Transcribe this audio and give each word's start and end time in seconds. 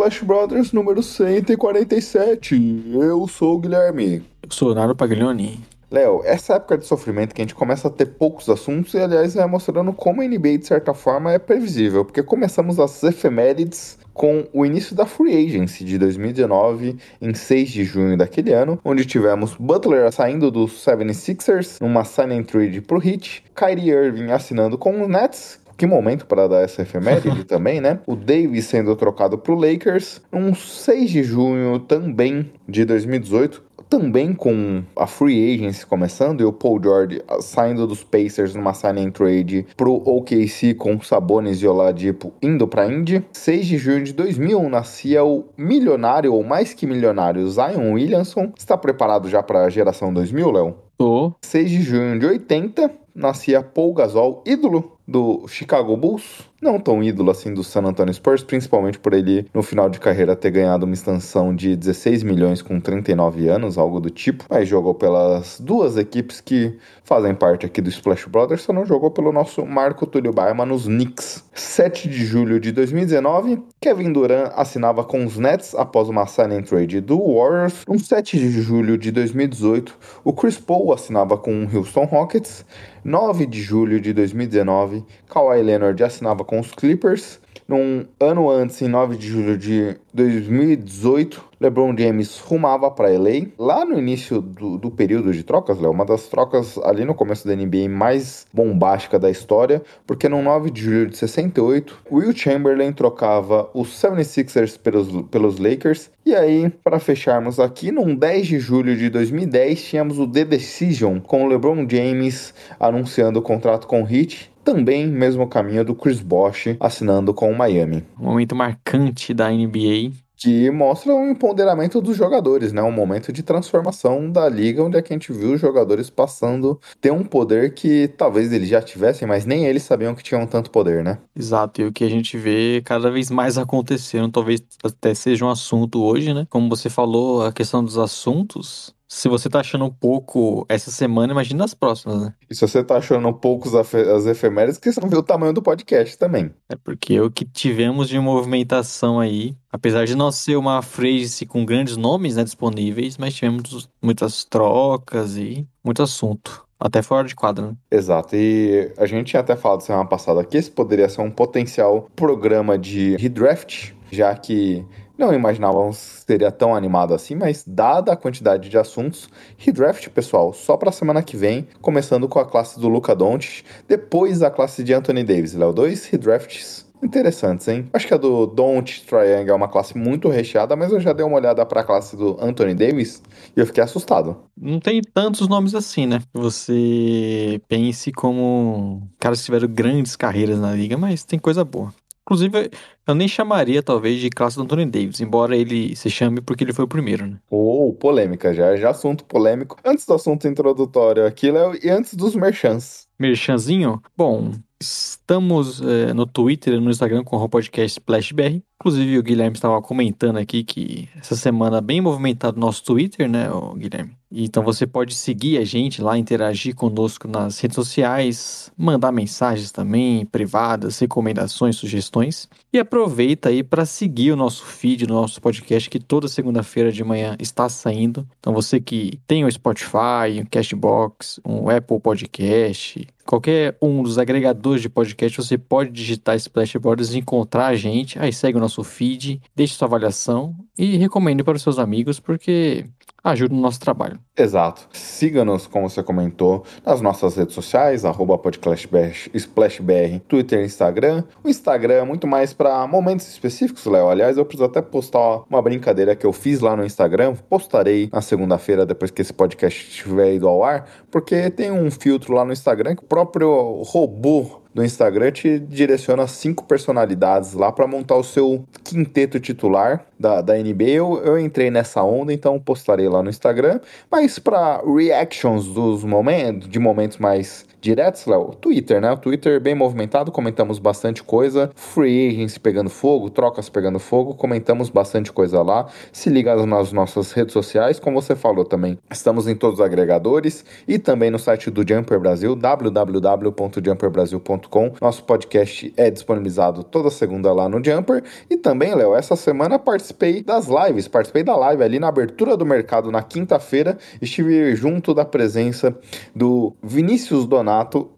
Splash 0.00 0.22
Brothers 0.22 0.72
número 0.72 1.02
147. 1.02 2.84
Eu 2.90 3.28
sou 3.28 3.56
o 3.56 3.58
Guilherme. 3.58 4.22
Eu 4.42 4.50
sou 4.50 4.70
o 4.70 4.74
Naro 4.74 4.96
Paglioni. 4.96 5.60
Léo, 5.90 6.22
essa 6.24 6.54
época 6.54 6.78
de 6.78 6.86
sofrimento 6.86 7.34
que 7.34 7.42
a 7.42 7.44
gente 7.44 7.54
começa 7.54 7.88
a 7.88 7.90
ter 7.90 8.06
poucos 8.06 8.48
assuntos 8.48 8.94
e, 8.94 8.98
aliás, 8.98 9.34
vai 9.34 9.46
mostrando 9.46 9.92
como 9.92 10.22
a 10.22 10.24
NBA, 10.24 10.56
de 10.56 10.66
certa 10.68 10.94
forma, 10.94 11.32
é 11.32 11.38
previsível, 11.38 12.02
porque 12.02 12.22
começamos 12.22 12.78
as 12.78 13.02
efemérides 13.02 13.98
com 14.14 14.46
o 14.52 14.64
início 14.64 14.94
da 14.96 15.04
Free 15.04 15.46
Agency 15.46 15.84
de 15.84 15.98
2019, 15.98 16.96
em 17.20 17.34
6 17.34 17.68
de 17.70 17.84
junho 17.84 18.16
daquele 18.16 18.52
ano, 18.52 18.78
onde 18.84 19.04
tivemos 19.04 19.54
Butler 19.54 20.10
saindo 20.12 20.50
dos 20.50 20.84
76ers 20.84 21.80
numa 21.80 22.04
sign 22.04 22.34
and 22.34 22.44
trade 22.44 22.80
pro 22.80 23.06
Heat, 23.06 23.44
Kyrie 23.54 23.90
Irving 23.90 24.30
assinando 24.30 24.78
com 24.78 25.02
os 25.02 25.08
Nets, 25.08 25.59
que 25.80 25.86
momento 25.86 26.26
para 26.26 26.46
dar 26.46 26.60
essa 26.60 26.82
efeméride 26.82 27.42
também, 27.48 27.80
né? 27.80 28.00
O 28.06 28.14
Davis 28.14 28.66
sendo 28.66 28.94
trocado 28.94 29.38
pro 29.38 29.54
Lakers, 29.54 30.20
um 30.30 30.54
6 30.54 31.10
de 31.10 31.22
junho 31.22 31.78
também 31.78 32.52
de 32.68 32.84
2018, 32.84 33.62
também 33.88 34.34
com 34.34 34.82
a 34.94 35.06
free 35.06 35.54
agency 35.54 35.86
começando 35.86 36.42
e 36.42 36.44
o 36.44 36.52
Paul 36.52 36.78
George 36.82 37.22
saindo 37.40 37.86
dos 37.86 38.04
Pacers 38.04 38.54
numa 38.54 38.74
sign 38.74 39.00
and 39.00 39.10
trade 39.10 39.66
pro 39.74 40.02
OKC 40.04 40.74
com 40.74 41.00
Sabonis 41.00 41.62
e 41.62 41.66
Oladipo 41.66 42.30
indo 42.42 42.68
pra 42.68 42.86
Indy. 42.86 43.24
6 43.32 43.66
de 43.66 43.78
junho 43.78 44.04
de 44.04 44.12
2000 44.12 44.68
nascia 44.68 45.24
o 45.24 45.46
milionário 45.56 46.34
ou 46.34 46.44
mais 46.44 46.74
que 46.74 46.86
milionário 46.86 47.48
Zion 47.48 47.94
Williamson. 47.94 48.52
Está 48.54 48.76
preparado 48.76 49.30
já 49.30 49.42
para 49.42 49.64
a 49.64 49.70
geração 49.70 50.12
2000, 50.12 50.50
Léo? 50.50 50.76
Tô. 50.98 51.32
6 51.40 51.70
de 51.70 51.80
junho 51.80 52.18
de 52.18 52.26
80 52.26 53.00
nascia 53.14 53.62
Paul 53.62 53.92
Gasol, 53.94 54.42
ídolo 54.46 54.98
do 55.10 55.46
Chicago 55.48 55.96
Bulls, 55.96 56.48
não 56.60 56.78
tão 56.78 57.02
ídolo 57.02 57.30
assim 57.30 57.54
do 57.54 57.64
San 57.64 57.82
Antonio 57.82 58.12
Spurs, 58.12 58.42
principalmente 58.42 58.98
por 58.98 59.14
ele 59.14 59.46
no 59.54 59.62
final 59.62 59.88
de 59.88 59.98
carreira 59.98 60.36
ter 60.36 60.50
ganhado 60.50 60.84
uma 60.84 60.94
extensão 60.94 61.54
de 61.54 61.74
16 61.74 62.22
milhões 62.22 62.60
com 62.60 62.78
39 62.78 63.48
anos, 63.48 63.78
algo 63.78 63.98
do 64.00 64.10
tipo. 64.10 64.44
Mas 64.48 64.68
jogou 64.68 64.94
pelas 64.94 65.58
duas 65.60 65.96
equipes 65.96 66.40
que 66.40 66.76
fazem 67.02 67.34
parte 67.34 67.66
aqui 67.66 67.80
do 67.80 67.88
Splash 67.88 68.26
Brothers, 68.26 68.62
só 68.62 68.72
não 68.72 68.84
jogou 68.84 69.10
pelo 69.10 69.32
nosso 69.32 69.64
Marco 69.64 70.06
Túlio 70.06 70.32
Baima 70.32 70.66
nos 70.66 70.84
Knicks. 70.84 71.44
7 71.54 72.08
de 72.08 72.24
julho 72.24 72.60
de 72.60 72.72
2019, 72.72 73.62
Kevin 73.80 74.12
Durant 74.12 74.52
assinava 74.54 75.02
com 75.02 75.24
os 75.24 75.36
Nets 75.36 75.74
após 75.74 76.08
uma 76.08 76.26
sign 76.26 76.54
and 76.54 76.62
trade 76.62 77.00
do 77.00 77.18
Warriors. 77.18 77.84
No 77.88 77.98
7 77.98 78.38
de 78.38 78.62
julho 78.62 78.96
de 78.96 79.10
2018, 79.10 79.98
o 80.24 80.32
Chris 80.32 80.58
Paul 80.58 80.92
assinava 80.92 81.36
com 81.36 81.64
o 81.64 81.76
Houston 81.76 82.04
Rockets. 82.04 82.64
9 83.02 83.46
de 83.46 83.62
julho 83.62 83.98
de 83.98 84.12
2019, 84.12 85.02
Kawhi 85.26 85.62
Leonard 85.62 86.02
assinava 86.04 86.44
com 86.50 86.58
os 86.58 86.72
Clippers. 86.72 87.38
Num 87.68 88.04
ano 88.18 88.50
antes, 88.50 88.82
em 88.82 88.88
9 88.88 89.16
de 89.16 89.28
julho 89.28 89.56
de 89.56 89.96
2018, 90.12 91.44
LeBron 91.60 91.94
James 91.96 92.40
rumava 92.40 92.90
para 92.90 93.10
LA. 93.10 93.46
Lá 93.56 93.84
no 93.84 93.96
início 93.96 94.40
do, 94.40 94.76
do 94.76 94.90
período 94.90 95.32
de 95.32 95.44
trocas, 95.44 95.78
Léo, 95.78 95.92
uma 95.92 96.04
das 96.04 96.26
trocas 96.26 96.76
ali 96.78 97.04
no 97.04 97.14
começo 97.14 97.46
da 97.46 97.54
NBA 97.54 97.88
mais 97.88 98.48
bombástica 98.52 99.16
da 99.16 99.30
história, 99.30 99.80
porque 100.04 100.28
no 100.28 100.42
9 100.42 100.72
de 100.72 100.82
julho 100.82 101.06
de 101.06 101.16
68, 101.18 102.02
Will 102.10 102.34
Chamberlain 102.34 102.92
trocava 102.92 103.70
os 103.72 103.90
76ers 103.90 104.76
pelos, 104.76 105.22
pelos 105.28 105.58
Lakers. 105.58 106.10
E 106.26 106.34
aí, 106.34 106.68
para 106.82 106.98
fecharmos 106.98 107.60
aqui, 107.60 107.92
num 107.92 108.16
10 108.16 108.46
de 108.48 108.58
julho 108.58 108.96
de 108.96 109.08
2010, 109.08 109.84
tínhamos 109.84 110.18
o 110.18 110.26
The 110.26 110.44
Decision, 110.44 111.20
com 111.20 111.46
LeBron 111.46 111.86
James 111.88 112.52
anunciando 112.80 113.38
o 113.38 113.42
contrato 113.42 113.86
com 113.86 114.02
o 114.02 114.12
Heat 114.12 114.49
também 114.64 115.06
mesmo 115.06 115.46
caminho 115.48 115.84
do 115.84 115.94
Chris 115.94 116.20
Bosh 116.20 116.76
assinando 116.78 117.32
com 117.34 117.50
o 117.50 117.56
Miami. 117.56 118.04
Um 118.18 118.26
momento 118.26 118.54
marcante 118.54 119.32
da 119.34 119.50
NBA. 119.50 120.12
Que 120.36 120.70
mostra 120.70 121.14
o 121.14 121.28
empoderamento 121.28 122.00
dos 122.00 122.16
jogadores, 122.16 122.72
né? 122.72 122.82
Um 122.82 122.90
momento 122.90 123.30
de 123.30 123.42
transformação 123.42 124.32
da 124.32 124.48
liga, 124.48 124.82
onde 124.82 124.96
é 124.96 125.02
que 125.02 125.12
a 125.12 125.14
gente 125.14 125.30
viu 125.34 125.52
os 125.52 125.60
jogadores 125.60 126.08
passando 126.08 126.80
ter 126.98 127.12
um 127.12 127.22
poder 127.22 127.74
que 127.74 128.08
talvez 128.08 128.50
eles 128.50 128.66
já 128.66 128.80
tivessem, 128.80 129.28
mas 129.28 129.44
nem 129.44 129.66
eles 129.66 129.82
sabiam 129.82 130.14
que 130.14 130.22
tinham 130.22 130.46
tanto 130.46 130.70
poder, 130.70 131.04
né? 131.04 131.18
Exato, 131.36 131.82
e 131.82 131.84
o 131.84 131.92
que 131.92 132.04
a 132.04 132.08
gente 132.08 132.38
vê 132.38 132.80
cada 132.82 133.10
vez 133.10 133.30
mais 133.30 133.58
acontecendo, 133.58 134.32
talvez 134.32 134.62
até 134.82 135.12
seja 135.12 135.44
um 135.44 135.50
assunto 135.50 136.02
hoje, 136.02 136.32
né? 136.32 136.46
Como 136.48 136.70
você 136.70 136.88
falou, 136.88 137.44
a 137.44 137.52
questão 137.52 137.84
dos 137.84 137.98
assuntos, 137.98 138.94
se 139.12 139.28
você 139.28 139.48
tá 139.50 139.58
achando 139.58 139.90
pouco 139.90 140.64
essa 140.68 140.88
semana, 140.88 141.32
imagina 141.32 141.64
as 141.64 141.74
próximas, 141.74 142.22
né? 142.22 142.34
E 142.48 142.54
se 142.54 142.60
você 142.60 142.82
tá 142.82 142.96
achando 142.96 143.30
poucos 143.32 143.74
as 143.74 144.24
efemérides, 144.24 144.78
que 144.78 144.90
você 144.90 145.00
não 145.00 145.08
vê 145.08 145.16
o 145.16 145.22
tamanho 145.22 145.52
do 145.52 145.60
podcast 145.60 146.16
também. 146.16 146.52
É 146.68 146.76
porque 146.76 147.20
o 147.20 147.28
que 147.28 147.44
tivemos 147.44 148.08
de 148.08 148.20
movimentação 148.20 149.18
aí, 149.18 149.56
apesar 149.72 150.06
de 150.06 150.14
não 150.14 150.30
ser 150.30 150.54
uma 150.54 150.80
phrase 150.80 151.44
com 151.44 151.64
grandes 151.64 151.96
nomes 151.96 152.36
né, 152.36 152.44
disponíveis, 152.44 153.18
mas 153.18 153.34
tivemos 153.34 153.90
muitas 154.00 154.44
trocas 154.44 155.36
e 155.36 155.66
muito 155.84 156.04
assunto. 156.04 156.64
Até 156.78 157.02
fora 157.02 157.26
de 157.26 157.34
quadro, 157.34 157.66
né? 157.66 157.76
Exato. 157.90 158.36
E 158.36 158.92
a 158.96 159.06
gente 159.06 159.26
tinha 159.26 159.40
até 159.40 159.56
falado 159.56 159.80
semana 159.80 160.08
passada 160.08 160.44
que 160.44 160.56
esse 160.56 160.70
poderia 160.70 161.08
ser 161.08 161.20
um 161.20 161.30
potencial 161.30 162.08
programa 162.14 162.78
de 162.78 163.16
redraft, 163.16 163.92
já 164.10 164.34
que 164.36 164.86
não 165.20 165.34
imaginávamos 165.34 165.98
que 165.98 166.32
seria 166.32 166.50
tão 166.50 166.74
animado 166.74 167.12
assim, 167.12 167.34
mas 167.34 167.62
dada 167.66 168.12
a 168.12 168.16
quantidade 168.16 168.70
de 168.70 168.78
assuntos, 168.78 169.28
redraft, 169.58 170.08
pessoal, 170.08 170.52
só 170.54 170.78
para 170.78 170.90
semana 170.90 171.22
que 171.22 171.36
vem, 171.36 171.68
começando 171.82 172.26
com 172.26 172.38
a 172.38 172.46
classe 172.46 172.80
do 172.80 172.88
Luca 172.88 173.14
Doncic, 173.14 173.62
depois 173.86 174.42
a 174.42 174.50
classe 174.50 174.82
de 174.82 174.94
Anthony 174.94 175.22
Davis, 175.22 175.52
Léo, 175.54 175.74
dois 175.74 176.06
redrafts 176.06 176.88
interessantes, 177.02 177.66
hein? 177.68 177.88
Acho 177.92 178.06
que 178.06 178.14
a 178.14 178.16
do 178.16 178.46
Don't 178.46 179.04
Triangle 179.06 179.50
é 179.50 179.54
uma 179.54 179.68
classe 179.68 179.96
muito 179.96 180.28
recheada, 180.28 180.76
mas 180.76 180.92
eu 180.92 181.00
já 181.00 181.12
dei 181.12 181.24
uma 181.24 181.36
olhada 181.36 181.64
para 181.64 181.80
a 181.80 181.84
classe 181.84 182.16
do 182.16 182.36
Anthony 182.40 182.74
Davis 182.74 183.22
e 183.56 183.60
eu 183.60 183.66
fiquei 183.66 183.82
assustado. 183.82 184.36
Não 184.56 184.80
tem 184.80 185.00
tantos 185.00 185.48
nomes 185.48 185.74
assim, 185.74 186.06
né? 186.06 186.20
Você 186.32 187.60
pense 187.68 188.12
como 188.12 189.02
caras 189.18 189.40
que 189.40 189.46
tiveram 189.46 189.68
grandes 189.68 190.16
carreiras 190.16 190.58
na 190.58 190.72
liga, 190.74 190.96
mas 190.96 191.24
tem 191.24 191.38
coisa 191.38 191.64
boa. 191.64 191.92
Inclusive, 192.30 192.70
eu 193.08 193.14
nem 193.16 193.26
chamaria, 193.26 193.82
talvez, 193.82 194.20
de 194.20 194.30
classe 194.30 194.56
do 194.56 194.62
Anthony 194.62 194.86
Davis, 194.86 195.20
embora 195.20 195.56
ele 195.56 195.96
se 195.96 196.08
chame 196.08 196.40
porque 196.40 196.62
ele 196.62 196.72
foi 196.72 196.84
o 196.84 196.88
primeiro, 196.88 197.26
né? 197.26 197.40
Oh, 197.50 197.92
polêmica, 197.92 198.54
já, 198.54 198.76
já 198.76 198.90
assunto 198.90 199.24
polêmico. 199.24 199.76
Antes 199.84 200.06
do 200.06 200.14
assunto 200.14 200.46
introdutório 200.46 201.26
aqui, 201.26 201.50
Léo, 201.50 201.76
e 201.84 201.90
antes 201.90 202.14
dos 202.14 202.36
merchants. 202.36 203.08
Merchanzinho? 203.18 204.00
Bom, 204.16 204.52
estamos 204.80 205.82
é, 205.82 206.14
no 206.14 206.26
Twitter 206.26 206.74
e 206.74 206.80
no 206.80 206.90
Instagram 206.90 207.22
com 207.22 207.36
o 207.36 207.48
podcast 207.48 207.98
SplashBR. 208.00 208.62
Inclusive, 208.80 209.18
o 209.18 209.22
Guilherme 209.22 209.54
estava 209.54 209.80
comentando 209.82 210.38
aqui 210.38 210.64
que 210.64 211.06
essa 211.14 211.36
semana 211.36 211.82
bem 211.82 212.00
movimentado 212.00 212.56
o 212.56 212.60
nosso 212.60 212.82
Twitter, 212.82 213.28
né, 213.28 213.46
Guilherme? 213.76 214.16
Então 214.32 214.62
você 214.62 214.86
pode 214.86 215.14
seguir 215.14 215.58
a 215.58 215.64
gente 215.64 216.00
lá, 216.00 216.16
interagir 216.16 216.74
conosco 216.74 217.28
nas 217.28 217.58
redes 217.58 217.74
sociais, 217.74 218.72
mandar 218.78 219.10
mensagens 219.12 219.72
também 219.72 220.24
privadas, 220.24 220.98
recomendações, 220.98 221.76
sugestões. 221.76 222.48
E 222.72 222.78
aproveita 222.78 223.48
aí 223.48 223.62
para 223.62 223.84
seguir 223.84 224.30
o 224.30 224.36
nosso 224.36 224.64
feed, 224.64 225.04
o 225.04 225.08
nosso 225.08 225.42
podcast 225.42 225.90
que 225.90 225.98
toda 225.98 226.28
segunda-feira 226.28 226.92
de 226.92 227.02
manhã 227.02 227.36
está 227.40 227.68
saindo. 227.68 228.26
Então 228.38 228.54
você 228.54 228.80
que 228.80 229.20
tem 229.26 229.44
o 229.44 229.50
Spotify, 229.50 230.40
um 230.40 230.46
Cashbox, 230.46 231.40
um 231.44 231.68
Apple 231.68 232.00
Podcast, 232.00 233.06
qualquer 233.30 233.76
um 233.80 234.02
dos 234.02 234.18
agregadores 234.18 234.82
de 234.82 234.88
podcast, 234.88 235.40
você 235.40 235.56
pode 235.56 235.92
digitar 235.92 236.34
Splash 236.34 236.74
e 236.74 237.18
encontrar 237.18 237.66
a 237.66 237.76
gente. 237.76 238.18
Aí 238.18 238.32
segue 238.32 238.58
o 238.58 238.60
nosso 238.60 238.82
feed, 238.82 239.40
deixe 239.54 239.74
sua 239.74 239.86
avaliação 239.86 240.56
e 240.76 240.96
recomende 240.96 241.44
para 241.44 241.54
os 241.54 241.62
seus 241.62 241.78
amigos, 241.78 242.18
porque 242.18 242.86
ajuda 243.22 243.54
no 243.54 243.60
nosso 243.60 243.80
trabalho. 243.80 244.18
Exato. 244.36 244.88
Siga-nos, 244.92 245.66
como 245.66 245.88
você 245.88 246.02
comentou, 246.02 246.64
nas 246.84 247.00
nossas 247.00 247.36
redes 247.36 247.54
sociais, 247.54 248.04
arroba 248.04 248.38
podcastbr, 248.38 250.20
Twitter 250.26 250.64
Instagram. 250.64 251.24
O 251.44 251.48
Instagram 251.48 251.94
é 251.94 252.04
muito 252.04 252.26
mais 252.26 252.52
para 252.52 252.86
momentos 252.86 253.28
específicos, 253.28 253.84
Léo. 253.84 254.08
Aliás, 254.08 254.38
eu 254.38 254.44
preciso 254.44 254.64
até 254.64 254.80
postar 254.80 255.42
uma 255.48 255.60
brincadeira 255.60 256.16
que 256.16 256.24
eu 256.24 256.32
fiz 256.32 256.60
lá 256.60 256.74
no 256.76 256.84
Instagram. 256.84 257.34
Postarei 257.48 258.08
na 258.12 258.22
segunda-feira, 258.22 258.86
depois 258.86 259.10
que 259.10 259.20
esse 259.20 259.32
podcast 259.32 259.88
estiver 259.88 260.34
ido 260.34 260.48
ao 260.48 260.64
ar, 260.64 260.88
porque 261.10 261.50
tem 261.50 261.70
um 261.70 261.90
filtro 261.90 262.34
lá 262.34 262.44
no 262.44 262.52
Instagram 262.52 262.96
que 262.96 263.02
o 263.02 263.06
próprio 263.06 263.82
robô 263.82 264.60
do 264.74 264.84
Instagram 264.84 265.32
te 265.32 265.58
direciona 265.58 266.26
cinco 266.26 266.64
personalidades 266.64 267.54
lá 267.54 267.72
para 267.72 267.86
montar 267.86 268.16
o 268.16 268.24
seu 268.24 268.64
quinteto 268.84 269.40
titular 269.40 270.06
da, 270.18 270.40
da 270.40 270.54
NBA. 270.56 270.90
Eu, 270.90 271.22
eu 271.24 271.38
entrei 271.38 271.70
nessa 271.70 272.02
onda, 272.02 272.32
então 272.32 272.58
postarei 272.58 273.08
lá 273.08 273.22
no 273.22 273.30
Instagram. 273.30 273.80
Mas 274.10 274.38
para 274.38 274.80
reactions 274.82 275.66
dos 275.66 276.04
momentos, 276.04 276.68
de 276.68 276.78
momentos 276.78 277.18
mais 277.18 277.66
diretos, 277.80 278.26
Léo, 278.26 278.54
Twitter, 278.60 279.00
né? 279.00 279.10
O 279.10 279.16
Twitter 279.16 279.58
bem 279.60 279.74
movimentado, 279.74 280.30
comentamos 280.30 280.78
bastante 280.78 281.22
coisa. 281.22 281.70
Free 281.74 282.28
agents 282.28 282.58
pegando 282.58 282.90
fogo, 282.90 283.30
trocas 283.30 283.70
pegando 283.70 283.98
fogo, 283.98 284.34
comentamos 284.34 284.90
bastante 284.90 285.32
coisa 285.32 285.62
lá. 285.62 285.86
Se 286.12 286.28
liga 286.28 286.54
nas 286.66 286.92
nossas 286.92 287.32
redes 287.32 287.54
sociais, 287.54 287.98
como 287.98 288.20
você 288.20 288.36
falou 288.36 288.62
também. 288.64 288.98
Estamos 289.10 289.48
em 289.48 289.54
todos 289.54 289.80
os 289.80 289.84
agregadores 289.84 290.62
e 290.86 290.98
também 290.98 291.30
no 291.30 291.38
site 291.38 291.70
do 291.70 291.82
Jumper 291.88 292.20
Brasil, 292.20 292.54
www.jumperbrasil.com. 292.54 294.92
Nosso 295.00 295.24
podcast 295.24 295.90
é 295.96 296.10
disponibilizado 296.10 296.84
toda 296.84 297.08
segunda 297.10 297.50
lá 297.52 297.66
no 297.68 297.82
Jumper. 297.82 298.22
E 298.48 298.56
também, 298.56 298.94
Léo, 298.94 299.14
essa 299.14 299.36
semana 299.36 299.78
participei 299.78 300.42
das 300.42 300.68
lives, 300.68 301.06
participei 301.08 301.42
da 301.42 301.56
live 301.56 301.82
ali 301.82 301.98
na 301.98 302.08
abertura 302.08 302.54
do 302.56 302.64
mercado 302.66 303.10
na 303.10 303.22
quinta-feira. 303.22 303.96
Estive 304.20 304.76
junto 304.76 305.14
da 305.14 305.24
presença 305.24 305.96
do 306.34 306.74
Vinícius 306.82 307.46
Donato 307.46 307.69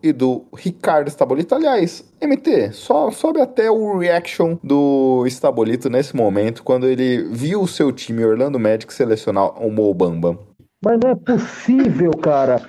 e 0.02 0.12
do 0.12 0.44
Ricardo 0.56 1.08
Estabolito. 1.08 1.54
Aliás, 1.54 2.04
MT, 2.20 2.72
só 2.72 3.10
sobe 3.10 3.40
até 3.40 3.70
o 3.70 3.98
reaction 3.98 4.56
do 4.62 5.24
Estabolito 5.26 5.90
nesse 5.90 6.16
momento, 6.16 6.62
quando 6.62 6.86
ele 6.86 7.24
viu 7.30 7.62
o 7.62 7.68
seu 7.68 7.92
time 7.92 8.24
Orlando 8.24 8.58
Magic 8.58 8.92
selecionar 8.92 9.62
o 9.62 9.70
Mobamba. 9.70 10.38
Mas 10.84 10.98
não 11.02 11.10
é 11.10 11.14
possível, 11.14 12.10
cara. 12.12 12.60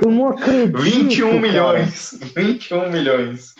Eu 0.00 0.10
não 0.10 0.28
acredito. 0.28 0.78
21 0.82 1.28
cara. 1.28 1.40
milhões. 1.40 2.20
21 2.36 2.90
milhões. 2.90 3.54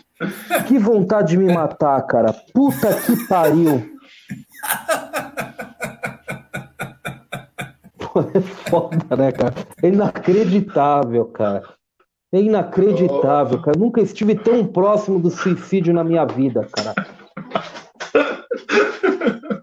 Que 0.69 0.79
vontade 0.79 1.31
de 1.31 1.39
me 1.39 1.53
matar, 1.53 2.01
cara. 2.03 2.33
Puta 2.53 2.95
que 2.95 3.27
pariu. 3.27 3.91
Pô, 8.13 8.21
é 8.35 8.41
foda, 8.41 9.17
né, 9.17 9.33
cara? 9.33 9.55
É 9.83 9.89
inacreditável, 9.89 11.27
cara. 11.27 11.63
É 12.33 12.41
inacreditável, 12.41 13.61
cara. 13.61 13.79
Nunca 13.79 14.01
estive 14.01 14.37
tão 14.37 14.65
próximo 14.65 15.19
do 15.19 15.31
suicídio 15.31 15.93
na 15.93 16.05
minha 16.05 16.25
vida, 16.25 16.69
cara. 16.73 16.95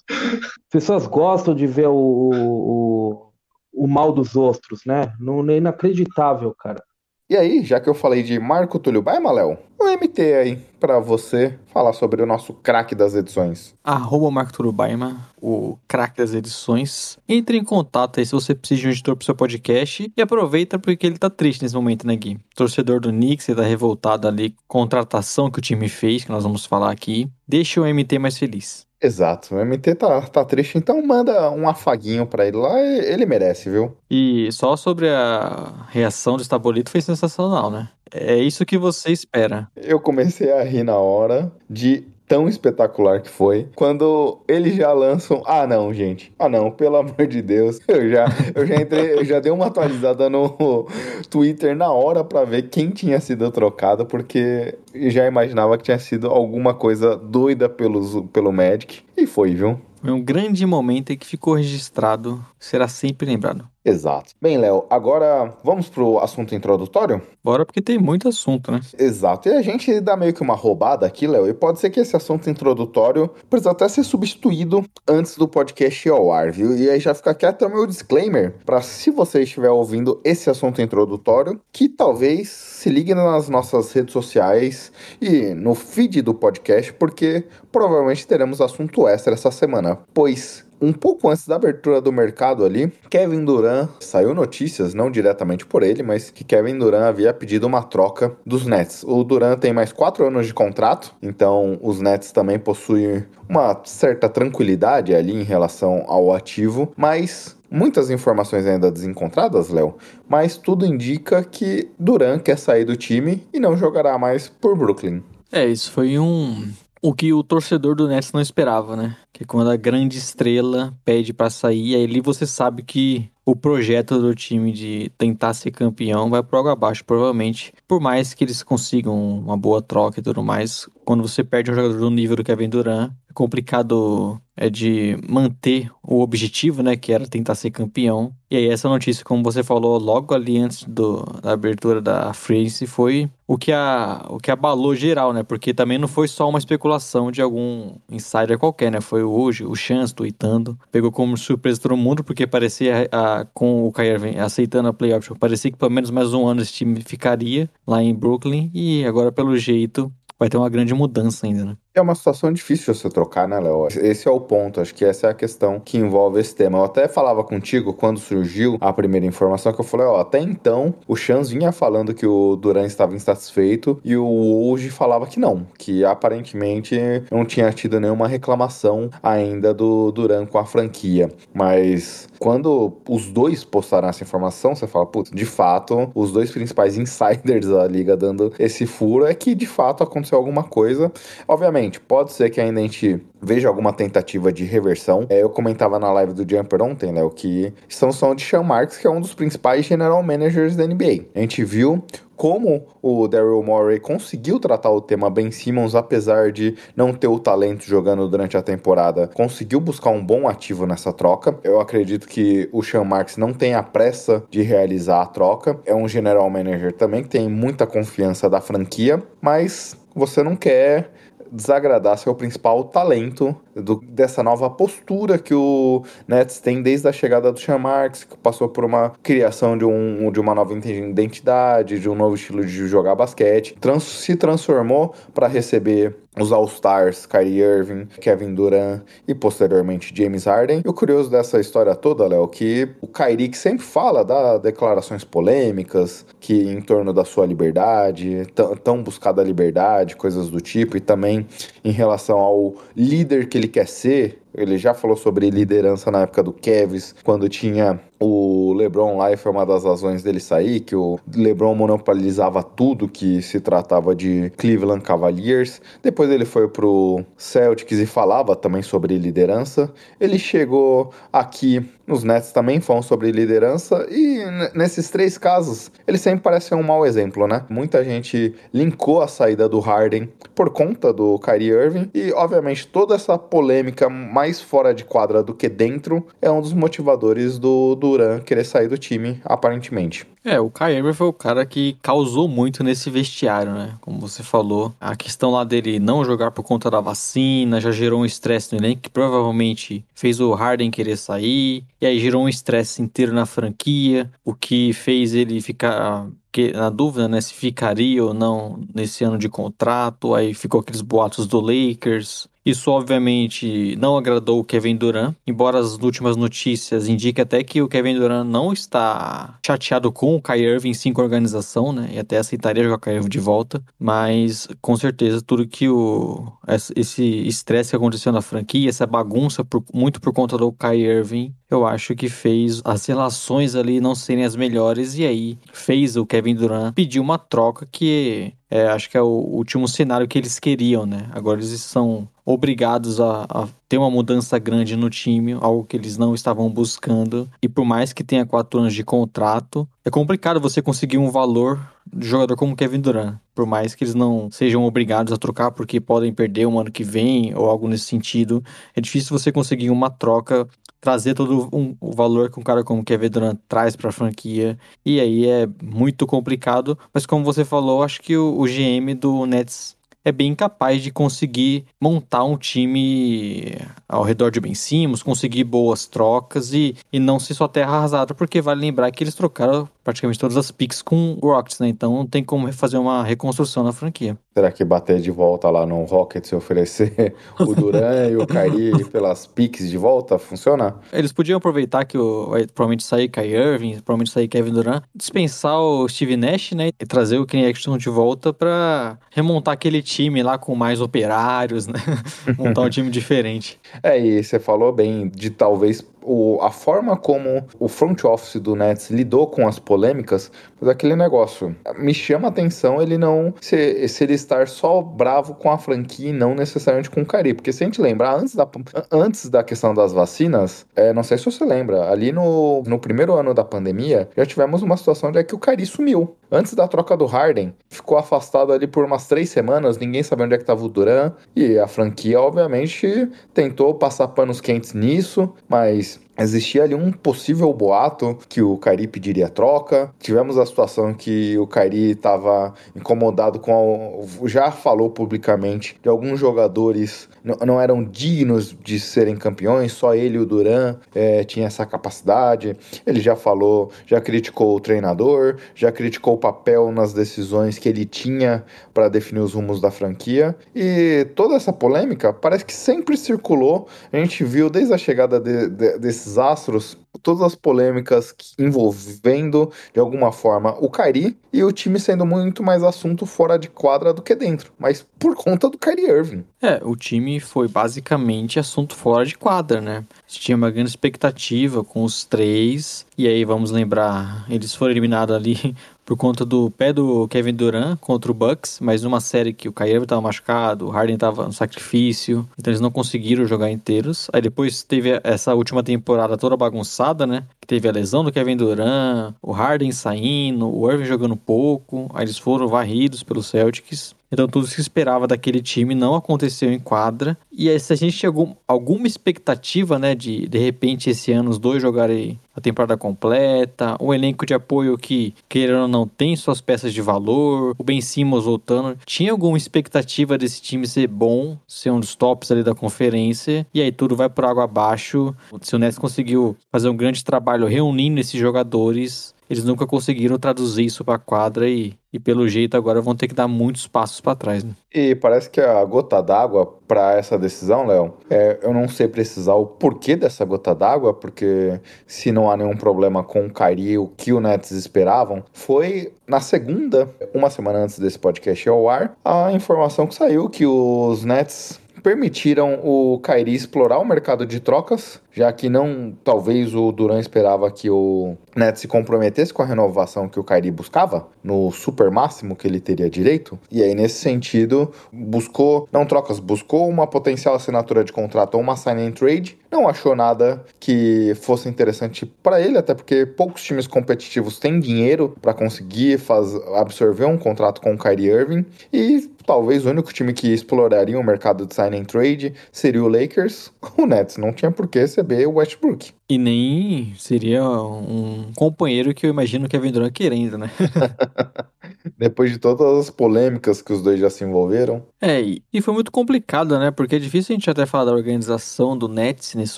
As 0.10 0.70
pessoas 0.70 1.08
gostam 1.08 1.56
de 1.56 1.66
ver 1.66 1.88
o, 1.88 1.96
o, 1.96 3.32
o 3.74 3.88
mal 3.88 4.12
dos 4.12 4.36
outros, 4.36 4.82
né? 4.86 5.14
Não, 5.18 5.50
é 5.50 5.58
inacreditável, 5.58 6.54
cara. 6.60 6.84
E 7.30 7.36
aí, 7.36 7.62
já 7.62 7.78
que 7.78 7.90
eu 7.90 7.94
falei 7.94 8.24
de 8.24 8.40
Marco 8.40 8.80
Túlio 8.80 9.02
Baima, 9.02 9.30
Léo, 9.34 9.58
o 9.78 9.84
MT 9.84 10.22
aí 10.34 10.56
para 10.80 10.98
você 10.98 11.60
falar 11.74 11.92
sobre 11.92 12.24
o 12.24 12.26
nosso 12.26 12.54
craque 12.54 12.96
das 12.96 13.16
edições. 13.16 13.76
Arroba 13.84 14.32
Marco 14.32 14.54
Túlio 14.54 14.72
Baima, 14.72 15.28
o 15.42 15.78
craque 15.90 16.20
das 16.20 16.34
edições. 16.34 17.18
Entre 17.28 17.58
em 17.58 17.66
contato 17.66 18.22
aí 18.22 18.26
se 18.26 18.32
você 18.32 18.56
precisa 18.56 18.80
de 18.80 18.88
um 18.88 18.92
editor 18.92 19.18
pro 19.18 19.26
seu 19.26 19.36
podcast 19.36 20.10
e 20.16 20.22
aproveita 20.22 20.80
porque 20.80 21.06
ele 21.06 21.18
tá 21.18 21.30
triste 21.30 21.64
nesse 21.64 21.76
momento, 21.76 22.08
né, 22.08 22.16
Gui? 22.16 22.40
Torcedor 22.56 23.02
do 23.02 23.10
Knicks, 23.10 23.50
ele 23.50 23.60
tá 23.60 23.68
revoltado 23.68 24.26
ali 24.26 24.56
com 24.66 24.80
a 24.80 24.82
contratação 24.84 25.52
que 25.52 25.60
o 25.60 25.62
time 25.62 25.90
fez, 25.90 26.24
que 26.24 26.32
nós 26.32 26.44
vamos 26.44 26.66
falar 26.66 26.92
aqui. 26.92 27.30
Deixa 27.46 27.82
o 27.82 27.86
MT 27.86 28.20
mais 28.20 28.38
feliz. 28.38 28.87
Exato, 29.02 29.56
o 29.56 29.60
MT 29.60 29.96
tá, 29.96 30.22
tá 30.22 30.44
triste, 30.44 30.78
então 30.78 31.06
manda 31.06 31.52
um 31.52 31.70
afaguinho 31.70 32.26
pra 32.26 32.48
ele 32.48 32.58
lá, 32.58 32.80
ele 32.82 33.26
merece, 33.28 33.70
viu? 33.70 33.96
E 34.10 34.52
só 34.52 34.76
sobre 34.76 35.08
a 35.10 35.86
reação 35.90 36.36
do 36.36 36.42
Estabolito 36.42 36.90
foi 36.90 37.02
sensacional, 37.02 37.70
né? 37.70 37.90
É 38.12 38.38
isso 38.38 38.66
que 38.66 38.78
você 38.78 39.12
espera. 39.12 39.70
Eu 39.76 40.00
comecei 40.00 40.52
a 40.52 40.64
rir 40.64 40.84
na 40.84 40.98
hora 40.98 41.52
de 41.70 42.08
tão 42.28 42.48
espetacular 42.48 43.22
que 43.22 43.30
foi. 43.30 43.68
Quando 43.76 44.40
eles 44.48 44.76
já 44.76 44.92
lançam. 44.92 45.42
Ah, 45.46 45.66
não, 45.66 45.94
gente. 45.94 46.34
Ah, 46.38 46.50
não, 46.50 46.70
pelo 46.70 46.98
amor 46.98 47.26
de 47.28 47.42
Deus. 47.42 47.80
Eu 47.88 48.10
já, 48.10 48.26
eu 48.54 48.66
já 48.68 48.76
entrei, 48.76 49.14
eu 49.14 49.26
já 49.26 49.40
dei 49.40 49.52
uma 49.52 49.68
atualizada 49.68 50.30
no 50.30 50.86
Twitter 51.30 51.76
na 51.76 51.92
hora 51.92 52.24
para 52.24 52.44
ver 52.44 52.64
quem 52.64 52.90
tinha 52.90 53.20
sido 53.20 53.50
trocado, 53.50 54.06
porque 54.06 54.78
já 54.94 55.26
imaginava 55.26 55.78
que 55.78 55.86
tinha 55.86 55.98
sido 55.98 56.28
alguma 56.28 56.74
coisa 56.74 57.16
doida 57.16 57.68
pelos, 57.70 58.22
pelo 58.32 58.52
Magic. 58.52 59.00
E 59.16 59.26
foi, 59.26 59.56
viu? 59.56 59.80
Foi 60.02 60.12
um 60.12 60.22
grande 60.22 60.66
momento 60.66 61.16
que 61.18 61.26
ficou 61.26 61.56
registrado, 61.56 62.44
será 62.60 62.88
sempre 62.88 63.26
lembrado. 63.28 63.68
Exato. 63.88 64.34
Bem, 64.42 64.58
Léo, 64.58 64.86
agora 64.90 65.54
vamos 65.64 65.88
pro 65.88 66.20
assunto 66.20 66.54
introdutório? 66.54 67.22
Bora, 67.42 67.66
porque 67.66 67.82
tem 67.82 67.98
muito 67.98 68.28
assunto, 68.28 68.70
né? 68.70 68.82
Exato. 69.00 69.48
E 69.48 69.54
a 69.54 69.62
gente 69.62 70.02
dá 70.02 70.18
meio 70.18 70.34
que 70.34 70.42
uma 70.42 70.56
roubada 70.56 71.06
aqui, 71.06 71.26
Léo, 71.26 71.48
e 71.48 71.54
pode 71.54 71.80
ser 71.80 71.90
que 71.90 72.02
esse 72.02 72.14
assunto 72.14 72.50
introdutório 72.50 73.30
precisa 73.50 73.72
até 73.72 73.88
ser 73.88 74.04
substituído 74.04 74.84
antes 75.08 75.38
do 75.38 75.48
podcast 75.48 76.06
ir 76.06 76.12
ao 76.12 76.34
ar, 76.34 76.52
viu? 76.52 76.78
E 76.78 76.90
aí 76.90 77.00
já 77.00 77.14
fica 77.14 77.32
aqui 77.32 77.46
até 77.46 77.66
o 77.66 77.70
meu 77.70 77.88
disclaimer, 77.88 78.56
para 78.66 78.82
se 78.82 79.10
você 79.10 79.44
estiver 79.44 79.70
ouvindo 79.70 80.20
esse 80.22 80.50
assunto 80.50 80.82
introdutório, 80.82 81.58
que 81.72 81.88
talvez 81.88 82.50
se 82.50 82.90
ligue 82.90 83.16
nas 83.16 83.48
nossas 83.48 83.94
redes 83.94 84.12
sociais 84.12 84.92
e 85.22 85.54
no 85.54 85.74
feed 85.74 86.22
do 86.22 86.34
podcast, 86.34 86.92
porque 86.92 87.46
provavelmente 87.72 88.28
teremos 88.28 88.60
assunto 88.60 89.08
extra 89.08 89.34
essa 89.34 89.50
semana, 89.50 89.98
pois 90.14 90.67
um 90.82 90.94
pouco 90.94 91.30
antes 91.30 91.48
da 91.48 91.56
abertura 91.56 92.02
do 92.02 92.12
mercado 92.12 92.64
ali, 92.64 92.92
Kevin 93.10 93.44
Durant 93.44 93.90
saiu 94.00 94.34
notícias, 94.34 94.94
não 94.94 95.12
diretamente 95.12 95.66
por 95.66 95.84
ele, 95.84 96.04
mas 96.04 96.30
que 96.30 96.44
Kevin 96.44 96.78
Durant 96.78 97.04
havia 97.04 97.34
pedido 97.34 97.68
uma 97.68 97.84
troca 97.84 98.36
dos 98.46 98.66
Nets. 98.66 99.04
O 99.04 99.24
Durant 99.24 99.60
tem 99.60 99.74
mais 99.74 99.92
quatro 99.92 100.28
anos 100.28 100.48
de 100.48 100.54
contrato, 100.54 101.14
então 101.22 101.80
os 101.82 102.00
Nets 102.00 102.32
também 102.32 102.60
possuem 102.60 103.26
uma 103.50 103.80
certa 103.86 104.30
tranquilidade 104.30 105.16
ali 105.16 105.34
em 105.34 105.44
relação 105.44 106.04
ao 106.08 106.34
ativo, 106.34 106.92
mas 106.96 107.56
Muitas 107.70 108.10
informações 108.10 108.66
ainda 108.66 108.90
desencontradas, 108.90 109.68
Léo, 109.68 109.98
mas 110.26 110.56
tudo 110.56 110.86
indica 110.86 111.44
que 111.44 111.92
Durant 112.00 112.42
quer 112.42 112.58
sair 112.58 112.86
do 112.86 112.96
time 112.96 113.46
e 113.54 113.60
não 113.60 113.76
jogará 113.76 114.18
mais 114.18 114.48
por 114.48 114.78
Brooklyn. 114.78 115.22
É, 115.52 115.66
isso 115.66 115.92
foi 115.92 116.18
um 116.18 116.72
o 117.02 117.14
que 117.14 117.32
o 117.34 117.44
torcedor 117.44 117.96
do 117.96 118.08
Nets 118.08 118.32
não 118.32 118.42
esperava, 118.42 118.96
né? 118.96 119.16
Que 119.34 119.46
quando 119.46 119.70
a 119.70 119.76
grande 119.76 120.18
estrela 120.18 120.98
pede 121.06 121.34
para 121.34 121.50
sair, 121.50 121.96
aí 121.96 122.04
ali 122.04 122.22
você 122.22 122.46
sabe 122.46 122.82
que 122.84 123.30
o 123.48 123.56
projeto 123.56 124.20
do 124.20 124.36
time 124.36 124.74
de 124.74 125.10
tentar 125.18 125.54
ser 125.54 125.72
campeão 125.72 126.30
vai 126.30 126.44
pro 126.44 126.60
água 126.60 126.74
abaixo, 126.74 127.06
provavelmente. 127.06 127.72
Por 127.88 128.02
mais 128.02 128.34
que 128.34 128.44
eles 128.44 128.62
consigam 128.62 129.16
uma 129.40 129.56
boa 129.56 129.82
troca 129.82 130.20
e 130.20 130.24
tudo 130.24 130.44
mais, 130.44 130.90
quando 131.06 131.26
você 131.26 131.46
perde 131.46 131.72
um 131.72 131.74
jogador 131.74 131.98
do 131.98 132.10
nível 132.10 132.36
do 132.36 132.44
Kevin 132.44 132.68
Durant, 132.68 133.12
é 133.30 133.34
complicado 133.34 134.42
é 134.58 134.70
de 134.72 135.16
manter 135.30 135.90
o 136.02 136.22
objetivo, 136.22 136.82
né, 136.82 136.98
que 136.98 137.14
era 137.14 137.28
tentar 137.28 137.54
ser 137.54 137.70
campeão. 137.70 138.34
E 138.50 138.58
aí 138.58 138.68
essa 138.68 138.90
notícia, 138.90 139.24
como 139.24 139.44
você 139.44 139.64
falou 139.64 140.00
logo 140.00 140.34
ali 140.34 140.58
antes 140.58 140.84
do, 140.84 141.22
da 141.44 141.52
abertura 141.52 142.02
da 142.02 142.34
Freeze, 142.34 142.88
foi 142.88 143.30
o 143.46 143.56
que, 143.56 143.72
a, 143.72 144.26
o 144.30 144.40
que 144.40 144.50
abalou 144.50 144.96
geral, 144.96 145.32
né, 145.32 145.44
porque 145.44 145.76
também 145.76 146.00
não 146.00 146.08
foi 146.08 146.28
só 146.28 146.50
uma 146.50 146.58
especulação 146.58 147.32
de 147.32 147.40
algum 147.40 147.96
insider 148.10 148.58
qualquer, 148.58 148.92
né, 148.92 149.00
foi 149.00 149.17
hoje 149.24 149.66
o 149.66 149.76
Chance 149.76 150.14
tweetando, 150.14 150.78
pegou 150.92 151.12
como 151.12 151.38
surpresa 151.38 151.82
todo 151.82 151.98
mundo, 151.98 152.24
porque 152.24 152.48
parecia, 152.48 153.08
a, 153.12 153.46
com 153.54 153.88
o 153.88 153.92
Kyrie 153.92 154.38
aceitando 154.38 154.90
a 154.90 154.94
playoff, 154.94 155.34
parecia 155.40 155.72
que 155.72 155.78
pelo 155.78 155.92
menos 155.92 156.12
mais 156.12 156.34
um 156.34 156.48
ano 156.48 156.62
esse 156.62 156.74
time 156.74 157.02
ficaria 157.02 157.70
lá 157.86 158.02
em 158.02 158.14
Brooklyn, 158.14 158.70
e 158.74 159.06
agora 159.06 159.32
pelo 159.32 159.58
jeito 159.58 160.12
vai 160.40 160.50
ter 160.50 160.58
uma 160.58 160.70
grande 160.70 160.94
mudança 160.94 161.48
ainda, 161.48 161.66
né. 161.66 161.78
É 161.98 162.02
uma 162.02 162.14
situação 162.14 162.54
difícil 162.54 162.94
você 162.94 163.10
trocar, 163.10 163.48
né, 163.48 163.60
Léo? 163.60 163.88
Esse 163.88 164.28
é 164.28 164.32
o 164.32 164.40
ponto. 164.40 164.80
Acho 164.80 164.94
que 164.94 165.04
essa 165.04 165.26
é 165.26 165.30
a 165.32 165.34
questão 165.34 165.80
que 165.84 165.98
envolve 165.98 166.40
esse 166.40 166.54
tema. 166.54 166.78
Eu 166.78 166.84
até 166.84 167.08
falava 167.08 167.44
contigo 167.44 167.92
quando 167.92 168.20
surgiu 168.20 168.78
a 168.80 168.94
primeira 168.94 169.26
informação 169.26 169.74
que 169.74 169.82
eu 169.82 169.84
falei, 169.84 170.06
ó, 170.06 170.20
até 170.22 170.40
então 170.40 170.94
o 171.08 171.16
Chans 171.16 171.50
vinha 171.50 171.72
falando 171.72 172.14
que 172.14 172.28
o 172.28 172.56
Duran 172.56 172.86
estava 172.86 173.16
insatisfeito 173.16 174.00
e 174.06 174.16
o 174.16 174.28
hoje 174.70 174.92
falava 174.92 175.26
que 175.26 175.40
não, 175.40 175.66
que 175.76 176.06
aparentemente 176.06 176.96
não 177.32 177.44
tinha 177.44 177.72
tido 177.72 178.00
nenhuma 178.00 178.28
reclamação 178.28 179.10
ainda 179.24 179.74
do 179.74 180.12
Duran 180.12 180.46
com 180.46 180.60
a 180.60 180.66
franquia. 180.66 181.32
Mas 181.52 182.28
quando 182.38 182.94
os 183.10 183.28
dois 183.28 183.64
postaram 183.64 184.08
essa 184.08 184.24
informação, 184.24 184.76
você 184.76 184.86
fala, 184.86 185.08
putz, 185.08 185.32
de 185.32 185.46
fato, 185.46 186.12
os 186.14 186.32
dois 186.32 186.52
principais 186.52 186.96
insiders 186.96 187.66
da 187.66 187.88
liga 187.88 188.16
dando 188.16 188.54
esse 188.60 188.86
furo 188.86 189.26
é 189.26 189.34
que 189.34 189.56
de 189.56 189.66
fato 189.66 190.04
aconteceu 190.04 190.38
alguma 190.38 190.62
coisa. 190.62 191.12
Obviamente 191.48 191.87
Pode 192.08 192.34
ser 192.34 192.50
que 192.50 192.60
ainda 192.60 192.80
a 192.80 192.84
gente 192.84 193.22
veja 193.42 193.68
alguma 193.68 193.94
tentativa 193.94 194.52
de 194.52 194.64
reversão. 194.64 195.26
É, 195.30 195.42
eu 195.42 195.50
comentava 195.50 196.00
na 196.00 196.12
live 196.12 196.34
do 196.34 196.50
Jumper 196.50 196.82
ontem, 196.82 197.12
Léo, 197.12 197.30
que 197.30 197.74
estamos 197.88 198.20
falando 198.20 198.40
de 198.40 198.46
Sean 198.46 198.64
Marks, 198.64 198.98
que 198.98 199.08
é 199.08 199.10
um 199.10 199.22
dos 199.22 199.34
principais 199.34 199.86
general 199.86 200.22
managers 200.22 200.76
da 200.76 200.86
NBA. 200.86 201.26
A 201.34 201.40
gente 201.40 201.64
viu 201.64 202.04
como 202.38 202.86
o 203.02 203.28
Daryl 203.28 203.64
Morey 203.64 204.00
conseguiu 204.00 204.60
tratar 204.60 204.92
o 204.92 205.02
tema 205.02 205.28
Ben 205.30 205.50
Simmons, 205.50 205.96
apesar 205.96 206.52
de 206.52 206.76
não 206.96 207.12
ter 207.12 207.28
o 207.28 207.40
talento 207.40 207.84
jogando 207.84 208.30
durante 208.30 208.56
a 208.56 208.62
temporada, 208.62 209.28
conseguiu 209.28 209.82
buscar 209.82 210.12
um 210.12 210.24
bom 210.24 210.48
ativo 210.48 210.86
nessa 210.86 211.12
troca. 211.12 211.58
Eu 211.64 211.82
acredito 211.82 212.28
que 212.28 212.70
o 212.72 212.84
Sean 212.84 213.04
Marks 213.04 213.38
não 213.38 213.52
tem 213.52 213.74
a 213.74 213.82
pressa 213.82 214.44
de 214.52 214.62
realizar 214.62 215.24
a 215.24 215.26
troca. 215.26 215.80
É 215.84 215.96
um 215.96 216.08
general 216.08 216.48
manager 216.50 216.94
também 216.94 217.24
que 217.24 217.30
tem 217.30 217.50
muita 217.50 217.88
confiança 217.88 218.48
da 218.48 218.62
franquia, 218.62 219.22
mas 219.42 219.98
você 220.14 220.44
não 220.44 220.56
quer 220.56 221.12
desagradar 221.52 222.18
seu 222.18 222.34
principal 222.36 222.84
talento 222.86 223.56
do, 223.76 223.96
dessa 223.96 224.42
nova 224.42 224.70
postura 224.70 225.38
que 225.38 225.54
o 225.54 226.04
Nets 226.28 226.60
tem 226.60 226.82
desde 226.82 227.08
a 227.08 227.12
chegada 227.12 227.52
do 227.52 227.60
Sean 227.60 227.78
Marks, 227.78 228.24
que 228.24 228.38
passou 228.38 228.70
por 228.70 228.84
uma 228.84 229.14
criação 229.22 229.78
de, 229.78 229.86
um, 229.86 230.32
de 230.32 230.40
uma 230.40 230.54
nova 230.54 230.74
identidade, 230.74 232.00
de 232.00 232.10
um 232.10 232.16
novo 232.16 232.36
estilo 232.36 232.66
de 232.66 232.88
jogar 232.88 233.16
basquete, 233.16 233.76
trans, 233.80 234.04
se 234.04 234.36
transformou 234.36 235.14
para 235.34 235.48
receber 235.48 236.16
os 236.40 236.52
All-Stars, 236.52 237.26
Kyrie 237.26 237.62
Irving, 237.62 238.08
Kevin 238.20 238.54
Durant 238.54 239.02
e 239.28 239.34
posteriormente 239.34 240.14
James 240.16 240.46
Harden. 240.46 240.82
E 240.86 240.90
o 240.90 240.94
curioso 240.94 241.30
dessa 241.30 241.60
história 241.60 241.96
toda, 241.96 242.28
Léo, 242.28 242.48
que 242.48 242.90
o 243.02 243.08
Kyrie 243.08 243.50
que 243.50 243.58
sempre 243.58 243.86
fala 243.86 244.24
da 244.24 244.58
declarações 244.58 245.24
polêmicas, 245.24 246.26
que 246.40 246.70
em 246.70 246.82
torno 246.82 247.14
da 247.14 247.26
sua 247.26 247.46
liberdade, 247.46 248.48
tão 248.84 249.02
buscada 249.02 249.44
liberdade, 249.44 250.16
coisas 250.16 250.50
do 250.50 250.62
tipo, 250.62 250.98
e 250.98 251.00
também 251.00 251.48
em 251.84 251.92
relação 251.92 252.40
ao 252.40 252.76
líder 252.96 253.48
que 253.48 253.58
ele 253.58 253.68
quer 253.68 253.88
ser, 253.88 254.42
ele 254.58 254.78
já 254.78 254.94
falou 254.94 255.16
sobre 255.16 255.50
liderança 255.52 256.10
na 256.10 256.24
época 256.24 256.42
do 256.42 256.52
Kevs, 256.52 257.14
quando 257.24 257.48
tinha 257.48 258.00
o 258.20 258.74
LeBron 258.74 259.18
lá 259.18 259.32
e 259.32 259.38
foi 259.38 259.52
uma 259.52 259.66
das 259.66 259.84
razões 259.84 260.24
dele 260.24 260.40
sair, 260.40 260.80
que 260.80 260.96
o 260.96 261.20
LeBron 261.36 261.76
monopolizava 261.76 262.64
tudo 262.64 263.08
que 263.08 263.42
se 263.44 263.60
tratava 263.60 264.16
de 264.16 264.52
Cleveland 264.58 265.04
Cavaliers. 265.04 265.80
Depois 266.02 266.30
ele 266.32 266.46
foi 266.46 266.68
pro 266.68 267.24
Celtics 267.38 268.00
e 268.00 268.08
falava 268.08 268.56
também 268.56 268.82
sobre 268.82 269.18
liderança. 269.18 269.94
Ele 270.20 270.40
chegou 270.40 271.12
aqui 271.32 271.88
nos 272.08 272.24
Nets 272.24 272.52
também 272.54 272.80
falam 272.80 273.02
sobre 273.02 273.32
liderança 273.32 274.08
e 274.10 274.40
nesses 274.74 275.10
três 275.10 275.38
casos 275.38 275.92
ele 276.08 276.18
sempre 276.18 276.40
parece 276.40 276.70
ser 276.70 276.76
um 276.76 276.84
mau 276.84 277.06
exemplo, 277.06 277.46
né? 277.48 277.66
Muita 277.70 278.04
gente 278.04 278.56
linkou 278.74 279.22
a 279.22 279.28
saída 279.28 279.68
do 279.68 279.80
Harden 279.80 280.30
por 280.56 280.70
conta 280.70 281.12
do 281.12 281.38
Kyrie 281.40 281.72
Irving 281.72 282.10
e 282.14 282.32
obviamente 282.32 282.88
toda 282.88 283.16
essa 283.16 283.38
polêmica 283.38 284.10
mais 284.10 284.62
fora 284.62 284.94
de 284.94 285.04
quadra 285.04 285.44
do 285.44 285.54
que 285.54 285.68
dentro 285.68 286.26
é 286.42 286.50
um 286.50 286.62
dos 286.62 286.74
motivadores 286.74 287.60
do, 287.60 287.96
Duran 287.96 288.40
querer 288.40 288.64
sair 288.64 288.88
do 288.88 288.98
time, 288.98 289.42
aparentemente. 289.44 290.26
É, 290.44 290.60
o 290.60 290.70
Kyrie 290.70 291.14
foi 291.14 291.28
o 291.28 291.34
cara 291.34 291.66
que 291.66 291.98
causou 292.02 292.48
muito 292.48 292.84
nesse 292.84 293.10
vestiário, 293.10 293.74
né? 293.74 293.96
Como 294.00 294.20
você 294.20 294.44
falou, 294.44 294.94
a 295.00 295.16
questão 295.16 295.52
lá 295.52 295.64
dele 295.64 296.00
não 296.00 296.24
jogar 296.24 296.52
por 296.52 296.64
conta 296.64 296.90
da 296.90 297.02
vacina 297.02 297.82
já 297.82 297.92
gerou 297.92 298.22
um 298.22 298.26
estresse 298.26 298.74
no 298.74 298.80
elenco 298.80 299.02
que 299.02 299.10
provavelmente 299.10 300.06
fez 300.16 300.40
o 300.40 300.54
Harden 300.54 300.90
querer 300.90 301.18
sair, 301.18 301.84
e 302.00 302.06
aí 302.06 302.20
gerou 302.20 302.44
um 302.44 302.50
estresse 302.50 303.02
inteiro 303.02 303.34
na 303.34 303.46
franquia, 303.46 304.32
o 304.44 304.54
que 304.54 304.94
fez 304.94 305.34
ele 305.34 305.60
ficar 305.62 306.28
na 306.74 306.90
dúvida, 306.90 307.28
né, 307.28 307.40
se 307.42 307.54
ficaria 307.54 308.24
ou 308.24 308.34
não 308.34 308.80
nesse 308.94 309.24
ano 309.24 309.38
de 309.38 309.50
contrato, 309.50 310.34
aí 310.34 310.54
ficou 310.54 310.82
aqueles 310.82 311.02
boatos 311.02 311.48
do 311.48 311.60
Lakers, 311.60 312.48
isso, 312.68 312.92
obviamente, 312.92 313.96
não 313.96 314.18
agradou 314.18 314.60
o 314.60 314.64
Kevin 314.64 314.98
Durant, 314.98 315.34
embora 315.48 315.80
as 315.80 315.94
últimas 315.94 316.36
notícias 316.36 317.08
indiquem 317.08 317.42
até 317.42 317.64
que 317.64 317.82
o 317.82 317.88
Kevin 317.88 318.16
Durant 318.16 318.46
não 318.46 318.74
está 318.74 319.58
chateado 319.66 320.12
com 320.12 320.36
o 320.36 320.42
Kyrie 320.42 320.66
Irving 320.66 320.94
sim 320.94 321.14
com 321.14 321.22
a 321.22 321.24
organização, 321.24 321.94
né? 321.94 322.10
E 322.12 322.20
até 322.20 322.38
aceitaria 322.38 322.84
jogar 322.84 322.98
o 322.98 323.00
Kyrie 323.00 323.20
Irving 323.20 323.30
de 323.30 323.40
volta. 323.40 323.82
Mas, 323.98 324.68
com 324.82 324.98
certeza, 324.98 325.42
tudo 325.42 325.66
que 325.66 325.88
o... 325.88 326.52
Esse 326.94 327.24
estresse 327.48 327.92
que 327.92 327.96
aconteceu 327.96 328.34
na 328.34 328.42
franquia, 328.42 328.90
essa 328.90 329.08
bagunça, 329.08 329.64
por, 329.64 329.82
muito 329.94 330.20
por 330.20 330.34
conta 330.34 330.58
do 330.58 330.70
Kyrie 330.74 331.06
Irving, 331.06 331.56
eu 331.70 331.86
acho 331.86 332.16
que 332.16 332.30
fez 332.30 332.82
as 332.86 333.06
relações 333.06 333.76
ali 333.76 334.00
não 334.00 334.16
serem 334.16 334.46
as 334.46 334.56
melhores 334.56 335.18
e 335.18 335.26
aí 335.26 335.58
fez 335.74 336.16
o 336.16 336.26
Kevin 336.26 336.56
Durant 336.56 336.94
pedir 336.94 337.20
uma 337.20 337.38
troca 337.38 337.88
que 337.92 338.54
é, 338.70 338.88
acho 338.88 339.10
que 339.10 339.18
é 339.18 339.22
o 339.22 339.28
último 339.28 339.88
cenário 339.88 340.28
que 340.28 340.38
eles 340.38 340.60
queriam, 340.60 341.06
né? 341.06 341.30
Agora 341.32 341.60
eles 341.60 341.80
são 341.82 342.28
obrigados 342.46 343.20
a, 343.20 343.46
a, 343.50 343.68
ter 343.88 343.98
uma 343.98 344.10
mudança 344.10 344.60
grande 344.60 344.96
no 344.96 345.10
time, 345.10 345.54
algo 345.54 345.86
que 345.86 345.96
eles 345.96 346.18
não 346.18 346.36
estavam 346.36 346.70
buscando. 346.70 347.50
E 347.62 347.70
por 347.70 347.86
mais 347.86 348.12
que 348.12 348.24
tenha 348.24 348.46
quatro 348.46 348.80
anos 348.80 348.94
de 348.94 349.04
contrato, 349.04 349.88
é 350.04 350.10
complicado 350.10 350.60
você 350.60 350.82
conseguir 350.82 351.18
um 351.18 351.30
valor 351.30 351.80
de 352.14 352.28
jogador 352.28 352.56
como 352.58 352.76
Kevin 352.76 353.00
Durant. 353.00 353.36
Por 353.56 353.66
mais 353.66 353.96
que 353.96 354.04
eles 354.04 354.16
não 354.16 354.50
sejam 354.52 354.84
obrigados 354.84 355.32
a 355.32 355.38
trocar 355.38 355.72
porque 355.72 356.00
podem 356.00 356.34
perder 356.34 356.66
um 356.66 356.80
ano 356.80 356.92
que 356.92 357.04
vem 357.04 357.56
ou 357.56 357.70
algo 357.70 357.88
nesse 357.88 358.06
sentido, 358.06 358.64
é 358.96 359.02
difícil 359.02 359.38
você 359.38 359.52
conseguir 359.52 359.90
uma 359.90 360.10
troca 360.10 360.68
trazer 361.00 361.34
todo 361.34 361.70
um, 361.74 361.96
o 362.00 362.12
valor 362.12 362.50
que 362.52 362.60
um 362.60 362.64
cara 362.64 362.84
como 362.84 363.04
Kevin 363.04 363.30
Durant 363.30 363.60
traz 363.68 363.96
para 363.96 364.10
a 364.10 364.14
franquia. 364.14 364.78
E 365.06 365.20
aí 365.20 365.48
é 365.48 365.68
muito 365.84 366.26
complicado. 366.26 366.98
Mas 367.14 367.26
como 367.26 367.44
você 367.46 367.64
falou, 367.64 368.04
acho 368.04 368.22
que 368.22 368.36
o, 368.36 368.60
o 368.60 368.66
GM 368.66 369.14
do 369.16 369.46
Nets 369.46 369.98
é 370.28 370.32
bem 370.32 370.54
capaz 370.54 371.02
de 371.02 371.10
conseguir 371.10 371.86
montar 372.02 372.44
um 372.44 372.58
time 372.58 373.78
ao 374.10 374.24
redor 374.24 374.52
de 374.52 374.60
Ben 374.60 374.74
Simmons, 374.74 375.24
conseguir 375.24 375.64
boas 375.64 376.06
trocas 376.06 376.74
e, 376.74 376.98
e 377.14 377.18
não 377.18 377.40
ser 377.40 377.54
só 377.54 377.66
terra 377.66 377.96
arrasada, 377.96 378.34
porque 378.34 378.62
vale 378.62 378.82
lembrar 378.82 379.10
que 379.12 379.24
eles 379.24 379.36
trocaram 379.36 379.88
praticamente 380.08 380.40
todas 380.40 380.56
as 380.56 380.72
picks 380.72 381.02
com 381.02 381.38
o 381.42 381.52
Rockets, 381.52 381.80
né? 381.80 381.90
Então 381.90 382.16
não 382.16 382.26
tem 382.26 382.42
como 382.42 382.72
fazer 382.72 382.98
uma 382.98 383.26
reconstrução 383.26 383.84
na 383.84 383.92
franquia. 383.92 384.38
Será 384.56 384.72
que 384.72 384.86
bater 384.86 385.20
de 385.20 385.30
volta 385.30 385.70
lá 385.70 385.86
no 385.86 386.02
Rockets 386.06 386.50
e 386.50 386.56
oferecer 386.56 387.36
o 387.60 387.76
Duran 387.76 388.30
e 388.30 388.38
o 388.38 388.48
Kyrie 388.48 389.04
pelas 389.12 389.46
picks 389.46 389.90
de 389.90 389.98
volta 389.98 390.40
funciona? 390.40 390.96
Eles 391.12 391.34
podiam 391.34 391.58
aproveitar 391.58 392.06
que 392.06 392.18
o, 392.18 392.52
provavelmente 392.74 393.04
sair 393.04 393.28
Kyrie 393.28 393.54
Irving, 393.54 394.00
provavelmente 394.00 394.32
sair 394.32 394.48
Kevin 394.48 394.72
Durant, 394.72 395.04
dispensar 395.14 395.78
o 395.78 396.08
Steve 396.08 396.38
Nash, 396.38 396.72
né? 396.72 396.88
E 396.88 397.06
trazer 397.06 397.38
o 397.38 397.46
Kenny 397.46 397.66
Action 397.66 397.98
de 397.98 398.10
volta 398.10 398.54
para 398.54 399.20
remontar 399.30 399.74
aquele 399.74 400.02
time 400.02 400.42
lá 400.42 400.58
com 400.58 400.74
mais 400.74 401.02
operários, 401.02 401.86
né? 401.86 402.00
Montar 402.58 402.84
um 402.84 402.90
time 402.90 403.10
diferente. 403.10 403.78
É, 404.02 404.18
e 404.18 404.42
você 404.42 404.58
falou 404.58 404.94
bem 404.94 405.28
de 405.28 405.50
talvez 405.50 406.02
o, 406.28 406.60
a 406.62 406.70
forma 406.70 407.16
como 407.16 407.66
o 407.80 407.88
front 407.88 408.26
office 408.26 408.60
do 408.60 408.76
Nets 408.76 409.10
lidou 409.10 409.48
com 409.48 409.66
as 409.66 409.80
polêmicas 409.80 410.52
foi 410.80 410.90
aquele 410.90 411.16
negócio. 411.16 411.76
Me 411.98 412.14
chama 412.14 412.48
a 412.48 412.50
atenção 412.50 413.02
ele 413.02 413.18
não 413.18 413.54
se, 413.60 414.08
se 414.08 414.24
ele 414.24 414.34
estar 414.34 414.68
só 414.68 415.02
bravo 415.02 415.56
com 415.56 415.72
a 415.72 415.78
franquia 415.78 416.30
e 416.30 416.34
não 416.34 416.54
necessariamente 416.54 417.10
com 417.10 417.22
o 417.22 417.26
Cari. 417.26 417.54
Porque 417.54 417.74
se 417.74 417.84
a 417.84 417.88
gente 417.88 418.02
lembrar, 418.02 418.36
antes 418.36 418.56
da, 418.56 418.68
antes 419.12 419.50
da 419.50 419.64
questão 419.64 419.94
das 419.94 420.14
vacinas, 420.14 420.86
é, 420.96 421.14
não 421.14 421.24
sei 421.24 421.38
se 421.38 421.46
você 421.46 421.66
lembra, 421.66 422.10
ali 422.10 422.32
no, 422.32 422.84
no 422.84 423.00
primeiro 423.00 423.34
ano 423.34 423.54
da 423.54 423.64
pandemia, 423.64 424.30
já 424.36 424.46
tivemos 424.46 424.82
uma 424.82 424.98
situação 424.98 425.32
de 425.32 425.44
que 425.44 425.56
o 425.56 425.60
Cari 425.60 425.86
sumiu. 425.86 426.36
Antes 426.52 426.74
da 426.74 426.88
troca 426.88 427.18
do 427.18 427.26
Harden, 427.26 427.74
ficou 427.90 428.18
afastado 428.18 428.72
ali 428.72 428.88
por 428.88 429.04
umas 429.04 429.28
três 429.28 429.50
semanas, 429.50 429.98
ninguém 429.98 430.24
sabia 430.24 430.46
onde 430.46 430.56
é 430.56 430.58
que 430.58 430.64
estava 430.64 430.84
o 430.84 430.88
Duran, 430.88 431.34
e 431.56 431.78
a 431.78 431.88
franquia, 431.88 432.40
obviamente, 432.40 433.30
tentou 433.54 433.94
passar 433.96 434.30
panos 434.30 434.62
quentes 434.62 434.94
nisso, 434.94 435.54
mas 435.68 436.20
Existia 436.38 436.84
ali 436.84 436.96
um 436.96 437.12
possível 437.12 437.72
boato 437.74 438.38
que 438.48 438.62
o 438.62 438.78
Kairi 438.78 439.08
pediria 439.08 439.50
troca. 439.50 440.14
Tivemos 440.20 440.58
a 440.58 440.66
situação 440.66 441.14
que 441.14 441.58
o 441.58 441.66
Kairi 441.66 442.12
estava 442.12 442.74
incomodado 442.96 443.60
com. 443.60 444.26
A, 444.44 444.48
já 444.48 444.72
falou 444.72 445.10
publicamente 445.10 445.98
de 446.02 446.10
alguns 446.10 446.40
jogadores 446.40 447.28
não 447.66 447.80
eram 447.80 448.04
dignos 448.04 448.76
de 448.84 449.00
serem 449.00 449.36
campeões, 449.36 449.94
só 449.94 450.14
ele 450.14 450.38
e 450.38 450.40
o 450.40 450.46
Duran 450.46 450.98
é, 451.16 451.44
tinha 451.44 451.68
essa 451.68 451.86
capacidade. 451.86 452.76
Ele 453.06 453.20
já 453.20 453.36
falou, 453.36 453.92
já 454.06 454.20
criticou 454.20 454.76
o 454.76 454.80
treinador, 454.80 455.58
já 455.74 455.92
criticou 455.92 456.34
o 456.34 456.38
papel 456.38 456.92
nas 456.92 457.14
decisões 457.14 457.78
que 457.78 457.88
ele 457.88 458.06
tinha 458.06 458.64
para 458.94 459.08
definir 459.08 459.40
os 459.40 459.54
rumos 459.54 459.80
da 459.80 459.92
franquia. 459.92 460.56
E 460.76 461.28
toda 461.36 461.56
essa 461.56 461.72
polêmica 461.72 462.34
parece 462.34 462.66
que 462.66 462.74
sempre 462.74 463.16
circulou. 463.16 463.88
A 464.12 464.18
gente 464.18 464.44
viu 464.44 464.70
desde 464.70 464.94
a 464.94 464.98
chegada 464.98 465.40
de, 465.40 465.70
de, 465.70 465.98
desses 466.00 466.27
astros 466.36 466.98
todas 467.22 467.42
as 467.42 467.56
polêmicas 467.56 468.34
envolvendo, 468.58 469.72
de 469.94 470.00
alguma 470.00 470.32
forma, 470.32 470.76
o 470.80 470.90
Kyrie 470.90 471.38
e 471.52 471.64
o 471.64 471.72
time 471.72 472.00
sendo 472.00 472.26
muito 472.26 472.64
mais 472.64 472.84
assunto 472.84 473.26
fora 473.26 473.58
de 473.58 473.70
quadra 473.70 474.14
do 474.14 474.22
que 474.22 474.34
dentro, 474.36 474.72
mas 474.80 475.06
por 475.20 475.36
conta 475.36 475.70
do 475.70 475.78
Kyrie 475.78 476.10
Irving. 476.10 476.46
É, 476.62 476.80
o 476.84 476.96
time 476.96 477.40
foi 477.40 477.68
basicamente 477.68 478.60
assunto 478.60 478.96
fora 478.96 479.26
de 479.26 479.38
quadra, 479.38 479.82
né? 479.82 480.06
Tinha 480.28 480.56
uma 480.56 480.72
grande 480.72 480.90
expectativa 480.90 481.84
com 481.84 482.04
os 482.04 482.24
três, 482.24 483.06
e 483.18 483.28
aí 483.28 483.44
vamos 483.44 483.72
lembrar, 483.72 484.46
eles 484.50 484.74
foram 484.74 484.92
eliminados 484.92 485.36
ali 485.36 485.76
por 486.08 486.16
conta 486.16 486.46
do 486.46 486.72
pé 486.72 486.94
do 486.94 487.28
Kevin 487.28 487.54
Durant 487.54 488.00
contra 488.00 488.32
o 488.32 488.34
Bucks, 488.34 488.80
mas 488.80 489.04
numa 489.04 489.20
série 489.20 489.52
que 489.52 489.68
o 489.68 489.74
Kyrie 489.74 489.96
Irving 489.96 490.06
tava 490.08 490.22
machucado, 490.22 490.88
o 490.88 490.90
Harden 490.90 491.18
tava 491.18 491.46
no 491.46 491.52
sacrifício, 491.52 492.48
então 492.58 492.72
eles 492.72 492.80
não 492.80 492.90
conseguiram 492.90 493.46
jogar 493.46 493.70
inteiros. 493.70 494.30
Aí 494.32 494.42
depois 494.42 494.84
teve 494.84 495.20
essa 495.22 495.54
última 495.54 495.84
temporada 495.84 496.38
toda 496.38 496.56
bagunçada, 496.56 497.28
né? 497.28 497.44
Que 497.60 497.68
teve 497.68 497.90
a 497.90 497.92
lesão 497.92 498.24
do 498.24 498.32
Kevin 498.32 498.56
Durant, 498.56 499.34
o 499.42 499.52
Harden 499.52 499.92
saindo, 499.92 500.74
o 500.74 500.90
Irving 500.90 501.04
jogando 501.04 501.36
pouco, 501.36 502.10
aí 502.14 502.24
eles 502.24 502.38
foram 502.38 502.70
varridos 502.70 503.22
pelos 503.22 503.48
Celtics. 503.48 504.16
Então 504.32 504.48
tudo 504.48 504.68
que 504.68 504.74
se 504.74 504.82
esperava 504.82 505.28
daquele 505.28 505.62
time 505.62 505.96
não 505.96 506.16
aconteceu 506.16 506.72
em 506.72 506.80
quadra. 506.80 507.38
E 507.52 507.70
aí, 507.70 507.80
se 507.80 507.94
a 507.94 507.96
gente 507.96 508.18
tinha 508.18 508.30
algum, 508.30 508.54
alguma 508.68 509.08
expectativa, 509.08 509.98
né, 509.98 510.14
de 510.14 510.48
de 510.48 510.58
repente 510.58 511.10
esse 511.10 511.32
ano 511.32 511.50
os 511.50 511.58
dois 511.58 511.82
jogarem 511.82 512.40
a 512.56 512.62
temporada 512.62 512.98
completa, 512.98 513.96
um 514.02 514.14
elenco 514.14 514.46
de 514.46 514.54
apoio 514.54 514.98
que, 514.98 515.34
querendo 515.48 515.84
ou 515.84 515.88
não, 515.88 516.08
tem 516.08 516.36
suas 516.36 516.60
peças 516.60 516.94
de 516.94 517.02
valor, 517.02 517.76
o 517.78 517.84
Ben 517.84 518.02
Simmons 518.02 518.46
voltando. 518.46 518.98
Tinha 519.06 519.32
alguma 519.32 519.58
expectativa 519.58 520.38
desse 520.38 520.62
time 520.62 520.88
ser 520.88 521.08
bom, 521.08 521.58
ser 521.68 521.92
um 521.92 522.00
dos 522.00 522.16
tops 522.16 522.52
ali 522.52 522.64
da 522.64 522.74
conferência, 522.74 523.66
e 523.74 523.82
aí 523.82 523.92
tudo 523.92 524.16
vai 524.16 524.30
por 524.30 524.46
água 524.46 524.64
abaixo. 524.64 525.36
Se 525.62 525.76
o 525.76 525.80
Nets 525.80 526.00
conseguiu 526.00 526.58
fazer 526.72 526.90
um 526.90 526.98
grande 526.98 527.24
trabalho 527.24 527.68
reunindo 527.68 528.20
esses 528.20 528.40
jogadores, 528.40 529.36
eles 529.50 529.64
nunca 529.64 529.86
conseguiram 529.86 530.38
traduzir 530.38 530.86
isso 530.86 531.04
para 531.04 531.18
quadra 531.18 531.70
e, 531.70 531.94
e 532.12 532.20
pelo 532.20 532.48
jeito 532.48 532.76
agora 532.76 533.02
vão 533.02 533.16
ter 533.16 533.28
que 533.28 533.34
dar 533.34 533.48
muitos 533.48 533.88
passos 533.88 534.20
para 534.20 534.36
trás, 534.36 534.64
né? 534.64 534.72
E 534.94 535.16
parece 535.16 535.50
que 535.50 535.62
a 535.62 535.84
gota 535.86 536.22
d'água 536.22 536.66
para 536.88 537.14
essa 537.18 537.38
decisão, 537.38 537.86
Léo, 537.86 538.14
é, 538.30 538.60
eu 538.62 538.74
não 538.74 538.88
sei 538.88 539.08
precisar 539.08 539.56
o 539.56 539.66
porquê 539.66 540.16
dessa 540.16 540.44
gota 540.46 540.74
d'água, 540.74 541.14
porque 541.14 541.80
se 542.06 542.32
não 542.32 542.50
há 542.50 542.58
nenhum 542.58 542.76
problema 542.76 543.24
com 543.24 543.46
o 543.46 543.54
Kyrie, 543.54 543.98
o 543.98 544.08
que 544.08 544.34
o 544.34 544.40
Nets 544.40 544.72
esperavam, 544.72 545.44
foi 545.54 546.14
na 546.28 546.40
segunda, 546.40 547.10
uma 547.34 547.50
semana 547.50 547.80
antes 547.80 548.00
desse 548.00 548.20
podcast 548.20 548.68
ao 548.68 548.90
ar, 548.90 549.16
a 549.24 549.52
informação 549.52 550.08
que 550.08 550.16
saiu 550.16 550.50
que 550.50 550.66
os 550.66 551.24
Nets 551.24 551.80
permitiram 552.02 552.80
o 552.84 553.20
Kyrie 553.20 553.56
explorar 553.56 554.00
o 554.00 554.06
mercado 554.06 554.46
de 554.46 554.60
trocas, 554.60 555.20
já 555.38 555.54
que 555.54 555.70
não, 555.70 556.18
talvez 556.24 556.74
o 556.74 556.92
Duran 556.92 557.20
esperava 557.20 557.70
que 557.70 557.92
o 557.92 558.36
Nets 558.56 558.82
se 558.82 558.88
comprometesse 558.88 559.54
com 559.54 559.62
a 559.62 559.66
renovação 559.66 560.28
que 560.28 560.40
o 560.40 560.44
Kyrie 560.44 560.72
buscava, 560.72 561.28
no 561.44 561.72
super 561.72 562.10
máximo 562.10 562.56
que 562.56 562.68
ele 562.68 562.80
teria 562.80 563.08
direito. 563.08 563.60
E 563.72 563.84
aí, 563.84 563.94
nesse 563.94 564.16
sentido, 564.16 564.92
buscou, 565.14 565.88
não 565.92 566.08
trocas, 566.08 566.40
buscou 566.40 566.90
uma 566.90 567.06
potencial 567.06 567.54
assinatura 567.54 568.04
de 568.04 568.12
contrato 568.12 568.56
ou 568.56 568.62
uma 568.62 568.76
sign 568.76 569.00
and 569.00 569.12
trade. 569.12 569.60
Não 569.70 569.88
achou 569.88 570.16
nada 570.16 570.66
que 570.80 571.34
fosse 571.36 571.70
interessante 571.70 572.26
para 572.26 572.60
ele, 572.60 572.76
até 572.76 572.96
porque 572.96 573.24
poucos 573.24 573.62
times 573.62 573.86
competitivos 573.86 574.58
têm 574.58 574.80
dinheiro 574.80 575.36
para 575.40 575.54
conseguir 575.54 576.18
faz, 576.18 576.56
absorver 576.76 577.26
um 577.26 577.38
contrato 577.38 577.80
com 577.80 577.94
o 577.94 577.98
Kyrie 577.98 578.30
Irving. 578.30 578.66
E 578.92 579.30
talvez 579.46 579.86
o 579.86 579.90
único 579.90 580.12
time 580.14 580.34
que 580.34 580.52
exploraria 580.52 581.20
o 581.20 581.24
mercado 581.24 581.66
de 581.66 581.76
sign 581.76 581.98
and 581.98 582.06
trade 582.06 582.54
seria 582.72 583.04
o 583.04 583.08
Lakers. 583.08 583.72
O 583.98 584.06
Nets 584.06 584.38
não 584.38 584.54
tinha 584.54 584.70
por 584.70 584.88
que 584.88 585.08
receber 585.28 585.46
o 585.46 585.56
Westbrook. 585.56 586.12
E 586.30 586.38
nem 586.38 587.14
seria 587.18 587.64
um 587.64 588.52
companheiro 588.56 589.14
que 589.14 589.26
eu 589.26 589.30
imagino 589.30 589.66
que 589.68 589.78
Kevin 589.78 589.92
Durant 589.92 590.14
querendo, 590.14 590.58
né? 590.58 590.72
Depois 592.18 592.52
de 592.52 592.58
todas 592.58 593.00
as 593.00 593.10
polêmicas 593.10 593.82
que 593.82 593.94
os 593.94 594.02
dois 594.02 594.20
já 594.20 594.30
se 594.30 594.44
envolveram. 594.44 595.06
É, 595.22 595.42
e 595.74 595.82
foi 595.82 595.94
muito 595.94 596.12
complicado, 596.12 596.78
né? 596.78 596.92
Porque 596.92 597.16
é 597.16 597.20
difícil 597.20 597.54
a 597.54 597.58
gente 597.58 597.70
até 597.70 597.86
falar 597.86 598.06
da 598.06 598.14
organização 598.14 598.98
do 598.98 599.08
Nets 599.08 599.56
nesses 599.56 599.78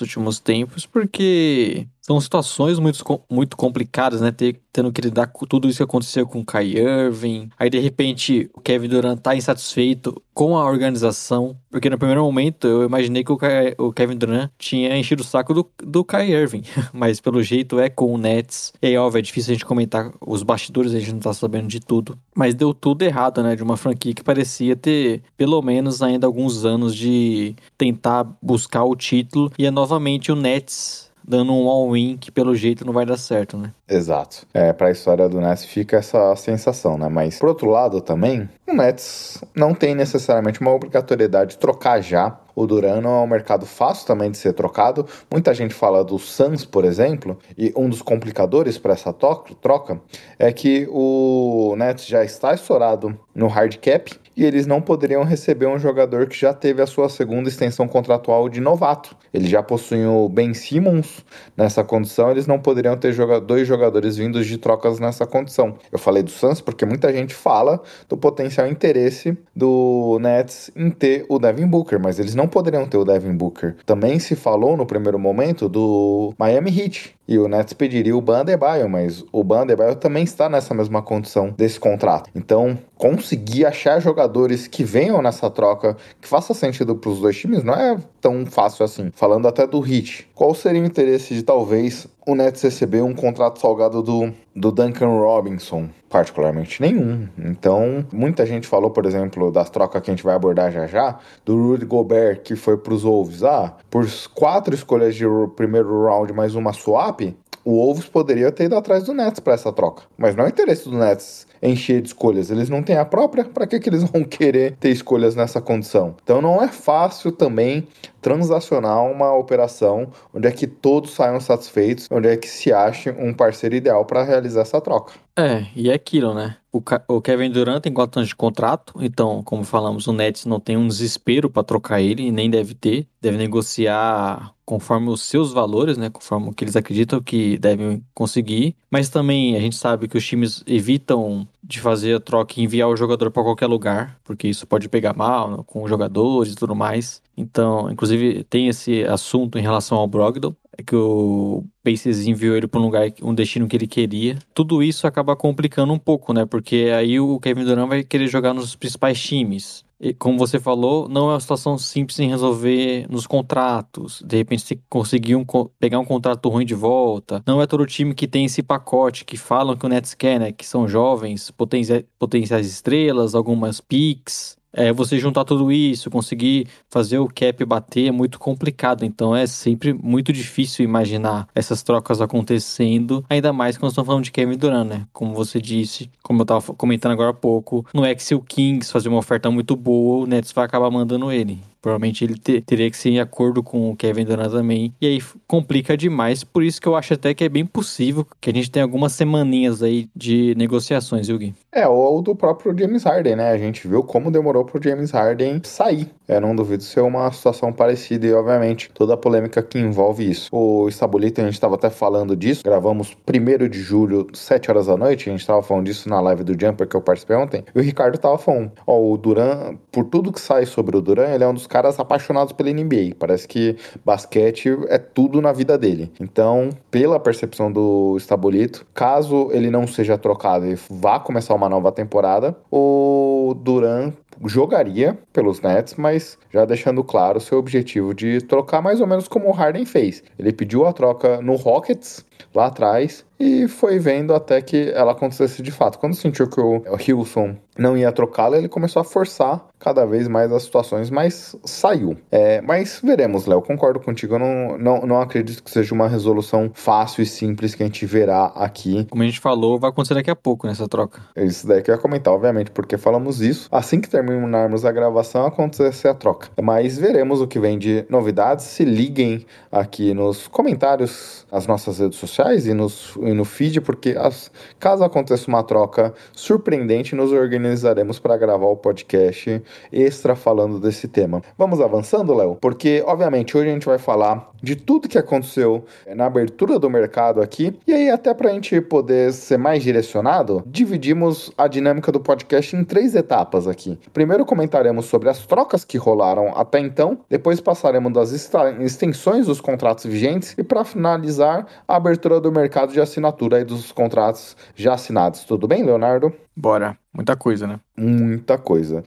últimos 0.00 0.38
tempos, 0.38 0.86
porque 0.86 1.86
são 2.10 2.20
situações 2.20 2.78
muito, 2.78 3.04
muito 3.30 3.56
complicadas, 3.56 4.20
né? 4.20 4.32
Ter, 4.32 4.60
tendo 4.72 4.90
que 4.90 5.00
lidar 5.00 5.28
com 5.28 5.46
tudo 5.46 5.68
isso 5.68 5.76
que 5.76 5.82
aconteceu 5.84 6.26
com 6.26 6.40
o 6.40 6.44
Kai 6.44 6.76
Irving. 6.76 7.50
Aí, 7.58 7.68
de 7.68 7.78
repente, 7.78 8.50
o 8.54 8.60
Kevin 8.60 8.88
Durant 8.88 9.20
tá 9.20 9.36
insatisfeito 9.36 10.20
com 10.32 10.56
a 10.56 10.64
organização. 10.64 11.56
Porque 11.70 11.90
no 11.90 11.98
primeiro 11.98 12.22
momento 12.24 12.66
eu 12.66 12.84
imaginei 12.84 13.22
que 13.22 13.30
o, 13.30 13.36
Kai, 13.36 13.74
o 13.78 13.92
Kevin 13.92 14.16
Durant 14.16 14.50
tinha 14.58 14.96
enchido 14.96 15.22
o 15.22 15.24
saco 15.24 15.52
do, 15.52 15.70
do 15.78 16.02
Kai 16.02 16.32
Irving. 16.32 16.62
Mas 16.92 17.20
pelo 17.20 17.42
jeito 17.42 17.78
é 17.78 17.90
com 17.90 18.14
o 18.14 18.18
Nets. 18.18 18.72
E 18.80 18.88
aí, 18.88 18.96
óbvio, 18.96 19.18
é 19.18 19.22
difícil 19.22 19.52
a 19.52 19.54
gente 19.54 19.66
comentar 19.66 20.10
os 20.26 20.42
bastidores, 20.42 20.94
a 20.94 20.98
gente 20.98 21.12
não 21.12 21.20
tá 21.20 21.34
sabendo 21.34 21.68
de 21.68 21.78
tudo. 21.78 21.99
Mas 22.34 22.54
deu 22.54 22.72
tudo 22.72 23.02
errado, 23.02 23.42
né? 23.42 23.56
De 23.56 23.62
uma 23.62 23.76
franquia 23.76 24.14
que 24.14 24.22
parecia 24.22 24.76
ter 24.76 25.22
pelo 25.36 25.60
menos 25.62 26.02
ainda 26.02 26.26
alguns 26.26 26.64
anos 26.64 26.94
de 26.94 27.54
tentar 27.76 28.26
buscar 28.42 28.84
o 28.84 28.96
título. 28.96 29.50
E 29.58 29.66
é 29.66 29.70
novamente 29.70 30.32
o 30.32 30.36
Nets 30.36 31.10
dando 31.30 31.52
um 31.52 31.68
all-in 31.68 32.16
que 32.16 32.32
pelo 32.32 32.54
jeito 32.56 32.84
não 32.84 32.92
vai 32.92 33.06
dar 33.06 33.16
certo, 33.16 33.56
né? 33.56 33.72
Exato. 33.88 34.46
É, 34.52 34.72
para 34.72 34.88
a 34.88 34.90
história 34.90 35.28
do 35.28 35.40
Nets 35.40 35.64
fica 35.64 35.96
essa 35.96 36.34
sensação, 36.34 36.98
né? 36.98 37.08
Mas 37.08 37.38
por 37.38 37.48
outro 37.48 37.70
lado 37.70 38.00
também, 38.00 38.48
o 38.66 38.74
Nets 38.74 39.42
não 39.54 39.72
tem 39.72 39.94
necessariamente 39.94 40.60
uma 40.60 40.72
obrigatoriedade 40.72 41.52
de 41.52 41.58
trocar 41.58 42.00
já. 42.00 42.36
O 42.60 42.66
Duran 42.66 43.00
não 43.00 43.20
é 43.20 43.22
um 43.22 43.26
mercado 43.26 43.64
fácil 43.64 44.06
também 44.06 44.30
de 44.30 44.36
ser 44.36 44.52
trocado. 44.52 45.06
Muita 45.30 45.54
gente 45.54 45.72
fala 45.72 46.04
do 46.04 46.18
Suns, 46.18 46.62
por 46.62 46.84
exemplo, 46.84 47.38
e 47.56 47.72
um 47.74 47.88
dos 47.88 48.02
complicadores 48.02 48.76
para 48.76 48.92
essa 48.92 49.14
troca 49.14 49.98
é 50.38 50.52
que 50.52 50.86
o 50.90 51.74
Nets 51.78 52.06
já 52.06 52.22
está 52.22 52.52
estourado 52.52 53.18
no 53.34 53.46
hard 53.46 53.78
cap 53.78 54.12
e 54.40 54.44
eles 54.46 54.66
não 54.66 54.80
poderiam 54.80 55.22
receber 55.22 55.66
um 55.66 55.78
jogador 55.78 56.26
que 56.26 56.34
já 56.34 56.54
teve 56.54 56.80
a 56.80 56.86
sua 56.86 57.10
segunda 57.10 57.46
extensão 57.46 57.86
contratual 57.86 58.48
de 58.48 58.58
novato. 58.58 59.14
Eles 59.34 59.50
já 59.50 59.62
possuem 59.62 60.06
o 60.06 60.30
Ben 60.30 60.54
Simmons 60.54 61.22
nessa 61.54 61.84
condição, 61.84 62.30
eles 62.30 62.46
não 62.46 62.58
poderiam 62.58 62.96
ter 62.96 63.14
dois 63.42 63.68
jogadores 63.68 64.16
vindos 64.16 64.46
de 64.46 64.56
trocas 64.56 64.98
nessa 64.98 65.26
condição. 65.26 65.76
Eu 65.92 65.98
falei 65.98 66.22
do 66.22 66.30
Suns 66.30 66.62
porque 66.62 66.86
muita 66.86 67.12
gente 67.12 67.34
fala 67.34 67.82
do 68.08 68.16
potencial 68.16 68.66
interesse 68.66 69.36
do 69.54 70.18
Nets 70.18 70.70
em 70.74 70.90
ter 70.90 71.26
o 71.28 71.38
Devin 71.38 71.66
Booker, 71.66 72.00
mas 72.00 72.18
eles 72.18 72.34
não 72.34 72.48
poderiam 72.48 72.86
ter 72.86 72.96
o 72.96 73.04
Devin 73.04 73.34
Booker. 73.34 73.76
Também 73.84 74.18
se 74.18 74.34
falou 74.34 74.74
no 74.74 74.86
primeiro 74.86 75.18
momento 75.18 75.68
do 75.68 76.32
Miami 76.38 76.80
Heat, 76.80 77.14
e 77.30 77.38
o 77.38 77.46
Nets 77.46 77.72
pediria 77.72 78.16
o 78.16 78.20
Ban 78.20 78.44
mas 78.90 79.24
o 79.30 79.44
Ban 79.44 79.64
também 80.00 80.24
está 80.24 80.48
nessa 80.48 80.74
mesma 80.74 81.00
condição 81.00 81.54
desse 81.56 81.78
contrato. 81.78 82.28
Então, 82.34 82.76
conseguir 82.96 83.64
achar 83.64 84.00
jogadores 84.00 84.66
que 84.66 84.82
venham 84.82 85.22
nessa 85.22 85.48
troca, 85.48 85.96
que 86.20 86.26
faça 86.26 86.52
sentido 86.52 86.96
para 86.96 87.10
os 87.10 87.20
dois 87.20 87.38
times, 87.38 87.62
não 87.62 87.74
é 87.74 87.96
tão 88.20 88.44
fácil 88.44 88.84
assim. 88.84 89.12
Falando 89.14 89.46
até 89.46 89.64
do 89.64 89.78
Heat, 89.78 90.28
qual 90.34 90.52
seria 90.56 90.82
o 90.82 90.84
interesse 90.84 91.32
de 91.32 91.44
talvez 91.44 92.08
o 92.26 92.34
Nets 92.34 92.62
receber 92.62 93.02
um 93.02 93.14
contrato 93.14 93.60
salgado 93.60 94.02
do, 94.02 94.32
do 94.56 94.72
Duncan 94.72 95.20
Robinson? 95.20 95.88
Particularmente 96.10 96.82
nenhum. 96.82 97.28
Então, 97.38 98.04
muita 98.12 98.44
gente 98.44 98.66
falou, 98.66 98.90
por 98.90 99.06
exemplo, 99.06 99.50
das 99.52 99.70
trocas 99.70 100.02
que 100.02 100.10
a 100.10 100.14
gente 100.14 100.24
vai 100.24 100.34
abordar 100.34 100.72
já 100.72 100.86
já, 100.86 101.18
do 101.44 101.68
Rudy 101.68 101.86
Gobert, 101.86 102.40
que 102.40 102.56
foi 102.56 102.76
para 102.76 102.92
os 102.92 103.04
Wolves. 103.04 103.44
Ah, 103.44 103.74
por 103.88 104.04
quatro 104.34 104.74
escolhas 104.74 105.14
de 105.14 105.24
primeiro 105.54 106.04
round 106.04 106.32
mais 106.32 106.56
uma 106.56 106.72
swap, 106.72 107.20
o 107.64 107.72
Wolves 107.72 108.06
poderia 108.06 108.50
ter 108.50 108.64
ido 108.64 108.76
atrás 108.76 109.04
do 109.04 109.14
Nets 109.14 109.38
para 109.38 109.54
essa 109.54 109.72
troca. 109.72 110.02
Mas 110.18 110.34
não 110.34 110.44
é 110.44 110.48
interesse 110.48 110.88
do 110.88 110.98
Nets 110.98 111.46
encher 111.62 112.00
de 112.00 112.08
escolhas. 112.08 112.50
Eles 112.50 112.68
não 112.68 112.82
têm 112.82 112.96
a 112.96 113.04
própria, 113.04 113.44
para 113.44 113.66
que, 113.66 113.78
que 113.78 113.88
eles 113.88 114.02
vão 114.02 114.24
querer 114.24 114.76
ter 114.80 114.90
escolhas 114.90 115.36
nessa 115.36 115.60
condição? 115.60 116.16
Então 116.22 116.40
não 116.40 116.62
é 116.62 116.68
fácil 116.68 117.30
também 117.30 117.86
transacionar 118.20 119.04
uma 119.04 119.34
operação 119.34 120.08
onde 120.34 120.46
é 120.46 120.50
que 120.50 120.66
todos 120.66 121.12
saiam 121.12 121.40
satisfeitos, 121.40 122.06
onde 122.10 122.28
é 122.28 122.36
que 122.36 122.48
se 122.48 122.72
ache 122.72 123.10
um 123.10 123.32
parceiro 123.32 123.74
ideal 123.74 124.04
para 124.04 124.22
realizar 124.22 124.62
essa 124.62 124.80
troca. 124.80 125.12
É, 125.36 125.66
e 125.74 125.88
é 125.90 125.94
aquilo, 125.94 126.34
né? 126.34 126.56
O, 126.72 126.82
o 127.08 127.20
Kevin 127.20 127.50
Durant 127.50 127.82
tem 127.82 127.92
quatro 127.92 128.20
anos 128.20 128.28
de 128.28 128.36
contrato, 128.36 128.94
então, 129.00 129.42
como 129.42 129.64
falamos, 129.64 130.06
o 130.06 130.12
Nets 130.12 130.44
não 130.44 130.60
tem 130.60 130.76
um 130.76 130.86
desespero 130.86 131.48
para 131.48 131.64
trocar 131.64 132.00
ele, 132.00 132.30
nem 132.30 132.50
deve 132.50 132.74
ter. 132.74 133.08
Deve 133.20 133.38
negociar 133.38 134.54
conforme 134.64 135.08
os 135.08 135.22
seus 135.22 135.52
valores, 135.52 135.96
né? 135.96 136.10
Conforme 136.10 136.48
o 136.48 136.52
que 136.52 136.62
eles 136.62 136.76
acreditam 136.76 137.20
que 137.20 137.58
devem 137.58 138.04
conseguir. 138.14 138.76
Mas 138.88 139.08
também 139.08 139.56
a 139.56 139.60
gente 139.60 139.74
sabe 139.74 140.06
que 140.06 140.16
os 140.16 140.24
times 140.24 140.62
evitam 140.66 141.48
de 141.62 141.80
fazer 141.80 142.14
a 142.14 142.20
troca 142.20 142.54
e 142.56 142.62
enviar 142.62 142.88
o 142.88 142.96
jogador 142.96 143.30
para 143.30 143.42
qualquer 143.42 143.66
lugar, 143.66 144.16
porque 144.22 144.46
isso 144.46 144.66
pode 144.66 144.88
pegar 144.88 145.14
mal 145.14 145.50
né, 145.50 145.62
com 145.66 145.82
os 145.82 145.90
jogadores 145.90 146.52
e 146.52 146.56
tudo 146.56 146.76
mais. 146.76 147.20
Então, 147.40 147.90
inclusive, 147.90 148.44
tem 148.44 148.68
esse 148.68 149.02
assunto 149.04 149.58
em 149.58 149.62
relação 149.62 149.96
ao 149.98 150.06
Brogdon, 150.06 150.54
é 150.76 150.82
que 150.82 150.94
o 150.94 151.64
Pacers 151.82 152.26
enviou 152.26 152.56
ele 152.56 152.66
para 152.66 152.80
um 152.80 152.84
lugar, 152.84 153.10
um 153.22 153.34
destino 153.34 153.66
que 153.66 153.76
ele 153.76 153.86
queria. 153.86 154.38
Tudo 154.54 154.82
isso 154.82 155.06
acaba 155.06 155.34
complicando 155.34 155.92
um 155.92 155.98
pouco, 155.98 156.32
né? 156.32 156.44
Porque 156.46 156.90
aí 156.94 157.18
o 157.18 157.40
Kevin 157.40 157.64
Durant 157.64 157.88
vai 157.88 158.04
querer 158.04 158.28
jogar 158.28 158.54
nos 158.54 158.76
principais 158.76 159.20
times. 159.20 159.84
E, 160.00 160.14
como 160.14 160.38
você 160.38 160.58
falou, 160.58 161.06
não 161.10 161.28
é 161.28 161.34
uma 161.34 161.40
situação 161.40 161.76
simples 161.76 162.18
em 162.18 162.28
resolver 162.28 163.06
nos 163.10 163.26
contratos. 163.26 164.22
De 164.26 164.38
repente, 164.38 164.62
você 164.62 164.78
conseguir 164.88 165.36
um, 165.36 165.44
pegar 165.78 165.98
um 165.98 166.06
contrato 166.06 166.48
ruim 166.48 166.64
de 166.64 166.74
volta. 166.74 167.42
Não 167.46 167.60
é 167.60 167.66
todo 167.66 167.84
time 167.84 168.14
que 168.14 168.26
tem 168.26 168.46
esse 168.46 168.62
pacote 168.62 169.26
que 169.26 169.36
falam 169.36 169.76
que 169.76 169.84
o 169.84 169.88
Nets 169.88 170.14
quer, 170.14 170.40
né? 170.40 170.52
Que 170.52 170.66
são 170.66 170.88
jovens, 170.88 171.50
potenciais, 171.50 172.66
estrelas, 172.66 173.34
algumas 173.34 173.78
picks. 173.78 174.56
É, 174.72 174.92
você 174.92 175.18
juntar 175.18 175.44
tudo 175.44 175.70
isso, 175.72 176.10
conseguir 176.10 176.68
fazer 176.88 177.18
o 177.18 177.28
cap 177.28 177.64
bater 177.64 178.06
é 178.06 178.10
muito 178.10 178.38
complicado. 178.38 179.04
Então 179.04 179.34
é 179.34 179.46
sempre 179.46 179.92
muito 179.92 180.32
difícil 180.32 180.84
imaginar 180.84 181.48
essas 181.54 181.82
trocas 181.82 182.20
acontecendo, 182.20 183.24
ainda 183.28 183.52
mais 183.52 183.76
quando 183.76 183.90
estamos 183.90 184.06
falando 184.06 184.24
de 184.24 184.32
Kevin 184.32 184.56
Durant, 184.56 184.86
né? 184.86 185.06
Como 185.12 185.34
você 185.34 185.60
disse, 185.60 186.10
como 186.22 186.42
eu 186.42 186.46
tava 186.46 186.74
comentando 186.74 187.12
agora 187.12 187.30
há 187.30 187.34
pouco, 187.34 187.84
não 187.94 188.04
é 188.04 188.14
que 188.14 188.22
se 188.22 188.34
o 188.34 188.40
Kings 188.40 188.90
fazer 188.92 189.08
uma 189.08 189.18
oferta 189.18 189.50
muito 189.50 189.76
boa, 189.76 190.24
o 190.24 190.26
Nets 190.26 190.52
vai 190.52 190.64
acabar 190.64 190.90
mandando 190.90 191.30
ele. 191.32 191.69
Provavelmente 191.80 192.24
ele 192.24 192.34
te, 192.34 192.60
teria 192.60 192.90
que 192.90 192.96
ser 192.96 193.10
em 193.10 193.20
acordo 193.20 193.62
com 193.62 193.90
o 193.90 193.96
Kevin 193.96 194.24
Durant 194.24 194.50
também. 194.50 194.94
E 195.00 195.06
aí 195.06 195.22
complica 195.46 195.96
demais. 195.96 196.44
Por 196.44 196.62
isso 196.62 196.80
que 196.80 196.86
eu 196.86 196.96
acho 196.96 197.14
até 197.14 197.34
que 197.34 197.44
é 197.44 197.48
bem 197.48 197.64
possível 197.64 198.26
que 198.40 198.50
a 198.50 198.52
gente 198.52 198.70
tenha 198.70 198.84
algumas 198.84 199.12
semaninhas 199.12 199.82
aí 199.82 200.08
de 200.14 200.54
negociações, 200.56 201.28
viu, 201.28 201.38
Gui? 201.38 201.54
É, 201.72 201.86
ou 201.86 202.20
do 202.20 202.34
próprio 202.34 202.76
James 202.76 203.04
Harden, 203.04 203.36
né? 203.36 203.50
A 203.50 203.58
gente 203.58 203.86
viu 203.86 204.02
como 204.02 204.30
demorou 204.30 204.64
pro 204.64 204.82
James 204.82 205.12
Harden 205.12 205.60
sair. 205.64 206.10
Eu 206.26 206.40
não 206.40 206.54
duvido 206.54 206.82
ser 206.82 207.00
uma 207.00 207.30
situação 207.32 207.72
parecida 207.72 208.26
e, 208.26 208.32
obviamente, 208.32 208.90
toda 208.92 209.14
a 209.14 209.16
polêmica 209.16 209.62
que 209.62 209.78
envolve 209.78 210.28
isso. 210.28 210.48
O 210.52 210.88
Estabulito, 210.88 211.40
a 211.40 211.44
gente 211.44 211.54
estava 211.54 211.74
até 211.74 211.90
falando 211.90 212.36
disso. 212.36 212.62
Gravamos 212.64 213.16
1 213.28 213.68
de 213.68 213.80
julho, 213.80 214.26
7 214.32 214.70
horas 214.70 214.86
da 214.86 214.96
noite. 214.96 215.28
A 215.28 215.32
gente 215.32 215.40
estava 215.40 215.62
falando 215.62 215.86
disso 215.86 216.08
na 216.08 216.20
live 216.20 216.44
do 216.44 216.52
Jumper 216.52 216.86
que 216.86 216.96
eu 216.96 217.00
participei 217.00 217.36
ontem. 217.36 217.64
E 217.74 217.78
o 217.78 217.82
Ricardo 217.82 218.18
tava 218.18 218.38
falando: 218.38 218.70
Ó, 218.86 219.00
o 219.00 219.16
Duran, 219.16 219.76
por 219.90 220.04
tudo 220.04 220.32
que 220.32 220.40
sai 220.40 220.66
sobre 220.66 220.96
o 220.96 221.00
Duran, 221.00 221.28
ele 221.28 221.44
é 221.44 221.48
um 221.48 221.54
dos 221.54 221.66
caras 221.70 221.98
apaixonados 221.98 222.52
pela 222.52 222.70
NBA. 222.70 223.14
Parece 223.18 223.46
que 223.48 223.76
basquete 224.04 224.76
é 224.88 224.98
tudo 224.98 225.40
na 225.40 225.52
vida 225.52 225.78
dele. 225.78 226.12
Então, 226.20 226.68
pela 226.90 227.18
percepção 227.18 227.72
do 227.72 228.16
Estabolito, 228.18 228.84
caso 228.92 229.48
ele 229.52 229.70
não 229.70 229.86
seja 229.86 230.18
trocado 230.18 230.66
e 230.66 230.74
vá 230.90 231.20
começar 231.20 231.54
uma 231.54 231.68
nova 231.68 231.92
temporada, 231.92 232.56
o 232.70 233.54
Duran 233.56 234.12
jogaria 234.46 235.18
pelos 235.32 235.60
Nets, 235.60 235.94
mas 235.96 236.36
já 236.52 236.64
deixando 236.64 237.04
claro 237.04 237.40
seu 237.40 237.58
objetivo 237.58 238.12
de 238.12 238.40
trocar 238.40 238.82
mais 238.82 239.00
ou 239.00 239.06
menos 239.06 239.28
como 239.28 239.48
o 239.48 239.52
Harden 239.52 239.84
fez. 239.84 240.22
Ele 240.38 240.52
pediu 240.52 240.86
a 240.86 240.92
troca 240.92 241.40
no 241.40 241.54
Rockets 241.54 242.24
lá 242.54 242.66
atrás 242.66 243.24
e 243.40 243.66
foi 243.66 243.98
vendo 243.98 244.34
até 244.34 244.60
que 244.60 244.90
ela 244.94 245.12
acontecesse 245.12 245.62
de 245.62 245.72
fato. 245.72 245.98
Quando 245.98 246.14
sentiu 246.14 246.46
que 246.46 246.60
o 246.60 246.82
Hilson 246.98 247.56
não 247.78 247.96
ia 247.96 248.12
trocá-la, 248.12 248.58
ele 248.58 248.68
começou 248.68 249.00
a 249.00 249.04
forçar 249.04 249.66
cada 249.78 250.04
vez 250.04 250.28
mais 250.28 250.52
as 250.52 250.64
situações, 250.64 251.08
mas 251.08 251.56
saiu. 251.64 252.14
É, 252.30 252.60
mas 252.60 253.00
veremos, 253.02 253.46
Léo, 253.46 253.62
concordo 253.62 253.98
contigo. 253.98 254.34
Eu 254.34 254.38
não, 254.38 254.78
não, 254.78 255.06
não 255.06 255.20
acredito 255.20 255.62
que 255.62 255.70
seja 255.70 255.94
uma 255.94 256.06
resolução 256.06 256.70
fácil 256.74 257.22
e 257.22 257.26
simples 257.26 257.74
que 257.74 257.82
a 257.82 257.86
gente 257.86 258.04
verá 258.04 258.52
aqui. 258.54 259.06
Como 259.08 259.22
a 259.22 259.26
gente 259.26 259.40
falou, 259.40 259.78
vai 259.78 259.88
acontecer 259.88 260.12
daqui 260.12 260.30
a 260.30 260.36
pouco 260.36 260.66
nessa 260.66 260.86
troca. 260.86 261.22
Isso 261.34 261.66
daí 261.66 261.80
que 261.80 261.90
eu 261.90 261.94
ia 261.94 262.00
comentar, 262.00 262.34
obviamente, 262.34 262.70
porque 262.70 262.98
falamos 262.98 263.40
isso. 263.40 263.68
Assim 263.72 264.00
que 264.00 264.10
terminarmos 264.10 264.84
a 264.84 264.92
gravação, 264.92 265.46
acontecer 265.46 266.08
a 266.08 266.14
troca. 266.14 266.50
Mas 266.60 266.98
veremos 266.98 267.40
o 267.40 267.46
que 267.46 267.58
vem 267.58 267.78
de 267.78 268.04
novidades. 268.10 268.66
Se 268.66 268.84
liguem 268.84 269.46
aqui 269.72 270.12
nos 270.12 270.46
comentários, 270.46 271.46
nas 271.50 271.66
nossas 271.66 271.98
redes 271.98 272.18
sociais 272.18 272.66
e, 272.66 272.74
nos, 272.74 273.16
e 273.30 273.34
no 273.34 273.44
feed, 273.44 273.80
porque 273.80 274.16
as, 274.18 274.50
caso 274.78 275.04
aconteça 275.04 275.48
uma 275.48 275.62
troca 275.62 276.12
surpreendente, 276.32 277.14
nos 277.14 277.32
organizaremos 277.32 278.18
para 278.18 278.36
gravar 278.36 278.66
o 278.66 278.76
podcast 278.76 279.62
extra 279.92 280.34
falando 280.34 280.78
desse 280.78 281.08
tema. 281.08 281.42
Vamos 281.56 281.80
avançando, 281.80 282.34
Léo? 282.34 282.56
Porque, 282.60 283.02
obviamente, 283.06 283.56
hoje 283.56 283.70
a 283.70 283.72
gente 283.72 283.86
vai 283.86 283.98
falar 283.98 284.50
de 284.62 284.76
tudo 284.76 285.08
que 285.08 285.18
aconteceu 285.18 285.84
na 286.14 286.26
abertura 286.26 286.78
do 286.78 286.90
mercado 286.90 287.40
aqui. 287.40 287.78
E 287.86 287.92
aí, 287.92 288.10
até 288.10 288.34
para 288.34 288.50
a 288.50 288.52
gente 288.52 288.80
poder 288.80 289.32
ser 289.32 289.56
mais 289.56 289.82
direcionado, 289.82 290.62
dividimos 290.66 291.50
a 291.56 291.66
dinâmica 291.66 292.12
do 292.12 292.20
podcast 292.20 292.76
em 292.76 292.84
três 292.84 293.14
etapas 293.14 293.66
aqui. 293.66 293.98
Primeiro 294.12 294.44
comentaremos 294.44 295.06
sobre 295.06 295.28
as 295.28 295.46
trocas 295.46 295.84
que 295.84 295.96
rolaram 295.96 296.52
até 296.56 296.78
então, 296.78 297.18
depois 297.28 297.60
passaremos 297.60 298.12
das 298.12 298.32
extensões 298.32 299.46
dos 299.46 299.60
contratos 299.60 300.04
vigentes 300.04 300.54
e 300.58 300.62
para 300.62 300.84
finalizar 300.84 301.66
a 301.86 301.96
abertura 301.96 302.40
do 302.40 302.52
mercado 302.52 302.92
de 302.92 303.00
assinatura 303.20 303.60
e 303.60 303.64
dos 303.64 303.92
contratos 303.92 304.56
já 304.74 304.94
assinados. 304.94 305.44
Tudo 305.44 305.68
bem, 305.68 305.84
Leonardo? 305.84 306.32
Bora. 306.56 306.96
Muita 307.12 307.36
coisa, 307.36 307.66
né? 307.66 307.80
Muita 307.96 308.56
coisa. 308.56 309.04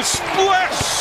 Splash! 0.00 0.96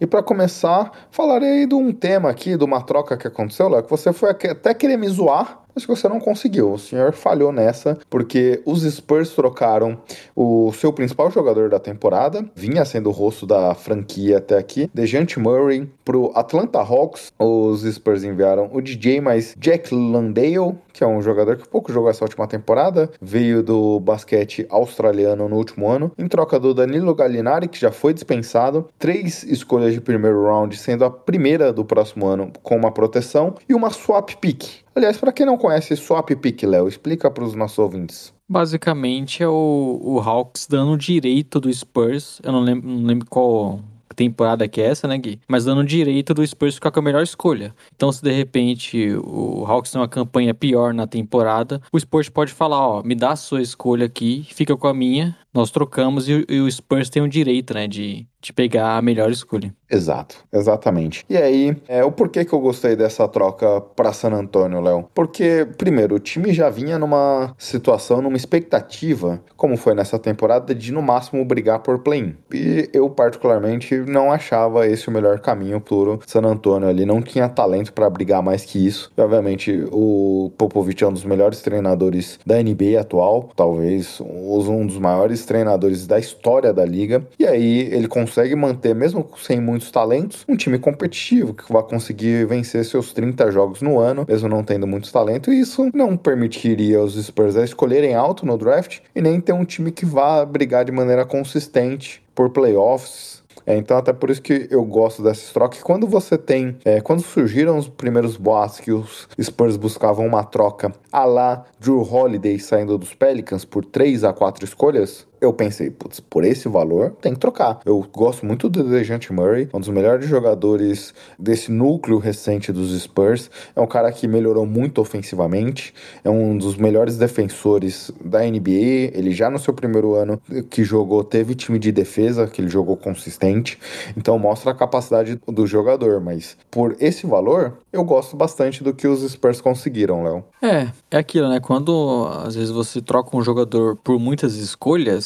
E 0.00 0.06
para 0.06 0.22
começar, 0.22 0.92
falarei 1.10 1.66
de 1.66 1.74
um 1.74 1.92
tema 1.92 2.30
aqui, 2.30 2.56
de 2.56 2.64
uma 2.64 2.82
troca 2.82 3.16
que 3.16 3.26
aconteceu, 3.26 3.68
Léo, 3.68 3.82
que 3.82 3.90
você 3.90 4.12
foi 4.12 4.30
até 4.30 4.74
querer 4.74 4.96
me 4.96 5.08
zoar, 5.08 5.63
mas 5.74 5.84
que 5.84 5.90
você 5.90 6.08
não 6.08 6.20
conseguiu. 6.20 6.72
O 6.72 6.78
senhor 6.78 7.12
falhou 7.12 7.52
nessa, 7.52 7.98
porque 8.08 8.62
os 8.64 8.82
Spurs 8.82 9.30
trocaram 9.30 9.98
o 10.34 10.72
seu 10.72 10.92
principal 10.92 11.30
jogador 11.30 11.68
da 11.68 11.78
temporada, 11.78 12.44
vinha 12.54 12.84
sendo 12.84 13.08
o 13.08 13.12
rosto 13.12 13.46
da 13.46 13.74
franquia 13.74 14.38
até 14.38 14.56
aqui, 14.56 14.90
Dejante 14.94 15.38
Murray, 15.38 15.88
pro 16.04 16.30
Atlanta 16.34 16.78
Hawks. 16.78 17.32
Os 17.38 17.82
Spurs 17.82 18.24
enviaram 18.24 18.70
o 18.72 18.80
DJ 18.80 19.20
mais 19.20 19.54
Jack 19.58 19.94
Landale, 19.94 20.76
que 20.92 21.02
é 21.02 21.06
um 21.06 21.20
jogador 21.20 21.56
que 21.56 21.68
pouco 21.68 21.92
jogou 21.92 22.08
essa 22.08 22.24
última 22.24 22.46
temporada, 22.46 23.10
veio 23.20 23.62
do 23.62 23.98
basquete 23.98 24.66
australiano 24.70 25.48
no 25.48 25.56
último 25.56 25.88
ano, 25.88 26.12
em 26.16 26.28
troca 26.28 26.58
do 26.60 26.72
Danilo 26.72 27.14
Gallinari, 27.14 27.68
que 27.68 27.80
já 27.80 27.90
foi 27.90 28.14
dispensado, 28.14 28.88
três 28.98 29.42
escolhas 29.42 29.92
de 29.92 30.00
primeiro 30.00 30.44
round, 30.44 30.76
sendo 30.76 31.04
a 31.04 31.10
primeira 31.10 31.72
do 31.72 31.84
próximo 31.84 32.26
ano 32.26 32.52
com 32.62 32.76
uma 32.76 32.92
proteção, 32.92 33.54
e 33.68 33.74
uma 33.74 33.90
swap 33.90 34.30
pick. 34.40 34.83
Aliás, 34.94 35.16
para 35.16 35.32
quem 35.32 35.44
não 35.44 35.58
conhece 35.58 35.96
swap 35.96 36.30
pick, 36.30 36.62
Léo, 36.62 36.86
explica 36.86 37.30
para 37.30 37.44
os 37.44 37.54
nossos 37.54 37.78
ouvintes. 37.78 38.32
Basicamente 38.48 39.42
é 39.42 39.48
o, 39.48 40.00
o 40.00 40.20
Hawks 40.20 40.66
dando 40.68 40.96
direito 40.96 41.58
do 41.58 41.72
Spurs. 41.72 42.40
Eu 42.44 42.52
não 42.52 42.60
lembro, 42.60 42.88
não 42.88 43.04
lembro 43.04 43.26
qual 43.28 43.80
temporada 44.14 44.68
que 44.68 44.80
é 44.80 44.86
essa, 44.86 45.08
né, 45.08 45.18
Gui? 45.18 45.40
Mas 45.48 45.64
dando 45.64 45.84
direito 45.84 46.32
do 46.32 46.46
Spurs 46.46 46.76
ficar 46.76 46.90
com 46.90 47.00
a 47.00 47.02
melhor 47.02 47.22
escolha. 47.22 47.74
Então, 47.94 48.10
se 48.12 48.22
de 48.22 48.30
repente 48.30 49.14
o 49.16 49.64
Hawks 49.66 49.90
tem 49.90 50.00
uma 50.00 50.08
campanha 50.08 50.54
pior 50.54 50.94
na 50.94 51.06
temporada, 51.06 51.82
o 51.92 51.98
Spurs 51.98 52.28
pode 52.28 52.52
falar, 52.52 52.86
ó, 52.86 53.02
me 53.02 53.14
dá 53.14 53.32
a 53.32 53.36
sua 53.36 53.60
escolha 53.60 54.06
aqui, 54.06 54.46
fica 54.52 54.76
com 54.76 54.86
a 54.86 54.94
minha, 54.94 55.36
nós 55.54 55.70
trocamos 55.70 56.28
e, 56.28 56.44
e 56.48 56.60
o 56.60 56.70
Spurs 56.70 57.08
tem 57.08 57.22
o 57.22 57.28
direito, 57.28 57.72
né, 57.72 57.86
de, 57.86 58.26
de 58.40 58.52
pegar 58.52 58.98
a 58.98 59.02
melhor 59.02 59.30
escolha. 59.30 59.72
Exato, 59.90 60.44
exatamente. 60.52 61.24
E 61.30 61.36
aí, 61.36 61.76
é, 61.86 62.04
o 62.04 62.10
porquê 62.10 62.44
que 62.44 62.52
eu 62.52 62.58
gostei 62.58 62.96
dessa 62.96 63.28
troca 63.28 63.80
para 63.80 64.12
San 64.12 64.32
Antonio, 64.32 64.80
Léo? 64.80 65.08
Porque, 65.14 65.66
primeiro, 65.78 66.16
o 66.16 66.18
time 66.18 66.52
já 66.52 66.68
vinha 66.68 66.98
numa 66.98 67.54
situação, 67.56 68.20
numa 68.20 68.36
expectativa, 68.36 69.40
como 69.56 69.76
foi 69.76 69.94
nessa 69.94 70.18
temporada, 70.18 70.74
de 70.74 70.92
no 70.92 71.00
máximo 71.00 71.44
brigar 71.44 71.78
por 71.78 72.00
play-in. 72.00 72.34
E 72.52 72.90
eu, 72.92 73.08
particularmente, 73.08 73.96
não 74.00 74.32
achava 74.32 74.86
esse 74.88 75.08
o 75.08 75.12
melhor 75.12 75.38
caminho 75.38 75.80
pro 75.80 76.18
San 76.26 76.42
Antonio. 76.42 76.90
Ele 76.90 77.06
não 77.06 77.22
tinha 77.22 77.48
talento 77.48 77.92
para 77.92 78.10
brigar 78.10 78.42
mais 78.42 78.64
que 78.64 78.84
isso. 78.84 79.12
E, 79.16 79.20
obviamente, 79.20 79.86
o 79.92 80.50
Popovich 80.58 81.04
é 81.04 81.06
um 81.06 81.12
dos 81.12 81.24
melhores 81.24 81.62
treinadores 81.62 82.38
da 82.44 82.60
NBA 82.60 83.00
atual, 83.00 83.50
talvez 83.54 84.20
um 84.20 84.86
dos 84.86 84.98
maiores 84.98 85.43
treinadores 85.44 86.06
da 86.06 86.18
história 86.18 86.72
da 86.72 86.84
liga. 86.84 87.26
E 87.38 87.46
aí, 87.46 87.88
ele 87.92 88.08
consegue 88.08 88.54
manter, 88.54 88.94
mesmo 88.94 89.28
sem 89.42 89.60
muitos 89.60 89.90
talentos, 89.90 90.44
um 90.48 90.56
time 90.56 90.78
competitivo 90.78 91.54
que 91.54 91.72
vai 91.72 91.82
conseguir 91.82 92.46
vencer 92.46 92.84
seus 92.84 93.12
30 93.12 93.50
jogos 93.50 93.82
no 93.82 93.98
ano, 93.98 94.24
mesmo 94.28 94.48
não 94.48 94.62
tendo 94.64 94.86
muitos 94.86 95.12
talentos, 95.12 95.52
e 95.52 95.60
isso 95.60 95.90
não 95.94 96.16
permitiria 96.16 97.00
os 97.00 97.14
Spurs 97.22 97.54
escolherem 97.56 98.14
alto 98.14 98.46
no 98.46 98.56
draft 98.58 99.00
e 99.14 99.20
nem 99.20 99.40
ter 99.40 99.52
um 99.52 99.64
time 99.64 99.90
que 99.90 100.04
vá 100.04 100.44
brigar 100.44 100.84
de 100.84 100.92
maneira 100.92 101.24
consistente 101.24 102.22
por 102.34 102.50
playoffs 102.50 103.44
é, 103.66 103.76
então, 103.76 103.96
até 103.96 104.12
por 104.12 104.30
isso 104.30 104.42
que 104.42 104.68
eu 104.70 104.84
gosto 104.84 105.22
dessas 105.22 105.52
trocas. 105.52 105.82
Quando 105.82 106.06
você 106.06 106.36
tem. 106.36 106.76
É, 106.84 107.00
quando 107.00 107.22
surgiram 107.22 107.78
os 107.78 107.88
primeiros 107.88 108.36
boatos 108.36 108.80
que 108.80 108.92
os 108.92 109.28
Spurs 109.40 109.76
buscavam 109.76 110.26
uma 110.26 110.44
troca 110.44 110.92
a 111.10 111.24
lá 111.24 111.64
Drew 111.80 112.02
Holiday 112.02 112.58
saindo 112.58 112.98
dos 112.98 113.14
Pelicans 113.14 113.64
por 113.64 113.84
3 113.84 114.24
a 114.24 114.32
4 114.32 114.64
escolhas, 114.64 115.26
eu 115.44 115.52
pensei, 115.52 115.90
putz, 115.90 116.20
por 116.20 116.44
esse 116.44 116.68
valor 116.68 117.12
tem 117.20 117.34
que 117.34 117.38
trocar. 117.38 117.80
Eu 117.84 118.04
gosto 118.12 118.46
muito 118.46 118.68
do 118.68 118.84
Dejante 118.84 119.32
Murray, 119.32 119.68
um 119.72 119.80
dos 119.80 119.88
melhores 119.88 120.28
jogadores 120.28 121.14
desse 121.38 121.70
núcleo 121.70 122.18
recente 122.18 122.72
dos 122.72 122.98
Spurs. 123.00 123.50
É 123.74 123.80
um 123.80 123.86
cara 123.86 124.10
que 124.10 124.26
melhorou 124.26 124.66
muito 124.66 125.00
ofensivamente, 125.00 125.94
é 126.22 126.30
um 126.30 126.56
dos 126.56 126.76
melhores 126.76 127.16
defensores 127.16 128.10
da 128.24 128.40
NBA. 128.40 129.12
Ele 129.12 129.32
já 129.32 129.50
no 129.50 129.58
seu 129.58 129.74
primeiro 129.74 130.14
ano 130.14 130.40
que 130.70 130.84
jogou 130.84 131.22
teve 131.22 131.54
time 131.54 131.78
de 131.78 131.92
defesa, 131.92 132.46
que 132.46 132.60
ele 132.60 132.68
jogou 132.68 132.96
consistente. 132.96 133.78
Então 134.16 134.38
mostra 134.38 134.70
a 134.70 134.74
capacidade 134.74 135.40
do 135.46 135.66
jogador, 135.66 136.20
mas 136.20 136.56
por 136.70 136.96
esse 137.00 137.26
valor, 137.26 137.78
eu 137.92 138.04
gosto 138.04 138.36
bastante 138.36 138.82
do 138.82 138.94
que 138.94 139.06
os 139.06 139.20
Spurs 139.30 139.60
conseguiram, 139.60 140.24
Léo. 140.24 140.44
É, 140.62 140.88
é 141.10 141.18
aquilo, 141.18 141.48
né? 141.48 141.60
Quando 141.60 142.26
às 142.44 142.54
vezes 142.54 142.70
você 142.70 143.00
troca 143.00 143.36
um 143.36 143.42
jogador 143.42 143.96
por 143.96 144.18
muitas 144.18 144.56
escolhas, 144.56 145.24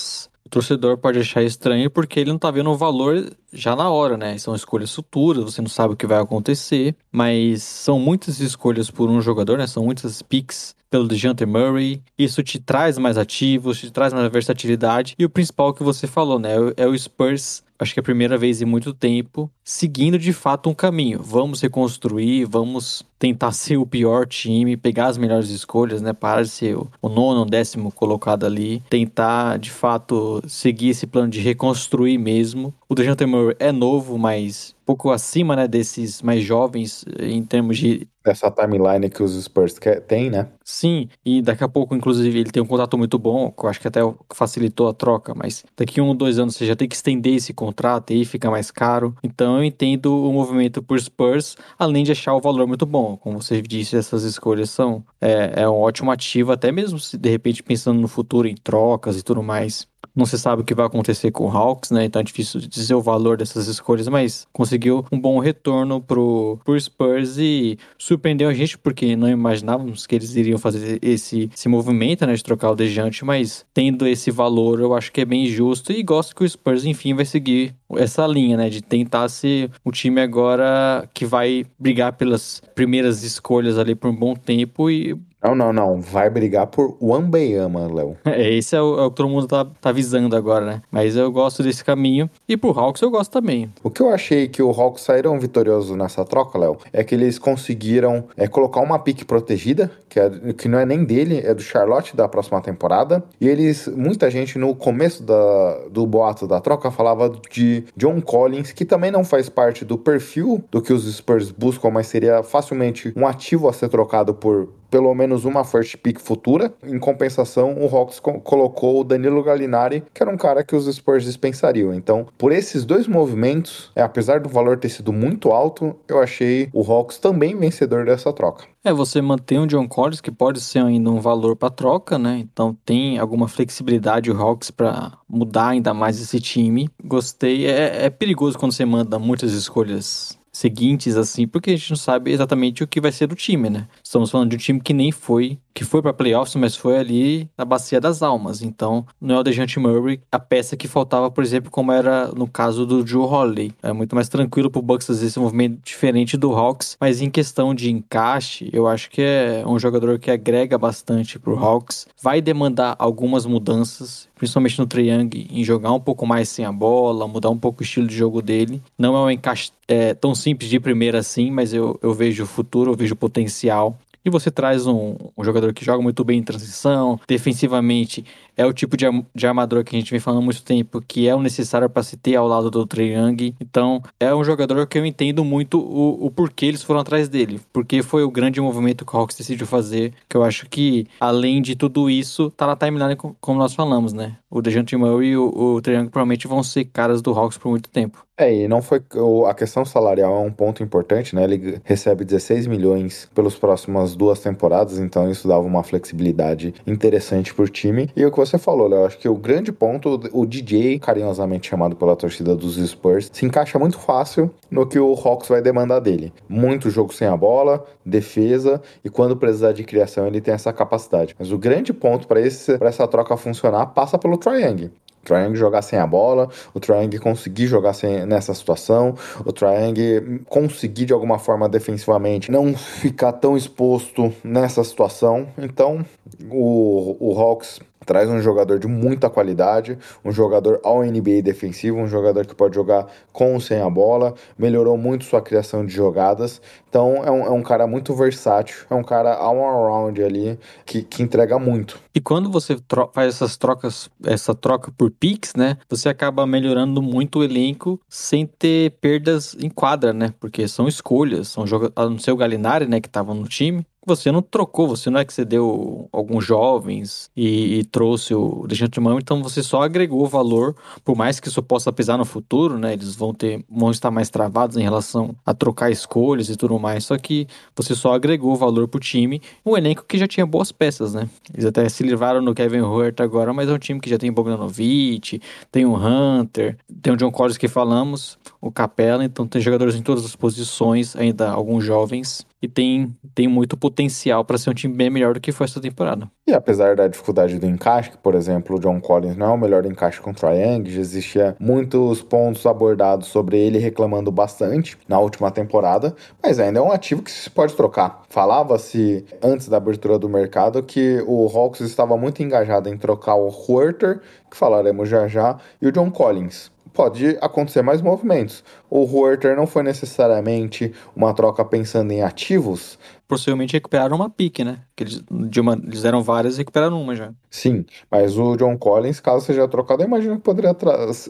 o 0.49 0.51
torcedor 0.51 0.97
pode 0.97 1.19
achar 1.19 1.43
estranho 1.43 1.91
porque 1.91 2.19
ele 2.19 2.31
não 2.31 2.39
tá 2.39 2.51
vendo 2.51 2.71
o 2.71 2.77
valor 2.77 3.31
já 3.53 3.77
na 3.77 3.91
hora, 3.91 4.17
né? 4.17 4.39
São 4.39 4.55
escolhas 4.55 4.95
futuras, 4.95 5.45
você 5.45 5.61
não 5.61 5.69
sabe 5.69 5.93
o 5.93 5.97
que 5.97 6.07
vai 6.07 6.19
acontecer, 6.19 6.97
mas 7.13 7.63
são 7.63 8.01
muitas 8.01 8.41
escolhas 8.41 8.91
por 8.91 9.11
um 9.11 9.21
jogador, 9.21 9.59
né? 9.59 9.67
São 9.67 9.85
muitas 9.85 10.23
picks 10.23 10.75
pelo 10.91 11.07
DeJounte 11.07 11.45
Murray. 11.45 12.03
Isso 12.19 12.43
te 12.43 12.59
traz 12.59 12.97
mais 12.97 13.19
ativos, 13.19 13.79
te 13.79 13.91
traz 13.91 14.15
mais 14.15 14.33
versatilidade. 14.33 15.15
E 15.19 15.25
o 15.27 15.31
principal 15.31 15.75
que 15.75 15.83
você 15.83 16.07
falou, 16.07 16.39
né? 16.39 16.55
É 16.79 16.87
o 16.87 16.99
Spurs 16.99 17.63
acho 17.79 17.95
que 17.95 18.01
é 18.01 18.03
a 18.03 18.05
primeira 18.05 18.37
vez 18.37 18.61
em 18.61 18.65
muito 18.65 18.93
tempo, 18.93 19.51
seguindo 19.65 20.19
de 20.19 20.33
fato 20.33 20.69
um 20.69 20.75
caminho. 20.75 21.21
Vamos 21.23 21.61
reconstruir, 21.61 22.45
vamos 22.45 23.05
tentar 23.19 23.53
ser 23.53 23.77
o 23.77 23.87
pior 23.87 24.27
time, 24.27 24.77
pegar 24.77 25.07
as 25.07 25.19
melhores 25.19 25.51
escolhas, 25.51 26.01
né? 26.01 26.13
Parar 26.13 26.43
de 26.43 26.49
ser 26.49 26.77
o 26.77 27.09
nono, 27.09 27.45
décimo 27.45 27.93
colocado 27.93 28.47
ali, 28.47 28.83
tentar 28.89 29.59
de 29.59 29.71
fato 29.71 30.43
seguir 30.47 30.91
esse 30.91 31.07
plano 31.07 31.29
de 31.29 31.41
reconstruir 31.41 32.19
mesmo. 32.19 32.73
O 32.89 32.95
DeJounte 32.95 33.27
Murray 33.27 33.57
é 33.59 33.73
novo, 33.73 34.19
mas 34.19 34.75
pouco 34.89 35.11
acima, 35.11 35.55
né, 35.55 35.69
desses 35.69 36.23
mais 36.23 36.43
jovens 36.43 37.05
em 37.21 37.45
termos 37.45 37.77
de 37.77 38.09
dessa 38.25 38.51
timeline 38.51 39.09
que 39.09 39.23
os 39.23 39.43
Spurs 39.43 39.75
têm, 40.07 40.29
né? 40.29 40.49
Sim, 40.63 41.09
e 41.25 41.41
daqui 41.41 41.65
a 41.65 41.69
pouco, 41.69 41.95
inclusive, 41.95 42.39
ele 42.39 42.51
tem 42.51 42.63
um 42.63 42.67
contato 42.67 42.99
muito 42.99 43.19
bom, 43.19 43.51
que 43.51 43.65
eu 43.65 43.71
acho 43.71 43.81
que 43.81 43.89
até 43.89 44.01
facilitou 44.35 44.87
a 44.89 44.93
troca, 44.93 45.35
mas 45.35 45.65
daqui 45.75 45.99
a 45.99 46.03
um 46.03 46.09
ou 46.09 46.15
dois 46.15 46.39
anos 46.39 46.55
você 46.55 46.67
já 46.67 46.77
tem 46.77 46.87
que 46.87 46.95
estender 46.95 47.35
esse 47.35 47.55
contrato 47.55 48.13
e 48.13 48.17
aí 48.17 48.25
fica 48.27 48.51
mais 48.51 48.71
caro. 48.71 49.15
Então 49.23 49.57
eu 49.59 49.65
entendo 49.65 50.07
o 50.07 50.33
movimento 50.33 50.83
por 50.83 51.01
Spurs, 51.01 51.57
além 51.79 52.05
de 52.05 52.13
achar 52.13 52.35
o 52.35 52.41
valor 52.41 52.67
muito 52.67 52.85
bom. 52.85 53.17
Como 53.17 53.41
você 53.41 53.63
disse, 53.63 53.97
essas 53.97 54.25
escolhas 54.25 54.69
são 54.69 55.05
é, 55.21 55.63
é 55.63 55.69
um 55.69 55.81
ótimo 55.81 56.11
ativo, 56.11 56.53
até 56.53 56.71
mesmo 56.71 56.99
se 56.99 57.17
de 57.17 57.31
repente 57.31 57.63
pensando 57.63 58.01
no 58.01 58.09
futuro 58.09 58.47
em 58.47 58.55
trocas 58.55 59.19
e 59.19 59.23
tudo 59.23 59.43
mais. 59.43 59.87
Não 60.15 60.27
se 60.27 60.39
sabe 60.39 60.63
o 60.63 60.65
que 60.65 60.75
vai 60.75 60.87
acontecer 60.87 61.31
com 61.31 61.47
o 61.47 61.51
Hawks, 61.51 61.91
né? 61.91 62.05
Então 62.05 62.21
é 62.21 62.25
difícil 62.25 62.61
dizer 62.61 62.95
o 62.95 63.01
valor 63.01 63.37
dessas 63.37 63.69
escolhas, 63.69 64.09
mas 64.09 64.47
conseguiu 64.53 65.05
um 65.13 65.19
bom 65.19 65.39
retorno 65.39 66.01
pro, 66.01 66.59
pro 66.65 66.81
Spurs 66.81 67.39
e 67.39 67.79
surpreendeu 67.97 68.49
a 68.49 68.55
gente 68.55 68.77
porque 68.77 69.15
não 69.17 69.29
imaginávamos 69.29 70.07
que 70.07 70.15
eles 70.15 70.35
iriam 70.35 70.59
fazer 70.59 70.99
esse, 71.03 71.51
esse 71.55 71.69
movimento, 71.69 72.27
né? 72.27 72.35
De 72.35 72.43
trocar 72.43 72.71
o 72.71 72.77
Dejante, 72.77 73.25
mas 73.25 73.65
tendo 73.73 74.07
esse 74.07 74.31
valor, 74.31 74.81
eu 74.81 74.95
acho 74.95 75.13
que 75.13 75.21
é 75.21 75.25
bem 75.25 75.47
justo 75.47 75.93
e 75.93 76.03
gosto 76.03 76.35
que 76.35 76.45
o 76.45 76.49
Spurs, 76.49 76.85
enfim, 76.85 77.15
vai 77.15 77.25
seguir 77.25 77.75
essa 77.97 78.27
linha, 78.27 78.57
né? 78.57 78.69
De 78.69 78.83
tentar 78.83 79.29
ser 79.29 79.71
o 79.85 79.93
time 79.93 80.21
agora 80.21 81.09
que 81.15 81.25
vai 81.25 81.65
brigar 81.79 82.13
pelas 82.15 82.63
primeiras 82.75 83.23
escolhas 83.23 83.79
ali 83.79 83.95
por 83.95 84.11
um 84.11 84.17
bom 84.17 84.35
tempo 84.35 84.91
e 84.91 85.17
não, 85.43 85.55
não, 85.55 85.73
não. 85.73 86.01
Vai 86.01 86.29
brigar 86.29 86.67
por 86.67 86.97
Wambeyama, 87.01 87.93
Léo. 87.93 88.17
É, 88.39 88.53
esse 88.53 88.77
é 88.77 88.81
o, 88.81 88.99
é 89.01 89.05
o, 89.05 89.11
que 89.11 89.17
todo 89.17 89.29
mundo 89.29 89.49
tá, 89.49 89.67
tá 89.81 89.91
visando 89.91 90.37
agora, 90.37 90.65
né? 90.65 90.83
Mas 90.93 91.17
eu 91.17 91.31
gosto 91.33 91.63
desse 91.63 91.85
caminho. 91.85 92.31
E 92.49 92.57
pro 92.57 92.79
Hawks 92.79 93.03
eu 93.03 93.11
gosto 93.11 93.33
também. 93.33 93.73
O 93.83 93.91
que 93.91 94.01
eu 94.01 94.11
achei 94.11 94.47
que 94.47 94.63
o 94.63 94.71
Hawks 94.71 95.03
saíram 95.03 95.39
vitoriosos 95.41 95.97
nessa 95.97 96.25
troca, 96.25 96.59
Léo, 96.59 96.77
é 96.93 97.03
que 97.03 97.15
eles 97.15 97.39
conseguiram 97.39 98.25
é, 98.37 98.47
colocar 98.47 98.81
uma 98.81 98.99
pique 98.99 99.25
protegida, 99.25 99.91
que, 100.09 100.21
é, 100.21 100.31
que 100.57 100.69
não 100.69 100.79
é 100.79 100.87
nem 100.87 101.05
dele, 101.05 101.41
é 101.45 101.53
do 101.55 101.63
Charlotte 101.63 102.15
da 102.15 102.29
próxima 102.29 102.61
temporada. 102.61 103.25
E 103.41 103.49
eles, 103.49 103.89
muita 103.89 104.31
gente 104.31 104.59
no 104.59 104.75
começo 104.75 105.23
da, 105.23 105.79
do 105.91 106.07
boato 106.07 106.47
da 106.47 106.61
troca 106.61 106.91
falava 106.91 107.33
de 107.51 107.85
John 107.97 108.21
Collins, 108.21 108.73
que 108.73 108.85
também 108.85 109.11
não 109.11 109.25
faz 109.25 109.49
parte 109.49 109.85
do 109.85 109.99
perfil 109.99 110.63
do 110.71 110.81
que 110.81 110.93
os 110.93 111.13
Spurs 111.13 111.51
buscam, 111.51 111.91
mas 111.91 112.07
seria 112.07 112.43
facilmente 112.43 113.13
um 113.17 113.27
ativo 113.27 113.69
a 113.69 113.73
ser 113.73 113.89
trocado 113.89 114.35
por 114.35 114.69
pelo 114.91 115.15
menos 115.15 115.45
uma 115.45 115.65
first 115.65 115.97
pick 115.97 116.21
futura. 116.21 116.73
Em 116.83 116.99
compensação, 116.99 117.75
o 117.75 117.87
Hawks 117.95 118.21
co 118.21 118.41
colocou 118.41 119.01
o 119.01 119.05
Danilo 119.05 119.43
Gallinari, 119.43 120.03
que 120.13 120.23
era 120.23 120.31
um 120.31 120.37
cara 120.37 120.65
que 120.65 120.75
os 120.75 120.87
Spurs 120.95 121.25
dispensariam. 121.25 121.93
Então, 121.95 122.27
por 122.37 122.53
esses 122.53 122.85
dois 122.85 123.07
movimentos, 123.07 123.91
é, 123.95 124.03
apesar 124.03 124.41
do 124.41 124.49
valor 124.49 124.79
ter 124.79 124.89
sido 124.89 125.13
muito 125.13 125.51
alto, 125.51 125.97
eu 126.09 126.21
achei 126.21 126.69
o 126.73 126.83
Hawks 126.83 127.19
também 127.19 127.57
vencedor 127.57 128.05
dessa 128.05 128.33
troca. 128.33 128.65
É, 128.85 128.93
você 128.93 129.21
mantém 129.21 129.59
o 129.59 129.67
John 129.67 129.89
Collins, 129.89 130.21
que 130.21 130.31
pode 130.31 130.61
ser 130.61 130.79
ainda 130.79 131.11
um 131.11 131.21
valor 131.21 131.57
para 131.57 131.69
troca, 131.69 132.19
né? 132.19 132.39
Então 132.39 132.77
tem 132.87 133.19
alguma 133.19 133.49
flexibilidade 133.49 134.31
o 134.31 134.41
Hawks 134.41 134.71
para 134.71 135.13
mudar 135.29 135.69
ainda 135.69 135.93
mais 135.93 136.21
esse 136.21 136.41
time. 136.41 136.89
Gostei. 137.05 137.67
É, 137.67 138.07
é 138.07 138.11
perigoso 138.11 138.59
quando 138.59 138.73
você 138.73 138.85
manda 138.85 139.19
muitas 139.19 139.53
escolhas 139.53 140.38
seguintes, 140.59 141.17
assim, 141.17 141.47
porque 141.47 141.71
a 141.71 141.77
gente 141.77 141.91
não 141.91 141.97
sabe 141.97 142.33
exatamente 142.33 142.83
o 142.83 142.87
que 142.87 143.01
vai 143.01 143.13
ser 143.13 143.29
do 143.29 143.37
time, 143.37 143.71
né? 143.71 143.87
Estamos 144.03 144.31
falando 144.31 144.51
de 144.51 144.57
um 144.57 144.59
time 144.59 144.81
que 144.81 144.93
nem 144.93 145.13
foi, 145.13 145.59
que 145.73 145.85
foi 145.85 146.03
para 146.03 146.13
playoffs, 146.13 146.57
mas 146.57 146.75
foi 146.75 146.99
ali 146.99 147.49
na 147.57 147.65
bacia 147.65 148.01
das 148.01 148.23
almas. 148.23 148.61
Então, 148.61 149.07
não 149.21 149.37
é 149.37 149.39
o 149.39 149.43
Dejante 149.45 149.79
Murray 149.79 150.21
a 150.33 150.39
peça 150.39 150.77
que 150.77 150.89
faltava, 150.89 151.31
por 151.31 151.45
exemplo, 151.45 151.71
como 151.71 151.93
era 151.93 152.33
no 152.35 152.49
caso 152.49 152.85
do 152.85 153.07
Joe 153.07 153.25
Holiday. 153.25 153.73
É 153.81 153.93
muito 153.93 154.17
mais 154.17 154.29
tranquilo 154.29 154.69
pro 154.69 154.83
Bucks 154.83 155.07
fazer 155.07 155.27
esse 155.27 155.39
movimento 155.39 155.79
diferente 155.85 156.37
do 156.37 156.53
Hawks, 156.53 156.97
mas 157.01 157.23
em 157.23 157.31
questão 157.31 157.73
de 157.73 157.93
encaixe, 157.93 158.69
eu 158.73 158.89
acho 158.89 159.11
que 159.11 159.23
é 159.23 159.63
um 159.65 159.79
jogador 159.79 160.19
que 160.19 160.31
agrega 160.31 160.77
bastante 160.77 161.39
pro 161.39 161.57
Hawks. 161.57 162.07
Vai 162.21 162.41
demandar 162.41 162.97
algumas 162.99 163.47
mudanças, 163.47 164.29
principalmente 164.35 164.79
no 164.81 164.87
Triangle, 164.87 165.47
em 165.51 165.63
jogar 165.63 165.93
um 165.93 166.01
pouco 166.01 166.27
mais 166.27 166.49
sem 166.49 166.65
a 166.65 166.73
bola, 166.73 167.29
mudar 167.29 167.51
um 167.51 167.59
pouco 167.59 167.81
o 167.81 167.85
estilo 167.85 168.09
de 168.09 168.17
jogo 168.17 168.43
dele. 168.43 168.83
Não 168.99 169.15
é 169.15 169.21
um 169.21 169.31
encaixe 169.31 169.71
é, 169.87 170.13
tão 170.13 170.35
simples 170.35 170.48
de 170.55 170.81
primeira 170.81 171.19
assim, 171.19 171.51
mas 171.51 171.73
eu, 171.73 171.99
eu 172.03 172.13
vejo 172.13 172.45
o 172.45 172.47
futuro, 172.47 172.93
eu 172.93 172.97
vejo 172.97 173.15
o 173.15 173.17
potencial. 173.17 173.99
E 174.25 174.31
você 174.31 174.51
traz 174.51 174.87
um, 174.87 175.17
um, 175.37 175.45
jogador 175.45 175.73
que 175.73 175.85
joga 175.85 176.03
muito 176.03 176.25
bem 176.25 176.41
em 176.41 176.43
transição, 176.43 177.19
defensivamente 177.27 178.25
é 178.59 178.67
o 178.67 178.73
tipo 178.73 178.97
de, 178.97 179.07
de 179.33 179.47
armador 179.47 179.85
que 179.85 179.95
a 179.95 179.99
gente 179.99 180.11
vem 180.11 180.19
falando 180.19 180.41
há 180.41 180.45
muito 180.45 180.65
tempo, 180.65 181.01
que 181.01 181.29
é 181.29 181.35
o 181.35 181.41
necessário 181.41 181.89
para 181.89 182.03
se 182.03 182.17
ter 182.17 182.35
ao 182.35 182.49
lado 182.49 182.71
do 182.71 182.85
Trae 182.85 183.15
Young. 183.15 183.55
Então, 183.61 184.03
é 184.19 184.35
um 184.35 184.43
jogador 184.43 184.85
que 184.89 184.99
eu 184.99 185.07
entendo 185.07 185.45
muito 185.45 185.79
o, 185.79 186.27
o 186.27 186.31
porquê 186.31 186.67
eles 186.67 186.83
foram 186.83 187.01
atrás 187.01 187.29
dele, 187.29 187.61
porque 187.73 188.03
foi 188.03 188.25
o 188.25 188.31
grande 188.31 188.61
movimento 188.61 189.07
que 189.07 189.15
o 189.15 189.19
Hawks 189.19 189.37
decidiu 189.37 189.67
fazer, 189.67 190.13
que 190.29 190.37
eu 190.37 190.43
acho 190.43 190.69
que, 190.69 191.07
além 191.21 191.63
de 191.63 191.77
tudo 191.77 192.11
isso, 192.11 192.51
tá 192.51 192.67
na 192.67 192.75
timeline 192.75 193.17
como 193.17 193.59
nós 193.59 193.75
falamos, 193.75 194.13
né? 194.13 194.37
O 194.51 194.61
DeJounte 194.61 194.97
Murray 194.97 195.29
e 195.29 195.37
o, 195.37 195.75
o 195.77 195.81
Trae 195.81 195.97
Young 195.97 196.09
provavelmente 196.09 196.49
vão 196.49 196.63
ser 196.63 196.87
caras 196.87 197.23
do 197.23 197.33
Hawks 197.33 197.59
por 197.59 197.71
muito 197.71 197.89
tempo. 197.89 198.27
É, 198.39 198.55
e 198.55 198.69
não 198.69 198.81
foi. 198.81 199.03
A 199.49 199.53
questão 199.53 199.85
salarial 199.85 200.33
é 200.37 200.47
um 200.47 200.53
ponto 200.53 200.81
importante, 200.81 201.35
né? 201.35 201.43
Ele 201.43 201.81
recebe 201.83 202.25
16 202.25 202.69
milhões 202.69 203.29
pelas 203.35 203.57
próximas 203.57 204.15
duas 204.15 204.39
temporadas, 204.39 204.99
então 204.99 205.29
isso 205.29 205.49
dava 205.49 205.63
uma 205.63 205.83
flexibilidade 205.83 206.73
interessante 206.87 207.53
pro 207.53 207.69
time. 207.69 208.09
E 208.15 208.25
o 208.25 208.31
que 208.31 208.37
você 208.37 208.48
falou, 208.57 208.89
Léo, 208.89 209.05
acho 209.05 209.19
que 209.19 209.29
o 209.29 209.35
grande 209.35 209.73
ponto, 209.73 210.21
o 210.33 210.47
DJ, 210.47 210.99
carinhosamente 210.99 211.69
chamado 211.69 211.97
pela 211.97 212.17
torcida 212.17 212.55
dos 212.55 212.77
Spurs, 212.77 213.29
se 213.33 213.45
encaixa 213.45 213.79
muito 213.79 213.99
fácil 213.99 214.51
no 214.71 214.87
que 214.87 214.99
o 214.99 215.13
Hawks 215.13 215.49
vai 215.49 215.61
demandar 215.61 216.01
dele. 216.01 216.33
Muito 216.49 216.89
jogo 216.89 217.13
sem 217.13 217.27
a 217.27 217.37
bola, 217.37 217.85
defesa, 218.07 218.81
e 219.05 219.11
quando 219.11 219.37
precisar 219.37 219.73
de 219.73 219.85
criação, 219.85 220.27
ele 220.27 220.41
tem 220.41 220.55
essa 220.55 220.73
capacidade. 220.73 221.35
Mas 221.39 221.51
o 221.51 221.59
grande 221.59 221.93
ponto 221.93 222.27
para 222.27 222.41
essa 222.41 223.09
troca 223.09 223.37
funcionar 223.37 223.87
passa 223.87 224.17
pelo 224.17 224.39
Triangle. 224.39 224.91
Triangle 225.29 225.57
jogar 225.57 225.83
sem 225.83 225.99
a 225.99 226.07
bola, 226.07 226.49
o 226.73 226.81
Triangle 226.81 227.21
conseguir 227.21 227.67
jogar 227.67 227.93
sem, 227.93 228.25
nessa 228.25 228.55
situação, 228.55 229.15
o 229.45 229.53
Triangle 229.53 230.41
conseguir 230.47 231.05
de 231.05 231.13
alguma 231.13 231.39
forma 231.39 231.69
defensivamente 231.69 232.51
não 232.51 232.75
ficar 232.75 233.33
tão 233.33 233.57
exposto 233.57 234.33
nessa 234.43 234.83
situação. 234.83 235.49
Então, 235.59 236.05
o, 236.51 237.17
o 237.21 237.39
Hawks 237.39 237.81
traz 238.09 238.27
um 238.31 238.41
jogador 238.41 238.79
de 238.79 238.87
muita 238.87 239.29
qualidade, 239.29 239.99
um 240.25 240.33
jogador 240.33 240.81
ao 240.83 241.03
NBA 241.03 241.43
defensivo, 241.45 241.99
um 241.99 242.09
jogador 242.09 242.47
que 242.47 242.55
pode 242.55 242.75
jogar 242.75 243.07
com 243.31 243.53
ou 243.53 243.61
sem 243.61 243.83
a 243.83 243.91
bola, 243.91 244.35
melhorou 244.59 244.97
muito 244.97 245.27
sua 245.27 245.43
criação 245.43 245.85
de 245.85 245.93
jogadas. 245.93 246.63
Então 246.89 247.23
é 247.23 247.31
um, 247.31 247.45
é 247.45 247.51
um 247.51 247.63
cara 247.63 247.87
muito 247.87 248.15
versátil, 248.15 248.87
é 248.89 248.95
um 248.95 249.05
cara 249.05 249.35
all-around 249.35 250.23
ali 250.25 250.59
que, 250.87 251.03
que 251.03 251.23
entrega 251.23 251.59
muito. 251.59 252.01
E 252.15 252.21
quando 252.21 252.51
você 252.51 252.79
faz 253.13 253.35
essas 253.35 253.59
trocas, 253.59 254.09
essa 254.25 254.55
troca 254.55 254.91
por 254.91 255.11
picks, 255.11 255.55
né? 255.55 255.77
Você 255.91 256.09
acaba 256.09 256.47
melhorando 256.47 257.03
muito 257.03 257.41
o 257.41 257.45
elenco 257.45 258.01
sem 258.09 258.47
ter 258.47 258.93
perdas 259.03 259.55
em 259.61 259.69
quadra, 259.69 260.15
né? 260.15 260.33
Porque 260.41 260.67
são 260.67 260.89
escolhas, 260.89 261.49
são 261.49 261.67
jogadores, 261.67 262.11
não 262.11 262.19
sei 262.19 262.33
o 262.33 262.39
Galinari, 262.39 262.87
né, 262.87 263.03
que 263.03 263.09
estava 263.09 263.35
no 263.35 263.47
time, 263.47 263.85
você 264.07 264.33
não 264.33 264.41
trocou, 264.41 264.89
você 264.89 265.11
não 265.11 265.21
é 265.21 265.25
que 265.25 265.33
você 265.33 265.45
deu 265.45 266.09
alguns 266.13 266.45
jovens 266.45 267.31
e, 267.37 267.79
e 267.79 267.85
trouxe 267.85 268.35
o 268.35 268.67
Dejante 268.67 268.99
Mão, 269.01 269.19
então 269.19 269.43
você 269.43 269.63
só 269.63 269.83
agregou 269.83 270.27
valor, 270.27 270.75
por 271.05 271.17
mais 271.17 271.39
que 271.41 271.49
isso 271.49 271.63
possa 271.63 271.93
pesar 271.93 272.17
no 272.17 272.25
futuro, 272.25 272.79
né? 272.79 272.93
Eles 272.93 273.15
vão 273.15 273.35
ter, 273.35 273.65
vão 273.69 273.91
estar 273.91 274.11
mais 274.11 274.31
travados 274.31 274.77
em 274.77 274.83
relação 274.83 275.35
a 275.45 275.53
trocar 275.53 275.91
escolhas 275.91 276.49
e 276.49 276.57
tudo 276.57 276.79
mais, 276.79 277.05
só 277.05 277.19
que 277.19 277.47
você 277.77 277.95
só 277.95 278.15
agregou 278.15 278.57
valor 278.57 278.89
pro 278.89 279.01
time, 279.01 279.43
um 279.65 279.77
elenco 279.77 280.05
que 280.07 280.17
já 280.17 280.27
tinha 280.27 280.47
boas 280.47 280.73
peças, 280.73 281.15
né? 281.15 281.29
Eles 281.53 281.67
até 281.67 281.89
se 281.89 282.03
livraram 282.03 282.41
no 282.41 282.55
Kevin 282.55 282.81
Hurt 282.81 283.21
agora, 283.21 283.53
mas 283.53 283.69
é 283.69 283.73
um 283.73 283.79
time 283.79 284.01
que 284.01 284.09
já 284.09 284.19
tem 284.19 284.33
Bogdanovic, 284.33 285.41
tem 285.71 285.85
o 285.85 285.95
Hunter, 285.95 286.77
tem 287.03 287.13
o 287.13 287.17
John 287.17 287.31
Collins 287.31 287.59
que 287.59 287.69
falamos, 287.69 288.39
o 288.61 288.71
Capela, 288.71 289.25
então 289.25 289.47
tem 289.47 289.61
jogadores 289.61 289.95
em 289.95 290.03
todas 290.03 290.25
as 290.25 290.35
posições, 290.35 291.15
ainda 291.17 291.51
alguns 291.51 291.85
jovens. 291.85 292.47
E 292.61 292.69
tem, 292.69 293.17
tem 293.35 293.47
muito 293.47 293.77
potencial 293.77 294.45
para 294.45 294.59
ser 294.59 294.71
um 294.71 294.75
time 294.75 294.95
bem 294.95 295.11
melhor 295.11 295.35
do 295.35 295.41
que 295.41 295.53
foi 295.53 295.65
essa 295.67 295.81
temporada. 295.81 296.29
E 296.47 296.53
apesar 296.53 296.97
da 296.97 297.07
dificuldade 297.07 297.59
do 297.59 297.67
encaixe, 297.67 298.11
que, 298.11 298.19
por 298.19 298.35
exemplo, 298.35 298.77
o 298.77 298.81
John 298.81 299.01
Collins 299.01 299.37
não 299.37 299.47
é 299.47 299.51
o 299.51 299.59
melhor 299.59 299.85
encaixe 299.87 300.21
com 300.21 300.31
o 300.31 300.35
Triang, 300.35 300.91
já 300.91 301.01
existia 301.01 301.57
muitos 301.61 302.23
pontos 302.23 302.65
abordados 302.67 303.29
sobre 303.29 303.59
ele 303.59 303.79
reclamando 303.79 304.33
bastante 304.33 304.97
na 305.07 305.19
última 305.19 305.51
temporada, 305.51 306.15
mas 306.43 306.59
ainda 306.59 306.81
é 306.81 306.83
um 306.83 306.91
ativo 306.91 307.23
que 307.23 307.31
se 307.31 307.51
pode 307.51 307.75
trocar. 307.75 308.23
Falava-se 308.29 309.25
antes 309.43 309.69
da 309.69 309.77
abertura 309.77 310.19
do 310.19 310.29
mercado 310.29 310.83
que 310.83 311.23
o 311.27 311.47
Hawks 311.47 311.81
estava 311.81 312.17
muito 312.17 312.43
engajado 312.43 312.89
em 312.89 312.97
trocar 312.97 313.37
o 313.37 313.49
Huerter, 313.49 314.21
que 314.51 314.57
falaremos 314.57 315.09
já 315.09 315.29
já, 315.29 315.59
e 315.81 315.87
o 315.87 315.93
John 315.93 316.11
Collins 316.11 316.71
pode 316.99 317.39
acontecer 317.41 317.81
mais 317.81 318.03
movimentos. 318.03 318.65
O 318.91 319.05
Huerter 319.05 319.55
não 319.55 319.69
foi 319.69 319.85
necessariamente 319.85 320.93
uma 321.15 321.33
troca 321.33 321.65
pensando 321.65 322.11
em 322.11 322.23
ativos. 322.23 322.99
Possivelmente 323.29 323.75
recuperaram 323.75 324.17
uma 324.17 324.29
pique, 324.29 324.65
né? 324.65 324.81
Que 324.97 325.05
eles, 325.05 325.23
de 325.31 325.61
uma, 325.61 325.75
eles 325.75 326.03
deram 326.03 326.25
várias 326.25 326.57
e 326.57 326.59
recuperaram 326.59 327.01
uma 327.01 327.15
já. 327.15 327.31
Sim, 327.49 327.85
mas 328.11 328.37
o 328.37 328.57
John 328.57 328.77
Collins, 328.77 329.21
caso 329.21 329.47
seja 329.47 329.69
trocado, 329.69 330.03
eu 330.03 330.09
imagino 330.09 330.37
que 330.37 330.43
poderia 330.43 330.75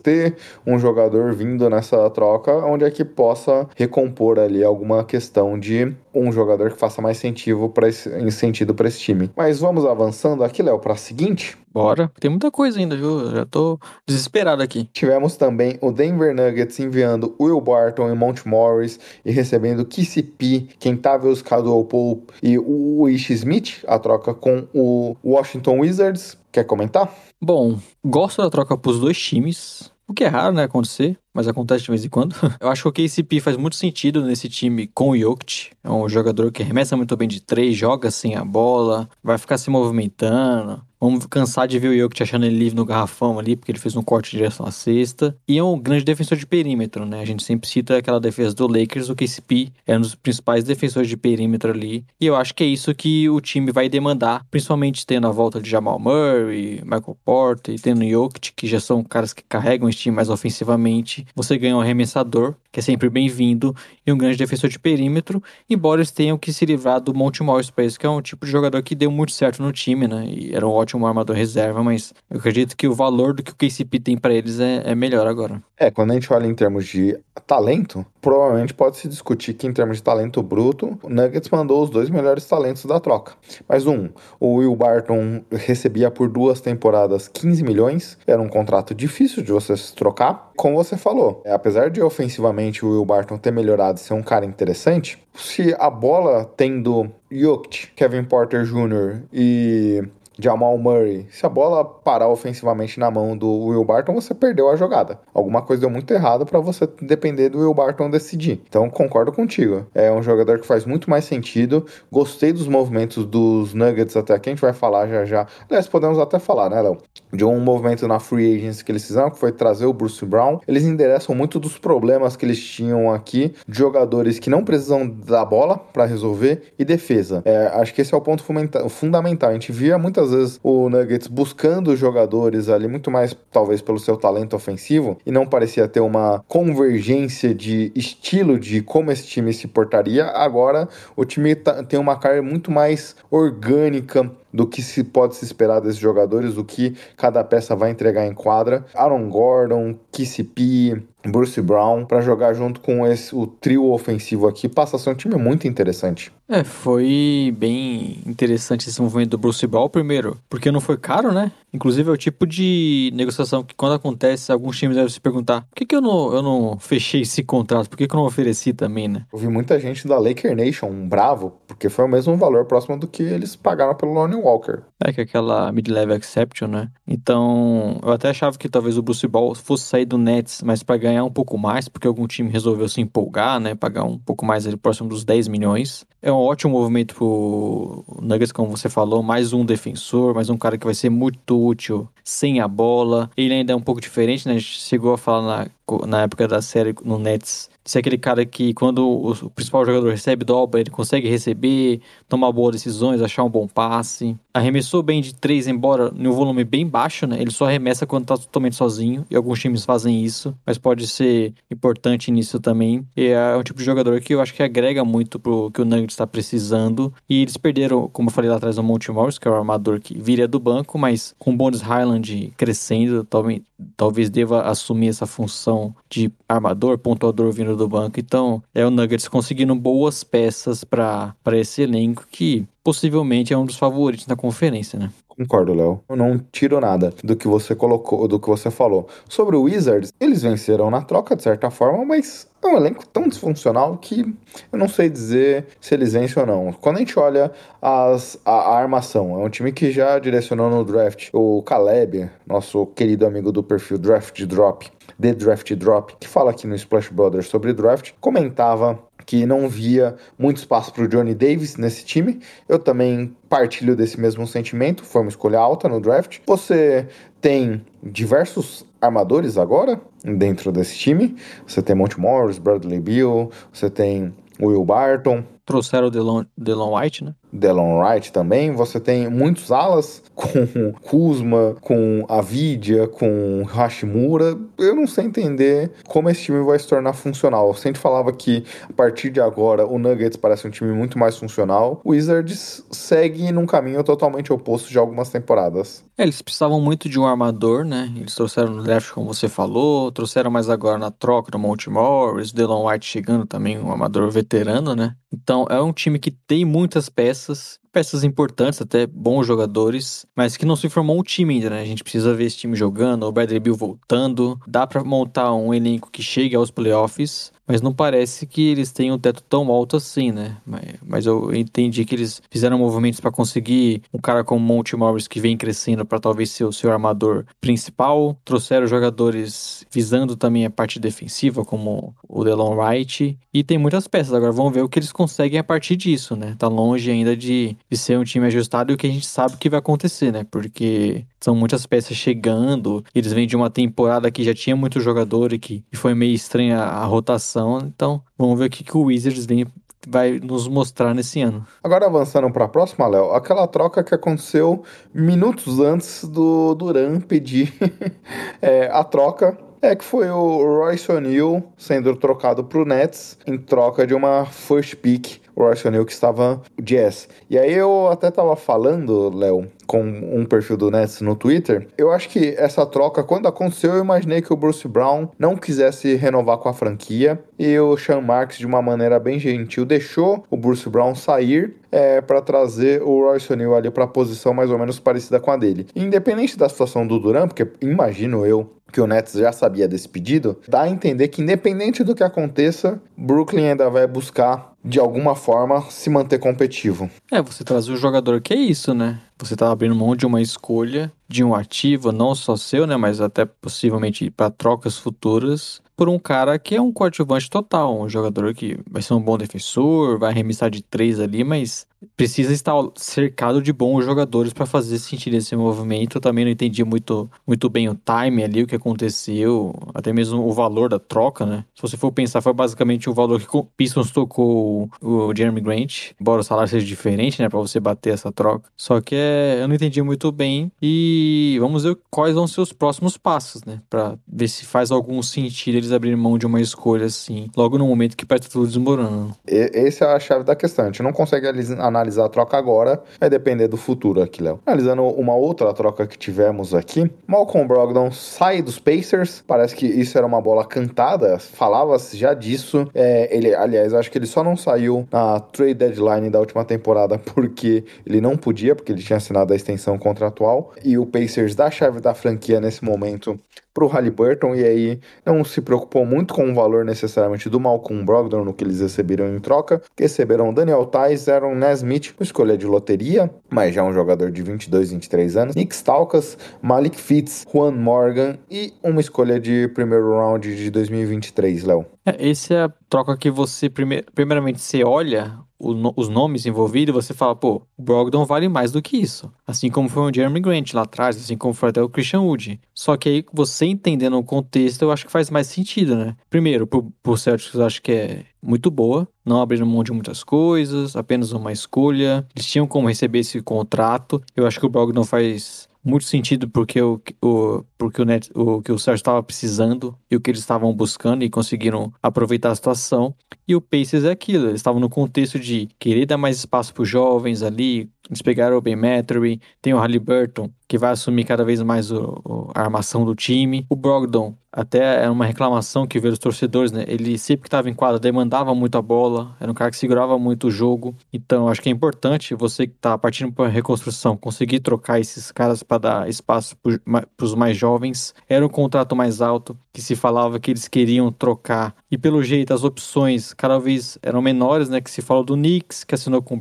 ter 0.03 0.37
um 0.67 0.79
jogador 0.79 1.35
vindo 1.35 1.69
nessa 1.69 2.09
troca 2.09 2.51
onde 2.65 2.87
é 2.87 2.91
que 2.91 3.05
possa 3.05 3.69
recompor 3.77 4.39
ali 4.39 4.65
alguma 4.65 5.05
questão 5.05 5.59
de 5.59 5.95
um 6.19 6.33
jogador 6.33 6.71
que 6.71 6.79
faça 6.79 7.01
mais 7.01 7.17
sentido 7.19 7.69
para 7.69 7.89
esse, 7.89 8.31
sentido 8.31 8.75
para 8.75 8.89
esse 8.89 9.01
time. 9.01 9.31
Mas 9.37 9.61
vamos 9.61 9.85
avançando 9.85 10.45
aqui, 10.45 10.63
Léo, 10.63 10.79
para 10.79 10.95
a 10.95 10.97
seguinte. 10.97 11.57
Bora, 11.73 12.11
tem 12.19 12.31
muita 12.31 12.51
coisa 12.51 12.79
ainda, 12.79 12.97
viu? 12.97 13.31
Já 13.31 13.45
tô 13.45 13.79
desesperado 14.07 14.63
aqui. 14.63 14.89
Tivemos 14.93 15.37
também 15.37 15.79
o 15.81 15.93
Denver 15.93 16.35
Nuggets 16.35 16.79
enviando 16.81 17.35
Will 17.41 17.61
Barton 17.61 18.11
e 18.11 18.15
Monte 18.15 18.47
Morris 18.49 18.99
e 19.25 19.31
recebendo 19.31 19.85
KCP, 19.85 20.69
Kentavious 20.79 21.43
Caldwell 21.43 21.85
Pope 21.85 22.35
e 22.43 22.59
o 22.59 23.09
Ish 23.09 23.31
Smith, 23.31 23.85
a 23.87 23.99
troca 23.99 24.35
com 24.35 24.67
o 24.75 25.17
Washington 25.25 25.81
Wizards. 25.81 26.37
Quer 26.51 26.65
comentar? 26.65 27.13
Bom, 27.41 27.79
gosto 28.05 28.43
da 28.43 28.51
troca 28.51 28.77
para 28.77 28.91
os 28.91 28.99
dois 28.99 29.19
times. 29.19 29.93
O 30.09 30.15
que 30.15 30.25
é 30.25 30.29
raro, 30.29 30.55
né, 30.55 30.65
acontecer, 30.65 31.19
mas 31.39 31.47
acontece 31.47 31.85
de 31.85 31.91
vez 31.91 32.05
em 32.05 32.09
quando. 32.09 32.35
Eu 32.59 32.69
acho 32.69 32.83
que 32.83 32.89
o 33.05 33.09
KCP 33.09 33.39
faz 33.39 33.57
muito 33.57 33.77
sentido 33.77 34.23
nesse 34.23 34.49
time 34.49 34.89
com 34.89 35.11
o 35.11 35.17
Jokic. 35.17 35.71
É 35.85 35.89
um 35.89 36.09
jogador 36.09 36.51
que 36.51 36.65
arremessa 36.65 36.97
muito 36.97 37.17
bem 37.17 37.29
de 37.29 37.41
três, 37.41 37.77
joga 37.77 38.11
sem 38.11 38.35
a 38.35 38.45
bola, 38.45 39.09
vai 39.23 39.39
ficar 39.39 39.57
se 39.57 39.71
movimentando. 39.71 40.83
Vamos 41.01 41.27
cansar 41.27 41.69
de 41.69 41.79
ver 41.79 41.89
o 41.89 41.97
Jokic 41.97 42.23
achando 42.23 42.45
ele 42.45 42.59
livre 42.59 42.77
no 42.77 42.85
garrafão 42.85 43.39
ali, 43.39 43.55
porque 43.55 43.71
ele 43.71 43.79
fez 43.79 43.95
um 43.95 44.03
corte 44.03 44.31
de 44.33 44.39
direção 44.39 44.67
à 44.67 44.71
cesta. 44.73 45.37
E 45.47 45.57
é 45.57 45.63
um 45.63 45.79
grande 45.79 46.05
defensor 46.05 46.37
de 46.37 46.47
perímetro, 46.47 47.07
né? 47.07 47.21
A 47.21 47.25
gente 47.25 47.43
sempre 47.45 47.69
cita 47.69 47.97
aquela 47.97 48.19
defesa 48.19 48.55
do 48.55 48.67
Lakers, 48.67 49.09
o 49.09 49.15
KCP 49.15 49.71
é 49.87 49.97
um 49.97 50.01
dos 50.01 50.15
principais 50.15 50.65
defensores 50.65 51.09
de 51.09 51.17
perímetro 51.17 51.71
ali. 51.71 52.05
E 52.21 52.27
eu 52.27 52.35
acho 52.35 52.55
que 52.55 52.65
é 52.65 52.67
isso 52.67 52.95
que 52.95 53.29
o 53.31 53.41
time 53.41 53.71
vai 53.71 53.89
demandar, 53.89 54.45
principalmente 54.51 55.07
tendo 55.07 55.27
a 55.27 55.31
volta 55.31 55.61
de 55.61 55.71
Jamal 55.71 55.99
Murray, 55.99 56.81
Michael 56.83 57.17
Porter 57.25 57.75
e 57.75 57.79
tendo 57.79 58.03
o 58.03 58.11
Jokic, 58.11 58.53
que 58.55 58.67
já 58.67 58.81
são 58.81 59.05
caras 59.05 59.33
que 59.33 59.45
carregam 59.49 59.89
esse 59.89 59.99
time 59.99 60.17
mais 60.17 60.29
ofensivamente. 60.29 61.25
Você 61.35 61.57
ganha 61.57 61.77
um 61.77 61.81
arremessador, 61.81 62.55
que 62.73 62.81
é 62.81 62.83
sempre 62.83 63.09
bem-vindo, 63.09 63.75
e 64.09 64.13
um 64.13 64.19
grande 64.19 64.37
defensor 64.37 64.69
de 64.69 64.79
perímetro, 64.79 65.43
embora 65.71 66.01
eles 66.01 66.11
tenham 66.11 66.37
que 66.37 66.53
se 66.53 66.67
livrar 66.67 67.01
do 67.01 67.15
Monte 67.15 67.43
Morris 67.43 67.73
que 67.99 68.07
é 68.07 68.11
um 68.11 68.21
tipo 68.21 68.45
de 68.45 68.53
jogador 68.53 68.83
que 68.83 68.95
deu 68.95 69.11
muito 69.11 69.33
certo 69.33 69.63
no 69.63 69.73
time, 69.73 70.07
né? 70.07 70.27
E 70.27 70.55
era 70.55 70.67
um 70.67 70.71
ótimo 70.71 70.99
ótimo 70.99 71.07
armador 71.07 71.37
reserva, 71.37 71.83
mas 71.83 72.13
eu 72.31 72.39
acredito 72.39 72.77
que 72.77 72.89
o 72.89 72.95
valor 72.95 73.35
do 73.35 73.43
que 73.43 73.53
o 73.53 73.55
KCP 73.55 74.01
tem 74.01 74.19
para 74.19 74.35
eles 74.35 74.59
é, 74.59 74.83
é 74.85 74.95
melhor 74.95 75.27
agora. 75.27 75.63
É, 75.77 75.91
quando 75.91 76.11
a 76.11 76.15
gente 76.15 76.33
olha 76.33 76.47
em 76.47 76.55
termos 76.55 76.87
de 76.87 77.19
talento, 77.47 78.05
provavelmente 78.21 78.75
pode 78.75 78.97
se 78.97 79.09
discutir 79.09 79.55
que 79.55 79.67
em 79.67 79.73
termos 79.73 79.99
de 79.99 80.03
talento 80.03 80.43
bruto, 80.43 80.99
o 81.03 81.09
Nuggets 81.09 81.51
mandou 81.51 81.83
os 81.83 81.91
dois 81.91 82.11
melhores 82.11 82.45
talentos 82.47 82.85
da 82.85 83.01
troca. 83.01 83.33
Mas 83.69 83.87
um, 83.87 84.09
o 84.39 84.55
Will 84.57 84.75
Barton 84.77 85.43
recebia 85.51 86.11
por 86.11 86.29
duas 86.29 86.61
temporadas 86.61 87.29
15 87.29 87.63
milhões, 87.63 88.19
era 88.27 88.41
um 88.41 88.49
contrato 88.49 88.95
difícil 88.95 89.43
de 89.43 89.53
você 89.53 89.77
se 89.77 89.95
trocar. 89.95 90.53
Como 90.57 90.77
você 90.77 90.97
falou, 90.97 91.43
apesar 91.47 91.91
de 91.91 92.03
ofensivamente 92.03 92.85
o 92.85 92.91
Will 92.91 93.05
Barton 93.05 93.39
ter 93.39 93.53
melhorado 93.53 93.99
e 93.99 94.03
ser 94.03 94.15
um 94.15 94.23
cara 94.23 94.45
interessante, 94.45 95.19
se 95.35 95.75
a 95.79 95.89
bola 95.89 96.45
tendo 96.57 97.11
Jokic, 97.31 97.93
Kevin 97.95 98.25
Porter 98.25 98.65
Jr. 98.65 99.23
e 99.33 100.03
Jamal 100.39 100.77
Murray, 100.79 101.27
se 101.31 101.45
a 101.45 101.49
bola 101.49 101.85
parar 101.85 102.29
ofensivamente 102.29 102.99
na 103.01 103.11
mão 103.11 103.37
do 103.37 103.67
Will 103.67 103.85
Barton, 103.85 104.15
você 104.15 104.35
perdeu 104.35 104.69
a 104.69 104.77
jogada. 104.77 105.19
Alguma 105.35 105.63
coisa 105.63 105.81
deu 105.81 105.91
muito 105.91 106.13
errado 106.13 106.47
para 106.47 106.61
você 106.61 106.89
depender 107.03 107.49
do 107.49 107.59
Will 107.59 107.75
Barton 107.75 108.11
decidir. 108.11 108.61
Então 108.69 108.89
concordo 108.89 109.33
contigo. 109.33 109.87
É 109.95 110.11
um 110.13 110.23
jogador 110.23 110.61
que 110.61 110.67
faz 110.67 110.85
muito 110.85 111.11
mais 111.11 111.25
sentido. 111.25 111.85
Gostei 112.11 112.53
dos 112.53 112.69
movimentos 112.69 113.27
dos 113.27 113.75
Nuggets 113.75 114.17
até 114.17 114.35
aqui, 114.35 114.51
a 114.51 114.53
gente 114.53 114.61
vai 114.63 114.73
falar 114.73 115.09
já 115.09 115.25
já. 115.25 115.47
Aliás, 115.69 115.87
podemos 115.87 116.19
até 116.19 116.39
falar, 116.39 116.71
né, 116.71 116.81
Léo? 116.81 116.99
De 117.33 117.45
um 117.45 117.61
movimento 117.61 118.07
na 118.09 118.19
free 118.19 118.57
agency 118.57 118.85
que 118.85 118.93
eles 118.93 119.07
fizeram, 119.07 119.31
que 119.31 119.39
foi 119.39 119.53
trazer 119.53 119.87
o 119.87 119.93
Bruce 119.93 120.25
Brown. 120.25 120.61
Eles 120.67 120.85
endereçam 120.85 121.35
muito 121.35 121.59
dos 121.59 121.79
problemas 121.79 122.37
que 122.37 122.47
eles 122.47 122.63
tinham 122.65 123.13
aqui, 123.13 123.55
de 123.67 123.79
jogadores 123.79 124.39
que 124.39 124.49
não 124.49 124.65
precisam 124.65 125.09
da 125.09 125.45
bola 125.45 125.77
para 125.77 126.05
resolver 126.05 126.73
e 126.79 126.85
defesa. 126.85 127.43
É, 127.45 127.67
acho 127.75 127.93
que 127.93 128.01
esse 128.01 128.15
é 128.15 128.17
o 128.17 128.21
ponto 128.21 128.43
fundamental. 128.89 129.51
A 129.51 129.53
gente 129.53 129.73
via 129.73 129.99
muitas 129.99 130.28
muitas 130.29 130.33
vezes 130.33 130.61
o 130.63 130.89
Nuggets 130.89 131.27
buscando 131.27 131.97
jogadores 131.97 132.69
ali 132.69 132.87
muito 132.87 133.11
mais 133.11 133.37
talvez 133.51 133.81
pelo 133.81 133.99
seu 133.99 134.17
talento 134.17 134.55
ofensivo 134.55 135.19
e 135.25 135.31
não 135.31 135.47
parecia 135.47 135.89
ter 135.89 136.01
uma 136.01 136.45
convergência 136.47 137.55
de 137.55 137.91
estilo 137.95 138.59
de 138.59 138.83
como 138.83 139.11
esse 139.11 139.27
time 139.27 139.53
se 139.53 139.67
portaria. 139.67 140.27
Agora 140.27 140.89
o 141.17 141.25
time 141.25 141.55
tá, 141.55 141.83
tem 141.83 141.99
uma 141.99 142.17
cara 142.17 142.43
muito 142.43 142.71
mais 142.71 143.17
orgânica 143.31 144.31
do 144.53 144.67
que 144.67 144.83
se 144.83 145.05
pode 145.05 145.37
se 145.37 145.45
esperar 145.45 145.81
desses 145.81 145.99
jogadores, 145.99 146.55
do 146.55 146.65
que 146.65 146.95
cada 147.17 147.45
peça 147.45 147.77
vai 147.77 147.91
entregar 147.91 148.27
em 148.27 148.35
quadra. 148.35 148.85
Aaron 148.95 149.29
Gordon, 149.29 149.95
KCP, 150.11 151.03
Bruce 151.27 151.61
Brown 151.61 152.05
para 152.05 152.21
jogar 152.21 152.55
junto 152.55 152.81
com 152.81 153.07
esse, 153.07 153.35
o 153.35 153.47
trio 153.47 153.91
ofensivo 153.91 154.47
aqui 154.47 154.69
passa 154.69 154.97
a 154.97 154.99
ser 154.99 155.11
um 155.11 155.15
time 155.15 155.35
muito 155.37 155.67
interessante. 155.67 156.33
É, 156.49 156.65
foi 156.65 157.55
bem 157.59 158.23
interessante 158.27 158.89
esse 158.89 159.03
movimento 159.03 159.31
do 159.31 159.39
Bruce 159.39 159.67
Brown 159.67 159.89
primeiro, 159.89 160.39
porque 160.49 160.71
não 160.71 160.81
foi 160.81 160.97
caro, 160.97 161.31
né? 161.31 161.53
Inclusive 161.75 162.09
é 162.09 162.13
o 162.13 162.17
tipo 162.17 162.47
de 162.47 163.11
negociação 163.15 163.63
que 163.63 163.75
quando 163.75 163.93
acontece, 163.93 164.51
alguns 164.51 164.79
times 164.79 164.97
devem 164.97 165.11
se 165.11 165.21
perguntar: 165.21 165.63
por 165.63 165.75
que, 165.75 165.85
que 165.85 165.95
eu, 165.95 166.01
não, 166.01 166.33
eu 166.33 166.43
não 166.43 166.79
fechei 166.79 167.21
esse 167.21 167.43
contrato? 167.43 167.91
Por 167.91 167.99
que, 167.99 168.09
que 168.09 168.15
eu 168.15 168.19
não 168.19 168.25
ofereci 168.25 168.73
também, 168.73 169.09
né? 169.09 169.27
Eu 169.31 169.39
vi 169.39 169.49
muita 169.49 169.79
gente 169.79 170.09
da 170.09 170.19
Laker 170.19 170.57
Nation 170.57 170.87
um 170.87 171.07
bravo, 171.07 171.61
porque 171.67 171.91
foi 171.91 172.07
o 172.07 172.09
mesmo 172.09 172.35
valor 172.39 172.65
próximo 172.65 172.99
do 172.99 173.07
que 173.07 173.23
eles 173.23 173.55
pagaram 173.55 173.95
pelo 173.95 174.15
Lonnie 174.15 174.41
Walker. 174.41 174.79
É, 175.05 175.13
que 175.13 175.21
é 175.21 175.25
aquela 175.25 175.71
mid-level 175.71 176.17
exception, 176.17 176.69
né? 176.69 176.89
Então, 177.07 178.01
eu 178.03 178.13
até 178.13 178.31
achava 178.31 178.57
que 178.57 178.69
talvez 178.69 178.97
o 178.97 179.03
Bruce 179.03 179.27
Ball 179.29 179.55
fosse 179.55 179.85
sair 179.85 180.07
do 180.07 180.17
Nets, 180.17 180.63
mas 180.63 180.83
para 180.83 180.97
ganhar 180.97 181.08
um 181.23 181.31
pouco 181.31 181.57
mais, 181.57 181.89
porque 181.89 182.07
algum 182.07 182.27
time 182.27 182.51
resolveu 182.51 182.89
se 182.89 183.01
empolgar, 183.01 183.59
né? 183.61 183.75
Pagar 183.75 184.05
um 184.05 184.19
pouco 184.19 184.45
mais 184.45 184.67
ali 184.67 184.77
próximo 184.77 185.09
dos 185.09 185.25
10 185.25 185.49
milhões. 185.49 186.05
É 186.21 186.33
um 186.33 186.37
ótimo 186.37 186.73
movimento 186.73 187.15
pro 187.15 188.05
Nuggets, 188.21 188.53
como 188.53 188.77
você 188.77 188.89
falou, 188.89 189.23
mais 189.23 189.53
um 189.53 189.65
defensor, 189.65 190.35
mais 190.35 190.51
um 190.51 190.57
cara 190.57 190.77
que 190.77 190.85
vai 190.85 190.95
ser 190.95 191.11
muito 191.11 191.65
útil 191.65 192.09
sem 192.25 192.61
a 192.61 192.69
bola. 192.69 193.31
Ele 193.37 193.55
ainda 193.55 193.73
é 193.73 193.77
um 193.77 193.81
pouco 193.81 194.01
diferente, 194.01 194.47
né? 194.47 194.55
A 194.55 194.59
gente 194.59 194.81
chegou 194.81 195.15
a 195.15 195.19
falar 195.19 195.71
na, 195.89 196.07
na 196.07 196.23
época 196.23 196.49
da 196.49 196.61
série 196.61 196.95
no 197.05 197.19
Nets 197.19 197.71
ser 197.89 198.01
aquele 198.01 198.19
cara 198.19 198.45
que 198.45 198.75
quando 198.75 199.09
o 199.09 199.51
principal 199.51 199.85
jogador 199.85 200.11
recebe 200.11 200.45
dobra, 200.45 200.81
ele 200.81 200.91
consegue 200.91 201.27
receber, 201.29 202.01
tomar 202.29 202.53
boas 202.53 202.73
decisões, 202.73 203.23
achar 203.23 203.43
um 203.45 203.49
bom 203.49 203.67
passe. 203.67 204.37
Arremessou 204.53 205.03
bem 205.03 205.23
de 205.23 205.35
três, 205.35 205.67
embora 205.67 206.11
no 206.11 206.35
volume 206.35 206.65
bem 206.65 206.87
baixo, 206.87 207.27
né? 207.27 207.41
Ele 207.41 207.51
só 207.51 207.65
arremessa 207.67 208.07
quando 208.07 208.27
tá 208.27 208.37
totalmente 208.37 208.77
sozinho, 208.77 209.25
e 209.31 209.37
alguns 209.37 209.59
times 209.59 209.85
fazem 209.87 210.23
isso, 210.23 210.55
mas 210.67 210.77
pode 210.77 211.07
ser 211.07 211.55
importante 211.71 212.31
nisso 212.31 212.61
também. 212.61 213.07
E 213.17 213.29
é 213.29 213.57
um 213.57 213.63
tipo 213.63 213.79
de 213.79 213.85
jogador 213.85 214.21
que 214.21 214.35
eu 214.35 214.41
acho 214.43 214.53
que 214.53 214.63
agrega 214.63 215.03
muito 215.03 215.39
pro 215.39 215.71
que 215.71 215.81
o 215.81 215.85
Nuggets 215.85 216.13
está 216.13 216.27
precisando. 216.27 217.13
E 217.29 217.41
eles 217.41 217.57
perderam, 217.57 218.09
como 218.13 218.29
eu 218.29 218.33
falei 218.33 218.51
lá 218.51 218.57
atrás, 218.57 218.77
o 218.77 218.83
Monte 218.83 219.11
Morris, 219.11 219.39
que 219.39 219.49
é 219.49 219.51
o 219.51 219.55
armador 219.55 219.99
que 219.99 220.19
viria 220.21 220.47
do 220.47 220.61
banco, 220.61 220.99
mas 220.99 221.35
com 221.39 221.53
o 221.53 221.57
Bones 221.57 221.81
Highland 221.81 222.53
crescendo, 222.57 223.25
talvez, 223.25 223.63
talvez 223.97 224.29
deva 224.29 224.63
assumir 224.63 225.09
essa 225.09 225.27
função 225.27 225.95
de 226.11 226.31
armador, 226.47 226.99
pontuador 226.99 227.51
vindo 227.53 227.78
do 227.79 227.89
banco. 227.89 228.21
Então, 228.21 228.63
é 228.75 228.85
o 228.85 228.91
Nuggets 228.91 229.29
conseguindo 229.29 229.75
boas 229.75 230.23
peças 230.23 230.85
para 230.85 231.35
esse 231.53 231.83
elenco 231.83 232.27
que 232.31 232.67
possivelmente 232.85 233.53
é 233.53 233.59
um 233.59 233.65
dos 233.65 233.77
favoritos 233.77 234.27
da 234.27 234.37
conferência, 234.37 234.99
né? 234.99 235.11
Concordo, 235.39 235.73
Léo. 235.73 236.01
Eu 236.09 236.17
não 236.17 236.37
tiro 236.51 236.81
nada 236.81 237.15
do 237.23 237.37
que 237.37 237.47
você 237.47 237.73
colocou, 237.73 238.27
do 238.27 238.41
que 238.41 238.49
você 238.49 238.73
falou. 238.73 239.07
Sobre 239.29 239.55
o 239.55 239.63
Wizards, 239.63 240.13
eles 240.19 240.43
venceram 240.43 240.91
na 240.91 241.01
troca, 241.01 241.37
de 241.37 241.45
certa 241.45 241.71
forma, 241.71 242.05
mas 242.05 242.49
é 242.61 242.67
um 242.67 242.77
elenco 242.77 243.07
tão 243.07 243.29
disfuncional 243.29 243.97
que 243.99 244.35
eu 244.73 244.79
não 244.79 244.89
sei 244.89 245.09
dizer 245.09 245.67
se 245.81 245.95
eles 245.95 246.15
vencem 246.15 246.43
ou 246.43 246.47
não. 246.47 246.73
Quando 246.73 246.97
a 246.97 246.99
gente 246.99 247.17
olha 247.17 247.53
as, 247.81 248.37
a, 248.45 248.51
a, 248.51 248.79
armação, 248.79 249.41
é 249.41 249.45
um 249.45 249.49
time 249.49 249.71
que 249.71 249.93
já 249.93 250.19
direcionou 250.19 250.69
no 250.69 250.85
draft 250.85 251.29
o 251.33 251.63
Caleb, 251.63 252.29
nosso 252.45 252.87
querido 252.87 253.25
amigo 253.25 253.53
do 253.53 253.63
perfil 253.63 253.97
Draft 253.97 254.45
Drop, 254.45 254.91
The 255.21 255.35
Draft 255.35 255.75
Drop, 255.75 256.15
que 256.19 256.29
fala 256.29 256.51
aqui 256.51 256.67
no 256.67 256.75
Splash 256.75 257.11
Brothers 257.11 257.49
sobre 257.49 257.73
draft, 257.73 258.13
comentava 258.21 258.99
que 259.27 259.45
não 259.45 259.69
via 259.69 260.17
muito 260.39 260.59
espaço 260.59 260.93
para 260.93 261.05
o 261.05 261.09
Johnny 261.09 261.35
Davis 261.35 261.77
nesse 261.77 262.05
time. 262.05 262.41
Eu 262.69 262.79
também 262.79 263.37
partilho 263.49 263.95
desse 263.95 264.19
mesmo 264.19 264.47
sentimento, 264.47 265.05
foi 265.05 265.23
uma 265.23 265.29
escolha 265.29 265.59
alta 265.59 265.89
no 265.89 266.01
draft. 266.01 266.39
Você 266.47 267.07
tem 267.41 267.85
diversos 268.03 268.87
armadores 269.01 269.59
agora 269.59 270.01
dentro 270.25 270.73
desse 270.73 270.97
time. 270.97 271.37
Você 271.67 271.83
tem 271.83 271.95
Monte 271.95 272.19
Morris, 272.19 272.59
Bradley 272.59 273.01
Beal, 273.01 273.51
você 273.73 273.91
tem 273.91 274.33
Will 274.61 274.85
Barton, 274.85 275.45
Trouxeram 275.69 276.07
o 276.07 276.11
Delon, 276.11 276.45
Delon 276.57 276.99
White, 276.99 277.23
né? 277.23 277.35
Delon 277.53 277.99
Wright 277.99 278.33
também. 278.33 278.73
Você 278.73 279.01
tem 279.01 279.29
muitos 279.29 279.73
alas 279.73 280.23
com 280.35 280.93
Kuzma, 281.03 281.77
com 281.81 282.25
Avidia, 282.29 283.07
com 283.09 283.65
Hashimura. 283.65 284.57
Eu 284.79 284.95
não 284.95 285.07
sei 285.07 285.25
entender 285.25 285.91
como 286.07 286.29
esse 286.31 286.43
time 286.43 286.65
vai 286.65 286.79
se 286.79 286.87
tornar 286.87 287.13
funcional. 287.13 287.69
Eu 287.69 287.75
sempre 287.75 288.01
falava 288.01 288.33
que 288.33 288.65
a 288.89 288.93
partir 288.93 289.31
de 289.31 289.41
agora 289.41 289.87
o 289.87 289.99
Nuggets 289.99 290.37
parece 290.37 290.67
um 290.67 290.71
time 290.71 290.93
muito 290.93 291.19
mais 291.19 291.37
funcional. 291.37 292.01
O 292.05 292.11
Wizards 292.11 292.85
segue 292.91 293.51
num 293.53 293.67
caminho 293.67 294.03
totalmente 294.03 294.53
oposto 294.53 294.91
de 294.91 294.99
algumas 294.99 295.29
temporadas. 295.31 296.03
É, 296.17 296.25
eles 296.25 296.43
precisavam 296.43 296.81
muito 296.81 297.09
de 297.09 297.19
um 297.19 297.27
armador, 297.27 297.85
né? 297.85 298.13
Eles 298.17 298.35
trouxeram 298.35 298.73
no 298.73 298.83
draft, 298.83 299.13
como 299.13 299.33
você 299.33 299.49
falou, 299.49 300.11
trouxeram 300.11 300.51
mais 300.51 300.69
agora 300.69 300.99
na 300.99 301.13
troca 301.13 301.51
do 301.51 301.59
Monte 301.59 301.89
Morris, 301.89 302.53
Delon 302.53 302.89
White 302.89 303.07
chegando 303.07 303.47
também, 303.47 303.79
um 303.79 303.93
armador 303.93 304.29
veterano, 304.29 304.97
né? 304.97 305.15
Então 305.33 305.67
é 305.71 305.81
um 305.81 305.93
time 305.93 306.19
que 306.19 306.31
tem 306.31 306.65
muitas 306.65 307.09
peças, 307.09 307.38
peças 307.39 307.79
importantes, 308.25 308.81
até 308.81 309.07
bons 309.07 309.47
jogadores, 309.47 310.27
mas 310.37 310.57
que 310.57 310.65
não 310.65 310.77
se 310.77 310.89
formou 310.89 311.19
um 311.19 311.23
time 311.23 311.55
ainda, 311.55 311.71
né? 311.71 311.81
A 311.81 311.85
gente 311.85 312.03
precisa 312.03 312.35
ver 312.35 312.45
esse 312.45 312.57
time 312.57 312.77
jogando, 312.77 313.25
o 313.25 313.33
Bradley 313.33 313.61
Bill 313.61 313.75
voltando, 313.75 314.59
dá 314.67 314.87
para 314.87 315.03
montar 315.05 315.53
um 315.55 315.75
elenco 315.75 316.11
que 316.11 316.23
chegue 316.23 316.55
aos 316.55 316.71
playoffs, 316.71 317.53
mas 317.69 317.83
não 317.83 317.93
parece 317.93 318.47
que 318.47 318.71
eles 318.71 318.91
tenham 318.91 319.17
um 319.17 319.19
teto 319.19 319.43
tão 319.43 319.69
alto 319.69 319.99
assim, 319.99 320.33
né? 320.33 320.57
Mas, 320.65 320.83
mas 321.07 321.27
eu 321.27 321.55
entendi 321.55 322.03
que 322.07 322.15
eles 322.15 322.41
fizeram 322.51 322.79
movimentos 322.79 323.21
para 323.21 323.31
conseguir 323.31 324.03
um 324.13 324.19
cara 324.19 324.43
como 324.43 324.59
Monte 324.65 324.97
Morris 324.97 325.29
que 325.29 325.39
vem 325.39 325.55
crescendo 325.55 326.07
para 326.07 326.19
talvez 326.19 326.51
ser 326.51 326.65
o 326.65 326.73
seu 326.73 326.91
armador 326.91 327.45
principal. 327.61 328.41
Trouxeram 328.43 328.87
jogadores 328.87 329.85
visando 329.93 330.35
também 330.35 330.65
a 330.65 330.71
parte 330.71 330.99
defensiva, 330.99 331.63
como 331.63 332.15
o 332.27 332.43
Delon 332.43 332.75
Wright. 332.75 333.39
E 333.53 333.63
tem 333.63 333.77
muitas 333.77 334.09
peças. 334.09 334.33
Agora 334.33 334.51
vamos 334.51 334.73
ver 334.73 334.83
o 334.83 334.89
que 334.89 334.99
eles 334.99 335.13
conseguem 335.13 335.59
a 335.59 335.65
partir 335.65 335.97
disso, 335.97 336.35
né? 336.35 336.57
Tá 336.59 336.69
longe 336.69 337.11
ainda 337.11 337.37
de, 337.37 337.77
de 337.91 337.97
ser 337.97 338.19
um 338.19 338.25
time 338.25 338.47
ajustado 338.47 338.93
e 338.93 338.95
o 338.95 338.99
que 338.99 339.07
a 339.07 339.11
gente 339.11 339.27
sabe 339.27 339.57
que 339.57 339.71
vai 339.71 339.79
acontecer, 339.79 340.33
né? 340.33 340.45
Porque 340.51 341.25
são 341.41 341.55
muitas 341.55 341.87
peças 341.87 342.17
chegando. 342.17 343.05
Eles 343.15 343.33
vêm 343.33 343.47
de 343.47 343.57
uma 343.57 343.71
temporada 343.71 344.31
que 344.31 344.45
já 344.45 344.55
tinha 344.55 344.77
muito 344.77 345.01
jogador 345.01 345.53
e 345.53 345.59
que 345.59 345.85
foi 345.95 346.15
meio 346.15 346.35
estranha 346.35 346.79
a 346.79 347.05
rotação 347.05 347.79
então, 347.87 348.23
vamos 348.37 348.59
ver 348.59 348.67
o 348.67 348.71
que, 348.71 348.85
que 348.85 348.97
o 348.97 349.03
Wizards 349.03 349.47
vem 349.47 349.67
vai 350.07 350.39
nos 350.39 350.69
mostrar 350.69 351.13
nesse 351.13 351.41
ano. 351.41 351.67
Agora 351.83 352.07
avançando 352.07 352.51
para 352.51 352.65
a 352.65 352.69
próxima, 352.69 353.07
Léo, 353.07 353.33
aquela 353.33 353.67
troca 353.67 354.03
que 354.03 354.15
aconteceu 354.15 354.85
minutos 355.13 355.81
antes 355.81 356.25
do 356.25 356.75
Duran 356.75 357.21
pedir 357.21 357.75
é, 358.63 358.89
a 358.93 359.03
troca 359.03 359.59
é 359.83 359.95
que 359.95 360.05
foi 360.05 360.29
o 360.31 360.81
Royce 360.81 361.11
O'Neal 361.11 361.63
sendo 361.77 362.15
trocado 362.17 362.65
para 362.65 362.79
o 362.79 362.85
Nets 362.85 363.39
em 363.47 363.59
troca 363.59 364.07
de 364.07 364.15
uma 364.15 364.47
first 364.47 364.97
pick 364.97 365.41
o 365.59 365.65
Royce 365.65 365.83
que 366.07 366.13
estava 366.13 366.63
jazz. 366.81 367.29
E 367.51 367.59
aí 367.59 367.75
eu 367.75 368.09
até 368.09 368.31
tava 368.31 368.55
falando, 368.55 369.37
Léo, 369.37 369.67
com 369.89 370.01
um 370.01 370.45
perfil 370.45 370.77
do 370.77 370.91
Nets 370.91 371.21
no 371.21 371.35
Twitter, 371.35 371.89
eu 371.99 372.13
acho 372.13 372.29
que 372.29 372.55
essa 372.57 372.87
troca, 372.87 373.25
quando 373.25 373.49
aconteceu, 373.49 373.95
eu 373.95 374.05
imaginei 374.05 374.41
que 374.41 374.53
o 374.53 374.57
Bruce 374.57 374.87
Brown 374.87 375.29
não 375.37 375.57
quisesse 375.57 376.15
renovar 376.15 376.59
com 376.59 376.69
a 376.69 376.75
franquia 376.75 377.43
e 377.59 377.77
o 377.79 377.97
Sean 377.97 378.21
Marks, 378.21 378.59
de 378.59 378.67
uma 378.67 378.81
maneira 378.81 379.19
bem 379.19 379.41
gentil, 379.41 379.85
deixou 379.85 380.45
o 380.49 380.57
Bruce 380.57 380.89
Brown 380.89 381.17
sair 381.17 381.75
é, 381.91 382.21
para 382.21 382.41
trazer 382.41 383.03
o 383.03 383.23
Royce 383.23 383.53
O'Neal 383.53 383.75
ali 383.75 383.91
para 383.91 384.05
a 384.05 384.09
posição 384.09 384.55
mais 384.55 384.71
ou 384.71 384.79
menos 384.79 385.01
parecida 385.01 385.41
com 385.41 385.51
a 385.51 385.57
dele. 385.57 385.87
Independente 385.97 386.57
da 386.57 386.69
situação 386.69 387.05
do 387.05 387.19
Duran, 387.19 387.49
porque 387.49 387.67
imagino 387.81 388.47
eu 388.47 388.71
que 388.93 389.01
o 389.01 389.07
Nets 389.07 389.35
já 389.35 389.53
sabia 389.53 389.87
desse 389.87 390.09
pedido, 390.09 390.59
dá 390.67 390.83
a 390.83 390.89
entender 390.89 391.29
que 391.29 391.43
independente 391.43 392.03
do 392.03 392.15
que 392.15 392.25
aconteça, 392.25 393.01
Brooklyn 393.17 393.69
ainda 393.69 393.91
vai 393.91 394.07
buscar 394.07 394.73
de 394.89 394.99
alguma 394.99 395.35
forma 395.35 395.83
se 395.91 396.09
manter 396.09 396.39
competitivo. 396.39 397.11
É, 397.31 397.43
você 397.43 397.63
traz 397.63 397.89
o 397.89 397.97
jogador 397.97 398.41
que 398.41 398.55
é 398.55 398.57
isso, 398.57 398.95
né? 398.95 399.21
Você 399.39 399.55
tá 399.55 399.71
abrindo 399.71 399.95
mão 399.95 400.17
de 400.17 400.25
uma 400.25 400.41
escolha, 400.41 401.13
de 401.29 401.45
um 401.45 401.55
ativo, 401.55 402.11
não 402.11 402.35
só 402.35 402.57
seu, 402.57 402.87
né? 402.87 402.97
Mas 402.97 403.21
até 403.21 403.45
possivelmente 403.45 404.31
para 404.31 404.51
trocas 404.51 404.97
futuras, 404.97 405.83
por 405.99 406.09
um 406.09 406.17
cara 406.17 406.61
que 406.61 406.77
é 406.77 406.81
um 406.81 406.93
coadjuvante 406.93 407.51
total, 407.51 408.01
um 408.01 408.09
jogador 408.09 408.55
que 408.55 408.79
vai 408.89 409.03
ser 409.03 409.15
um 409.15 409.21
bom 409.21 409.37
defensor, 409.37 410.17
vai 410.17 410.31
arremessar 410.31 410.71
de 410.71 410.81
três 410.81 411.19
ali, 411.19 411.43
mas 411.43 411.89
precisa 412.17 412.53
estar 412.53 412.75
cercado 412.95 413.61
de 413.61 413.73
bons 413.73 414.05
jogadores 414.05 414.53
para 414.53 414.67
fazer 414.67 414.99
sentido 414.99 415.35
esse 415.35 415.57
movimento. 415.57 416.17
Eu 416.17 416.21
também 416.21 416.45
não 416.45 416.53
entendi 416.53 416.85
muito, 416.85 417.29
muito 417.47 417.69
bem 417.69 417.89
o 417.89 417.95
time 417.95 418.45
ali, 418.45 418.63
o 418.63 418.67
que 418.67 418.77
aconteceu, 418.77 419.75
até 419.93 420.13
mesmo 420.13 420.47
o 420.47 420.53
valor 420.53 420.89
da 420.89 420.99
troca, 420.99 421.45
né? 421.45 421.65
Se 421.75 421.83
você 421.83 421.97
for 421.97 422.13
pensar, 422.13 422.41
foi 422.41 422.53
basicamente 422.53 423.11
o 423.11 423.15
valor 423.15 423.41
que 423.41 423.57
o 423.57 423.65
Pistons 423.65 424.11
tocou 424.11 424.89
o 425.03 425.35
Jeremy 425.35 425.61
Grant, 425.61 426.13
embora 426.21 426.41
o 426.41 426.45
salário 426.45 426.71
seja 426.71 426.87
diferente, 426.87 427.43
né, 427.43 427.49
para 427.49 427.59
você 427.59 427.81
bater 427.81 428.15
essa 428.15 428.31
troca. 428.31 428.71
Só 428.77 429.01
que 429.01 429.15
é, 429.15 429.59
eu 429.61 429.69
não 429.69 429.75
entendi 429.75 430.01
muito 430.03 430.31
bem 430.31 430.71
e 430.81 431.57
vamos 431.61 431.83
ver 431.83 431.99
quais 432.11 432.35
vão 432.35 432.47
ser 432.47 432.61
os 432.61 432.73
próximos 432.73 433.17
passos, 433.17 433.65
né, 433.65 433.81
para 433.91 434.17
ver 434.27 434.49
se 434.49 434.65
faz 434.65 434.91
algum 434.91 435.21
sentido 435.23 435.77
eles 435.77 435.88
abrirem 435.93 436.17
mão 436.17 436.39
de 436.39 436.47
uma 436.47 436.61
escolha 436.61 437.07
assim, 437.07 437.51
logo 437.57 437.79
no 437.79 437.87
momento 437.87 438.17
que 438.17 438.27
parece 438.27 438.51
tudo 438.51 438.67
desmoronando. 438.67 439.35
Essa 439.47 440.07
é 440.07 440.15
a 440.15 440.21
chave 440.21 440.45
da 440.45 440.55
questão. 440.55 440.85
A 440.85 440.89
gente 440.89 441.03
não 441.03 441.13
consegue 441.13 441.47
analisar 441.79 442.27
a 442.27 442.29
troca 442.29 442.57
agora, 442.57 443.03
vai 443.21 443.31
depender 443.31 443.69
do 443.69 443.77
futuro 443.77 444.23
aqui, 444.23 444.43
Léo. 444.43 444.61
Analisando 444.67 445.03
uma 445.05 445.35
outra 445.35 445.73
troca 445.73 446.07
que 446.07 446.19
tivemos 446.19 446.75
aqui, 446.75 447.11
Malcolm 447.27 447.67
Brogdon 447.67 448.11
sai 448.11 448.63
dos 448.63 448.79
Pacers, 448.79 449.43
parece 449.47 449.75
que 449.75 449.87
isso 449.87 450.17
era 450.17 450.27
uma 450.27 450.41
bola 450.41 450.65
cantada, 450.65 451.39
falava-se 451.39 452.17
já 452.17 452.35
disso. 452.35 452.89
É, 452.95 453.35
ele, 453.35 453.55
aliás, 453.55 453.95
acho 453.95 454.11
que 454.11 454.19
ele 454.19 454.27
só 454.27 454.43
não 454.45 454.57
saiu 454.57 455.07
na 455.13 455.41
trade 455.41 455.75
deadline 455.75 456.31
da 456.31 456.39
última 456.41 456.65
temporada 456.65 457.19
porque 457.35 457.85
ele 458.07 458.21
não 458.21 458.37
podia, 458.37 458.75
porque 458.75 458.93
ele 458.93 459.03
tinha 459.03 459.17
assinado 459.17 459.53
a 459.53 459.57
extensão 459.57 459.99
contratual. 459.99 460.73
E 460.85 460.99
o 460.99 461.07
Pacers 461.07 461.55
dá 461.55 461.67
a 461.67 461.71
chave 461.71 462.01
da 462.01 462.15
franquia 462.15 462.61
nesse 462.61 462.85
momento 462.85 463.39
para 463.79 463.85
o 463.85 463.89
Halliburton 463.89 464.57
e 464.57 464.65
aí 464.65 465.01
não 465.25 465.45
se 465.45 465.61
preocupou 465.61 466.05
muito 466.05 466.35
com 466.35 466.51
o 466.51 466.55
valor 466.55 466.85
necessariamente 466.85 467.49
do 467.49 467.61
Malcolm 467.61 468.05
Brogdon 468.05 468.45
no 468.45 468.53
que 468.53 468.65
eles 468.65 468.81
receberam 468.81 469.37
em 469.37 469.39
troca. 469.39 469.81
Receberam 469.97 470.53
Daniel 470.53 470.85
Tais, 470.85 471.29
Aaron 471.29 471.55
Nesmith, 471.55 472.13
escolha 472.21 472.59
de 472.59 472.67
loteria, 472.67 473.31
mas 473.49 473.73
já 473.73 473.85
um 473.85 473.93
jogador 473.93 474.33
de 474.33 474.43
22, 474.43 474.91
23 474.91 475.37
anos, 475.37 475.55
Nick 475.55 475.73
Stalkas, 475.73 476.37
Malik 476.61 477.01
Fitz, 477.01 477.47
Juan 477.53 477.71
Morgan 477.71 478.37
e 478.51 478.73
uma 478.83 479.01
escolha 479.01 479.39
de 479.39 479.69
primeiro 479.69 480.11
round 480.11 480.57
de 480.57 480.71
2023, 480.71 481.63
Léo. 481.63 481.87
É, 482.05 482.29
esse 482.29 482.53
é 482.53 482.63
a 482.63 482.73
troca 482.89 483.17
que 483.17 483.31
você, 483.31 483.71
primeir, 483.71 484.07
primeiramente, 484.13 484.61
você 484.61 484.83
olha 484.83 485.39
o, 485.59 485.93
os 485.97 486.09
nomes 486.09 486.47
envolvidos, 486.47 486.95
você 486.95 487.13
fala, 487.13 487.35
pô, 487.35 487.63
o 487.77 487.83
Brogdon 487.83 488.25
vale 488.25 488.49
mais 488.49 488.71
do 488.71 488.81
que 488.81 488.97
isso. 488.97 489.31
Assim 489.47 489.71
como 489.71 489.89
foi 489.89 490.11
o 490.11 490.15
Jeremy 490.15 490.41
Grant 490.41 490.73
lá 490.73 490.83
atrás, 490.83 491.17
assim 491.17 491.37
como 491.37 491.53
foi 491.53 491.71
até 491.71 491.83
o 491.83 491.89
Christian 491.89 492.21
Wood. 492.21 492.61
Só 492.75 492.97
que 492.97 493.09
aí, 493.09 493.25
você 493.33 493.67
entendendo 493.67 494.17
o 494.17 494.23
contexto, 494.23 494.83
eu 494.83 494.93
acho 494.93 495.07
que 495.07 495.13
faz 495.13 495.31
mais 495.31 495.49
sentido, 495.49 495.97
né? 495.97 496.17
Primeiro, 496.31 496.67
pro, 496.67 496.93
pro 497.03 497.17
Celtics, 497.17 497.55
eu 497.55 497.65
acho 497.65 497.83
que 497.83 497.93
é 497.93 498.25
muito 498.41 498.71
boa, 498.71 499.09
não 499.25 499.41
abrindo 499.41 499.67
mão 499.67 499.83
de 499.83 499.93
muitas 499.93 500.23
coisas, 500.23 500.95
apenas 500.95 501.33
uma 501.33 501.53
escolha. 501.53 502.27
Eles 502.35 502.47
tinham 502.47 502.67
como 502.67 502.89
receber 502.89 503.19
esse 503.19 503.41
contrato. 503.43 504.23
Eu 504.37 504.47
acho 504.47 504.61
que 504.61 504.67
o 504.67 504.69
Brogdon 504.69 505.05
faz 505.05 505.68
muito 505.89 506.05
sentido 506.05 506.49
porque 506.49 506.81
o, 506.81 507.01
o, 507.23 507.65
porque 507.77 508.03
o, 508.03 508.05
Net, 508.05 508.31
o 508.35 508.61
que 508.61 508.71
o 508.71 508.79
Sérgio 508.79 509.01
estava 509.01 509.23
precisando 509.23 509.99
e 510.11 510.17
o 510.17 510.21
que 510.21 510.31
eles 510.31 510.41
estavam 510.41 510.73
buscando 510.75 511.25
e 511.25 511.31
conseguiram 511.31 511.93
aproveitar 512.03 512.51
a 512.51 512.55
situação. 512.55 513.15
E 513.47 513.57
o 513.57 513.61
Pacers 513.61 514.05
é 514.05 514.11
aquilo, 514.11 514.49
eles 514.49 514.57
estavam 514.61 514.81
no 514.81 514.91
contexto 514.91 515.39
de 515.39 515.69
querer 515.79 516.05
dar 516.07 516.19
mais 516.19 516.39
espaço 516.39 516.75
para 516.75 516.83
os 516.83 516.89
jovens 516.89 517.43
ali, 517.43 517.91
eles 518.09 518.23
pegaram 518.23 518.57
o 518.57 518.61
Ben 518.61 518.77
Matthery, 518.77 519.41
tem 519.61 519.75
o 519.75 519.79
Halliburton, 519.79 520.51
que 520.67 520.79
vai 520.79 520.93
assumir 520.93 521.25
cada 521.25 521.45
vez 521.45 521.63
mais 521.63 521.91
o, 521.91 522.21
o, 522.25 522.51
a 522.55 522.61
armação 522.61 523.05
do 523.05 523.15
time. 523.15 523.67
O 523.71 523.77
Brogdon, 523.77 524.35
até 524.53 525.05
é 525.05 525.11
uma 525.11 525.25
reclamação 525.25 525.87
que 525.87 525.99
veio 526.01 526.13
dos 526.13 526.19
torcedores, 526.19 526.73
né? 526.73 526.85
Ele 526.87 527.19
sempre 527.19 527.43
que 527.43 527.49
estava 527.49 527.71
em 527.71 527.75
quadra 527.75 527.99
demandava 527.99 528.55
muito 528.55 528.77
a 528.77 528.83
bola, 528.83 529.35
era 529.41 529.51
um 529.51 529.55
cara 529.55 529.71
que 529.71 529.77
segurava 529.77 530.19
muito 530.19 530.49
o 530.49 530.51
jogo. 530.51 530.95
Então, 531.13 531.49
acho 531.49 531.63
que 531.63 531.69
é 531.69 531.73
importante 531.73 532.35
você 532.35 532.67
que 532.67 532.75
está 532.75 532.97
partindo 532.99 533.33
para 533.33 533.49
reconstrução 533.49 534.17
conseguir 534.17 534.61
trocar 534.61 535.01
esses 535.01 535.31
caras 535.31 535.63
para 535.63 535.79
dar 535.79 536.09
espaço 536.09 536.57
para 536.57 537.25
os 537.25 537.35
mais 537.35 537.57
jovens. 537.57 538.15
Era 538.29 538.45
um 538.45 538.49
contrato 538.51 538.97
mais 538.97 539.23
alto, 539.23 539.57
que 539.73 539.81
se 539.81 539.95
falava 539.95 540.41
que 540.41 540.51
eles 540.51 540.67
queriam 540.67 541.13
trocar 541.13 541.75
e 541.91 541.97
pelo 541.97 542.23
jeito 542.23 542.53
as 542.53 542.65
opções 542.65 543.33
cada 543.33 543.59
vez 543.59 543.99
eram 544.03 544.21
menores, 544.21 544.69
né? 544.69 544.81
Que 544.81 544.91
se 544.91 545.01
fala 545.01 545.25
do 545.25 545.35
Knicks, 545.35 545.85
que 545.85 545.95
assinou 545.95 546.23
com 546.23 546.37
o 546.37 546.41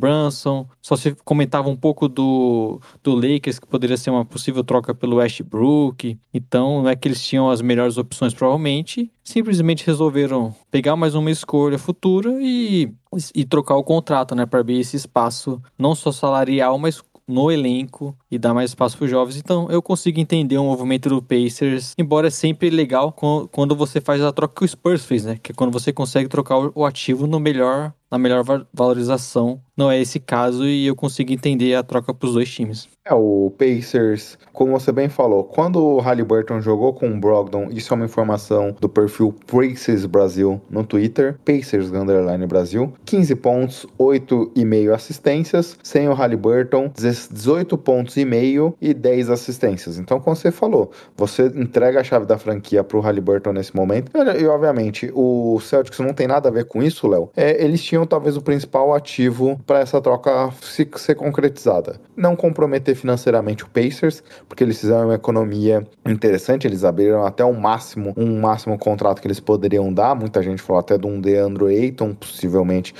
só 0.81 0.95
se 0.95 1.15
comentava 1.23 1.69
um 1.69 1.75
pouco 1.75 2.07
do, 2.07 2.79
do 3.03 3.15
Lakers, 3.15 3.59
que 3.59 3.67
poderia 3.67 3.97
ser 3.97 4.09
uma 4.09 4.25
possível 4.25 4.63
troca 4.63 4.93
pelo 4.93 5.17
Westbrook. 5.17 6.17
Então, 6.33 6.83
não 6.83 6.89
é 6.89 6.95
que 6.95 7.07
eles 7.07 7.23
tinham 7.23 7.49
as 7.49 7.61
melhores 7.61 7.97
opções, 7.97 8.33
provavelmente. 8.33 9.11
Simplesmente 9.23 9.85
resolveram 9.85 10.55
pegar 10.71 10.95
mais 10.95 11.15
uma 11.15 11.31
escolha 11.31 11.77
futura 11.77 12.37
e, 12.41 12.91
e 13.35 13.45
trocar 13.45 13.75
o 13.75 13.83
contrato, 13.83 14.35
né? 14.35 14.45
Para 14.45 14.61
abrir 14.61 14.79
esse 14.79 14.95
espaço, 14.95 15.61
não 15.77 15.95
só 15.95 16.11
salarial, 16.11 16.77
mas 16.77 17.01
no 17.27 17.51
elenco 17.51 18.17
e 18.31 18.37
dar 18.37 18.53
mais 18.53 18.71
espaço 18.71 18.97
para 18.97 19.05
os 19.05 19.11
jovens. 19.11 19.37
Então 19.37 19.67
eu 19.69 19.81
consigo 19.81 20.19
entender 20.19 20.57
o 20.57 20.63
movimento 20.63 21.09
do 21.09 21.21
Pacers, 21.21 21.93
embora 21.97 22.27
é 22.27 22.31
sempre 22.31 22.69
legal 22.69 23.11
quando 23.51 23.75
você 23.75 23.99
faz 23.99 24.21
a 24.21 24.31
troca 24.31 24.55
que 24.55 24.65
o 24.65 24.67
Spurs 24.67 25.05
fez, 25.05 25.25
né? 25.25 25.37
Que 25.41 25.51
é 25.51 25.55
quando 25.55 25.71
você 25.71 25.91
consegue 25.91 26.29
trocar 26.29 26.57
o 26.73 26.85
ativo 26.85 27.27
no 27.27 27.39
melhor, 27.39 27.93
na 28.09 28.17
melhor 28.17 28.43
valorização. 28.73 29.61
Não 29.75 29.91
é 29.91 29.99
esse 30.01 30.19
caso 30.19 30.65
e 30.65 30.87
eu 30.87 30.95
consigo 30.95 31.31
entender 31.31 31.75
a 31.75 31.83
troca 31.83 32.13
para 32.13 32.27
os 32.27 32.33
dois 32.33 32.49
times. 32.49 32.87
É, 33.05 33.13
o 33.13 33.51
Pacers, 33.57 34.37
como 34.51 34.71
você 34.71 34.91
bem 34.91 35.07
falou, 35.07 35.43
quando 35.43 35.81
o 35.81 35.99
Halliburton 35.99 36.59
jogou 36.59 36.93
com 36.93 37.09
o 37.09 37.19
Brogdon, 37.19 37.69
isso 37.71 37.93
é 37.93 37.95
uma 37.95 38.05
informação 38.05 38.75
do 38.81 38.89
perfil 38.89 39.33
Pacers 39.45 40.05
Brasil 40.05 40.59
no 40.69 40.83
Twitter, 40.83 41.37
Pacers 41.45 41.91
Underline 41.91 42.45
Brasil, 42.47 42.91
15 43.05 43.35
pontos, 43.35 43.85
8,5 43.99 44.93
assistências, 44.93 45.77
sem 45.83 46.09
o 46.09 46.13
Halliburton, 46.13 46.91
18 46.95 47.77
pontos 47.77 48.17
e 48.17 48.25
meio 48.25 48.75
e 48.81 48.93
10 48.93 49.29
assistências. 49.29 49.97
Então, 49.97 50.19
como 50.19 50.35
você 50.35 50.51
falou, 50.51 50.91
você 51.15 51.45
entrega 51.55 52.01
a 52.01 52.03
chave 52.03 52.25
da 52.25 52.37
franquia 52.37 52.83
pro 52.83 52.99
Halliburton 52.99 53.53
nesse 53.53 53.75
momento. 53.75 54.11
E, 54.37 54.45
obviamente, 54.47 55.09
o 55.13 55.59
Celtics 55.61 55.99
não 55.99 56.13
tem 56.13 56.27
nada 56.27 56.49
a 56.49 56.51
ver 56.51 56.65
com 56.65 56.83
isso, 56.83 57.07
Léo. 57.07 57.29
É, 57.37 57.63
eles 57.63 57.81
tinham 57.81 57.96
talvez 58.05 58.37
o 58.37 58.41
principal 58.41 58.93
ativo 58.93 59.59
para 59.65 59.79
essa 59.79 59.99
troca 60.01 60.51
se, 60.61 60.87
ser 60.95 61.15
concretizada. 61.15 61.99
Não 62.15 62.35
comprometer 62.35 62.95
financeiramente 62.95 63.63
o 63.63 63.69
Pacers, 63.69 64.23
porque 64.47 64.63
eles 64.63 64.79
fizeram 64.79 65.05
uma 65.05 65.15
economia 65.15 65.85
interessante, 66.05 66.67
eles 66.67 66.83
abriram 66.83 67.25
até 67.25 67.43
o 67.43 67.53
máximo, 67.53 68.13
um 68.17 68.39
máximo 68.39 68.77
contrato 68.77 69.21
que 69.21 69.27
eles 69.27 69.39
poderiam 69.39 69.91
dar. 69.93 70.15
Muita 70.15 70.41
gente 70.41 70.61
falou 70.61 70.79
até 70.79 70.97
de 70.97 71.05
um 71.05 71.19
DeAndre 71.19 71.65
Ayton, 71.65 72.13
possivelmente 72.13 72.93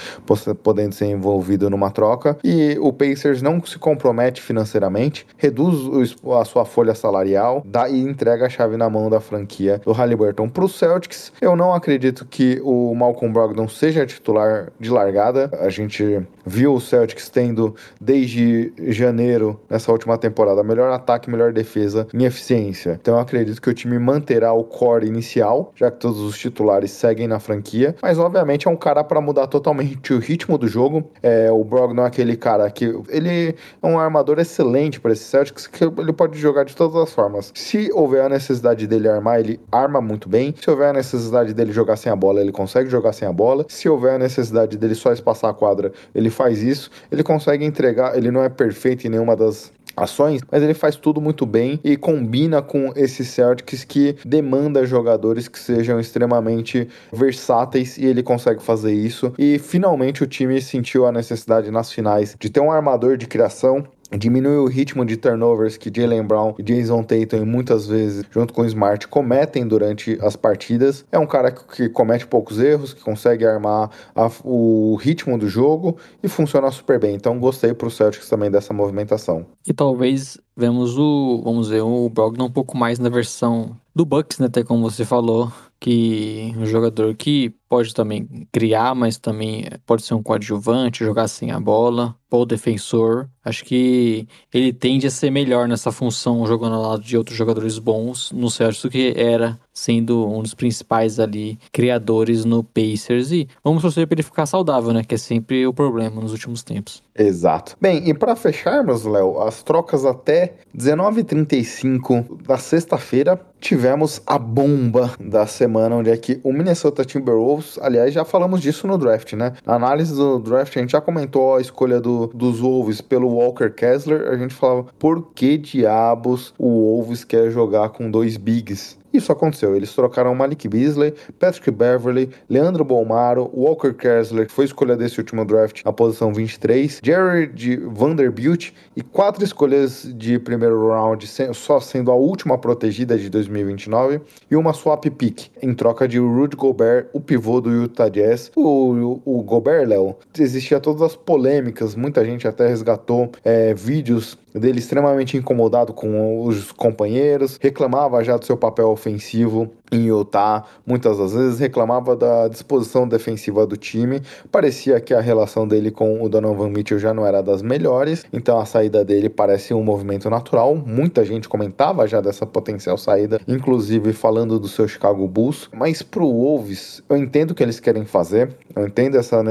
podendo 0.63 0.93
ser 0.93 1.05
envolvido 1.05 1.69
numa 1.69 1.91
troca. 1.91 2.37
E 2.43 2.77
o 2.79 2.91
Pacers 2.93 3.41
não 3.41 3.63
se 3.63 3.77
compromete 3.77 4.41
financeiramente, 4.41 5.25
reduz 5.37 6.15
a 6.39 6.45
sua 6.45 6.65
folha 6.65 6.93
salarial 6.93 7.63
dá, 7.65 7.89
e 7.89 7.99
entrega 8.01 8.45
a 8.45 8.49
chave 8.49 8.77
na 8.77 8.89
mão 8.89 9.09
da 9.09 9.19
franquia 9.19 9.81
do 9.83 9.91
Halliburton. 9.91 10.49
Para 10.49 10.65
o 10.65 10.69
Celtics, 10.69 11.31
eu 11.41 11.55
não 11.55 11.73
acredito 11.73 12.25
que 12.25 12.59
o 12.63 12.93
Malcolm 12.95 13.33
Brogdon 13.33 13.67
seja 13.67 14.05
titular 14.05 14.71
de 14.79 14.86
largada. 14.89 15.49
A 15.59 15.69
gente 15.69 16.21
viu 16.47 16.73
o 16.73 16.81
Celtics 16.81 17.29
tendo 17.29 17.75
desde 17.99 18.73
janeiro 18.87 19.59
nessa 19.69 19.91
última 19.91 20.17
temporada 20.17 20.63
melhor 20.63 20.91
ataque, 20.91 21.29
melhor 21.29 21.51
defesa 21.51 22.07
em 22.13 22.23
eficiência. 22.23 22.97
Então 22.99 23.15
eu 23.15 23.19
acredito 23.19 23.61
que 23.61 23.69
o 23.69 23.73
time 23.73 23.99
manterá 23.99 24.53
o 24.53 24.63
core 24.63 25.07
inicial, 25.07 25.71
já 25.75 25.91
que 25.91 25.99
todos 25.99 26.19
os 26.19 26.37
titulares 26.37 26.91
seguem 26.91 27.27
na 27.27 27.39
franquia, 27.39 27.95
mas 28.01 28.17
obviamente 28.17 28.67
é 28.67 28.71
um 28.71 28.75
cara 28.75 29.03
para 29.03 29.19
mudar 29.21 29.47
totalmente 29.47 30.13
o 30.13 30.19
ritmo 30.19 30.57
do 30.57 30.67
jogo. 30.67 31.09
É, 31.21 31.51
o 31.51 31.63
Brogdon 31.63 32.03
é 32.03 32.07
aquele 32.07 32.35
cara 32.35 32.69
que 32.71 32.85
ele 33.09 33.55
é 33.81 33.87
um 33.87 33.99
armador 33.99 34.39
excelente 34.39 34.99
para 34.99 35.11
esse 35.11 35.23
Celtics, 35.23 35.67
que 35.67 35.83
ele 35.83 36.13
pode 36.13 36.37
jogar 36.37 36.63
de 36.63 36.75
todas 36.75 36.95
as 36.95 37.13
formas. 37.13 37.51
Se 37.53 37.91
houver 37.93 38.23
a 38.23 38.29
necessidade 38.29 38.87
dele 38.87 39.09
armar, 39.09 39.39
ele 39.39 39.59
arma 39.71 40.01
muito 40.01 40.29
bem. 40.29 40.53
Se 40.59 40.69
houver 40.69 40.89
a 40.89 40.93
necessidade 40.93 41.53
dele 41.53 41.71
jogar 41.71 41.97
sem 41.97 42.11
a 42.11 42.15
bola, 42.15 42.41
ele 42.41 42.51
consegue 42.51 42.89
jogar 42.89 43.13
sem 43.13 43.27
a 43.27 43.33
bola. 43.33 43.65
Se 43.67 43.89
houver 43.89 44.15
a 44.15 44.19
necessidade 44.19 44.77
dele 44.77 44.95
só 44.95 45.11
espaçar 45.11 45.49
a 45.49 45.53
quadra, 45.53 45.91
ele 46.13 46.29
faz 46.37 46.61
isso. 46.61 46.91
Ele 47.11 47.23
consegue 47.23 47.65
entregar, 47.65 48.15
ele 48.15 48.29
não 48.29 48.43
é 48.43 48.49
perfeito 48.49 49.07
em 49.07 49.09
nenhuma 49.09 49.35
das 49.35 49.71
ações, 49.97 50.41
mas 50.51 50.61
ele 50.61 50.75
faz 50.75 50.95
tudo 50.95 51.19
muito 51.19 51.43
bem 51.43 51.79
e 51.83 51.97
combina 51.97 52.61
com 52.61 52.93
esse 52.95 53.25
Celtics 53.25 53.83
que 53.83 54.15
demanda 54.23 54.85
jogadores 54.85 55.47
que 55.47 55.57
sejam 55.57 55.99
extremamente 55.99 56.87
versáteis 57.11 57.97
e 57.97 58.05
ele 58.05 58.21
consegue 58.21 58.61
fazer 58.61 58.93
isso. 58.93 59.33
E 59.39 59.57
finalmente 59.57 60.23
o 60.23 60.27
time 60.27 60.61
sentiu 60.61 61.07
a 61.07 61.11
necessidade 61.11 61.71
nas 61.71 61.91
finais 61.91 62.35
de 62.39 62.49
ter 62.49 62.59
um 62.59 62.71
armador 62.71 63.17
de 63.17 63.25
criação 63.25 63.83
diminui 64.11 64.57
o 64.57 64.67
ritmo 64.67 65.05
de 65.05 65.17
turnovers 65.17 65.77
que 65.77 65.91
Jalen 65.93 66.23
Brown 66.23 66.55
e 66.57 66.63
Jason 66.63 67.03
Tatum 67.03 67.45
muitas 67.45 67.87
vezes, 67.87 68.25
junto 68.31 68.53
com 68.53 68.61
o 68.61 68.65
Smart, 68.65 69.07
cometem 69.07 69.67
durante 69.67 70.17
as 70.21 70.35
partidas. 70.35 71.05
É 71.11 71.19
um 71.19 71.27
cara 71.27 71.51
que 71.51 71.89
comete 71.89 72.27
poucos 72.27 72.59
erros, 72.59 72.93
que 72.93 73.01
consegue 73.01 73.45
armar 73.45 73.89
a, 74.15 74.29
o 74.43 74.95
ritmo 74.95 75.37
do 75.37 75.49
jogo 75.49 75.97
e 76.21 76.27
funciona 76.27 76.69
super 76.71 76.99
bem. 76.99 77.15
Então 77.15 77.39
gostei 77.39 77.73
pro 77.73 77.91
Celtics 77.91 78.29
também 78.29 78.51
dessa 78.51 78.73
movimentação. 78.73 79.45
E 79.65 79.73
talvez 79.73 80.37
vemos 80.55 80.97
o, 80.97 81.41
vamos 81.43 81.69
ver, 81.69 81.81
o 81.81 82.09
Brogdon 82.09 82.45
um 82.45 82.51
pouco 82.51 82.77
mais 82.77 82.99
na 82.99 83.09
versão 83.09 83.75
do 83.95 84.05
Bucks, 84.05 84.39
né, 84.39 84.45
até 84.47 84.63
como 84.63 84.89
você 84.89 85.03
falou, 85.03 85.51
que 85.79 86.53
um 86.57 86.65
jogador 86.65 87.15
que 87.15 87.53
pode 87.67 87.93
também 87.93 88.27
criar, 88.51 88.95
mas 88.95 89.17
também 89.17 89.65
pode 89.85 90.03
ser 90.03 90.13
um 90.13 90.23
coadjuvante, 90.23 91.03
jogar 91.03 91.27
sem 91.27 91.51
a 91.51 91.59
bola, 91.59 92.15
ou 92.29 92.45
defensor. 92.45 93.27
Acho 93.43 93.63
que 93.63 94.27
ele 94.53 94.73
tende 94.73 95.07
a 95.07 95.11
ser 95.11 95.31
melhor 95.31 95.67
nessa 95.67 95.91
função 95.91 96.45
jogando 96.45 96.75
ao 96.75 96.81
lado 96.81 97.01
de 97.01 97.17
outros 97.17 97.37
jogadores 97.37 97.79
bons 97.79 98.31
no 98.31 98.47
do 98.81 98.89
que 98.89 99.13
era 99.15 99.57
sendo 99.73 100.27
um 100.27 100.41
dos 100.41 100.53
principais 100.53 101.19
ali 101.19 101.57
criadores 101.71 102.43
no 102.43 102.63
Pacers 102.63 103.31
e 103.31 103.47
vamos 103.63 103.81
torcer 103.83 104.07
para 104.07 104.15
ele 104.15 104.23
ficar 104.23 104.45
saudável, 104.45 104.91
né, 104.91 105.03
que 105.03 105.15
é 105.15 105.17
sempre 105.17 105.67
o 105.67 105.73
problema 105.73 106.19
nos 106.19 106.31
últimos 106.31 106.63
tempos. 106.63 107.03
Exato. 107.15 107.77
Bem, 107.79 108.09
e 108.09 108.13
para 108.13 108.35
fecharmos, 108.35 109.05
Léo, 109.05 109.39
as 109.41 109.63
trocas 109.63 110.03
até 110.03 110.55
19h35 110.75 112.41
da 112.43 112.57
sexta-feira, 112.57 113.39
tivemos 113.59 114.21
a 114.25 114.37
bomba 114.37 115.13
da 115.19 115.45
semana, 115.45 115.95
onde 115.95 116.09
é 116.09 116.17
que 116.17 116.39
o 116.43 116.51
Minnesota 116.51 117.03
Timberwolves, 117.03 117.56
aliás, 117.81 118.13
já 118.13 118.23
falamos 118.25 118.61
disso 118.61 118.87
no 118.87 118.97
draft, 118.97 119.33
né? 119.33 119.53
Na 119.65 119.75
análise 119.75 120.13
do 120.13 120.39
draft, 120.39 120.75
a 120.75 120.79
gente 120.79 120.91
já 120.91 121.01
comentou 121.01 121.55
a 121.55 121.61
escolha 121.61 121.99
do, 121.99 122.27
dos 122.27 122.59
Wolves 122.59 123.01
pelo 123.01 123.29
Walker 123.29 123.69
Kessler, 123.69 124.29
a 124.29 124.37
gente 124.37 124.53
falava, 124.53 124.87
por 124.97 125.31
que 125.33 125.57
diabos 125.57 126.53
o 126.57 126.67
Wolves 126.67 127.23
quer 127.23 127.51
jogar 127.51 127.89
com 127.89 128.09
dois 128.09 128.37
bigs? 128.37 128.97
Isso 129.17 129.31
aconteceu. 129.31 129.75
Eles 129.75 129.93
trocaram 129.93 130.35
Malik 130.35 130.67
Beasley, 130.67 131.11
Patrick 131.39 131.71
Beverly, 131.71 132.29
Leandro 132.47 132.85
Bolmaro, 132.85 133.49
Walker 133.51 133.91
Kessler, 133.93 134.45
que 134.45 134.53
foi 134.53 134.65
escolha 134.65 134.95
desse 134.95 135.19
último 135.19 135.43
draft, 135.43 135.81
a 135.83 135.91
posição 135.91 136.31
23, 136.31 137.01
Jared 137.03 137.77
Vanderbilt 137.77 138.69
e 138.95 139.01
quatro 139.01 139.43
escolhas 139.43 140.07
de 140.15 140.37
primeiro 140.37 140.89
round, 140.89 141.27
só 141.53 141.79
sendo 141.79 142.11
a 142.11 142.15
última 142.15 142.59
protegida 142.59 143.17
de 143.17 143.27
2029, 143.27 144.21
e 144.51 144.55
uma 144.55 144.71
swap 144.71 145.05
pick, 145.05 145.47
em 145.63 145.73
troca 145.73 146.07
de 146.07 146.19
Rudy 146.19 146.55
Gobert, 146.55 147.07
o 147.11 147.19
pivô 147.19 147.59
do 147.59 147.71
Utah 147.71 148.09
Jazz. 148.09 148.51
O, 148.55 149.21
o, 149.25 149.39
o 149.39 149.41
Gobert, 149.41 149.87
Léo, 149.87 150.15
existia 150.37 150.79
todas 150.79 151.01
as 151.01 151.15
polêmicas, 151.15 151.95
muita 151.95 152.23
gente 152.23 152.47
até 152.47 152.67
resgatou 152.67 153.31
é, 153.43 153.73
vídeos 153.73 154.37
dele 154.59 154.79
extremamente 154.79 155.37
incomodado 155.37 155.93
com 155.93 156.41
os 156.41 156.71
companheiros, 156.71 157.57
reclamava 157.61 158.23
já 158.23 158.37
do 158.37 158.45
seu 158.45 158.57
papel 158.57 158.89
ofensivo 158.89 159.71
em 159.91 160.05
Utah, 160.07 160.65
muitas 160.85 161.17
das 161.17 161.33
vezes 161.33 161.59
reclamava 161.59 162.15
da 162.15 162.47
disposição 162.47 163.07
defensiva 163.07 163.65
do 163.65 163.77
time. 163.77 164.21
Parecia 164.51 164.99
que 164.99 165.13
a 165.13 165.21
relação 165.21 165.67
dele 165.67 165.91
com 165.91 166.21
o 166.21 166.29
Donovan 166.29 166.69
Mitchell 166.69 166.99
já 166.99 167.13
não 167.13 167.25
era 167.25 167.41
das 167.41 167.61
melhores, 167.61 168.25
então 168.33 168.59
a 168.59 168.65
saída 168.65 169.03
dele 169.05 169.29
parece 169.29 169.73
um 169.73 169.83
movimento 169.83 170.29
natural. 170.29 170.75
Muita 170.75 171.23
gente 171.23 171.47
comentava 171.47 172.07
já 172.07 172.21
dessa 172.21 172.45
potencial 172.45 172.97
saída, 172.97 173.39
inclusive 173.47 174.13
falando 174.13 174.59
do 174.59 174.67
seu 174.67 174.87
Chicago 174.87 175.27
Bulls. 175.27 175.69
Mas 175.73 176.01
pro 176.01 176.27
Wolves, 176.27 177.01
eu 177.09 177.15
entendo 177.15 177.51
o 177.51 177.55
que 177.55 177.63
eles 177.63 177.79
querem 177.79 178.05
fazer, 178.05 178.55
eu 178.75 178.87
entendo 178.87 179.17
essa, 179.17 179.41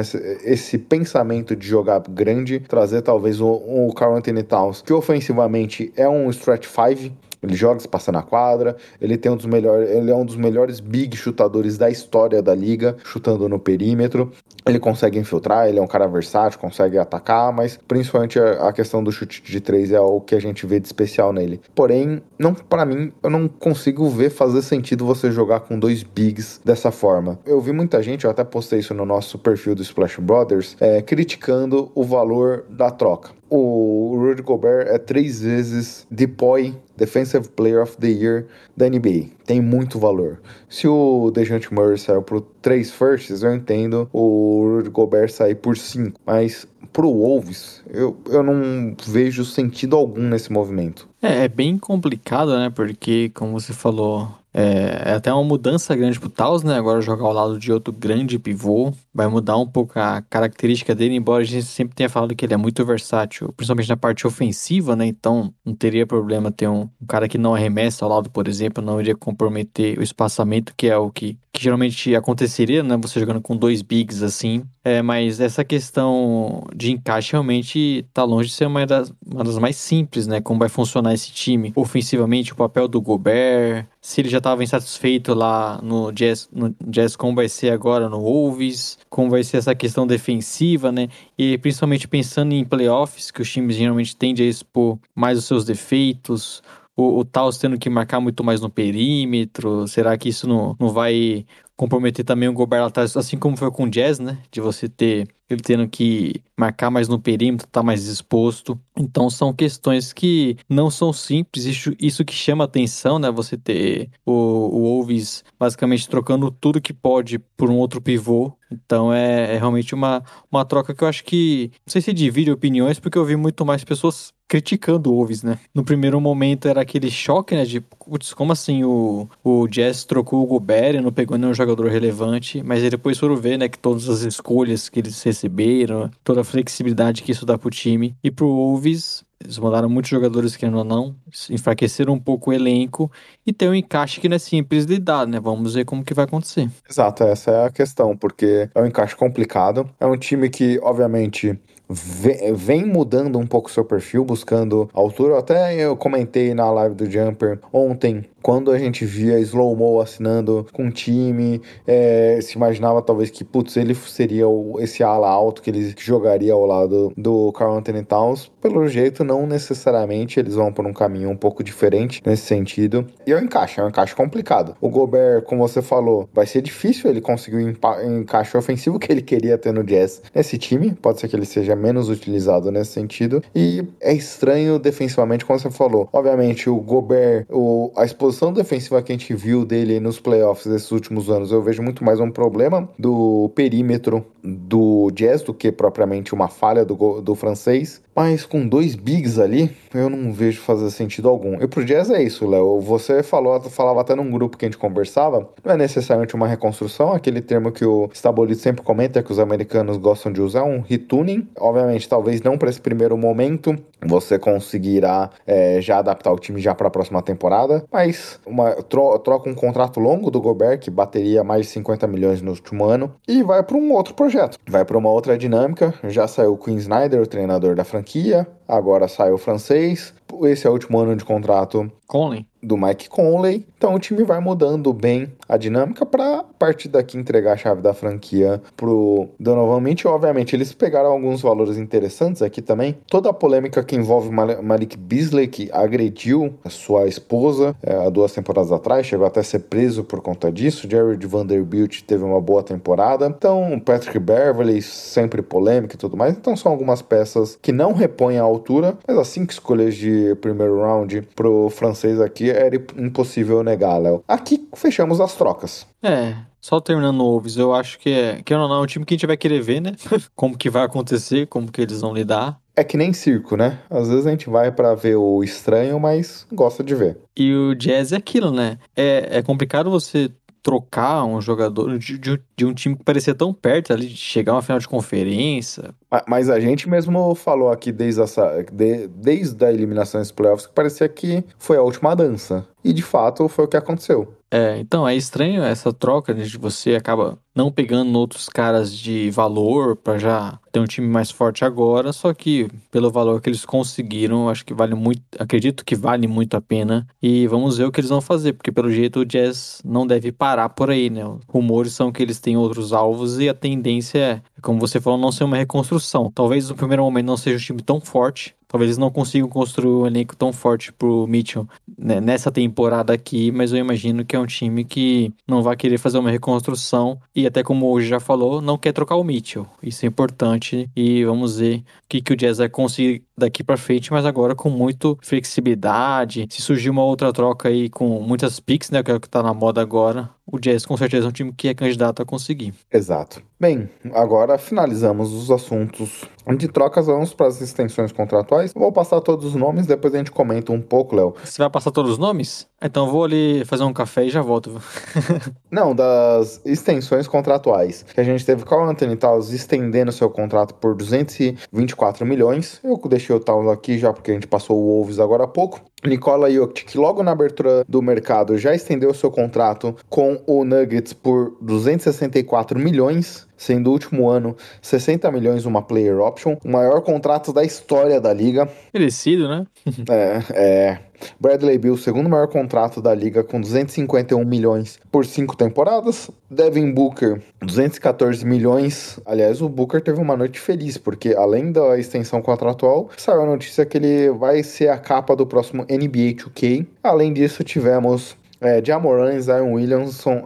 esse 0.44 0.78
pensamento 0.78 1.56
de 1.56 1.66
jogar 1.66 2.00
grande, 2.08 2.60
trazer 2.60 3.02
talvez 3.02 3.40
o, 3.40 3.48
o 3.48 3.92
Carl 3.94 4.16
Anthony 4.16 4.42
Towns, 4.42 4.82
que 4.82 4.92
ofensivamente 4.96 5.92
é 5.96 6.08
um 6.08 6.30
stretch 6.30 6.66
5, 6.66 7.14
ele 7.42 7.54
joga 7.54 7.80
se 7.80 7.88
passa 7.88 8.10
na 8.10 8.22
quadra, 8.22 8.76
ele 9.00 9.16
tem 9.16 9.30
um 9.30 9.36
dos 9.36 9.46
melhores, 9.46 9.90
ele 9.90 10.10
é 10.10 10.14
um 10.14 10.24
dos 10.24 10.36
melhores 10.36 10.80
big 10.80 11.16
chutadores 11.16 11.78
da 11.78 11.90
história 11.90 12.42
da 12.42 12.54
liga, 12.54 12.96
chutando 13.04 13.48
no 13.48 13.58
perímetro. 13.58 14.32
Ele 14.66 14.78
consegue 14.78 15.18
infiltrar, 15.18 15.68
ele 15.68 15.78
é 15.78 15.82
um 15.82 15.86
cara 15.86 16.06
versátil, 16.06 16.58
consegue 16.58 16.98
atacar, 16.98 17.52
mas 17.52 17.78
principalmente 17.86 18.38
a, 18.38 18.72
questão 18.72 19.02
do 19.02 19.12
chute 19.12 19.42
de 19.42 19.60
três 19.60 19.92
é 19.92 20.00
o 20.00 20.20
que 20.20 20.34
a 20.34 20.40
gente 20.40 20.66
vê 20.66 20.80
de 20.80 20.86
especial 20.86 21.32
nele. 21.32 21.60
Porém, 21.74 22.20
não 22.38 22.52
para 22.54 22.84
mim, 22.84 23.12
eu 23.22 23.30
não 23.30 23.48
consigo 23.48 24.08
ver 24.08 24.30
fazer 24.30 24.62
sentido 24.62 25.06
você 25.06 25.30
jogar 25.30 25.60
com 25.60 25.78
dois 25.78 26.02
bigs 26.02 26.60
dessa 26.64 26.90
forma. 26.90 27.38
Eu 27.46 27.60
vi 27.60 27.72
muita 27.72 28.02
gente, 28.02 28.24
eu 28.24 28.30
até 28.30 28.42
postei 28.42 28.80
isso 28.80 28.92
no 28.92 29.04
nosso 29.04 29.38
perfil 29.38 29.74
do 29.74 29.82
Splash 29.82 30.18
Brothers, 30.18 30.76
é, 30.80 31.00
criticando 31.00 31.90
o 31.94 32.02
valor 32.02 32.64
da 32.68 32.90
troca. 32.90 33.30
o 33.48 34.16
Rudy 34.18 34.42
Gobert 34.42 34.88
é 34.88 34.98
três 34.98 35.40
vezes 35.40 36.06
DPOY 36.10 36.74
Defensive 36.96 37.48
Player 37.50 37.82
of 37.82 37.96
the 37.98 38.08
Year 38.08 38.46
da 38.76 38.88
NBA. 38.88 39.30
Tem 39.44 39.60
muito 39.60 39.98
valor. 39.98 40.40
Se 40.68 40.88
o 40.88 41.30
Dejante 41.30 41.72
Murray 41.72 41.98
saiu 41.98 42.22
por 42.22 42.40
três 42.60 42.90
firsts, 42.90 43.42
eu 43.42 43.54
entendo 43.54 44.08
o 44.12 44.76
Rudy 44.76 44.90
Gobert 44.90 45.30
sair 45.30 45.54
por 45.54 45.76
cinco. 45.76 46.20
Mas 46.26 46.66
pro 46.92 47.12
Wolves, 47.12 47.82
eu, 47.90 48.16
eu 48.28 48.42
não 48.42 48.96
vejo 49.06 49.44
sentido 49.44 49.96
algum 49.96 50.22
nesse 50.22 50.50
movimento. 50.50 51.08
É, 51.20 51.44
é 51.44 51.48
bem 51.48 51.76
complicado, 51.78 52.56
né? 52.56 52.70
Porque, 52.74 53.30
como 53.34 53.52
você 53.52 53.72
falou, 53.72 54.34
é, 54.58 55.10
é 55.10 55.12
até 55.12 55.30
uma 55.30 55.44
mudança 55.44 55.94
grande 55.94 56.18
pro 56.18 56.30
Taos, 56.30 56.62
né? 56.62 56.76
Agora 56.76 57.02
jogar 57.02 57.26
ao 57.26 57.32
lado 57.32 57.58
de 57.58 57.70
outro 57.70 57.92
grande 57.92 58.38
pivô. 58.38 58.90
Vai 59.12 59.26
mudar 59.26 59.58
um 59.58 59.66
pouco 59.66 59.98
a 59.98 60.22
característica 60.22 60.94
dele, 60.94 61.14
embora 61.14 61.42
a 61.42 61.46
gente 61.46 61.66
sempre 61.66 61.94
tenha 61.94 62.08
falado 62.08 62.34
que 62.34 62.42
ele 62.42 62.54
é 62.54 62.56
muito 62.56 62.82
versátil, 62.82 63.52
principalmente 63.54 63.90
na 63.90 63.98
parte 63.98 64.26
ofensiva, 64.26 64.96
né? 64.96 65.04
Então 65.06 65.52
não 65.62 65.74
teria 65.74 66.06
problema 66.06 66.50
ter 66.50 66.68
um, 66.68 66.88
um 66.98 67.06
cara 67.06 67.28
que 67.28 67.36
não 67.36 67.54
arremessa 67.54 68.06
ao 68.06 68.10
lado, 68.10 68.30
por 68.30 68.48
exemplo, 68.48 68.82
não 68.82 68.98
iria 68.98 69.14
comprometer 69.14 69.98
o 69.98 70.02
espaçamento, 70.02 70.72
que 70.74 70.86
é 70.86 70.96
o 70.96 71.10
que, 71.10 71.38
que 71.56 71.62
geralmente 71.62 72.14
aconteceria, 72.14 72.82
né? 72.82 72.98
Você 72.98 73.18
jogando 73.18 73.40
com 73.40 73.56
dois 73.56 73.80
bigs 73.80 74.22
assim. 74.22 74.62
É, 74.84 75.00
mas 75.00 75.40
essa 75.40 75.64
questão 75.64 76.64
de 76.76 76.92
encaixe 76.92 77.32
realmente 77.32 78.06
tá 78.12 78.22
longe 78.22 78.50
de 78.50 78.54
ser 78.54 78.66
uma 78.66 78.86
das, 78.86 79.10
uma 79.26 79.42
das 79.42 79.58
mais 79.58 79.76
simples, 79.76 80.26
né? 80.26 80.38
Como 80.40 80.60
vai 80.60 80.68
funcionar 80.68 81.14
esse 81.14 81.32
time 81.32 81.72
ofensivamente, 81.74 82.52
o 82.52 82.56
papel 82.56 82.86
do 82.86 83.00
Gobert, 83.00 83.86
se 84.02 84.20
ele 84.20 84.28
já 84.28 84.38
estava 84.38 84.62
insatisfeito 84.62 85.32
lá 85.32 85.80
no 85.82 86.12
Jazz, 86.12 86.46
no 86.52 86.76
Jazz, 86.86 87.16
como 87.16 87.34
vai 87.34 87.48
ser 87.48 87.70
agora 87.70 88.08
no 88.10 88.20
Wolves, 88.20 88.98
como 89.08 89.30
vai 89.30 89.42
ser 89.42 89.56
essa 89.56 89.74
questão 89.74 90.06
defensiva, 90.06 90.92
né? 90.92 91.08
E 91.38 91.56
principalmente 91.56 92.06
pensando 92.06 92.52
em 92.52 92.64
playoffs, 92.64 93.30
que 93.30 93.40
os 93.40 93.50
times 93.50 93.76
geralmente 93.76 94.14
tendem 94.14 94.46
a 94.46 94.50
expor 94.50 94.98
mais 95.14 95.38
os 95.38 95.46
seus 95.46 95.64
defeitos, 95.64 96.62
o, 96.96 97.18
o 97.18 97.24
Taos 97.24 97.58
tendo 97.58 97.78
que 97.78 97.90
marcar 97.90 98.20
muito 98.20 98.42
mais 98.42 98.60
no 98.60 98.70
perímetro, 98.70 99.86
será 99.86 100.16
que 100.16 100.30
isso 100.30 100.48
não, 100.48 100.74
não 100.80 100.88
vai 100.88 101.46
comprometer 101.76 102.24
também 102.24 102.48
o 102.48 102.52
Gobert 102.52 102.80
lá 102.80 102.86
atrás, 102.86 103.16
assim 103.16 103.36
como 103.36 103.56
foi 103.56 103.70
com 103.70 103.84
o 103.84 103.90
Jazz, 103.90 104.18
né? 104.18 104.38
De 104.50 104.60
você 104.60 104.88
ter 104.88 105.28
ele 105.48 105.60
tendo 105.60 105.86
que 105.86 106.42
marcar 106.58 106.90
mais 106.90 107.06
no 107.06 107.20
perímetro, 107.20 107.68
tá 107.68 107.82
mais 107.82 108.06
exposto. 108.06 108.80
Então 108.96 109.30
são 109.30 109.52
questões 109.52 110.12
que 110.12 110.56
não 110.68 110.90
são 110.90 111.12
simples, 111.12 111.66
isso, 111.66 111.94
isso 112.00 112.24
que 112.24 112.34
chama 112.34 112.64
atenção, 112.64 113.18
né? 113.18 113.30
Você 113.30 113.56
ter 113.56 114.10
o, 114.24 114.32
o 114.32 114.80
Wolves 114.82 115.44
basicamente 115.58 116.08
trocando 116.08 116.50
tudo 116.50 116.80
que 116.80 116.92
pode 116.92 117.38
por 117.38 117.70
um 117.70 117.76
outro 117.76 118.00
pivô. 118.00 118.52
Então 118.72 119.12
é, 119.12 119.54
é 119.54 119.58
realmente 119.58 119.94
uma, 119.94 120.24
uma 120.50 120.64
troca 120.64 120.94
que 120.94 121.04
eu 121.04 121.08
acho 121.08 121.22
que. 121.24 121.70
Não 121.86 121.92
sei 121.92 122.00
se 122.00 122.12
divide 122.12 122.50
opiniões, 122.50 122.98
porque 122.98 123.18
eu 123.18 123.24
vi 123.24 123.36
muito 123.36 123.64
mais 123.64 123.84
pessoas 123.84 124.32
criticando 124.48 125.10
o 125.10 125.14
Wolves, 125.14 125.42
né? 125.42 125.58
No 125.74 125.84
primeiro 125.84 126.20
momento 126.20 126.68
era 126.68 126.80
aquele 126.80 127.10
choque, 127.10 127.54
né? 127.54 127.64
De, 127.64 127.80
putz, 127.80 128.32
como 128.32 128.52
assim 128.52 128.84
o, 128.84 129.28
o 129.42 129.66
Jazz 129.66 130.04
trocou 130.04 130.42
o 130.42 130.46
Gobert 130.46 130.94
e 130.94 131.00
não 131.00 131.12
pegou 131.12 131.36
nenhum 131.36 131.54
jogador 131.54 131.88
relevante, 131.88 132.62
mas 132.62 132.82
depois 132.82 133.18
foram 133.18 133.36
ver, 133.36 133.58
né, 133.58 133.68
que 133.68 133.78
todas 133.78 134.08
as 134.08 134.22
escolhas 134.22 134.88
que 134.88 135.00
eles 135.00 135.22
receberam, 135.22 136.10
toda 136.22 136.42
a 136.42 136.44
flexibilidade 136.44 137.22
que 137.22 137.32
isso 137.32 137.44
dá 137.44 137.58
pro 137.58 137.70
time. 137.70 138.14
E 138.22 138.30
pro 138.30 138.46
Wolves, 138.46 139.24
eles 139.42 139.58
mandaram 139.58 139.88
muitos 139.88 140.10
jogadores, 140.10 140.56
querendo 140.56 140.78
ou 140.78 140.84
não, 140.84 141.14
enfraqueceram 141.50 142.14
um 142.14 142.18
pouco 142.18 142.50
o 142.50 142.52
elenco 142.52 143.10
e 143.46 143.52
tem 143.52 143.68
um 143.68 143.74
encaixe 143.74 144.20
que 144.20 144.28
não 144.28 144.36
é 144.36 144.38
simples 144.38 144.86
de 144.86 144.98
dar, 144.98 145.26
né? 145.26 145.38
Vamos 145.38 145.74
ver 145.74 145.84
como 145.84 146.04
que 146.04 146.14
vai 146.14 146.24
acontecer. 146.24 146.70
Exato, 146.88 147.24
essa 147.24 147.50
é 147.50 147.66
a 147.66 147.70
questão, 147.70 148.16
porque 148.16 148.68
é 148.74 148.80
um 148.80 148.86
encaixe 148.86 149.14
complicado. 149.14 149.88
É 150.00 150.06
um 150.06 150.16
time 150.16 150.48
que, 150.48 150.78
obviamente, 150.82 151.58
vem 151.88 152.84
mudando 152.84 153.38
um 153.38 153.46
pouco 153.46 153.70
seu 153.70 153.84
perfil, 153.84 154.24
buscando 154.24 154.88
altura. 154.92 155.38
Até 155.38 155.74
eu 155.74 155.96
comentei 155.96 156.54
na 156.54 156.70
live 156.70 156.94
do 156.94 157.10
Jumper 157.10 157.58
ontem 157.72 158.24
quando 158.46 158.70
a 158.70 158.78
gente 158.78 159.04
via 159.04 159.40
Slow 159.40 159.74
Mo 159.74 160.00
assinando 160.00 160.68
com 160.72 160.84
um 160.84 160.90
time, 160.90 161.60
é, 161.84 162.38
se 162.40 162.54
imaginava 162.54 163.02
talvez 163.02 163.28
que, 163.28 163.42
putz, 163.42 163.76
ele 163.76 163.92
seria 163.92 164.46
o, 164.46 164.78
esse 164.78 165.02
ala 165.02 165.28
alto 165.28 165.60
que 165.60 165.68
ele 165.68 165.92
jogaria 165.98 166.52
ao 166.52 166.64
lado 166.64 167.12
do 167.16 167.50
Carl 167.50 167.76
Anthony 167.76 168.04
Towns. 168.04 168.48
Pelo 168.62 168.86
jeito, 168.86 169.24
não 169.24 169.48
necessariamente 169.48 170.38
eles 170.38 170.54
vão 170.54 170.72
por 170.72 170.86
um 170.86 170.92
caminho 170.92 171.28
um 171.28 171.36
pouco 171.36 171.64
diferente 171.64 172.22
nesse 172.24 172.42
sentido. 172.46 173.04
E 173.26 173.32
é 173.32 173.36
um 173.36 173.40
encaixe, 173.40 173.80
é 173.80 173.82
um 173.82 173.88
encaixe 173.88 174.14
complicado. 174.14 174.76
O 174.80 174.88
Gobert, 174.90 175.42
como 175.42 175.66
você 175.66 175.82
falou, 175.82 176.28
vai 176.32 176.46
ser 176.46 176.62
difícil 176.62 177.10
ele 177.10 177.20
conseguir 177.20 177.56
o 177.56 177.68
encaixe 178.08 178.56
ofensivo 178.56 178.96
que 179.00 179.10
ele 179.10 179.22
queria 179.22 179.58
ter 179.58 179.72
no 179.72 179.82
Jazz 179.82 180.22
nesse 180.32 180.56
time. 180.56 180.92
Pode 181.02 181.18
ser 181.18 181.26
que 181.26 181.34
ele 181.34 181.46
seja 181.46 181.74
menos 181.74 182.08
utilizado 182.08 182.70
nesse 182.70 182.92
sentido. 182.92 183.42
E 183.52 183.84
é 184.00 184.14
estranho 184.14 184.78
defensivamente, 184.78 185.44
como 185.44 185.58
você 185.58 185.68
falou. 185.68 186.08
Obviamente, 186.12 186.70
o 186.70 186.76
Gobert, 186.76 187.44
o, 187.50 187.90
a 187.96 188.04
exposição 188.04 188.35
produção 188.36 188.52
defensiva 188.52 189.02
que 189.02 189.12
a 189.12 189.14
gente 189.14 189.34
viu 189.34 189.64
dele 189.64 189.98
nos 189.98 190.20
playoffs 190.20 190.66
desses 190.66 190.92
últimos 190.92 191.30
anos, 191.30 191.52
eu 191.52 191.62
vejo 191.62 191.82
muito 191.82 192.04
mais 192.04 192.20
um 192.20 192.30
problema 192.30 192.86
do 192.98 193.50
perímetro 193.54 194.26
do 194.44 195.10
Jazz 195.12 195.42
do 195.42 195.54
que 195.54 195.72
propriamente 195.72 196.34
uma 196.34 196.48
falha 196.48 196.84
do, 196.84 197.20
do 197.20 197.34
francês. 197.34 198.02
Mas 198.14 198.46
com 198.46 198.66
dois 198.66 198.94
bigs 198.94 199.38
ali, 199.38 199.70
eu 199.92 200.08
não 200.08 200.32
vejo 200.32 200.62
fazer 200.62 200.90
sentido 200.90 201.28
algum. 201.28 201.60
E 201.62 201.66
pro 201.66 201.84
Jazz 201.84 202.08
é 202.10 202.22
isso, 202.22 202.48
Léo. 202.48 202.80
Você 202.80 203.22
falou, 203.22 203.60
falava 203.60 204.00
até 204.00 204.14
num 204.14 204.30
grupo 204.30 204.56
que 204.56 204.64
a 204.64 204.68
gente 204.68 204.78
conversava, 204.78 205.46
não 205.62 205.74
é 205.74 205.76
necessariamente 205.76 206.34
uma 206.34 206.48
reconstrução, 206.48 207.12
aquele 207.12 207.42
termo 207.42 207.70
que 207.70 207.84
o 207.84 208.08
Stabolito 208.14 208.62
sempre 208.62 208.82
comenta 208.82 209.22
que 209.22 209.30
os 209.30 209.38
americanos 209.38 209.98
gostam 209.98 210.32
de 210.32 210.40
usar, 210.40 210.64
um 210.64 210.80
retuning. 210.80 211.46
Obviamente, 211.58 212.08
talvez 212.08 212.40
não 212.40 212.56
para 212.56 212.70
esse 212.70 212.80
primeiro 212.80 213.18
momento, 213.18 213.76
você 214.02 214.38
conseguirá 214.38 215.28
é, 215.46 215.82
já 215.82 215.98
adaptar 215.98 216.32
o 216.32 216.38
time 216.38 216.58
já 216.58 216.74
para 216.74 216.88
a 216.88 216.90
próxima 216.90 217.20
temporada, 217.20 217.84
mas 217.92 218.15
uma, 218.44 218.72
tro, 218.82 219.18
troca 219.18 219.48
um 219.48 219.54
contrato 219.54 220.00
longo 220.00 220.30
do 220.30 220.40
Gobert, 220.40 220.78
que 220.78 220.90
bateria 220.90 221.42
mais 221.42 221.66
de 221.66 221.72
50 221.72 222.06
milhões 222.06 222.42
no 222.42 222.50
último 222.50 222.84
ano, 222.84 223.14
e 223.26 223.42
vai 223.42 223.62
para 223.62 223.76
um 223.76 223.92
outro 223.92 224.14
projeto. 224.14 224.58
Vai 224.68 224.84
para 224.84 224.98
uma 224.98 225.10
outra 225.10 225.36
dinâmica. 225.36 225.94
Já 226.04 226.26
saiu 226.26 226.52
o 226.52 226.58
Quinn 226.58 226.76
Snyder, 226.76 227.20
o 227.20 227.26
treinador 227.26 227.74
da 227.74 227.84
franquia, 227.84 228.46
agora 228.66 229.08
sai 229.08 229.30
o 229.32 229.38
francês. 229.38 230.14
Esse 230.42 230.66
é 230.66 230.70
o 230.70 230.72
último 230.72 230.98
ano 230.98 231.14
de 231.16 231.24
contrato 231.24 231.90
Conley. 232.06 232.46
do 232.62 232.76
Mike 232.76 233.08
Conley. 233.08 233.66
Então 233.76 233.94
o 233.94 233.98
time 233.98 234.24
vai 234.24 234.40
mudando 234.40 234.90
bem 234.92 235.32
a 235.46 235.56
dinâmica 235.58 236.06
para 236.06 236.38
a 236.38 236.42
partir 236.42 236.88
daqui 236.88 237.18
entregar 237.18 237.52
a 237.52 237.56
chave 237.56 237.82
da 237.82 237.92
franquia 237.92 238.60
pro 238.74 239.28
Donovan 239.38 239.80
Mitchell. 239.80 240.10
Obviamente 240.10 240.56
eles 240.56 240.72
pegaram 240.72 241.10
alguns 241.10 241.42
valores 241.42 241.76
interessantes 241.76 242.40
aqui 242.40 242.62
também. 242.62 242.96
Toda 243.06 243.28
a 243.28 243.34
polêmica 243.34 243.84
que 243.84 243.94
envolve 243.94 244.30
Malik 244.30 244.96
Beasley 244.96 245.46
que 245.46 245.68
agrediu 245.72 246.54
sua 246.68 247.06
esposa 247.06 247.76
é, 247.82 247.94
há 247.94 248.08
duas 248.08 248.32
temporadas 248.32 248.72
atrás, 248.72 249.06
chegou 249.06 249.26
até 249.26 249.40
a 249.40 249.44
ser 249.44 249.60
preso 249.60 250.02
por 250.02 250.22
conta 250.22 250.50
disso. 250.50 250.88
Jared 250.88 251.24
Vanderbilt 251.26 252.00
teve 252.02 252.24
uma 252.24 252.40
boa 252.40 252.62
temporada. 252.62 253.26
Então 253.26 253.78
Patrick 253.84 254.18
Beverly 254.18 254.80
sempre 254.80 255.42
polêmica 255.42 255.96
e 255.96 255.98
tudo 255.98 256.16
mais. 256.16 256.34
Então 256.34 256.56
são 256.56 256.72
algumas 256.72 257.02
peças 257.02 257.58
que 257.60 257.72
não 257.72 257.92
repõem 257.92 258.38
a 258.38 258.42
altura, 258.42 258.96
mas 259.06 259.18
as 259.18 259.28
cinco 259.28 259.52
escolhas 259.52 259.94
de 259.94 260.34
primeiro 260.36 260.80
round 260.80 261.28
pro 261.36 261.68
francês 261.68 262.20
aqui 262.20 262.50
era 262.50 262.74
impossível 262.96 263.65
negar, 263.66 263.98
Léo. 263.98 264.24
Aqui 264.26 264.66
fechamos 264.74 265.20
as 265.20 265.34
trocas. 265.34 265.86
É, 266.02 266.34
só 266.60 266.80
terminando 266.80 267.20
o 267.20 267.30
Wolves, 267.30 267.56
eu 267.56 267.74
acho 267.74 267.98
que 267.98 268.10
é, 268.10 268.42
que 268.42 268.54
não, 268.54 268.68
não, 268.68 268.76
é 268.76 268.80
um 268.80 268.86
time 268.86 269.04
que 269.04 269.14
a 269.14 269.16
gente 269.16 269.26
vai 269.26 269.36
querer 269.36 269.60
ver, 269.60 269.80
né? 269.80 269.92
como 270.34 270.56
que 270.56 270.70
vai 270.70 270.84
acontecer, 270.84 271.46
como 271.46 271.70
que 271.70 271.80
eles 271.80 272.00
vão 272.00 272.14
lidar. 272.14 272.58
É 272.74 272.84
que 272.84 272.96
nem 272.96 273.12
circo, 273.12 273.56
né? 273.56 273.78
Às 273.88 274.08
vezes 274.08 274.26
a 274.26 274.30
gente 274.30 274.50
vai 274.50 274.70
para 274.70 274.94
ver 274.94 275.16
o 275.16 275.42
estranho, 275.42 275.98
mas 275.98 276.46
gosta 276.52 276.84
de 276.84 276.94
ver. 276.94 277.18
E 277.36 277.52
o 277.54 277.74
Jazz 277.74 278.12
é 278.12 278.16
aquilo, 278.16 278.50
né? 278.50 278.78
É, 278.94 279.38
é 279.38 279.42
complicado 279.42 279.90
você 279.90 280.30
trocar 280.66 281.24
um 281.24 281.40
jogador 281.40 281.96
de, 281.96 282.18
de, 282.18 282.42
de, 282.56 282.66
um 282.66 282.74
time 282.74 282.96
que 282.96 283.04
parecia 283.04 283.32
tão 283.32 283.54
perto 283.54 283.92
ali 283.92 284.08
de 284.08 284.16
chegar 284.16 284.50
a 284.50 284.56
uma 284.56 284.62
final 284.62 284.80
de 284.80 284.88
conferência. 284.88 285.94
Mas 286.26 286.50
a 286.50 286.58
gente 286.58 286.88
mesmo 286.88 287.36
falou 287.36 287.70
aqui 287.70 287.92
desde, 287.92 288.20
essa, 288.20 288.64
de, 288.72 289.06
desde 289.06 289.64
a 289.64 289.72
eliminação 289.72 290.20
dos 290.20 290.32
playoffs 290.32 290.66
que 290.66 290.72
parecia 290.72 291.08
que 291.08 291.44
foi 291.56 291.76
a 291.76 291.82
última 291.82 292.16
dança. 292.16 292.66
E 292.82 292.92
de 292.92 293.00
fato 293.00 293.48
foi 293.48 293.66
o 293.66 293.68
que 293.68 293.76
aconteceu. 293.76 294.35
É, 294.50 294.78
então 294.78 295.06
é 295.06 295.16
estranho 295.16 295.62
essa 295.62 295.92
troca 295.92 296.32
né, 296.32 296.44
de 296.44 296.56
você 296.56 296.94
acaba 296.94 297.38
não 297.54 297.72
pegando 297.72 298.16
outros 298.18 298.48
caras 298.48 298.94
de 298.94 299.30
valor 299.30 299.96
para 299.96 300.18
já 300.18 300.58
ter 300.70 300.78
um 300.78 300.84
time 300.84 301.08
mais 301.08 301.30
forte 301.30 301.64
agora, 301.64 302.12
só 302.12 302.32
que 302.34 302.68
pelo 302.90 303.10
valor 303.10 303.40
que 303.40 303.48
eles 303.48 303.64
conseguiram, 303.64 304.48
acho 304.48 304.64
que 304.64 304.74
vale 304.74 304.94
muito, 304.94 305.22
acredito 305.38 305.84
que 305.84 305.96
vale 305.96 306.28
muito 306.28 306.54
a 306.54 306.60
pena 306.60 307.06
e 307.20 307.46
vamos 307.46 307.78
ver 307.78 307.84
o 307.84 307.92
que 307.92 307.98
eles 307.98 308.10
vão 308.10 308.20
fazer, 308.20 308.52
porque 308.52 308.70
pelo 308.70 308.90
jeito 308.90 309.20
o 309.20 309.24
Jazz 309.24 309.80
não 309.84 310.06
deve 310.06 310.30
parar 310.30 310.68
por 310.68 310.90
aí, 310.90 311.08
né? 311.08 311.22
Rumores 311.48 311.94
são 311.94 312.12
que 312.12 312.22
eles 312.22 312.38
têm 312.38 312.56
outros 312.56 312.92
alvos 312.92 313.40
e 313.40 313.48
a 313.48 313.54
tendência 313.54 314.18
é, 314.18 314.42
como 314.60 314.78
você 314.78 315.00
falou, 315.00 315.18
não 315.18 315.32
ser 315.32 315.44
uma 315.44 315.56
reconstrução. 315.56 316.30
Talvez 316.34 316.68
no 316.68 316.76
primeiro 316.76 317.02
momento 317.02 317.26
não 317.26 317.36
seja 317.36 317.56
um 317.56 317.66
time 317.66 317.82
tão 317.82 318.00
forte, 318.00 318.54
Talvez 318.68 318.90
eles 318.90 318.98
não 318.98 319.10
consigam 319.10 319.48
construir 319.48 319.90
um 319.90 320.06
elenco 320.06 320.36
tão 320.36 320.52
forte 320.52 320.92
pro 320.92 321.26
Mitchell 321.26 321.68
né, 321.96 322.20
nessa 322.20 322.50
temporada 322.50 323.12
aqui, 323.12 323.50
mas 323.52 323.72
eu 323.72 323.78
imagino 323.78 324.24
que 324.24 324.34
é 324.34 324.38
um 324.38 324.46
time 324.46 324.84
que 324.84 325.32
não 325.46 325.62
vai 325.62 325.76
querer 325.76 325.98
fazer 325.98 326.18
uma 326.18 326.30
reconstrução 326.30 327.20
e 327.34 327.46
até 327.46 327.62
como 327.62 327.86
hoje 327.90 328.08
já 328.08 328.20
falou, 328.20 328.60
não 328.60 328.76
quer 328.76 328.92
trocar 328.92 329.16
o 329.16 329.24
Mitchell. 329.24 329.66
Isso 329.82 330.04
é 330.04 330.08
importante 330.08 330.90
e 330.96 331.24
vamos 331.24 331.58
ver 331.58 331.78
o 331.78 331.84
que, 332.08 332.20
que 332.20 332.32
o 332.32 332.36
Jazz 332.36 332.58
vai 332.58 332.68
conseguir 332.68 333.24
daqui 333.36 333.62
para 333.62 333.76
frente, 333.76 334.12
mas 334.12 334.26
agora 334.26 334.54
com 334.54 334.70
muito 334.70 335.18
flexibilidade. 335.22 336.46
Se 336.50 336.62
surgir 336.62 336.90
uma 336.90 337.04
outra 337.04 337.32
troca 337.32 337.68
aí 337.68 337.88
com 337.88 338.20
muitas 338.20 338.58
picks, 338.60 338.90
né, 338.90 339.02
que 339.02 339.10
é 339.10 339.14
o 339.14 339.20
que 339.20 339.28
tá 339.28 339.42
na 339.42 339.54
moda 339.54 339.80
agora, 339.80 340.30
o 340.46 340.58
Jazz 340.58 340.86
com 340.86 340.96
certeza 340.96 341.26
é 341.26 341.28
um 341.28 341.32
time 341.32 341.52
que 341.52 341.68
é 341.68 341.74
candidato 341.74 342.22
a 342.22 342.24
conseguir. 342.24 342.72
Exato. 342.92 343.42
Bem, 343.58 343.88
agora 344.12 344.58
finalizamos 344.58 345.32
os 345.32 345.50
assuntos 345.50 346.24
de 346.56 346.68
trocas, 346.68 347.06
vamos 347.06 347.34
para 347.34 347.46
as 347.46 347.60
extensões 347.60 348.12
contratuais. 348.12 348.72
Vou 348.72 348.92
passar 348.92 349.20
todos 349.20 349.46
os 349.46 349.54
nomes, 349.54 349.86
depois 349.86 350.14
a 350.14 350.18
gente 350.18 350.30
comenta 350.30 350.70
um 350.72 350.80
pouco, 350.80 351.16
Léo. 351.16 351.34
Você 351.42 351.60
vai 351.60 351.70
passar 351.70 351.90
todos 351.90 352.12
os 352.12 352.18
nomes? 352.18 352.68
Então 352.80 353.10
vou 353.10 353.24
ali 353.24 353.64
fazer 353.64 353.84
um 353.84 353.92
café 353.92 354.26
e 354.26 354.30
já 354.30 354.42
volto. 354.42 354.80
Não, 355.70 355.94
das 355.94 356.60
extensões 356.64 357.26
contratuais. 357.26 358.04
Que 358.14 358.20
a 358.20 358.24
gente 358.24 358.44
teve 358.44 358.64
com 358.64 358.74
o 358.74 358.84
Anthony 358.84 359.16
Towns 359.16 359.50
estendendo 359.50 360.12
seu 360.12 360.28
contrato 360.30 360.74
por 360.74 360.94
224 360.94 362.24
milhões. 362.26 362.78
Eu 362.84 363.00
deixei 363.08 363.34
o 363.34 363.40
Towns 363.40 363.68
aqui 363.68 363.98
já 363.98 364.12
porque 364.12 364.30
a 364.30 364.34
gente 364.34 364.46
passou 364.46 364.78
o 364.78 364.86
Wolves 364.86 365.18
agora 365.18 365.44
há 365.44 365.48
pouco. 365.48 365.80
Nikola 366.04 366.50
Jokic, 366.50 366.96
logo 366.96 367.22
na 367.22 367.32
abertura 367.32 367.82
do 367.88 368.00
mercado, 368.02 368.58
já 368.58 368.74
estendeu 368.74 369.12
seu 369.14 369.30
contrato 369.30 369.96
com 370.08 370.35
o 370.46 370.64
Nuggets 370.64 371.12
por 371.12 371.56
264 371.60 372.78
milhões, 372.78 373.46
sendo 373.56 373.88
o 373.88 373.92
último 373.92 374.28
ano 374.28 374.56
60 374.82 375.30
milhões 375.30 375.64
uma 375.64 375.82
player 375.82 376.20
option, 376.20 376.56
o 376.64 376.70
maior 376.70 377.00
contrato 377.00 377.52
da 377.52 377.64
história 377.64 378.20
da 378.20 378.32
liga. 378.32 378.68
Merecido, 378.92 379.48
né? 379.48 379.66
é, 380.10 380.42
é. 380.54 380.98
Bradley 381.40 381.78
Bill, 381.78 381.96
segundo 381.96 382.28
maior 382.28 382.46
contrato 382.48 383.00
da 383.00 383.14
liga, 383.14 383.42
com 383.42 383.60
251 383.60 384.44
milhões 384.44 384.98
por 385.10 385.24
cinco 385.24 385.56
temporadas. 385.56 386.30
Devin 386.50 386.92
Booker, 386.92 387.40
214 387.60 388.44
milhões. 388.44 389.18
Aliás, 389.24 389.62
o 389.62 389.68
Booker 389.68 390.02
teve 390.02 390.20
uma 390.20 390.36
noite 390.36 390.60
feliz, 390.60 390.98
porque 390.98 391.34
além 391.34 391.72
da 391.72 391.98
extensão 391.98 392.42
contratual, 392.42 393.08
saiu 393.16 393.42
a 393.42 393.46
notícia 393.46 393.86
que 393.86 393.96
ele 393.96 394.30
vai 394.30 394.62
ser 394.62 394.88
a 394.88 394.98
capa 394.98 395.34
do 395.34 395.46
próximo 395.46 395.84
NBA 395.84 396.34
2K. 396.36 396.86
Além 397.02 397.32
disso, 397.32 397.64
tivemos 397.64 398.36
é, 398.60 398.82
Jamoran 398.84 399.34
e 399.34 399.40
Zion 399.40 399.72
Williamson 399.72 400.42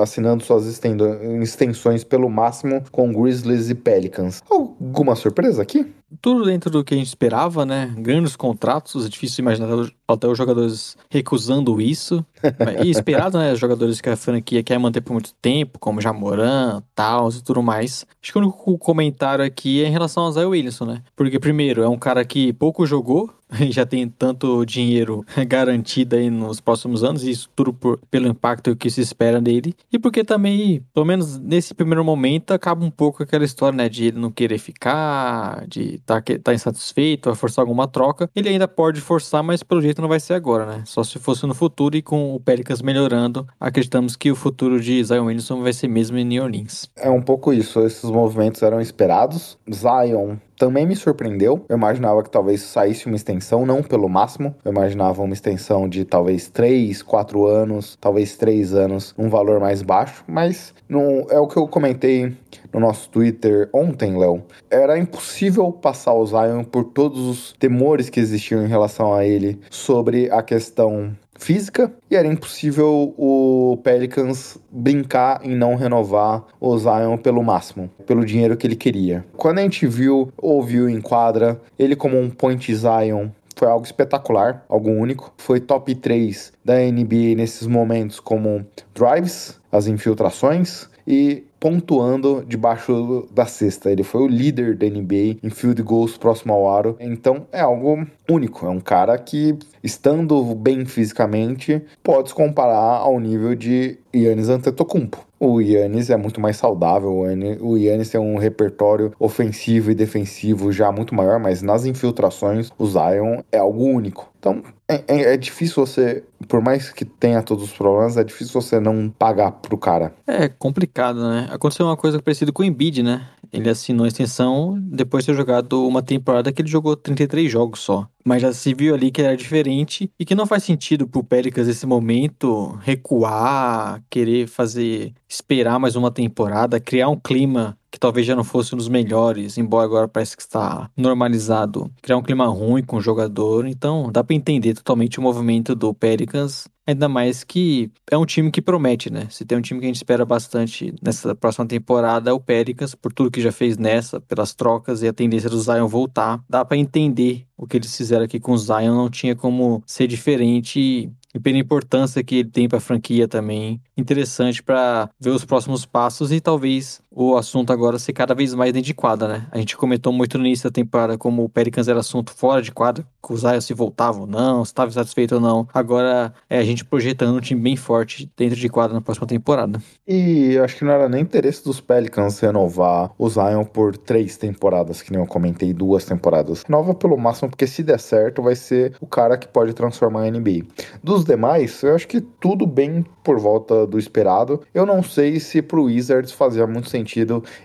assinando 0.00 0.44
suas 0.44 0.66
extensões 0.66 2.04
pelo 2.04 2.28
máximo 2.28 2.82
com 2.90 3.12
Grizzlies 3.12 3.70
e 3.70 3.74
Pelicans. 3.74 4.42
Alguma 4.50 5.14
surpresa 5.16 5.62
aqui? 5.62 5.92
Tudo 6.20 6.44
dentro 6.44 6.70
do 6.70 6.84
que 6.84 6.94
a 6.94 6.96
gente 6.96 7.08
esperava, 7.08 7.64
né? 7.66 7.92
Grandes 7.98 8.36
contratos, 8.36 9.04
é 9.04 9.08
difícil 9.08 9.42
imaginar 9.42 9.68
até 10.06 10.28
os 10.28 10.38
jogadores 10.38 10.96
recusando 11.10 11.80
isso. 11.80 12.24
e 12.84 12.90
esperado, 12.90 13.38
né? 13.38 13.52
Os 13.52 13.58
jogadores 13.58 14.00
que 14.00 14.08
a 14.08 14.16
franquia 14.16 14.62
quer 14.62 14.78
manter 14.78 15.00
por 15.00 15.12
muito 15.12 15.34
tempo, 15.40 15.78
como 15.78 16.00
Jamoran, 16.00 16.82
Taos 16.94 17.38
e 17.38 17.44
tudo 17.44 17.62
mais. 17.62 18.06
Acho 18.22 18.32
que 18.32 18.38
o 18.38 18.42
único 18.42 18.78
comentário 18.78 19.44
aqui 19.44 19.82
é 19.82 19.88
em 19.88 19.90
relação 19.90 20.24
ao 20.24 20.32
Zion 20.32 20.50
Williamson, 20.50 20.84
né? 20.84 21.02
Porque, 21.16 21.38
primeiro, 21.38 21.82
é 21.82 21.88
um 21.88 21.98
cara 21.98 22.24
que 22.24 22.52
pouco 22.52 22.86
jogou, 22.86 23.30
já 23.70 23.86
tem 23.86 24.08
tanto 24.08 24.64
dinheiro 24.64 25.24
garantido 25.46 26.16
aí 26.16 26.30
nos 26.30 26.60
próximos 26.60 27.02
anos, 27.02 27.24
e 27.24 27.30
isso 27.30 27.48
tudo 27.54 27.72
por, 27.72 27.98
pelo 28.10 28.28
impacto 28.28 28.76
que 28.76 28.90
se 28.90 29.00
espera 29.00 29.40
dele. 29.40 29.74
E 29.92 29.98
porque 29.98 30.24
também, 30.24 30.82
pelo 30.92 31.06
menos 31.06 31.38
nesse 31.38 31.74
primeiro 31.74 32.04
momento, 32.04 32.52
acaba 32.52 32.84
um 32.84 32.90
pouco 32.90 33.22
aquela 33.22 33.44
história, 33.44 33.76
né? 33.76 33.88
De 33.88 34.06
ele 34.06 34.18
não 34.18 34.30
querer 34.30 34.58
ficar, 34.58 35.66
de 35.66 35.98
tá, 36.04 36.22
tá 36.42 36.54
insatisfeito, 36.54 37.28
vai 37.28 37.36
forçar 37.36 37.62
alguma 37.62 37.86
troca. 37.86 38.30
Ele 38.34 38.48
ainda 38.48 38.68
pode 38.68 39.00
forçar, 39.00 39.42
mas 39.42 39.62
pelo 39.62 39.82
jeito 39.82 40.00
não 40.00 40.08
vai 40.08 40.20
ser 40.20 40.34
agora, 40.34 40.66
né? 40.66 40.82
Só 40.84 41.02
se 41.02 41.18
fosse 41.18 41.46
no 41.46 41.54
futuro 41.54 41.96
e 41.96 42.02
com 42.02 42.34
o 42.34 42.40
Pelicans 42.40 42.82
melhorando, 42.82 43.46
acreditamos 43.58 44.16
que 44.16 44.30
o 44.30 44.36
futuro 44.36 44.80
de 44.80 45.02
Zion 45.02 45.26
Williamson 45.26 45.62
vai 45.62 45.72
ser 45.72 45.88
mesmo 45.88 46.18
em 46.18 46.24
New 46.24 46.42
Orleans. 46.42 46.88
É 46.96 47.10
um 47.10 47.22
pouco 47.22 47.52
isso, 47.52 47.80
esses 47.80 48.08
movimentos 48.10 48.62
eram 48.62 48.80
esperados. 48.80 49.58
Zion 49.72 50.36
também 50.58 50.86
me 50.86 50.96
surpreendeu. 50.96 51.64
Eu 51.68 51.76
imaginava 51.76 52.22
que 52.22 52.30
talvez 52.30 52.62
saísse 52.62 53.06
uma 53.06 53.16
extensão, 53.16 53.66
não 53.66 53.82
pelo 53.82 54.08
máximo. 54.08 54.54
Eu 54.64 54.72
imaginava 54.72 55.22
uma 55.22 55.34
extensão 55.34 55.88
de 55.88 56.04
talvez 56.04 56.48
3, 56.48 57.02
4 57.02 57.46
anos, 57.46 57.96
talvez 58.00 58.36
3 58.36 58.74
anos, 58.74 59.14
um 59.18 59.28
valor 59.28 59.60
mais 59.60 59.82
baixo, 59.82 60.24
mas 60.26 60.74
não, 60.88 61.26
é 61.30 61.38
o 61.38 61.46
que 61.46 61.56
eu 61.56 61.66
comentei 61.66 62.36
no 62.72 62.80
nosso 62.80 63.08
Twitter 63.08 63.68
ontem, 63.72 64.16
Léo. 64.16 64.42
Era 64.70 64.98
impossível 64.98 65.72
passar 65.72 66.14
o 66.14 66.26
Zion 66.26 66.64
por 66.64 66.84
todos 66.84 67.20
os 67.20 67.52
temores 67.52 68.08
que 68.08 68.20
existiam 68.20 68.64
em 68.64 68.68
relação 68.68 69.14
a 69.14 69.24
ele 69.24 69.60
sobre 69.70 70.30
a 70.30 70.42
questão 70.42 71.16
física 71.38 71.92
e 72.10 72.16
era 72.16 72.26
impossível 72.26 73.14
o 73.16 73.78
Pelicans 73.82 74.58
brincar 74.70 75.40
em 75.44 75.54
não 75.54 75.74
renovar 75.74 76.44
o 76.60 76.76
Zion 76.78 77.16
pelo 77.16 77.42
máximo, 77.42 77.90
pelo 78.06 78.24
dinheiro 78.24 78.56
que 78.56 78.66
ele 78.66 78.76
queria. 78.76 79.24
Quando 79.36 79.58
a 79.58 79.62
gente 79.62 79.86
viu, 79.86 80.32
ouviu 80.36 80.88
em 80.88 81.00
quadra, 81.00 81.60
ele 81.78 81.96
como 81.96 82.18
um 82.18 82.30
point 82.30 82.74
Zion 82.74 83.28
foi 83.56 83.68
algo 83.68 83.84
espetacular, 83.84 84.64
algo 84.68 84.90
único. 84.90 85.32
Foi 85.36 85.60
top 85.60 85.94
3 85.94 86.52
da 86.64 86.74
NBA 86.78 87.36
nesses 87.36 87.66
momentos 87.66 88.18
como 88.18 88.66
drives, 88.94 89.60
as 89.70 89.86
infiltrações 89.86 90.88
e 91.06 91.44
pontuando 91.58 92.44
debaixo 92.46 93.26
da 93.32 93.46
cesta. 93.46 93.90
Ele 93.90 94.02
foi 94.02 94.22
o 94.22 94.28
líder 94.28 94.76
da 94.76 94.86
NBA 94.86 95.38
em 95.42 95.50
field 95.50 95.82
goals 95.82 96.18
próximo 96.18 96.52
ao 96.52 96.68
aro. 96.68 96.96
Então 97.00 97.46
é 97.50 97.60
algo 97.60 98.06
único. 98.30 98.66
É 98.66 98.68
um 98.68 98.80
cara 98.80 99.16
que, 99.16 99.58
estando 99.82 100.54
bem 100.54 100.84
fisicamente, 100.84 101.82
pode 102.02 102.28
se 102.28 102.34
comparar 102.34 102.98
ao 102.98 103.18
nível 103.18 103.54
de 103.54 103.98
Yannis 104.14 104.50
Antetokounmpo. 104.50 105.24
O 105.40 105.60
Yannis 105.60 106.10
é 106.10 106.16
muito 106.16 106.40
mais 106.40 106.56
saudável, 106.56 107.12
o 107.60 107.76
Yannis 107.76 108.08
tem 108.08 108.20
um 108.20 108.38
repertório 108.38 109.12
ofensivo 109.18 109.90
e 109.90 109.94
defensivo 109.94 110.72
já 110.72 110.90
muito 110.90 111.14
maior, 111.14 111.38
mas 111.38 111.60
nas 111.60 111.84
infiltrações 111.84 112.70
o 112.78 112.86
Zion 112.86 113.40
é 113.52 113.58
algo 113.58 113.84
único. 113.84 114.32
Então 114.38 114.62
é, 114.94 115.04
é, 115.08 115.34
é, 115.34 115.36
difícil 115.36 115.84
você, 115.84 116.22
por 116.48 116.60
mais 116.60 116.90
que 116.90 117.04
tenha 117.04 117.42
todos 117.42 117.64
os 117.64 117.72
problemas, 117.72 118.16
é 118.16 118.24
difícil 118.24 118.60
você 118.60 118.78
não 118.78 119.10
pagar 119.10 119.52
pro 119.52 119.76
cara. 119.76 120.14
É 120.26 120.48
complicado, 120.48 121.28
né? 121.28 121.48
Aconteceu 121.50 121.86
uma 121.86 121.96
coisa 121.96 122.20
parecida 122.20 122.52
com 122.52 122.62
o 122.62 122.64
Embiid, 122.64 123.02
né? 123.02 123.28
Ele 123.54 123.70
assinou 123.70 124.04
a 124.04 124.08
extensão 124.08 124.76
depois 124.80 125.24
de 125.24 125.30
ter 125.30 125.36
jogado 125.36 125.86
uma 125.86 126.02
temporada 126.02 126.52
que 126.52 126.60
ele 126.60 126.68
jogou 126.68 126.96
33 126.96 127.50
jogos 127.50 127.80
só. 127.80 128.08
Mas 128.24 128.42
já 128.42 128.52
se 128.52 128.74
viu 128.74 128.94
ali 128.94 129.12
que 129.12 129.22
era 129.22 129.36
diferente 129.36 130.10
e 130.18 130.24
que 130.24 130.34
não 130.34 130.46
faz 130.46 130.64
sentido 130.64 131.06
pro 131.06 131.22
Pelicans 131.22 131.68
nesse 131.68 131.86
momento 131.86 132.76
recuar, 132.82 134.02
querer 134.10 134.48
fazer, 134.48 135.12
esperar 135.28 135.78
mais 135.78 135.94
uma 135.94 136.10
temporada, 136.10 136.80
criar 136.80 137.08
um 137.08 137.18
clima 137.18 137.78
que 137.92 138.00
talvez 138.00 138.26
já 138.26 138.34
não 138.34 138.42
fosse 138.42 138.74
um 138.74 138.78
dos 138.78 138.88
melhores, 138.88 139.56
embora 139.56 139.84
agora 139.84 140.08
parece 140.08 140.36
que 140.36 140.42
está 140.42 140.90
normalizado, 140.96 141.88
criar 142.02 142.16
um 142.16 142.22
clima 142.22 142.46
ruim 142.46 142.82
com 142.82 142.96
o 142.96 143.00
jogador. 143.00 143.68
Então 143.68 144.10
dá 144.10 144.24
para 144.24 144.34
entender 144.34 144.74
totalmente 144.74 145.20
o 145.20 145.22
movimento 145.22 145.76
do 145.76 145.94
Pelicans 145.94 146.66
Ainda 146.86 147.08
mais 147.08 147.42
que 147.42 147.90
é 148.10 148.16
um 148.16 148.26
time 148.26 148.50
que 148.50 148.60
promete, 148.60 149.10
né? 149.10 149.26
Se 149.30 149.44
tem 149.44 149.56
um 149.56 149.62
time 149.62 149.80
que 149.80 149.86
a 149.86 149.88
gente 149.88 149.96
espera 149.96 150.24
bastante 150.24 150.94
nessa 151.02 151.34
próxima 151.34 151.66
temporada 151.66 152.30
é 152.30 152.32
o 152.32 152.40
Pelicans, 152.40 152.94
por 152.94 153.12
tudo 153.12 153.30
que 153.30 153.40
já 153.40 153.50
fez 153.50 153.78
nessa, 153.78 154.20
pelas 154.20 154.54
trocas 154.54 155.02
e 155.02 155.08
a 155.08 155.12
tendência 155.12 155.48
do 155.48 155.60
Zion 155.60 155.88
voltar. 155.88 156.42
Dá 156.48 156.64
para 156.64 156.76
entender 156.76 157.46
o 157.56 157.66
que 157.66 157.78
eles 157.78 157.96
fizeram 157.96 158.24
aqui 158.24 158.38
com 158.38 158.52
o 158.52 158.58
Zion, 158.58 158.94
não 158.94 159.08
tinha 159.08 159.34
como 159.34 159.82
ser 159.86 160.06
diferente 160.06 161.10
e 161.34 161.40
pela 161.40 161.58
importância 161.58 162.22
que 162.22 162.36
ele 162.36 162.50
tem 162.50 162.68
para 162.68 162.78
a 162.78 162.80
franquia 162.80 163.26
também. 163.26 163.80
Interessante 163.96 164.62
para 164.62 165.10
ver 165.18 165.30
os 165.30 165.44
próximos 165.44 165.84
passos 165.84 166.30
e 166.30 166.40
talvez 166.40 167.02
o 167.14 167.36
assunto 167.36 167.72
agora 167.72 167.98
ser 167.98 168.12
cada 168.12 168.34
vez 168.34 168.52
mais 168.54 168.72
dentro 168.72 168.86
de 168.86 168.94
quadra, 168.94 169.28
né? 169.28 169.46
A 169.52 169.58
gente 169.58 169.76
comentou 169.76 170.12
muito 170.12 170.36
no 170.36 170.44
início 170.44 170.68
da 170.68 170.74
temporada 170.74 171.16
como 171.16 171.44
o 171.44 171.48
Pelicans 171.48 171.86
era 171.86 172.00
assunto 172.00 172.34
fora 172.34 172.60
de 172.60 172.72
quadra, 172.72 173.06
que 173.24 173.32
o 173.32 173.36
Zion 173.36 173.60
se 173.60 173.72
voltava 173.72 174.20
ou 174.20 174.26
não, 174.26 174.64
se 174.64 174.72
estava 174.72 174.90
satisfeito 174.90 175.36
ou 175.36 175.40
não. 175.40 175.68
Agora 175.72 176.34
é 176.50 176.58
a 176.58 176.64
gente 176.64 176.84
projetando 176.84 177.36
um 177.36 177.40
time 177.40 177.60
bem 177.60 177.76
forte 177.76 178.30
dentro 178.36 178.56
de 178.56 178.68
quadra 178.68 178.94
na 178.94 179.00
próxima 179.00 179.28
temporada. 179.28 179.80
E 180.06 180.58
acho 180.58 180.76
que 180.76 180.84
não 180.84 180.92
era 180.92 181.08
nem 181.08 181.22
interesse 181.22 181.64
dos 181.64 181.80
Pelicans 181.80 182.40
renovar 182.40 183.12
o 183.16 183.28
Zion 183.28 183.64
por 183.64 183.96
três 183.96 184.36
temporadas, 184.36 185.00
que 185.00 185.12
nem 185.12 185.20
eu 185.20 185.26
comentei, 185.26 185.72
duas 185.72 186.04
temporadas. 186.04 186.64
Renova 186.64 186.94
pelo 186.94 187.16
máximo, 187.16 187.48
porque 187.48 187.66
se 187.66 187.84
der 187.84 188.00
certo, 188.00 188.42
vai 188.42 188.56
ser 188.56 188.96
o 189.00 189.06
cara 189.06 189.38
que 189.38 189.46
pode 189.46 189.72
transformar 189.72 190.22
a 190.22 190.30
NBA. 190.30 190.64
Dos 191.02 191.24
demais, 191.24 191.80
eu 191.82 191.94
acho 191.94 192.08
que 192.08 192.20
tudo 192.20 192.66
bem 192.66 193.04
por 193.22 193.38
volta 193.38 193.86
do 193.86 193.98
esperado. 193.98 194.62
Eu 194.74 194.84
não 194.84 195.02
sei 195.02 195.38
se 195.38 195.62
pro 195.62 195.84
Wizards 195.84 196.32
fazia 196.32 196.66
muito 196.66 196.90
sentido 196.90 197.03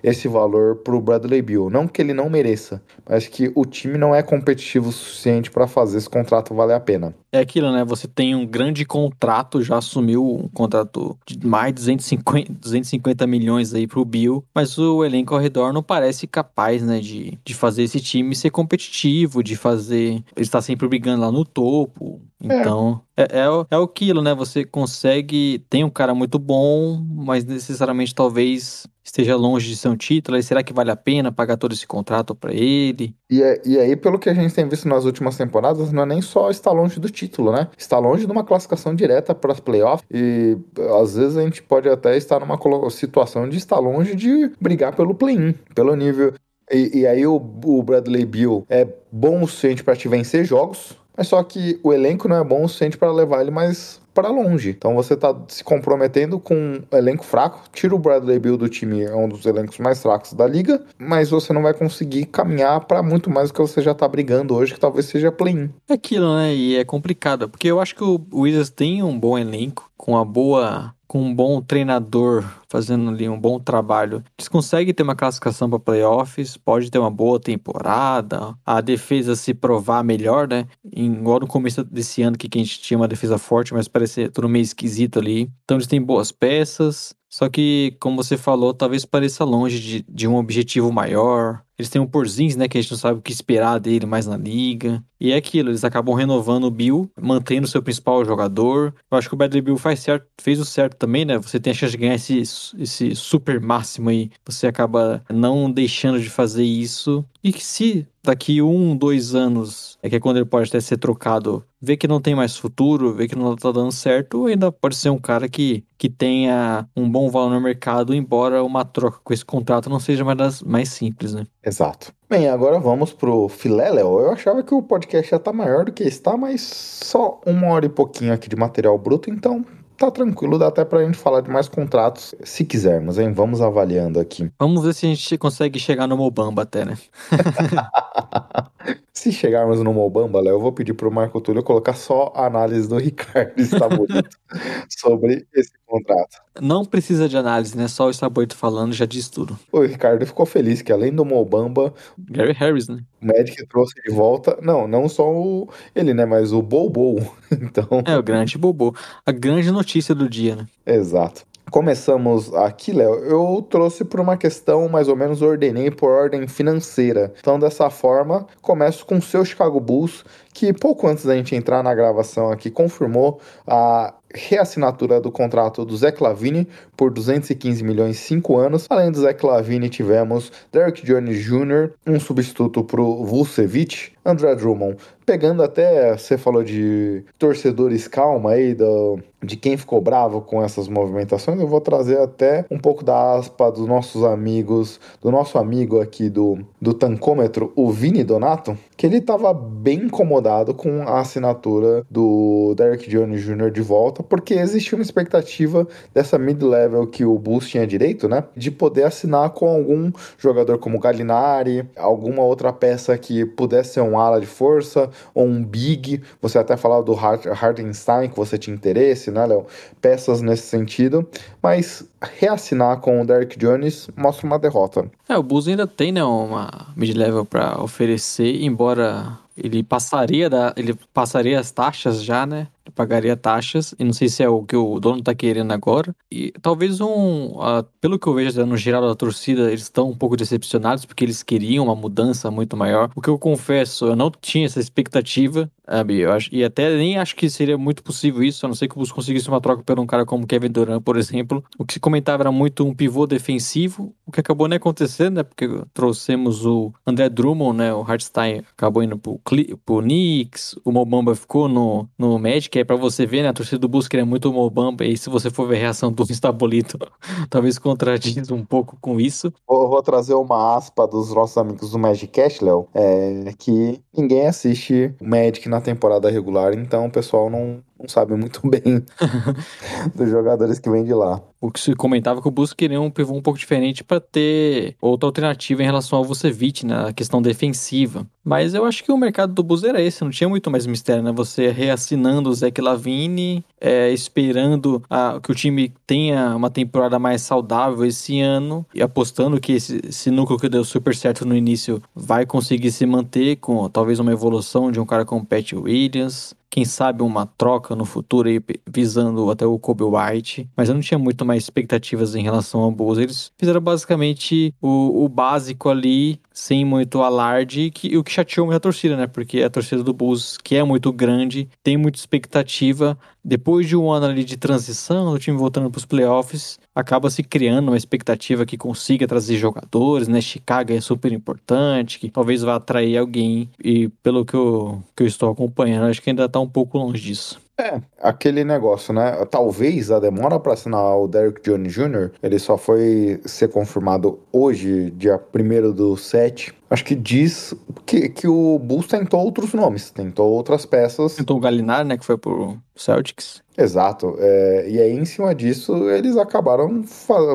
esse 0.03 0.27
valor 0.27 0.77
pro 0.77 1.01
Bradley 1.01 1.41
Bill. 1.41 1.69
Não 1.69 1.87
que 1.87 2.01
ele 2.01 2.13
não 2.13 2.29
mereça, 2.29 2.81
mas 3.07 3.27
que 3.27 3.51
o 3.55 3.65
time 3.65 3.97
não 3.97 4.13
é 4.13 4.21
competitivo 4.21 4.89
o 4.89 4.91
suficiente 4.91 5.51
para 5.51 5.67
fazer 5.67 5.97
esse 5.97 6.09
contrato 6.09 6.53
valer 6.53 6.75
a 6.75 6.79
pena. 6.79 7.13
É 7.31 7.39
aquilo, 7.39 7.71
né? 7.71 7.83
Você 7.85 8.07
tem 8.07 8.35
um 8.35 8.45
grande 8.45 8.85
contrato, 8.85 9.61
já 9.61 9.77
assumiu 9.77 10.25
um 10.25 10.47
contrato 10.47 11.17
de 11.27 11.45
mais 11.45 11.67
de 11.67 11.73
250, 11.73 12.53
250 12.53 13.27
milhões 13.27 13.73
aí 13.73 13.85
pro 13.85 14.03
Bill, 14.03 14.43
mas 14.53 14.77
o 14.77 15.03
elenco 15.05 15.33
ao 15.35 15.39
redor 15.39 15.71
não 15.71 15.83
parece 15.83 16.25
capaz, 16.25 16.81
né, 16.81 16.99
de, 16.99 17.37
de 17.45 17.53
fazer 17.53 17.83
esse 17.83 17.99
time 17.99 18.35
ser 18.35 18.49
competitivo, 18.49 19.43
de 19.43 19.55
fazer. 19.55 20.23
estar 20.37 20.61
sempre 20.61 20.87
brigando 20.87 21.21
lá 21.21 21.31
no 21.31 21.45
topo. 21.45 22.21
Então, 22.41 23.01
é, 23.19 23.39
é, 23.41 23.49
o- 23.49 23.65
é 23.69 23.75
aquilo, 23.75 24.21
né? 24.21 24.33
Você 24.33 24.63
consegue. 24.65 25.59
Tem 25.69 25.83
um 25.83 25.89
cara 25.89 26.13
muito 26.13 26.39
bom, 26.39 27.01
mas 27.01 27.43
necessariamente 27.43 28.13
talvez 28.15 28.87
esteja 29.03 29.35
longe 29.35 29.67
de 29.69 29.75
ser 29.75 29.89
um 29.89 29.97
título. 29.97 30.37
Aí 30.37 30.43
será 30.43 30.63
que 30.63 30.71
vale 30.71 30.91
a 30.91 30.95
pena 30.95 31.31
pagar 31.31 31.57
todo 31.57 31.73
esse 31.73 31.85
contrato 31.87 32.35
pra 32.35 32.53
ele? 32.53 33.15
E, 33.29 33.41
é- 33.41 33.61
e 33.65 33.77
aí, 33.79 33.95
pelo 33.95 34.19
que 34.19 34.29
a 34.29 34.33
gente 34.33 34.53
tem 34.53 34.67
visto 34.67 34.87
nas 34.87 35.05
últimas 35.05 35.35
temporadas, 35.37 35.91
não 35.91 36.03
é 36.03 36.05
nem 36.05 36.21
só 36.21 36.49
estar 36.49 36.71
longe 36.71 36.99
do 36.99 37.09
título, 37.09 37.51
né? 37.51 37.67
Está 37.77 37.97
longe 37.99 38.25
de 38.25 38.31
uma 38.31 38.43
classificação 38.43 38.93
direta 38.95 39.33
para 39.35 39.51
as 39.51 39.59
playoffs. 39.59 40.05
E 40.11 40.57
às 41.01 41.15
vezes 41.15 41.37
a 41.37 41.41
gente 41.43 41.61
pode 41.63 41.89
até 41.89 42.15
estar 42.17 42.39
numa 42.39 42.57
situação 42.89 43.49
de 43.49 43.57
estar 43.57 43.79
longe 43.79 44.15
de 44.15 44.51
brigar 44.61 44.95
pelo 44.95 45.13
play-in, 45.15 45.53
pelo 45.75 45.95
nível. 45.95 46.33
E, 46.71 46.99
e 46.99 47.07
aí 47.07 47.25
o, 47.25 47.35
o 47.35 47.83
Bradley 47.83 48.25
Bill 48.25 48.65
é 48.69 48.87
bom 49.11 49.41
o 49.41 49.47
suficiente 49.47 49.83
para 49.83 49.95
te 49.95 50.07
vencer 50.07 50.45
jogos, 50.45 50.95
mas 51.19 51.27
só 51.27 51.43
que 51.43 51.77
o 51.83 51.91
elenco 51.91 52.29
não 52.29 52.37
é 52.37 52.43
bom 52.45 52.63
o 52.63 52.67
suficiente 52.69 52.97
para 52.97 53.11
levar 53.11 53.41
ele 53.41 53.51
mais 53.51 53.99
para 54.13 54.29
longe. 54.29 54.69
Então 54.69 54.95
você 54.95 55.17
tá 55.17 55.35
se 55.49 55.61
comprometendo 55.65 56.39
com 56.39 56.55
um 56.55 56.97
elenco 56.97 57.25
fraco. 57.25 57.61
Tira 57.73 57.93
o 57.93 57.99
Bradley 57.99 58.39
Bill 58.39 58.55
do 58.55 58.69
time, 58.69 59.03
é 59.03 59.13
um 59.13 59.27
dos 59.27 59.45
elencos 59.45 59.79
mais 59.79 60.01
fracos 60.01 60.31
da 60.31 60.47
liga, 60.47 60.81
mas 60.97 61.29
você 61.29 61.51
não 61.51 61.61
vai 61.61 61.73
conseguir 61.73 62.25
caminhar 62.25 62.85
para 62.85 63.03
muito 63.03 63.29
mais 63.29 63.49
do 63.49 63.53
que 63.53 63.59
você 63.59 63.81
já 63.81 63.93
tá 63.93 64.07
brigando 64.07 64.55
hoje, 64.55 64.73
que 64.73 64.79
talvez 64.79 65.07
seja 65.07 65.29
play-in. 65.29 65.69
É 65.89 65.93
aquilo, 65.95 66.33
né? 66.37 66.55
E 66.55 66.77
é 66.77 66.85
complicado, 66.85 67.49
porque 67.49 67.67
eu 67.67 67.81
acho 67.81 67.93
que 67.95 68.03
o 68.03 68.21
Wizards 68.33 68.69
tem 68.69 69.03
um 69.03 69.19
bom 69.19 69.37
elenco, 69.37 69.91
com 69.97 70.13
uma 70.13 70.23
boa, 70.23 70.95
com 71.09 71.23
um 71.23 71.33
bom 71.33 71.59
treinador 71.59 72.45
fazendo 72.69 73.09
ali 73.09 73.27
um 73.27 73.39
bom 73.39 73.59
trabalho. 73.59 74.23
Eles 74.37 74.47
conseguem 74.47 74.93
ter 74.93 75.01
uma 75.01 75.15
classificação 75.15 75.67
para 75.67 75.79
playoffs, 75.79 76.55
pode 76.55 76.91
ter 76.91 76.99
uma 76.99 77.09
boa 77.09 77.39
temporada, 77.39 78.55
a 78.63 78.79
defesa 78.79 79.35
se 79.35 79.55
provar 79.55 80.03
melhor, 80.03 80.47
né? 80.47 80.67
Igual 80.95 81.39
no 81.39 81.47
começo 81.47 81.83
desse 81.83 82.21
ano 82.21 82.37
que 82.37 82.47
a 82.47 82.61
gente 82.61 82.79
tinha 82.79 82.97
uma 82.97 83.07
defesa 83.07 83.39
forte, 83.39 83.73
mas 83.73 83.87
parecia 83.87 84.29
tudo 84.29 84.47
meio 84.47 84.61
esquisito 84.61 85.17
ali. 85.17 85.51
Então 85.65 85.77
eles 85.77 85.87
têm 85.87 85.99
boas 85.99 86.31
peças. 86.31 87.15
Só 87.39 87.47
que, 87.47 87.95
como 88.01 88.21
você 88.21 88.35
falou, 88.35 88.73
talvez 88.73 89.05
pareça 89.05 89.45
longe 89.45 89.79
de, 89.79 90.05
de 90.09 90.27
um 90.27 90.35
objetivo 90.35 90.91
maior. 90.91 91.61
Eles 91.77 91.89
têm 91.89 92.01
um 92.01 92.05
Porzins, 92.05 92.57
né? 92.57 92.67
Que 92.67 92.77
a 92.77 92.81
gente 92.81 92.91
não 92.91 92.97
sabe 92.97 93.19
o 93.19 93.21
que 93.21 93.31
esperar 93.31 93.79
dele 93.79 94.05
mais 94.05 94.27
na 94.27 94.35
liga. 94.35 95.01
E 95.17 95.31
é 95.31 95.37
aquilo, 95.37 95.69
eles 95.69 95.85
acabam 95.85 96.13
renovando 96.13 96.65
o 96.65 96.69
Bill, 96.69 97.09
mantendo 97.17 97.65
o 97.65 97.69
seu 97.69 97.81
principal 97.81 98.25
jogador. 98.25 98.93
Eu 99.09 99.17
acho 99.17 99.29
que 99.29 99.35
o 99.35 99.37
Bradley 99.37 99.61
Bill 99.61 99.77
faz 99.77 100.01
certo, 100.01 100.27
fez 100.37 100.59
o 100.59 100.65
certo 100.65 100.97
também, 100.97 101.23
né? 101.23 101.37
Você 101.37 101.61
tem 101.61 101.71
a 101.71 101.73
chance 101.73 101.91
de 101.91 101.97
ganhar 101.97 102.15
esse, 102.15 102.39
esse 102.41 103.15
super 103.15 103.61
máximo 103.61 104.09
aí. 104.09 104.29
Você 104.45 104.67
acaba 104.67 105.23
não 105.29 105.71
deixando 105.71 106.19
de 106.19 106.29
fazer 106.29 106.65
isso. 106.65 107.23
E 107.41 107.53
que 107.53 107.63
se 107.63 108.05
daqui 108.29 108.61
um, 108.61 108.95
dois 108.95 109.33
anos, 109.33 109.97
é 110.03 110.09
que 110.09 110.15
é 110.15 110.19
quando 110.19 110.37
ele 110.37 110.45
pode 110.45 110.69
até 110.69 110.79
ser 110.79 110.97
trocado, 110.97 111.63
vê 111.81 111.97
que 111.97 112.07
não 112.07 112.21
tem 112.21 112.35
mais 112.35 112.55
futuro, 112.55 113.11
vê 113.11 113.27
que 113.27 113.35
não 113.35 113.55
tá 113.55 113.71
dando 113.71 113.91
certo, 113.91 114.45
ainda 114.45 114.71
pode 114.71 114.95
ser 114.95 115.09
um 115.09 115.17
cara 115.17 115.49
que, 115.49 115.83
que 115.97 116.07
tenha 116.07 116.87
um 116.95 117.09
bom 117.09 117.29
valor 117.31 117.49
no 117.49 117.59
mercado, 117.59 118.13
embora 118.13 118.63
uma 118.63 118.85
troca 118.85 119.19
com 119.23 119.33
esse 119.33 119.43
contrato 119.43 119.89
não 119.89 119.99
seja 119.99 120.23
mais, 120.23 120.37
das, 120.37 120.61
mais 120.61 120.89
simples, 120.89 121.33
né? 121.33 121.47
Exato. 121.65 122.13
Bem, 122.29 122.47
agora 122.47 122.79
vamos 122.79 123.11
pro 123.11 123.49
filé, 123.49 123.89
Léo. 123.89 124.19
Eu 124.19 124.31
achava 124.31 124.61
que 124.61 124.75
o 124.75 124.83
podcast 124.83 125.31
já 125.31 125.39
tá 125.39 125.51
maior 125.51 125.85
do 125.85 125.91
que 125.91 126.03
está, 126.03 126.37
mas 126.37 126.61
só 126.61 127.41
uma 127.43 127.69
hora 127.69 127.87
e 127.87 127.89
pouquinho 127.89 128.31
aqui 128.31 128.47
de 128.47 128.55
material 128.55 128.95
bruto, 128.99 129.31
então 129.31 129.65
tá 129.99 130.09
tranquilo, 130.09 130.57
dá 130.57 130.67
até 130.67 130.85
pra 130.85 131.03
gente 131.03 131.17
falar 131.17 131.41
de 131.41 131.49
mais 131.49 131.67
contratos, 131.67 132.33
se 132.43 132.63
quisermos, 132.63 133.19
hein? 133.19 133.33
Vamos 133.33 133.61
avaliando 133.61 134.19
aqui. 134.19 134.49
Vamos 134.57 134.83
ver 134.83 134.93
se 134.93 135.05
a 135.05 135.09
gente 135.09 135.37
consegue 135.37 135.77
chegar 135.77 136.07
no 136.07 136.17
Mobamba 136.17 136.61
até, 136.63 136.85
né? 136.85 136.97
Se 139.13 139.33
chegarmos 139.33 139.83
no 139.83 139.93
Mobamba, 139.93 140.39
Léo, 140.39 140.53
eu 140.53 140.59
vou 140.61 140.71
pedir 140.71 140.93
pro 140.93 141.11
Marco 141.11 141.41
Túlio 141.41 141.61
colocar 141.61 141.93
só 141.93 142.31
a 142.33 142.45
análise 142.45 142.87
do 142.87 142.97
Ricardo 142.97 143.59
Estabolito 143.59 144.29
sobre 144.89 145.45
esse 145.53 145.73
contrato. 145.85 146.37
Não 146.61 146.85
precisa 146.85 147.27
de 147.27 147.37
análise, 147.37 147.77
né? 147.77 147.87
Só 147.87 148.07
o 148.07 148.09
Estaboito 148.09 148.55
falando 148.55 148.93
já 148.93 149.05
diz 149.05 149.29
tudo. 149.29 149.57
O 149.71 149.81
Ricardo 149.81 150.25
ficou 150.25 150.45
feliz 150.45 150.81
que 150.81 150.91
além 150.91 151.13
do 151.13 151.25
Mobamba, 151.25 151.93
Gary 152.17 152.53
Harris, 152.53 152.87
né? 152.87 152.99
o 153.21 153.25
Magic 153.25 153.65
trouxe 153.67 153.93
de 154.01 154.11
volta, 154.13 154.57
não, 154.61 154.87
não 154.87 155.09
só 155.09 155.29
o, 155.29 155.69
ele, 155.95 156.13
né, 156.13 156.25
mas 156.25 156.51
o 156.53 156.61
Bobo. 156.61 157.19
Então, 157.51 158.03
É, 158.05 158.15
o 158.15 158.23
grande 158.23 158.57
Bobo. 158.57 158.95
A 159.25 159.31
grande 159.31 159.71
notícia 159.71 160.13
do 160.13 160.29
dia, 160.29 160.55
né? 160.55 160.67
Exato. 160.85 161.43
Começamos 161.71 162.53
aqui, 162.55 162.91
Léo. 162.91 163.15
Eu 163.15 163.65
trouxe 163.69 164.03
por 164.03 164.19
uma 164.19 164.35
questão, 164.37 164.89
mais 164.89 165.07
ou 165.07 165.15
menos, 165.15 165.41
ordenei 165.41 165.91
por 165.91 166.09
ordem 166.09 166.47
financeira. 166.47 167.31
Então, 167.39 167.59
dessa 167.59 167.89
forma, 167.91 168.47
começo 168.61 169.05
com 169.05 169.17
o 169.17 169.21
seu 169.21 169.45
Chicago 169.45 169.79
Bulls, 169.79 170.23
que 170.59 170.73
pouco 170.73 171.07
antes 171.07 171.23
da 171.23 171.33
gente 171.37 171.55
entrar 171.55 171.81
na 171.81 171.95
gravação 171.95 172.51
aqui, 172.51 172.69
confirmou 172.69 173.39
a 173.65 174.13
reassinatura 174.33 175.19
do 175.19 175.31
contrato 175.31 175.85
do 175.85 175.95
Zé 175.95 176.11
Clavini 176.11 176.67
por 176.95 177.11
215 177.11 177.83
milhões 177.83 178.17
em 178.17 178.19
5 178.19 178.57
anos. 178.57 178.85
Além 178.89 179.11
do 179.11 179.21
Zé 179.21 179.33
Clavini, 179.33 179.89
tivemos 179.89 180.51
Derek 180.71 181.05
Jones 181.05 181.39
Jr., 181.39 181.91
um 182.05 182.19
substituto 182.19 182.83
para 182.83 183.01
o 183.01 183.25
Vucevic, 183.25 184.11
André 184.23 184.53
Drummond. 184.55 184.97
Pegando 185.25 185.63
até, 185.63 186.17
você 186.17 186.37
falou 186.37 186.63
de 186.63 187.23
torcedores 187.37 188.07
calma 188.07 188.51
aí, 188.51 188.73
do, 188.73 189.19
de 189.43 189.55
quem 189.55 189.77
ficou 189.77 190.01
bravo 190.01 190.41
com 190.41 190.63
essas 190.63 190.87
movimentações, 190.87 191.59
eu 191.59 191.67
vou 191.67 191.79
trazer 191.79 192.19
até 192.19 192.65
um 192.69 192.77
pouco 192.77 193.03
da 193.03 193.35
aspa 193.35 193.71
dos 193.71 193.87
nossos 193.87 194.23
amigos, 194.23 194.99
do 195.21 195.31
nosso 195.31 195.57
amigo 195.57 196.01
aqui 196.01 196.29
do, 196.29 196.59
do 196.81 196.93
tancômetro, 196.93 197.71
o 197.75 197.91
Vini 197.91 198.23
Donato, 198.23 198.77
que 198.97 199.05
ele 199.05 199.17
estava 199.17 199.53
bem 199.53 200.05
incomodado 200.05 200.48
com 200.73 201.03
a 201.03 201.19
assinatura 201.19 202.05
do 202.09 202.73
Derek 202.75 203.09
Jones 203.09 203.41
Jr. 203.43 203.71
de 203.71 203.81
volta, 203.81 204.23
porque 204.23 204.53
existia 204.55 204.97
uma 204.97 205.03
expectativa 205.03 205.87
dessa 206.13 206.37
mid-level 206.37 207.07
que 207.07 207.23
o 207.23 207.37
Bulls 207.37 207.67
tinha 207.67 207.85
direito, 207.85 208.27
né? 208.27 208.43
De 208.55 208.71
poder 208.71 209.03
assinar 209.03 209.51
com 209.51 209.67
algum 209.67 210.11
jogador 210.37 210.77
como 210.77 210.99
Gallinari, 210.99 211.87
alguma 211.95 212.43
outra 212.43 212.73
peça 212.73 213.17
que 213.17 213.45
pudesse 213.45 213.93
ser 213.93 214.01
um 214.01 214.17
ala 214.17 214.39
de 214.39 214.47
força, 214.47 215.09
ou 215.33 215.45
um 215.45 215.63
big. 215.63 216.21
Você 216.41 216.57
até 216.57 216.75
falava 216.75 217.03
do 217.03 217.13
Hartenstein, 217.13 218.29
que 218.29 218.35
você 218.35 218.57
tinha 218.57 218.75
interesse, 218.75 219.31
né, 219.31 219.45
Léo? 219.45 219.65
Peças 220.01 220.41
nesse 220.41 220.63
sentido. 220.63 221.27
Mas 221.61 222.07
reassinar 222.21 222.99
com 222.99 223.21
o 223.21 223.25
Derek 223.25 223.57
Jones 223.57 224.09
mostra 224.15 224.45
uma 224.45 224.59
derrota. 224.59 225.09
É, 225.27 225.37
o 225.37 225.43
Bulls 225.43 225.67
ainda 225.67 225.87
tem, 225.87 226.11
né, 226.11 226.23
uma 226.23 226.87
mid-level 226.95 227.45
pra 227.45 227.81
oferecer, 227.81 228.61
embora 228.61 229.37
ele 229.63 229.83
passaria 229.83 230.49
da, 230.49 230.73
ele 230.75 230.93
passaria 231.13 231.59
as 231.59 231.71
taxas 231.71 232.23
já, 232.23 232.45
né? 232.45 232.67
Pagaria 232.95 233.35
taxas, 233.35 233.93
e 233.97 234.03
não 234.03 234.13
sei 234.13 234.29
se 234.29 234.43
é 234.43 234.49
o 234.49 234.63
que 234.63 234.75
o 234.75 234.99
dono 234.99 235.21
tá 235.21 235.33
querendo 235.33 235.71
agora. 235.71 236.15
E 236.31 236.51
talvez 236.61 237.01
um, 237.01 237.59
ah, 237.59 237.85
pelo 238.01 238.19
que 238.19 238.27
eu 238.27 238.33
vejo 238.33 238.65
no 238.65 238.77
geral 238.77 239.07
da 239.07 239.15
torcida, 239.15 239.67
eles 239.69 239.83
estão 239.83 240.09
um 240.09 240.15
pouco 240.15 240.35
decepcionados 240.35 241.05
porque 241.05 241.23
eles 241.23 241.43
queriam 241.43 241.85
uma 241.85 241.95
mudança 241.95 242.51
muito 242.51 242.75
maior. 242.75 243.09
O 243.15 243.21
que 243.21 243.29
eu 243.29 243.37
confesso, 243.37 244.07
eu 244.07 244.15
não 244.15 244.31
tinha 244.31 244.65
essa 244.65 244.79
expectativa, 244.79 245.69
sabe? 245.85 246.19
Eu 246.19 246.31
acho, 246.31 246.49
e 246.53 246.63
até 246.63 246.95
nem 246.95 247.17
acho 247.17 247.35
que 247.35 247.49
seria 247.49 247.77
muito 247.77 248.03
possível 248.03 248.43
isso, 248.43 248.65
a 248.65 248.69
não 248.69 248.75
ser 248.75 248.87
que 248.87 248.93
o 248.93 248.95
Bulls 248.95 249.11
conseguisse 249.11 249.47
uma 249.47 249.61
troca 249.61 249.83
por 249.83 249.99
um 249.99 250.05
cara 250.05 250.25
como 250.25 250.47
Kevin 250.47 250.71
Durant, 250.71 251.01
por 251.01 251.17
exemplo. 251.17 251.63
O 251.77 251.85
que 251.85 251.93
se 251.93 251.99
comentava 251.99 252.43
era 252.43 252.51
muito 252.51 252.85
um 252.85 252.93
pivô 252.93 253.25
defensivo, 253.25 254.13
o 254.25 254.31
que 254.31 254.39
acabou 254.39 254.67
nem 254.67 254.77
acontecendo, 254.77 255.35
né? 255.35 255.43
Porque 255.43 255.67
trouxemos 255.93 256.65
o 256.65 256.93
André 257.05 257.29
Drummond, 257.29 257.77
né? 257.77 257.93
O 257.93 258.01
Hartstein 258.01 258.63
acabou 258.71 259.03
indo 259.03 259.17
pro, 259.17 259.39
pro 259.85 260.01
Knicks, 260.01 260.75
o 260.83 260.91
Mobamba 260.91 261.35
ficou 261.35 261.67
no, 261.67 262.07
no 262.17 262.37
Magic, 262.37 262.78
aí 262.79 262.85
pra 262.85 262.95
você 262.95 263.25
ver, 263.25 263.43
né? 263.43 263.49
A 263.49 263.53
torcida 263.53 263.79
do 263.79 263.87
Bulls 263.87 264.07
queria 264.07 264.25
muito 264.25 264.51
Mobamba, 264.51 265.05
e 265.05 265.17
se 265.17 265.29
você 265.29 265.49
for 265.49 265.67
ver 265.67 265.77
a 265.77 265.79
reação 265.79 266.11
do 266.11 266.23
Estabolito, 266.29 266.97
talvez 267.49 267.77
contradiz 267.77 268.49
um 268.51 268.65
pouco 268.65 268.97
com 268.99 269.19
isso. 269.19 269.53
Vou, 269.67 269.89
vou 269.89 270.01
trazer 270.01 270.33
uma 270.33 270.75
aspa 270.75 271.07
dos 271.07 271.33
nossos 271.33 271.57
amigos 271.57 271.91
do 271.91 271.99
Magic 271.99 272.27
Cash, 272.27 272.61
Léo, 272.61 272.87
é 272.93 273.53
que 273.57 274.01
ninguém 274.15 274.47
assiste 274.47 275.13
o 275.21 275.27
Magic 275.27 275.67
na 275.69 275.81
temporada 275.81 276.29
regular, 276.29 276.73
então 276.73 277.05
o 277.07 277.11
pessoal 277.11 277.49
não, 277.49 277.81
não 277.99 278.07
sabe 278.07 278.33
muito 278.35 278.61
bem 278.67 279.03
dos 280.15 280.29
jogadores 280.29 280.79
que 280.79 280.89
vêm 280.89 281.03
de 281.03 281.13
lá. 281.13 281.41
O 281.61 281.69
que 281.69 281.79
se 281.79 281.93
comentava 281.93 282.41
que 282.41 282.47
o 282.47 282.51
Bulls 282.51 282.71
queria 282.73 283.01
um 283.01 283.11
pivô 283.11 283.35
um 283.35 283.41
pouco 283.41 283.59
diferente 283.59 284.01
para 284.01 284.21
ter 284.21 284.95
outra 285.01 285.27
alternativa 285.27 285.81
em 285.83 285.85
relação 285.85 286.17
ao 286.17 286.23
Vucevic, 286.23 286.85
né, 286.85 286.95
na 287.03 287.13
questão 287.13 287.41
defensiva. 287.41 288.25
Mas 288.45 288.73
eu 288.73 288.85
acho 288.85 289.03
que 289.03 289.11
o 289.11 289.17
mercado 289.17 289.53
do 289.53 289.61
Bulls 289.61 289.83
era 289.83 290.01
esse, 290.01 290.23
não 290.23 290.31
tinha 290.31 290.47
muito 290.47 290.71
mais 290.71 290.85
mistério, 290.87 291.21
né? 291.21 291.31
Você 291.33 291.67
reassinando 291.69 292.49
o 292.49 292.53
Zach 292.53 292.79
Lavine, 292.79 293.63
é, 293.79 294.09
esperando 294.11 295.03
a- 295.09 295.37
que 295.43 295.51
o 295.51 295.55
time 295.55 295.93
tenha 296.07 296.55
uma 296.55 296.69
temporada 296.69 297.19
mais 297.19 297.41
saudável 297.41 298.05
esse 298.05 298.39
ano 298.39 298.85
e 298.95 299.01
apostando 299.01 299.59
que 299.59 299.73
esse, 299.73 299.99
esse 300.07 300.31
núcleo 300.31 300.57
que 300.57 300.69
deu 300.69 300.85
super 300.85 301.13
certo 301.13 301.45
no 301.45 301.55
início 301.55 302.01
vai 302.15 302.45
conseguir 302.45 302.91
se 302.91 303.05
manter 303.05 303.57
com 303.57 303.87
talvez 303.89 304.17
uma 304.19 304.31
evolução 304.31 304.91
de 304.91 304.99
um 304.99 305.05
cara 305.05 305.25
como 305.25 305.45
Pat 305.45 305.73
Williams. 305.73 306.55
Quem 306.69 306.85
sabe 306.85 307.23
uma 307.23 307.45
troca 307.45 307.95
no 307.95 308.05
futuro 308.05 308.47
aí, 308.47 308.61
visando 308.87 309.49
até 309.49 309.65
o 309.65 309.79
Kobe 309.79 310.03
White, 310.03 310.69
mas 310.77 310.87
eu 310.87 310.95
não 310.95 311.01
tinha 311.01 311.17
muito 311.17 311.43
mais 311.43 311.63
expectativas 311.63 312.35
em 312.35 312.43
relação 312.43 312.81
ao 312.81 312.91
Bulls. 312.91 313.17
Eles 313.17 313.51
fizeram 313.57 313.81
basicamente 313.81 314.73
o, 314.81 315.25
o 315.25 315.29
básico 315.29 315.89
ali, 315.89 316.39
sem 316.53 316.85
muito 316.85 317.21
alarde, 317.21 317.89
que, 317.89 318.15
o 318.17 318.23
que 318.23 318.31
chateou 318.31 318.67
muito 318.67 318.77
a 318.77 318.79
torcida, 318.79 319.17
né? 319.17 319.27
Porque 319.27 319.63
a 319.63 319.69
torcida 319.69 320.03
do 320.03 320.13
Bulls, 320.13 320.57
que 320.57 320.75
é 320.75 320.83
muito 320.83 321.11
grande, 321.11 321.67
tem 321.81 321.97
muita 321.97 322.19
expectativa. 322.19 323.17
Depois 323.49 323.87
de 323.87 323.97
um 323.97 324.11
ano 324.11 324.27
ali 324.27 324.43
de 324.43 324.57
transição, 324.57 325.33
o 325.33 325.39
time 325.39 325.57
voltando 325.57 325.89
para 325.89 325.97
os 325.97 326.05
playoffs, 326.05 326.77
acaba 326.93 327.31
se 327.31 327.41
criando 327.41 327.87
uma 327.87 327.97
expectativa 327.97 328.63
que 328.63 328.77
consiga 328.77 329.27
trazer 329.27 329.57
jogadores, 329.57 330.27
né? 330.27 330.39
Chicago 330.39 330.93
é 330.93 331.01
super 331.01 331.31
importante, 331.31 332.19
que 332.19 332.29
talvez 332.29 332.61
vá 332.61 332.75
atrair 332.75 333.17
alguém. 333.17 333.67
E 333.83 334.07
pelo 334.21 334.45
que 334.45 334.53
eu, 334.53 335.03
que 335.15 335.23
eu 335.23 335.27
estou 335.27 335.49
acompanhando, 335.49 336.11
acho 336.11 336.21
que 336.21 336.29
ainda 336.29 336.45
está 336.45 336.59
um 336.59 336.69
pouco 336.69 336.99
longe 336.99 337.23
disso. 337.23 337.59
É, 337.79 338.01
aquele 338.21 338.65
negócio, 338.65 339.13
né? 339.13 339.45
Talvez 339.45 340.11
a 340.11 340.19
demora 340.19 340.59
para 340.59 340.73
assinar 340.73 341.17
o 341.17 341.29
Derrick 341.29 341.61
Jones 341.61 341.93
Jr., 341.93 342.31
ele 342.43 342.59
só 342.59 342.77
foi 342.77 343.39
ser 343.45 343.69
confirmado 343.69 344.37
hoje, 344.51 345.11
dia 345.11 345.39
1 345.55 345.93
do 345.93 346.17
7. 346.17 346.73
Acho 346.89 347.05
que 347.05 347.15
diz 347.15 347.73
que, 348.05 348.27
que 348.27 348.49
o 348.49 348.77
Bulls 348.79 349.07
tentou 349.07 349.39
outros 349.39 349.73
nomes, 349.73 350.11
tentou 350.11 350.51
outras 350.51 350.85
peças. 350.85 351.37
Tentou 351.37 351.55
o 351.55 351.59
Galinar, 351.61 352.03
né? 352.03 352.17
Que 352.17 352.25
foi 352.25 352.37
pro 352.37 352.77
Celtics. 352.97 353.61
Exato. 353.79 354.35
É, 354.37 354.85
e 354.89 354.99
aí, 354.99 355.17
em 355.17 355.23
cima 355.23 355.55
disso, 355.55 356.09
eles 356.09 356.35
acabaram 356.35 357.01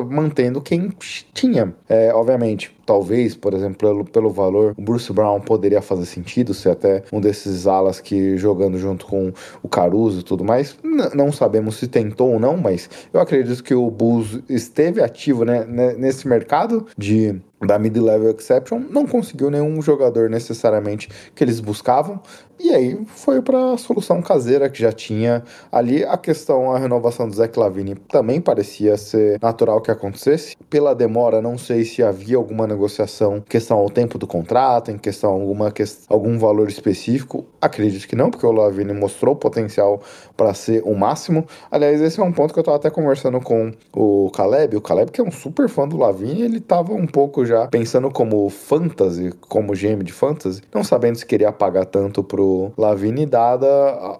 mantendo 0.09 0.59
quem 0.59 0.91
tinha. 1.33 1.73
É, 1.87 2.11
obviamente, 2.11 2.75
talvez, 2.83 3.35
por 3.35 3.53
exemplo, 3.53 3.77
pelo, 3.77 4.05
pelo 4.05 4.29
valor, 4.31 4.73
o 4.75 4.81
Bruce 4.81 5.13
Brown 5.13 5.39
poderia 5.39 5.83
fazer 5.83 6.05
sentido 6.05 6.53
ser 6.53 6.71
até 6.71 7.03
um 7.13 7.21
desses 7.21 7.67
alas 7.67 7.99
que 7.99 8.37
jogando 8.37 8.79
junto 8.79 9.05
com 9.05 9.31
o 9.61 9.69
Caruso 9.69 10.21
e 10.21 10.23
tudo 10.23 10.43
mais. 10.43 10.75
N 10.83 11.09
não 11.13 11.31
sabemos 11.31 11.75
se 11.75 11.87
tentou 11.87 12.33
ou 12.33 12.39
não, 12.39 12.57
mas 12.57 12.89
eu 13.13 13.19
acredito 13.19 13.63
que 13.63 13.75
o 13.75 13.91
Bulls 13.91 14.39
esteve 14.49 15.01
ativo 15.01 15.45
né, 15.45 15.65
nesse 15.97 16.27
mercado 16.27 16.87
de 16.97 17.39
da 17.61 17.79
mid-level 17.79 18.31
exception, 18.31 18.79
não 18.89 19.05
conseguiu 19.05 19.49
nenhum 19.49 19.81
jogador 19.81 20.29
necessariamente 20.29 21.09
que 21.33 21.43
eles 21.43 21.59
buscavam. 21.59 22.21
E 22.57 22.73
aí 22.73 22.97
foi 23.07 23.41
para 23.41 23.73
a 23.73 23.77
solução 23.77 24.21
caseira 24.21 24.69
que 24.69 24.79
já 24.79 24.91
tinha 24.91 25.43
ali. 25.71 26.05
A 26.05 26.17
questão, 26.17 26.71
a 26.71 26.79
renovação 26.79 27.27
do 27.27 27.35
Zach 27.35 27.57
Lavine 27.59 27.95
também 27.95 28.39
parecia 28.39 28.95
ser 28.95 29.37
natural 29.41 29.81
que 29.81 29.91
acontecesse. 29.91 30.55
Pela 30.69 30.95
demora, 30.95 31.41
não 31.41 31.57
sei 31.57 31.83
se 31.83 32.01
havia 32.01 32.37
alguma 32.37 32.65
negociação 32.65 33.37
em 33.37 33.41
questão 33.41 33.77
ao 33.77 33.89
tempo 33.89 34.17
do 34.17 34.25
contrato, 34.25 34.89
em 34.89 34.97
questão 34.97 35.31
alguma 35.31 35.73
algum 36.07 36.39
valor 36.39 36.69
específico. 36.69 37.45
Acredito 37.59 38.07
que 38.07 38.15
não, 38.15 38.31
porque 38.31 38.45
o 38.45 38.51
Lavine 38.51 38.93
mostrou 38.93 39.35
potencial 39.35 40.01
para 40.37 40.53
ser 40.53 40.81
o 40.85 40.95
máximo. 40.95 41.45
Aliás, 41.69 42.01
esse 42.01 42.19
é 42.19 42.23
um 42.23 42.31
ponto 42.31 42.53
que 42.53 42.59
eu 42.59 42.61
estava 42.61 42.77
até 42.77 42.89
conversando 42.89 43.41
com 43.41 43.73
o 43.93 44.31
Caleb. 44.31 44.77
O 44.77 44.81
Caleb, 44.81 45.11
que 45.11 45.19
é 45.19 45.23
um 45.23 45.31
super 45.31 45.67
fã 45.67 45.87
do 45.87 45.97
Lavine, 45.97 46.43
ele 46.43 46.57
estava 46.57 46.93
um 46.93 47.05
pouco 47.05 47.44
já 47.45 47.67
pensando 47.67 48.09
como 48.09 48.49
fantasy, 48.49 49.31
como 49.47 49.73
GM 49.73 50.03
de 50.03 50.13
fantasy, 50.13 50.61
não 50.73 50.83
sabendo 50.83 51.17
se 51.17 51.25
queria 51.25 51.51
pagar 51.51 51.85
tanto 51.85 52.23
pro 52.23 52.71
Lavine, 52.77 53.25
dada 53.25 53.67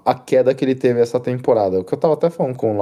a, 0.06 0.16
queda 0.16 0.54
que 0.54 0.64
ele 0.64 0.76
teve 0.76 1.00
essa 1.00 1.20
temporada. 1.20 1.80
O 1.80 1.84
que 1.84 1.94
eu 1.94 1.98
tava 1.98 2.14
até 2.14 2.30
falando 2.30 2.56
com, 2.56 2.78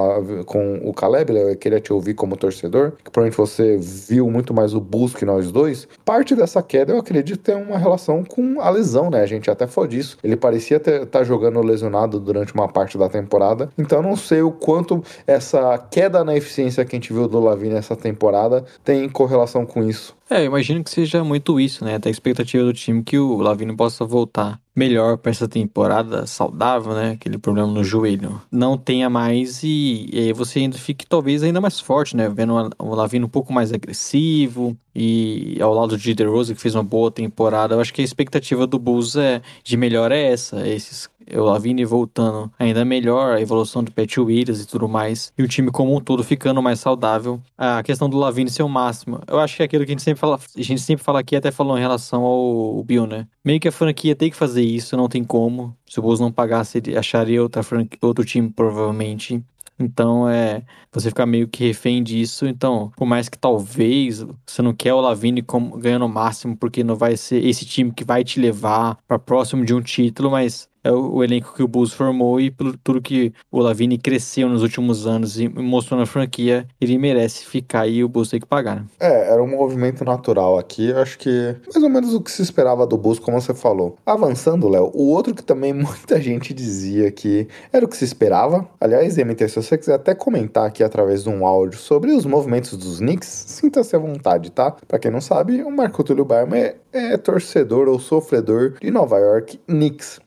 com 0.46 0.82
o 0.84 0.94
Caleb, 0.94 1.36
eu 1.36 1.56
queria 1.58 1.80
te 1.80 1.92
ouvir 1.92 2.14
como 2.14 2.38
torcedor, 2.38 2.94
que 3.04 3.12
provavelmente 3.12 3.38
você 3.38 3.78
viu 3.78 4.30
muito 4.30 4.54
mais 4.54 4.74
o 4.74 4.80
Bulls 4.80 5.14
que 5.14 5.26
nós 5.26 5.52
dois. 5.52 5.88
Parte 6.06 6.36
dessa 6.36 6.62
queda 6.62 6.94
eu 6.94 7.00
acredito 7.00 7.40
ter 7.40 7.56
uma 7.56 7.78
relação 7.78 8.24
com 8.24 8.62
a 8.62 8.70
lesão, 8.70 9.10
né? 9.10 9.22
A 9.22 9.26
gente 9.26 9.50
até 9.50 9.68
falou 9.68 9.88
disso. 9.88 10.18
Ele 10.24 10.36
parecia 10.36 10.78
estar 10.78 11.06
tá 11.06 11.24
jogando 11.24 11.62
lesionado 11.62 12.20
durante 12.20 12.54
uma 12.54 12.68
parte 12.68 12.98
da 12.98 13.10
temporada, 13.10 13.70
então 13.78 14.02
não 14.02 14.16
sei 14.16 14.42
o 14.42 14.52
quanto 14.52 15.04
essa 15.26 15.78
queda 15.78 16.24
na 16.24 16.36
eficiência 16.36 16.86
que 16.86 16.96
a 16.96 17.00
gente 17.00 17.14
viu 17.14 17.28
do 17.28 17.40
Lavine 17.40 17.76
essa 17.76 17.96
temporada 17.96 18.66
tem 18.84 19.08
correlação 19.10 19.66
com 19.66 19.84
isso. 19.84 20.16
É, 20.34 20.42
eu 20.42 20.46
imagino 20.46 20.84
que 20.84 20.90
seja 20.90 21.24
muito 21.24 21.60
isso, 21.60 21.86
né? 21.86 21.94
Até 21.94 22.10
a 22.10 22.12
expectativa 22.12 22.64
do 22.64 22.74
time 22.74 23.04
que 23.04 23.20
o 23.20 23.38
Lavino 23.38 23.78
possa 23.78 24.04
voltar 24.04 24.60
melhor 24.76 25.18
para 25.18 25.30
essa 25.30 25.48
temporada, 25.48 26.26
saudável, 26.26 26.96
né? 26.96 27.12
Aquele 27.12 27.38
problema 27.38 27.72
no 27.72 27.84
joelho. 27.84 28.42
Não 28.52 28.76
tenha 28.76 29.12
mais 29.12 29.62
e, 29.62 30.10
e 30.12 30.20
aí 30.20 30.34
você 30.34 30.58
ainda 30.58 30.76
fique 30.76 31.06
talvez 31.06 31.44
ainda 31.44 31.62
mais 31.62 31.80
forte, 31.80 32.18
né? 32.18 32.28
Vendo 32.30 32.56
o 32.80 32.96
Lavino 32.96 33.28
um 33.28 33.30
pouco 33.30 33.54
mais 33.54 33.72
agressivo 33.72 34.76
e 34.96 35.58
ao 35.62 35.72
lado 35.72 35.96
de 35.96 36.14
Rose 36.24 36.56
que 36.56 36.62
fez 36.62 36.74
uma 36.74 36.84
boa 36.84 37.12
temporada. 37.12 37.76
Eu 37.76 37.80
acho 37.80 37.94
que 37.94 38.02
a 38.02 38.06
expectativa 38.06 38.66
do 38.66 38.80
Bulls 38.80 39.16
é, 39.16 39.40
de 39.64 39.78
melhor 39.78 40.12
é 40.12 40.32
essa. 40.32 40.68
Esses 40.68 41.08
o 41.34 41.44
Lavine 41.44 41.86
voltando 41.86 42.52
ainda 42.58 42.84
melhor, 42.84 43.36
a 43.36 43.42
evolução 43.42 43.84
do 43.84 43.92
Pat 43.92 44.18
Williams 44.18 44.62
e 44.62 44.68
tudo 44.68 44.88
mais, 44.88 45.32
e 45.38 45.44
o 45.44 45.48
time 45.48 45.72
como 45.72 45.96
um 45.96 46.00
todo 46.02 46.24
ficando 46.24 46.62
mais 46.62 46.80
saudável. 46.80 47.42
A 47.58 47.84
questão 47.84 48.10
do 48.10 48.18
Lavine 48.18 48.50
ser 48.50 48.64
o 48.64 48.70
máximo, 48.70 49.20
eu 49.28 49.40
acho 49.40 49.56
que 49.56 49.64
é 49.64 49.66
aquilo 49.66 49.86
que 49.86 49.92
a 49.92 49.94
gente 49.94 50.04
sempre 50.04 50.20
fala, 50.20 50.36
a 50.36 50.62
gente 50.62 50.82
sempre 50.82 51.04
fala 51.04 51.20
aqui, 51.20 51.36
até 51.36 51.52
falou 51.52 51.78
em 51.78 51.82
relação 51.82 52.24
ao 52.24 52.84
Bill, 52.84 53.08
né? 53.08 53.28
Meio 53.44 53.60
que 53.60 53.68
a 53.68 53.72
franquia 53.72 54.16
tem 54.16 54.30
que 54.30 54.36
fazer 54.36 54.64
isso, 54.64 54.98
não 54.98 55.08
tem 55.08 55.24
como. 55.24 55.76
Se 55.88 56.00
o 56.00 56.02
Bulls 56.02 56.20
não 56.20 56.32
pagasse, 56.32 56.78
ele 56.78 56.98
acharia 56.98 57.42
outra 57.42 57.64
franquia, 57.64 58.00
outro 58.02 58.26
time, 58.26 58.50
provavelmente. 58.50 59.44
Então 59.80 60.30
é 60.30 60.64
você 60.92 61.10
ficar 61.10 61.26
meio 61.26 61.48
que 61.48 61.66
refém 61.66 62.04
disso. 62.04 62.46
Então, 62.46 62.92
por 62.96 63.06
mais 63.06 63.28
que 63.28 63.38
talvez 63.38 64.26
você 64.46 64.62
não 64.62 64.74
quer 64.74 64.94
o 64.94 65.02
Lavine 65.02 65.42
como 65.42 65.78
ganhando 65.78 66.06
o 66.06 66.10
máximo, 66.10 66.56
porque 66.56 66.84
não 66.84 66.96
vai 66.96 67.18
ser 67.18 67.44
esse 67.44 67.66
time 67.66 67.92
que 67.92 68.04
vai 68.04 68.24
te 68.24 68.40
levar 68.40 68.98
para 69.08 69.20
próximo 69.20 69.66
de 69.66 69.74
um 69.74 69.82
título, 69.82 70.32
mas 70.32 70.70
é 70.84 70.92
o, 70.92 71.16
o, 71.16 71.24
elenco 71.24 71.54
que 71.56 71.64
o 71.64 71.68
Bulls 71.68 71.94
formou 71.94 72.40
e 72.40 72.52
pelo 72.52 72.78
tudo 72.78 73.02
que 73.02 73.34
o 73.52 73.60
Lavini 73.60 73.98
cresceu 73.98 74.50
nos 74.50 74.62
últimos 74.62 75.08
anos 75.08 75.40
e 75.40 75.48
mostrou 75.48 76.00
na 76.00 76.06
franquia, 76.06 76.68
ele 76.80 76.98
merece 76.98 77.46
ficar 77.46 77.88
e 77.88 78.04
o 78.04 78.10
Bulls 78.10 78.30
tem 78.30 78.40
que 78.40 78.46
pagar. 78.46 78.78
Né? 78.78 78.86
É, 79.00 79.32
era 79.32 79.42
um 79.42 79.48
movimento 79.48 80.04
natural 80.04 80.58
aqui, 80.58 80.92
acho 80.92 81.18
que 81.18 81.56
mais 81.74 81.84
ou 81.84 81.90
menos 81.90 82.14
o 82.14 82.22
que 82.22 82.32
se 82.32 82.42
esperava 82.42 82.86
do 82.86 82.98
Bulls, 82.98 83.20
como 83.20 83.40
você 83.40 83.54
falou. 83.54 83.98
Avançando, 84.06 84.68
Léo, 84.68 84.92
o 84.94 85.10
outro 85.10 85.34
que 85.34 85.44
também 85.44 85.72
muita 85.74 86.22
gente 86.22 86.54
dizia 86.54 87.12
que 87.12 87.48
era 87.72 87.86
o 87.86 87.88
que 87.88 87.98
se 87.98 88.04
esperava. 88.04 88.68
Aliás, 88.80 89.18
MT, 89.18 89.48
se 89.48 89.62
você 89.62 89.78
quiser 89.78 89.96
até 89.96 90.14
comentar 90.14 90.66
aqui 90.66 90.84
através 90.84 91.24
de 91.24 91.30
um 91.30 91.46
áudio 91.46 91.80
sobre 91.80 92.12
os 92.12 92.26
movimentos 92.26 92.76
dos 92.78 92.98
Knicks, 92.98 93.28
sinta-se 93.48 93.96
à 93.96 94.00
vontade, 94.00 94.52
tá? 94.52 94.76
Para 94.88 95.00
quem 95.00 95.12
não 95.12 95.22
sabe, 95.22 95.64
o 95.64 95.72
Marco 95.72 96.04
Túlio 96.04 96.26
Barman 96.26 96.60
é, 96.60 96.76
é 96.94 97.18
torcedor 97.18 97.88
ou 97.88 98.00
sofredor 98.00 98.76
de 98.82 98.92
Nova 98.92 99.18
York 99.18 99.60
Knicks. 99.68 100.20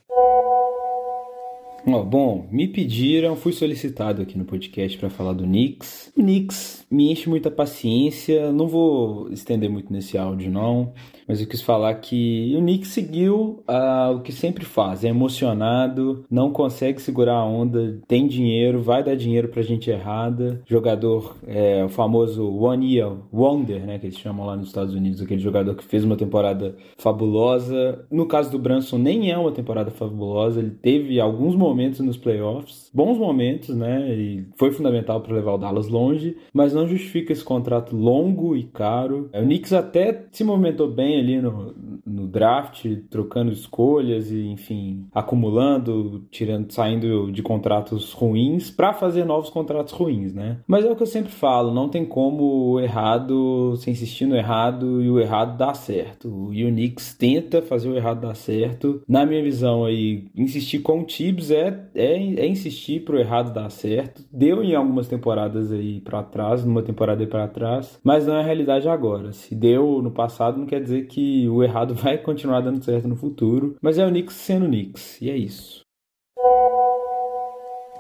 Bom, 1.87 2.49
me 2.51 2.67
pediram, 2.67 3.37
fui 3.37 3.53
solicitado 3.53 4.21
aqui 4.21 4.37
no 4.37 4.45
podcast 4.45 4.99
para 4.99 5.09
falar 5.09 5.35
do 5.35 5.45
Knicks. 5.45 6.13
O 6.17 6.21
Knicks 6.21 6.85
me 6.91 7.13
enche 7.13 7.29
muita 7.29 7.49
paciência, 7.49 8.51
não 8.51 8.67
vou 8.67 9.31
estender 9.31 9.71
muito 9.71 9.93
nesse 9.93 10.19
áudio 10.19 10.51
não 10.51 10.93
mas 11.27 11.41
eu 11.41 11.47
quis 11.47 11.63
falar 11.63 11.95
que 11.95 12.55
o 12.57 12.61
Nick 12.61 12.87
seguiu 12.87 13.63
uh, 13.69 14.15
o 14.15 14.21
que 14.21 14.33
sempre 14.33 14.65
faz, 14.65 15.05
é 15.05 15.09
emocionado, 15.09 16.25
não 16.31 16.51
consegue 16.51 17.01
segurar 17.01 17.35
a 17.35 17.45
onda, 17.45 17.99
tem 18.07 18.27
dinheiro, 18.27 18.81
vai 18.81 19.03
dar 19.03 19.17
dinheiro 19.17 19.49
pra 19.49 19.63
gente 19.63 19.91
errada. 19.91 20.63
Jogador, 20.67 21.37
é, 21.47 21.85
o 21.85 21.89
famoso 21.89 22.49
One 22.49 22.95
Year 22.95 23.13
Wonder, 23.33 23.85
né, 23.85 23.99
que 23.99 24.07
eles 24.07 24.19
chamam 24.19 24.47
lá 24.47 24.57
nos 24.57 24.69
Estados 24.69 24.95
Unidos, 24.95 25.21
aquele 25.21 25.41
jogador 25.41 25.75
que 25.75 25.85
fez 25.85 26.05
uma 26.05 26.17
temporada 26.17 26.77
fabulosa. 26.97 28.05
No 28.11 28.27
caso 28.27 28.51
do 28.51 28.59
Branson, 28.59 28.99
nem 28.99 29.31
é 29.31 29.37
uma 29.37 29.53
temporada 29.53 29.91
fabulosa, 29.91 30.61
ele 30.61 30.71
teve 30.71 31.21
alguns 31.21 31.55
momentos 31.55 32.01
nos 32.01 32.17
playoffs, 32.17 32.91
bons 32.93 33.19
momentos, 33.19 33.75
né, 33.75 34.15
e 34.15 34.47
foi 34.57 34.71
fundamental 34.71 35.21
para 35.21 35.35
levar 35.35 35.55
o 35.55 35.59
Dallas 35.59 35.89
longe, 35.89 36.37
mas 36.53 36.73
não 36.73 36.87
justifica 36.87 37.33
esse 37.33 37.45
contrato 37.45 37.97
longo 37.97 38.57
e 38.57 38.65
caro. 38.65 39.31
O 39.35 39.43
Knicks 39.43 39.73
até 39.73 40.27
se 40.31 40.45
movimentou 40.45 40.89
bem 40.89 41.16
ali 41.19 41.41
no, 41.41 41.75
no 42.05 42.27
draft, 42.27 42.87
trocando 43.11 43.53
escolhas 43.53 44.31
e, 44.31 44.47
enfim, 44.47 45.07
acumulando, 45.15 46.25
tirando, 46.31 46.71
saindo 46.73 47.31
de 47.33 47.43
contratos 47.43 48.13
ruins 48.13 48.71
para 48.71 48.93
fazer 48.93 49.25
novos 49.25 49.51
contratos 49.51 49.93
ruins, 49.93 50.33
né? 50.33 50.59
Mas 50.67 50.85
é 50.85 50.91
o 50.91 50.97
que 50.97 51.03
eu 51.03 51.07
sempre 51.07 51.33
falo, 51.33 51.75
não 51.75 51.89
tem 51.89 52.05
como 52.05 52.73
o 52.73 52.81
errado 52.81 53.77
se 53.77 53.91
insistir 53.91 54.27
no 54.27 54.37
errado 54.37 55.03
e 55.03 55.11
o 55.11 55.19
errado 55.19 55.57
dar 55.57 55.75
certo. 55.75 56.29
O 56.29 56.49
Unix 56.49 57.15
tenta 57.15 57.63
fazer 57.63 57.89
o 57.89 57.97
errado 57.97 58.21
dar 58.21 58.35
certo. 58.35 59.03
Na 59.09 59.27
minha 59.27 59.43
visão 59.43 59.85
aí, 59.85 60.27
insistir 60.35 60.81
com 60.81 61.01
o 61.01 61.05
Tibbs 61.05 61.51
é, 61.51 61.89
é, 61.95 62.15
é 62.15 62.47
insistir 62.47 63.05
pro 63.05 63.19
errado 63.19 63.53
dar 63.53 63.71
certo. 63.71 64.25
Deu 64.33 64.63
em 64.63 64.75
algumas 64.75 65.09
temporadas 65.09 65.73
aí 65.73 66.01
para 66.01 66.23
trás, 66.23 66.65
numa 66.65 66.83
temporada 66.83 67.23
aí 67.23 67.27
para 67.27 67.49
trás, 67.49 67.99
mas 68.03 68.27
não 68.27 68.37
é 68.37 68.41
a 68.41 68.45
realidade 68.45 68.89
agora. 68.89 69.33
Se 69.33 69.55
deu 69.55 70.01
no 70.03 70.11
passado, 70.11 70.59
não 70.59 70.67
quer 70.67 70.81
dizer 70.81 71.06
que 71.07 71.49
o 71.49 71.63
errado 71.63 71.95
vai 71.97 72.19
continuar 72.19 72.61
dando 72.61 72.85
certo 72.85 73.09
no 73.09 73.17
futuro, 73.17 73.77
mas 73.81 73.99
é 73.99 74.07
o 74.07 74.11
Knicks 74.11 74.37
sendo 74.37 74.67
Knicks, 74.67 75.21
e 75.21 75.31
é 75.31 75.37
isso. 75.37 75.87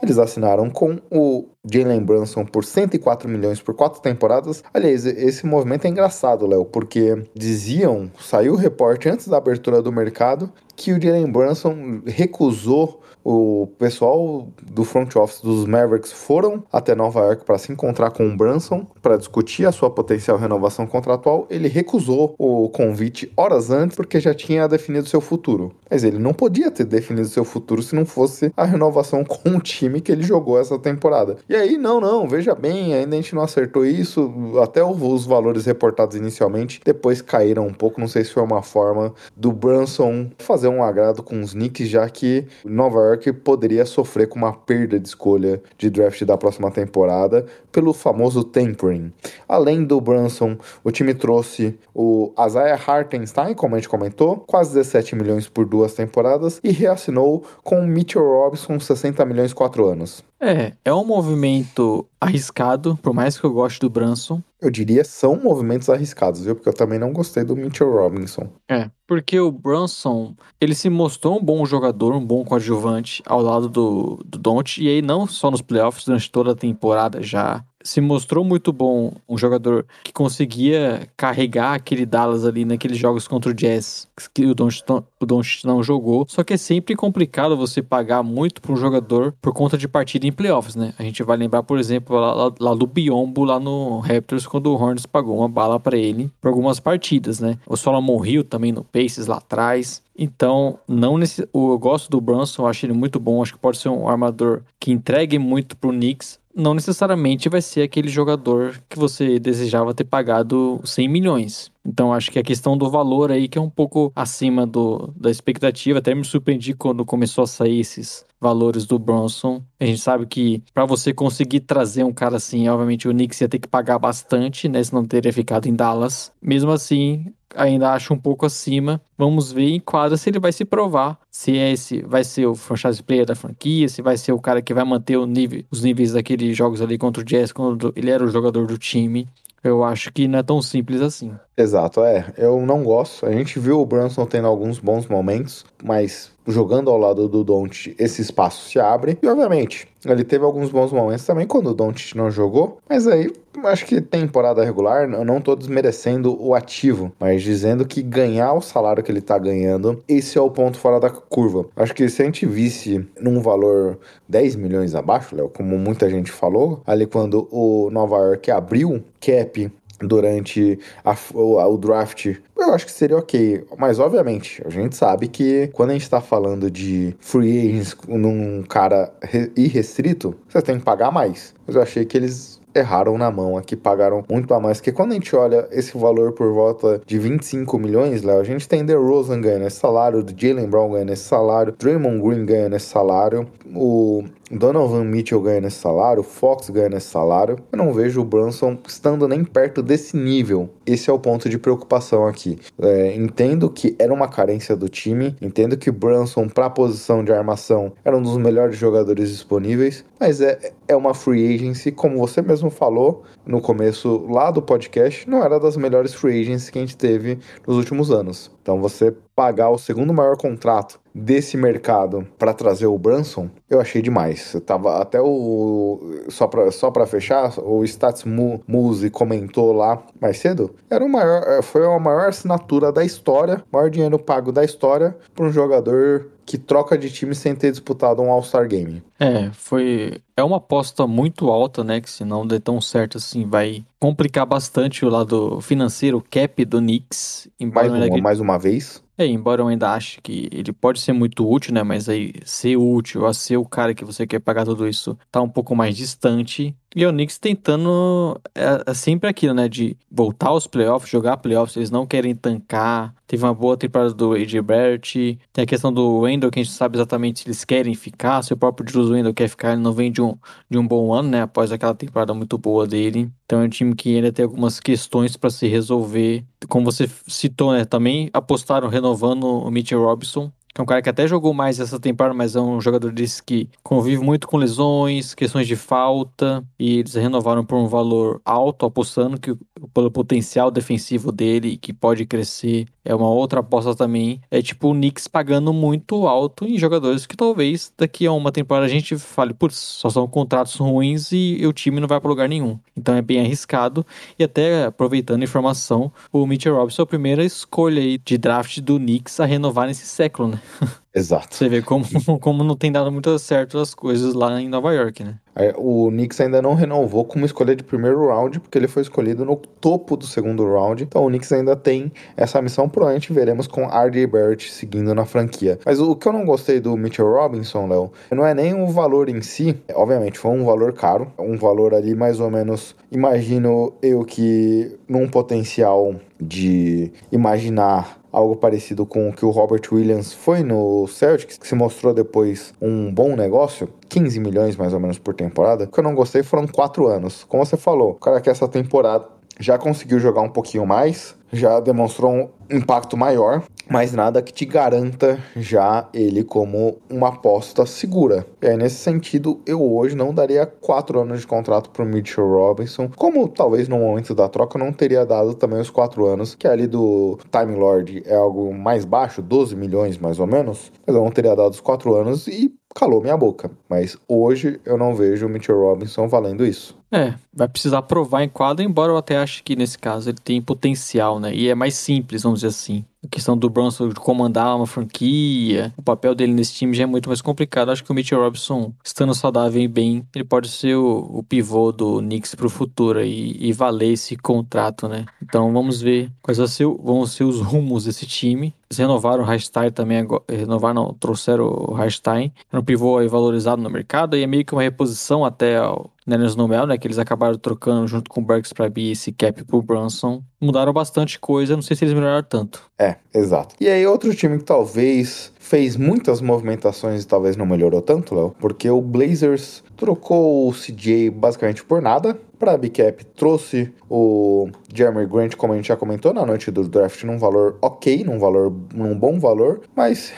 Eles 0.02 0.18
assinaram 0.18 0.70
com 0.70 0.98
o 1.10 1.48
Jalen 1.64 2.02
Brunson 2.02 2.44
por 2.44 2.64
104 2.64 3.28
milhões 3.28 3.60
por 3.60 3.74
quatro 3.74 4.00
temporadas. 4.00 4.62
Aliás, 4.72 5.06
esse 5.06 5.46
movimento 5.46 5.86
é 5.86 5.88
engraçado, 5.88 6.46
Léo, 6.46 6.64
porque 6.64 7.24
diziam, 7.34 8.10
saiu 8.20 8.52
o 8.52 8.56
reporte 8.56 9.08
antes 9.08 9.26
da 9.26 9.38
abertura 9.38 9.80
do 9.80 9.90
mercado, 9.90 10.52
que 10.76 10.92
o 10.92 11.00
Jalen 11.00 11.30
Brunson 11.30 12.02
recusou 12.06 13.00
o 13.28 13.66
pessoal 13.76 14.46
do 14.62 14.84
front 14.84 15.16
office 15.16 15.40
dos 15.40 15.66
Mavericks 15.66 16.12
foram 16.12 16.62
até 16.72 16.94
Nova 16.94 17.18
York 17.22 17.44
para 17.44 17.58
se 17.58 17.72
encontrar 17.72 18.12
com 18.12 18.28
o 18.28 18.36
Brunson 18.36 18.86
para 19.02 19.16
discutir 19.16 19.66
a 19.66 19.72
sua 19.72 19.90
potencial 19.90 20.38
renovação 20.38 20.86
contratual. 20.86 21.44
Ele 21.50 21.66
recusou 21.66 22.36
o 22.38 22.68
convite 22.68 23.32
horas 23.36 23.72
antes 23.72 23.96
porque 23.96 24.20
já 24.20 24.32
tinha 24.32 24.68
definido 24.68 25.08
seu 25.08 25.20
futuro. 25.20 25.72
Mas 25.90 26.04
ele 26.04 26.18
não 26.18 26.32
podia 26.32 26.70
ter 26.70 26.84
definido 26.84 27.26
seu 27.26 27.44
futuro 27.44 27.82
se 27.82 27.96
não 27.96 28.06
fosse 28.06 28.52
a 28.56 28.64
renovação 28.64 29.24
com 29.26 29.56
o 29.56 29.60
time 29.60 30.00
que 30.00 30.12
ele 30.12 30.22
jogou 30.22 30.60
essa 30.60 30.78
temporada. 30.78 31.36
E 31.48 31.56
aí, 31.56 31.76
não, 31.76 32.00
não, 32.00 32.28
veja 32.28 32.54
bem, 32.54 32.94
ainda 32.94 33.16
a 33.16 33.20
gente 33.20 33.34
não 33.34 33.42
acertou 33.42 33.84
isso. 33.84 34.32
Até 34.62 34.84
os 34.84 35.26
valores 35.26 35.66
reportados 35.66 36.14
inicialmente 36.14 36.80
depois 36.84 37.20
caíram 37.20 37.66
um 37.66 37.74
pouco. 37.74 38.00
Não 38.00 38.06
sei 38.06 38.22
se 38.22 38.32
foi 38.32 38.44
uma 38.44 38.62
forma 38.62 39.12
do 39.36 39.50
Brunson 39.50 40.30
fazer 40.38 40.68
um 40.68 40.80
agrado 40.80 41.24
com 41.24 41.40
os 41.40 41.52
Knicks, 41.52 41.88
já 41.88 42.08
que 42.08 42.46
Nova 42.64 43.00
York 43.00 43.15
que 43.16 43.32
poderia 43.32 43.84
sofrer 43.84 44.28
com 44.28 44.38
uma 44.38 44.52
perda 44.52 44.98
de 44.98 45.08
escolha 45.08 45.62
de 45.76 45.90
draft 45.90 46.22
da 46.24 46.36
próxima 46.36 46.70
temporada 46.70 47.46
pelo 47.72 47.92
famoso 47.92 48.44
tampering. 48.44 49.12
Além 49.48 49.84
do 49.84 50.00
Brunson, 50.00 50.56
o 50.82 50.90
time 50.90 51.14
trouxe 51.14 51.78
o 51.94 52.32
Isaiah 52.46 52.80
Hartenstein, 52.86 53.54
como 53.54 53.74
a 53.74 53.78
gente 53.78 53.88
comentou, 53.88 54.38
quase 54.46 54.74
17 54.74 55.14
milhões 55.14 55.48
por 55.48 55.66
duas 55.66 55.94
temporadas, 55.94 56.60
e 56.62 56.70
reassinou 56.70 57.44
com 57.62 57.80
o 57.80 57.86
Mitchell 57.86 58.22
Robinson, 58.22 58.78
60 58.80 59.24
milhões 59.24 59.52
quatro 59.52 59.86
anos. 59.86 60.24
É, 60.46 60.74
é 60.84 60.94
um 60.94 61.04
movimento 61.04 62.06
arriscado, 62.20 62.96
por 63.02 63.12
mais 63.12 63.36
que 63.36 63.44
eu 63.44 63.52
goste 63.52 63.80
do 63.80 63.90
Brunson. 63.90 64.40
Eu 64.62 64.70
diria 64.70 65.02
são 65.04 65.34
movimentos 65.34 65.90
arriscados, 65.90 66.44
viu? 66.44 66.54
Porque 66.54 66.68
eu 66.68 66.72
também 66.72 67.00
não 67.00 67.12
gostei 67.12 67.42
do 67.42 67.56
Mitchell 67.56 67.90
Robinson. 67.92 68.48
É, 68.70 68.88
porque 69.08 69.40
o 69.40 69.50
Brunson, 69.50 70.36
ele 70.60 70.76
se 70.76 70.88
mostrou 70.88 71.36
um 71.36 71.44
bom 71.44 71.66
jogador, 71.66 72.14
um 72.14 72.24
bom 72.24 72.44
coadjuvante 72.44 73.24
ao 73.26 73.42
lado 73.42 73.68
do, 73.68 74.22
do 74.24 74.38
Don't, 74.38 74.80
e 74.80 74.88
aí 74.88 75.02
não 75.02 75.26
só 75.26 75.50
nos 75.50 75.62
playoffs, 75.62 76.04
durante 76.04 76.30
toda 76.30 76.52
a 76.52 76.56
temporada 76.56 77.20
já 77.20 77.64
se 77.86 78.00
mostrou 78.00 78.44
muito 78.44 78.72
bom, 78.72 79.12
um 79.28 79.38
jogador 79.38 79.86
que 80.02 80.12
conseguia 80.12 81.08
carregar 81.16 81.74
aquele 81.74 82.04
Dallas 82.04 82.44
ali 82.44 82.64
naqueles 82.64 82.98
jogos 82.98 83.28
contra 83.28 83.50
o 83.50 83.54
Jazz, 83.54 84.08
que 84.34 84.44
o 84.44 84.54
Doncic 84.54 85.64
não 85.64 85.82
jogou. 85.82 86.26
Só 86.28 86.42
que 86.42 86.54
é 86.54 86.56
sempre 86.56 86.96
complicado 86.96 87.56
você 87.56 87.80
pagar 87.80 88.24
muito 88.24 88.60
para 88.60 88.72
um 88.72 88.76
jogador 88.76 89.32
por 89.40 89.52
conta 89.52 89.78
de 89.78 89.86
partida 89.86 90.26
em 90.26 90.32
playoffs, 90.32 90.74
né? 90.74 90.94
A 90.98 91.02
gente 91.04 91.22
vai 91.22 91.36
lembrar, 91.36 91.62
por 91.62 91.78
exemplo, 91.78 92.18
lá, 92.18 92.34
lá, 92.34 92.52
lá 92.58 92.74
do 92.74 92.86
Biombo, 92.86 93.44
lá 93.44 93.60
no 93.60 94.00
Raptors, 94.00 94.46
quando 94.46 94.66
o 94.66 94.74
Hornets 94.74 95.06
pagou 95.06 95.38
uma 95.38 95.48
bala 95.48 95.78
para 95.78 95.96
ele 95.96 96.28
por 96.40 96.48
algumas 96.48 96.80
partidas, 96.80 97.38
né? 97.38 97.56
O 97.66 97.76
Solomon 97.76 98.24
Hill 98.24 98.42
também 98.42 98.72
no 98.72 98.82
Pacers 98.82 99.28
lá 99.28 99.36
atrás. 99.36 100.02
Então, 100.18 100.78
não 100.88 101.18
nesse, 101.18 101.48
eu 101.52 101.78
gosto 101.78 102.10
do 102.10 102.20
Brunson, 102.20 102.66
acho 102.66 102.86
ele 102.86 102.92
muito 102.92 103.20
bom, 103.20 103.42
acho 103.42 103.52
que 103.52 103.58
pode 103.58 103.78
ser 103.78 103.88
um 103.88 104.08
armador 104.08 104.62
que 104.80 104.90
entregue 104.90 105.38
muito 105.38 105.76
pro 105.76 105.90
Knicks, 105.90 106.38
não 106.56 106.72
necessariamente 106.72 107.50
vai 107.50 107.60
ser 107.60 107.82
aquele 107.82 108.08
jogador 108.08 108.80
que 108.88 108.98
você 108.98 109.38
desejava 109.38 109.92
ter 109.92 110.04
pagado 110.04 110.80
100 110.84 111.06
milhões. 111.06 111.70
Então 111.84 112.14
acho 112.14 112.32
que 112.32 112.38
a 112.38 112.42
questão 112.42 112.78
do 112.78 112.90
valor 112.90 113.30
aí 113.30 113.46
que 113.46 113.58
é 113.58 113.60
um 113.60 113.68
pouco 113.68 114.10
acima 114.16 114.66
do, 114.66 115.12
da 115.14 115.30
expectativa. 115.30 115.98
Até 115.98 116.14
me 116.14 116.24
surpreendi 116.24 116.72
quando 116.72 117.04
começou 117.04 117.44
a 117.44 117.46
sair 117.46 117.80
esses 117.80 118.24
valores 118.40 118.86
do 118.86 118.98
Bronson. 118.98 119.62
A 119.78 119.84
gente 119.84 120.00
sabe 120.00 120.24
que 120.24 120.62
para 120.72 120.86
você 120.86 121.12
conseguir 121.12 121.60
trazer 121.60 122.04
um 122.04 122.12
cara 122.12 122.36
assim, 122.36 122.66
obviamente 122.68 123.06
o 123.06 123.12
Knicks 123.12 123.40
ia 123.42 123.48
ter 123.48 123.58
que 123.58 123.68
pagar 123.68 123.98
bastante, 123.98 124.66
né? 124.66 124.82
Se 124.82 124.94
não 124.94 125.04
teria 125.04 125.32
ficado 125.32 125.68
em 125.68 125.74
Dallas. 125.74 126.32
Mesmo 126.40 126.70
assim, 126.70 127.26
ainda 127.56 127.92
acho 127.92 128.14
um 128.14 128.18
pouco 128.18 128.46
acima. 128.46 129.00
Vamos 129.16 129.50
ver 129.50 129.70
em 129.70 129.80
quadra 129.80 130.16
se 130.16 130.30
ele 130.30 130.38
vai 130.38 130.52
se 130.52 130.64
provar. 130.64 131.18
Se 131.30 131.56
esse 131.56 132.02
vai 132.02 132.22
ser 132.22 132.46
o 132.46 132.54
franchise 132.54 133.02
player 133.02 133.26
da 133.26 133.34
franquia, 133.34 133.88
se 133.88 134.02
vai 134.02 134.16
ser 134.16 134.32
o 134.32 134.40
cara 134.40 134.62
que 134.62 134.74
vai 134.74 134.84
manter 134.84 135.18
nível, 135.26 135.64
os 135.70 135.82
níveis 135.82 136.12
daqueles 136.12 136.56
jogos 136.56 136.80
ali 136.80 136.98
contra 136.98 137.22
o 137.22 137.24
Jazz, 137.24 137.52
quando 137.52 137.92
ele 137.96 138.10
era 138.10 138.24
o 138.24 138.28
jogador 138.28 138.66
do 138.66 138.78
time. 138.78 139.28
Eu 139.64 139.82
acho 139.82 140.12
que 140.12 140.28
não 140.28 140.38
é 140.38 140.42
tão 140.44 140.62
simples 140.62 141.00
assim. 141.00 141.32
Exato, 141.56 142.04
é. 142.04 142.32
Eu 142.38 142.64
não 142.64 142.84
gosto. 142.84 143.26
A 143.26 143.32
gente 143.32 143.58
viu 143.58 143.80
o 143.80 143.86
Brunson 143.86 144.24
tendo 144.24 144.46
alguns 144.46 144.78
bons 144.78 145.08
momentos, 145.08 145.64
mas 145.82 146.30
jogando 146.46 146.90
ao 146.90 146.98
lado 146.98 147.28
do 147.28 147.42
Don't, 147.42 147.94
esse 147.98 148.22
espaço 148.22 148.68
se 148.68 148.78
abre. 148.78 149.18
E 149.22 149.26
obviamente, 149.26 149.88
ele 150.04 150.24
teve 150.24 150.44
alguns 150.44 150.70
bons 150.70 150.92
momentos 150.92 151.24
também 151.24 151.46
quando 151.46 151.70
o 151.70 151.74
Don't 151.74 152.16
não 152.16 152.30
jogou, 152.30 152.78
mas 152.88 153.06
aí 153.06 153.32
acho 153.64 153.86
que 153.86 154.00
temporada 154.00 154.64
regular, 154.64 155.10
eu 155.10 155.24
não 155.24 155.40
tô 155.40 155.56
desmerecendo 155.56 156.36
o 156.40 156.54
ativo, 156.54 157.12
mas 157.18 157.42
dizendo 157.42 157.86
que 157.86 158.02
ganhar 158.02 158.52
o 158.52 158.60
salário 158.60 159.02
que 159.02 159.10
ele 159.10 159.20
tá 159.20 159.38
ganhando, 159.38 160.02
esse 160.08 160.36
é 160.36 160.40
o 160.40 160.50
ponto 160.50 160.78
fora 160.78 161.00
da 161.00 161.10
curva. 161.10 161.66
Acho 161.74 161.94
que 161.94 162.08
se 162.08 162.22
a 162.22 162.24
gente 162.24 162.46
visse 162.46 163.06
num 163.20 163.40
valor 163.40 163.98
10 164.28 164.56
milhões 164.56 164.94
abaixo, 164.94 165.34
Léo, 165.34 165.48
como 165.48 165.78
muita 165.78 166.08
gente 166.10 166.30
falou, 166.30 166.82
ali 166.86 167.06
quando 167.06 167.48
o 167.50 167.90
Nova 167.90 168.16
York 168.18 168.50
abriu 168.50 169.02
cap 169.20 169.72
durante 170.00 170.78
a, 171.04 171.16
o, 171.34 171.58
o, 171.58 171.78
draft, 171.78 172.36
eu 172.56 172.74
acho 172.74 172.86
que 172.86 172.92
seria 172.92 173.16
ok. 173.16 173.64
Mas, 173.78 173.98
obviamente, 173.98 174.62
a 174.64 174.70
gente 174.70 174.96
sabe 174.96 175.28
que 175.28 175.68
quando 175.72 175.90
a 175.90 175.92
gente 175.94 176.08
tá 176.08 176.20
falando 176.20 176.70
de 176.70 177.14
free 177.20 177.68
agents 177.68 177.96
num 178.08 178.62
cara 178.62 179.12
irrestrito, 179.56 180.34
você 180.48 180.60
tem 180.62 180.78
que 180.78 180.84
pagar 180.84 181.10
mais. 181.10 181.54
Mas 181.66 181.76
eu 181.76 181.82
achei 181.82 182.04
que 182.04 182.16
eles 182.16 182.60
erraram 182.78 183.16
na 183.16 183.30
mão 183.30 183.56
aqui, 183.56 183.74
pagaram 183.74 184.24
muito 184.28 184.52
a 184.52 184.60
mais. 184.60 184.78
Porque 184.78 184.92
quando 184.92 185.12
a 185.12 185.14
gente 185.14 185.34
olha 185.34 185.66
esse 185.70 185.96
valor 185.96 186.32
por 186.32 186.52
volta 186.52 187.00
de 187.06 187.18
25 187.18 187.78
milhões, 187.78 188.22
Léo, 188.22 188.40
a 188.40 188.44
gente 188.44 188.68
tem 188.68 188.84
Rosen 188.86 189.40
ganhando 189.40 189.66
esse 189.66 189.78
salário, 189.78 190.20
o 190.20 190.24
Jalen 190.36 190.68
Brown 190.68 190.92
ganhando 190.92 191.12
esse 191.12 191.24
salário, 191.24 191.74
Draymond 191.78 192.20
Green 192.20 192.44
ganhando 192.44 192.76
esse 192.76 192.86
salário, 192.86 193.46
o 193.74 194.24
Donovan 194.50 195.04
Mitchell 195.04 195.40
ganha 195.40 195.60
nesse 195.60 195.78
salário, 195.78 196.22
Fox 196.22 196.70
ganha 196.70 196.88
nesse 196.88 197.08
salário. 197.08 197.58
Eu 197.72 197.78
não 197.78 197.92
vejo 197.92 198.20
o 198.20 198.24
Brunson 198.24 198.78
estando 198.86 199.26
nem 199.26 199.44
perto 199.44 199.82
desse 199.82 200.16
nível. 200.16 200.70
Esse 200.86 201.10
é 201.10 201.12
o 201.12 201.18
ponto 201.18 201.48
de 201.48 201.58
preocupação 201.58 202.26
aqui. 202.26 202.58
É, 202.78 203.14
entendo 203.14 203.68
que 203.68 203.96
era 203.98 204.12
uma 204.12 204.28
carência 204.28 204.76
do 204.76 204.88
time, 204.88 205.36
entendo 205.42 205.76
que 205.76 205.90
Brunson, 205.90 206.48
para 206.48 206.66
a 206.66 206.70
posição 206.70 207.24
de 207.24 207.32
armação, 207.32 207.92
era 208.04 208.16
um 208.16 208.22
dos 208.22 208.36
melhores 208.36 208.76
jogadores 208.76 209.30
disponíveis, 209.30 210.04
mas 210.20 210.40
é, 210.40 210.72
é 210.86 210.94
uma 210.94 211.12
free 211.12 211.54
agency, 211.54 211.90
como 211.90 212.18
você 212.18 212.40
mesmo 212.40 212.70
falou 212.70 213.24
no 213.44 213.60
começo 213.60 214.26
lá 214.30 214.50
do 214.50 214.62
podcast, 214.62 215.28
não 215.28 215.42
era 215.42 215.58
das 215.58 215.76
melhores 215.76 216.14
free 216.14 216.40
agents 216.40 216.70
que 216.70 216.78
a 216.78 216.80
gente 216.82 216.96
teve 216.96 217.38
nos 217.66 217.76
últimos 217.76 218.10
anos. 218.10 218.50
Então 218.62 218.80
você 218.80 219.12
pagar 219.34 219.70
o 219.70 219.78
segundo 219.78 220.14
maior 220.14 220.36
contrato 220.36 220.98
desse 221.16 221.56
mercado 221.56 222.26
para 222.38 222.52
trazer 222.52 222.86
o 222.86 222.98
Brunson, 222.98 223.48
eu 223.70 223.80
achei 223.80 224.02
demais. 224.02 224.52
Eu 224.52 224.60
tava 224.60 225.00
até 225.00 225.20
o 225.20 225.98
só 226.28 226.46
para 226.46 226.70
só 226.70 226.90
para 226.90 227.06
fechar, 227.06 227.58
o 227.58 227.82
Stats 227.84 228.24
Muse 228.24 229.08
comentou 229.10 229.72
lá 229.72 230.02
mais 230.20 230.38
cedo, 230.38 230.74
era 230.90 231.04
o 231.04 231.08
maior, 231.08 231.42
é, 231.42 231.62
foi 231.62 231.86
a 231.86 231.98
maior 231.98 232.28
assinatura 232.28 232.92
da 232.92 233.04
história, 233.04 233.64
maior 233.72 233.88
dinheiro 233.88 234.18
pago 234.18 234.52
da 234.52 234.64
história 234.64 235.16
para 235.34 235.46
um 235.46 235.52
jogador 235.52 236.28
que 236.44 236.56
troca 236.56 236.96
de 236.96 237.10
time 237.10 237.34
sem 237.34 237.56
ter 237.56 237.72
disputado 237.72 238.22
um 238.22 238.30
All-Star 238.30 238.68
Game. 238.68 239.02
É, 239.18 239.50
foi. 239.52 240.20
É 240.36 240.44
uma 240.44 240.58
aposta 240.58 241.04
muito 241.06 241.50
alta, 241.50 241.82
né? 241.82 242.00
Que 242.00 242.08
se 242.08 242.24
não 242.24 242.46
der 242.46 242.60
tão 242.60 242.80
certo 242.80 243.18
assim, 243.18 243.44
vai 243.44 243.84
complicar 243.98 244.46
bastante 244.46 245.04
o 245.04 245.08
lado 245.08 245.60
financeiro, 245.60 246.18
o 246.18 246.22
cap 246.22 246.64
do 246.64 246.78
Knicks. 246.78 247.48
Mais 247.74 247.92
uma, 247.92 248.18
mais 248.20 248.40
uma 248.40 248.58
vez. 248.58 249.02
É, 249.18 249.26
embora 249.26 249.62
eu 249.62 249.68
ainda 249.68 249.92
ache 249.92 250.20
que 250.20 250.46
ele 250.52 250.72
pode 250.74 251.00
ser 251.00 251.12
muito 251.12 251.48
útil, 251.48 251.72
né? 251.72 251.82
Mas 251.82 252.06
aí 252.08 252.34
ser 252.44 252.76
útil, 252.76 253.24
a 253.26 253.32
ser 253.32 253.56
o 253.56 253.64
cara 253.64 253.94
que 253.94 254.04
você 254.04 254.26
quer 254.26 254.40
pagar 254.40 254.66
tudo 254.66 254.86
isso, 254.86 255.18
tá 255.30 255.40
um 255.40 255.48
pouco 255.48 255.74
mais 255.74 255.96
distante. 255.96 256.76
E 256.98 257.04
o 257.04 257.12
Knicks 257.12 257.36
tentando 257.36 258.40
é, 258.54 258.90
é 258.90 258.94
sempre 258.94 259.28
aquilo, 259.28 259.52
né? 259.52 259.68
De 259.68 259.98
voltar 260.10 260.48
aos 260.48 260.66
playoffs, 260.66 261.10
jogar 261.10 261.36
playoffs, 261.36 261.76
eles 261.76 261.90
não 261.90 262.06
querem 262.06 262.34
tancar. 262.34 263.14
Teve 263.26 263.44
uma 263.44 263.52
boa 263.52 263.76
temporada 263.76 264.14
do 264.14 264.32
AJ 264.32 264.62
Barrett. 264.62 265.38
Tem 265.52 265.64
a 265.64 265.66
questão 265.66 265.92
do 265.92 266.20
Wendell, 266.20 266.50
que 266.50 266.58
a 266.58 266.62
gente 266.62 266.72
sabe 266.72 266.96
exatamente 266.96 267.40
se 267.40 267.48
eles 267.48 267.66
querem 267.66 267.94
ficar. 267.94 268.40
Se 268.42 268.54
o 268.54 268.56
próprio 268.56 268.90
Julius 268.90 269.10
Wendell 269.10 269.34
quer 269.34 269.48
ficar, 269.48 269.74
ele 269.74 269.82
não 269.82 269.92
vem 269.92 270.10
de 270.10 270.22
um, 270.22 270.38
de 270.70 270.78
um 270.78 270.88
bom 270.88 271.12
ano, 271.12 271.28
né? 271.28 271.42
Após 271.42 271.70
aquela 271.70 271.94
temporada 271.94 272.32
muito 272.32 272.56
boa 272.56 272.86
dele. 272.86 273.30
Então 273.44 273.60
é 273.60 273.66
um 273.66 273.68
time 273.68 273.94
que 273.94 274.16
ainda 274.16 274.32
tem 274.32 274.46
algumas 274.46 274.80
questões 274.80 275.36
para 275.36 275.50
se 275.50 275.68
resolver. 275.68 276.46
Como 276.66 276.86
você 276.86 277.10
citou, 277.26 277.74
né? 277.74 277.84
Também 277.84 278.30
apostaram 278.32 278.88
renovando 278.88 279.44
o 279.44 279.70
Mitchell 279.70 280.02
Robinson 280.02 280.50
que 280.76 280.80
é 280.80 280.82
um 280.82 280.86
cara 280.86 281.00
que 281.00 281.08
até 281.08 281.26
jogou 281.26 281.54
mais 281.54 281.80
essa 281.80 281.98
temporada, 281.98 282.34
mas 282.34 282.54
é 282.54 282.60
um 282.60 282.78
jogador 282.82 283.10
desse 283.10 283.42
que 283.42 283.66
convive 283.82 284.22
muito 284.22 284.46
com 284.46 284.58
lesões, 284.58 285.34
questões 285.34 285.66
de 285.66 285.74
falta, 285.74 286.62
e 286.78 286.98
eles 286.98 287.14
renovaram 287.14 287.64
por 287.64 287.78
um 287.78 287.86
valor 287.86 288.42
alto, 288.44 288.84
apostando 288.84 289.40
que 289.40 289.56
pelo 289.94 290.10
potencial 290.10 290.70
defensivo 290.70 291.32
dele, 291.32 291.78
que 291.78 291.94
pode 291.94 292.26
crescer. 292.26 292.84
É 293.06 293.14
uma 293.14 293.30
outra 293.30 293.60
aposta 293.60 293.94
também. 293.94 294.40
É 294.50 294.60
tipo 294.60 294.90
o 294.90 294.92
Knicks 294.92 295.28
pagando 295.28 295.72
muito 295.72 296.26
alto 296.26 296.64
em 296.64 296.76
jogadores 296.76 297.24
que 297.24 297.36
talvez 297.36 297.92
daqui 297.96 298.26
a 298.26 298.32
uma 298.32 298.50
temporada 298.50 298.86
a 298.86 298.88
gente 298.88 299.16
fale, 299.16 299.54
putz, 299.54 299.76
só 299.76 300.10
são 300.10 300.26
contratos 300.26 300.74
ruins 300.76 301.30
e 301.30 301.64
o 301.64 301.72
time 301.72 302.00
não 302.00 302.08
vai 302.08 302.20
para 302.20 302.28
lugar 302.28 302.48
nenhum. 302.48 302.78
Então 302.96 303.14
é 303.14 303.22
bem 303.22 303.40
arriscado. 303.40 304.04
E 304.38 304.42
até 304.42 304.86
aproveitando 304.86 305.42
a 305.42 305.44
informação, 305.44 306.12
o 306.32 306.46
Mitchell 306.46 306.74
Robinson 306.74 307.02
é 307.02 307.04
a 307.04 307.06
primeira 307.06 307.44
escolha 307.44 308.18
de 308.18 308.36
draft 308.36 308.80
do 308.80 308.98
Knicks 308.98 309.38
a 309.38 309.46
renovar 309.46 309.86
nesse 309.86 310.06
século, 310.06 310.48
né? 310.48 310.60
Exato. 311.16 311.56
Você 311.56 311.66
vê 311.66 311.80
como, 311.80 312.04
como 312.40 312.62
não 312.62 312.76
tem 312.76 312.92
dado 312.92 313.10
muito 313.10 313.38
certo 313.38 313.78
as 313.78 313.94
coisas 313.94 314.34
lá 314.34 314.60
em 314.60 314.68
Nova 314.68 314.92
York, 314.92 315.24
né? 315.24 315.36
O 315.78 316.10
Knicks 316.10 316.38
ainda 316.38 316.60
não 316.60 316.74
renovou 316.74 317.24
com 317.24 317.38
uma 317.38 317.46
escolha 317.46 317.74
de 317.74 317.82
primeiro 317.82 318.26
round, 318.26 318.60
porque 318.60 318.76
ele 318.76 318.86
foi 318.86 319.00
escolhido 319.00 319.42
no 319.42 319.56
topo 319.56 320.14
do 320.14 320.26
segundo 320.26 320.70
round. 320.70 321.02
Então 321.02 321.24
o 321.24 321.28
Knicks 321.28 321.50
ainda 321.50 321.74
tem 321.74 322.12
essa 322.36 322.60
missão. 322.60 322.86
Provavelmente 322.86 323.32
veremos 323.32 323.66
com 323.66 323.84
R.J. 323.84 324.26
Barrett 324.26 324.70
seguindo 324.70 325.14
na 325.14 325.24
franquia. 325.24 325.78
Mas 325.86 325.98
o 325.98 326.14
que 326.14 326.28
eu 326.28 326.32
não 326.34 326.44
gostei 326.44 326.78
do 326.78 326.94
Mitchell 326.94 327.32
Robinson, 327.32 327.88
Léo, 327.88 328.12
não 328.30 328.46
é 328.46 328.52
nem 328.52 328.74
o 328.74 328.86
valor 328.88 329.30
em 329.30 329.40
si. 329.40 329.74
Obviamente 329.94 330.38
foi 330.38 330.50
um 330.50 330.66
valor 330.66 330.92
caro, 330.92 331.32
um 331.38 331.56
valor 331.56 331.94
ali 331.94 332.14
mais 332.14 332.38
ou 332.38 332.50
menos. 332.50 332.94
Imagino 333.10 333.94
eu 334.02 334.22
que 334.26 334.94
num 335.08 335.26
potencial 335.26 336.14
de 336.38 337.10
imaginar 337.32 338.18
algo 338.36 338.54
parecido 338.54 339.06
com 339.06 339.30
o 339.30 339.32
que 339.32 339.46
o 339.46 339.50
Robert 339.50 339.80
Williams 339.90 340.34
foi 340.34 340.62
no 340.62 341.08
Celtics, 341.08 341.56
que 341.56 341.66
se 341.66 341.74
mostrou 341.74 342.12
depois 342.12 342.74
um 342.82 343.10
bom 343.10 343.34
negócio, 343.34 343.88
15 344.10 344.38
milhões 344.40 344.76
mais 344.76 344.92
ou 344.92 345.00
menos 345.00 345.18
por 345.18 345.32
temporada. 345.32 345.84
O 345.84 345.86
que 345.88 345.98
eu 345.98 346.04
não 346.04 346.14
gostei 346.14 346.42
foram 346.42 346.66
quatro 346.66 347.06
anos. 347.06 347.44
Como 347.44 347.64
você 347.64 347.78
falou, 347.78 348.10
o 348.10 348.14
cara 348.14 348.38
que 348.38 348.50
essa 348.50 348.68
temporada 348.68 349.26
já 349.58 349.78
conseguiu 349.78 350.18
jogar 350.18 350.42
um 350.42 350.48
pouquinho 350.48 350.86
mais, 350.86 351.34
já 351.52 351.80
demonstrou 351.80 352.32
um 352.32 352.48
impacto 352.70 353.16
maior, 353.16 353.62
mas 353.88 354.12
nada 354.12 354.42
que 354.42 354.52
te 354.52 354.64
garanta 354.64 355.38
já 355.54 356.08
ele 356.12 356.42
como 356.42 356.98
uma 357.08 357.28
aposta 357.28 357.86
segura. 357.86 358.46
E 358.60 358.66
aí, 358.66 358.76
nesse 358.76 358.96
sentido, 358.96 359.60
eu 359.66 359.82
hoje 359.82 360.16
não 360.16 360.34
daria 360.34 360.66
quatro 360.66 361.20
anos 361.20 361.40
de 361.40 361.46
contrato 361.46 361.90
para 361.90 362.04
o 362.04 362.06
Mitchell 362.06 362.48
Robinson, 362.48 363.08
como 363.14 363.48
talvez 363.48 363.88
no 363.88 363.98
momento 363.98 364.34
da 364.34 364.48
troca 364.48 364.78
não 364.78 364.92
teria 364.92 365.24
dado 365.24 365.54
também 365.54 365.80
os 365.80 365.90
quatro 365.90 366.26
anos, 366.26 366.54
que 366.54 366.66
ali 366.66 366.86
do 366.86 367.38
Time 367.50 367.78
Lord 367.78 368.22
é 368.26 368.34
algo 368.34 368.74
mais 368.74 369.04
baixo, 369.04 369.40
12 369.40 369.76
milhões 369.76 370.18
mais 370.18 370.38
ou 370.38 370.46
menos, 370.46 370.90
mas 371.06 371.14
eu 371.14 371.22
não 371.22 371.30
teria 371.30 371.54
dado 371.54 371.70
os 371.70 371.80
quatro 371.80 372.14
anos 372.14 372.46
e 372.48 372.74
calou 372.94 373.20
minha 373.20 373.36
boca. 373.36 373.70
Mas 373.88 374.16
hoje 374.26 374.80
eu 374.84 374.96
não 374.96 375.14
vejo 375.14 375.46
o 375.46 375.48
Mitchell 375.48 375.78
Robinson 375.78 376.26
valendo 376.26 376.66
isso. 376.66 376.96
É, 377.16 377.34
vai 377.50 377.66
precisar 377.66 378.02
provar 378.02 378.42
em 378.42 378.48
quadra, 378.48 378.84
embora 378.84 379.10
eu 379.10 379.16
até 379.16 379.38
ache 379.38 379.62
que 379.62 379.74
nesse 379.74 379.98
caso 379.98 380.28
ele 380.28 380.36
tem 380.36 380.60
potencial, 380.60 381.40
né? 381.40 381.54
E 381.54 381.66
é 381.66 381.74
mais 381.74 381.94
simples, 381.94 382.42
vamos 382.42 382.60
dizer 382.60 382.68
assim. 382.68 383.06
A 383.24 383.28
questão 383.28 383.56
do 383.56 383.70
Bronson 383.70 384.12
comandar 384.12 384.76
uma 384.76 384.86
franquia, 384.86 385.94
o 385.96 386.02
papel 386.02 386.34
dele 386.34 386.52
nesse 386.52 386.74
time 386.74 386.94
já 386.94 387.04
é 387.04 387.06
muito 387.06 387.30
mais 387.30 387.40
complicado. 387.40 387.90
Acho 387.90 388.04
que 388.04 388.12
o 388.12 388.14
Mitchell 388.14 388.38
Robinson, 388.38 388.92
estando 389.02 389.34
saudável 389.34 389.80
e 389.82 389.88
bem, 389.88 390.26
ele 390.34 390.44
pode 390.44 390.68
ser 390.68 390.94
o, 390.94 391.26
o 391.38 391.42
pivô 391.42 391.90
do 391.90 392.18
Knicks 392.18 392.54
pro 392.54 392.68
futuro 392.68 393.24
e, 393.24 393.56
e 393.58 393.72
valer 393.72 394.12
esse 394.12 394.36
contrato, 394.36 395.08
né? 395.08 395.24
Então 395.42 395.72
vamos 395.72 396.02
ver 396.02 396.30
quais 396.42 396.58
vão 396.58 397.24
ser, 397.26 397.44
os 397.44 397.60
rumos 397.62 398.04
desse 398.04 398.26
time. 398.26 398.74
Eles 398.90 398.98
renovaram 398.98 399.42
o 399.42 399.46
Hashtag 399.46 399.90
também, 399.90 400.18
agora, 400.18 400.44
renovaram, 400.48 400.94
não, 400.94 401.14
trouxeram 401.14 401.64
o 401.66 401.94
Hashtag, 401.94 402.52
era 402.70 402.80
um 402.80 402.84
pivô 402.84 403.18
aí 403.18 403.26
valorizado 403.26 403.82
no 403.82 403.90
mercado 403.90 404.36
e 404.36 404.42
é 404.42 404.46
meio 404.46 404.64
que 404.64 404.74
uma 404.74 404.82
reposição 404.82 405.44
até 405.44 405.78
ao 405.78 406.10
Nellis 406.26 406.56
Nomel, 406.56 406.86
né, 406.86 406.98
que 406.98 407.06
eles 407.06 407.18
acabaram 407.18 407.56
trocando 407.56 408.08
junto 408.08 408.28
com 408.28 408.40
o 408.40 408.44
Burks 408.44 408.72
para 408.72 408.90
esse 408.96 409.30
cap 409.32 409.62
pro 409.64 409.80
Brunson. 409.80 410.42
Mudaram 410.60 410.92
bastante 410.92 411.38
coisa, 411.38 411.76
não 411.76 411.82
sei 411.82 411.96
se 411.96 412.04
eles 412.04 412.14
melhoraram 412.14 412.42
tanto. 412.42 412.90
É, 412.98 413.16
exato. 413.32 413.76
E 413.80 413.88
aí 413.88 414.04
outro 414.06 414.34
time 414.34 414.58
que 414.58 414.64
talvez 414.64 415.52
fez 415.66 415.96
muitas 415.96 416.40
movimentações 416.40 417.24
e 417.24 417.26
talvez 417.26 417.56
não 417.56 417.66
melhorou 417.66 418.00
tanto, 418.00 418.36
Léo, 418.36 418.54
porque 418.60 418.88
o 418.88 419.00
Blazers 419.00 419.82
trocou 419.96 420.68
o 420.68 420.72
CJ 420.72 421.30
basicamente 421.30 421.84
por 421.84 422.00
nada. 422.00 422.38
Para 422.58 422.72
a 422.72 422.78
Bicap 422.78 423.22
trouxe 423.36 423.92
o 424.08 424.70
Jeremy 424.92 425.26
Grant, 425.26 425.56
como 425.56 425.74
a 425.74 425.76
gente 425.76 425.88
já 425.88 425.96
comentou 425.96 426.32
na 426.32 426.46
noite 426.46 426.70
do 426.70 426.88
draft, 426.88 427.22
num 427.24 427.36
valor 427.36 427.76
ok, 427.82 428.24
num 428.24 428.38
valor, 428.38 428.72
num 428.94 429.14
bom 429.14 429.38
valor, 429.38 429.82
mas 429.94 430.32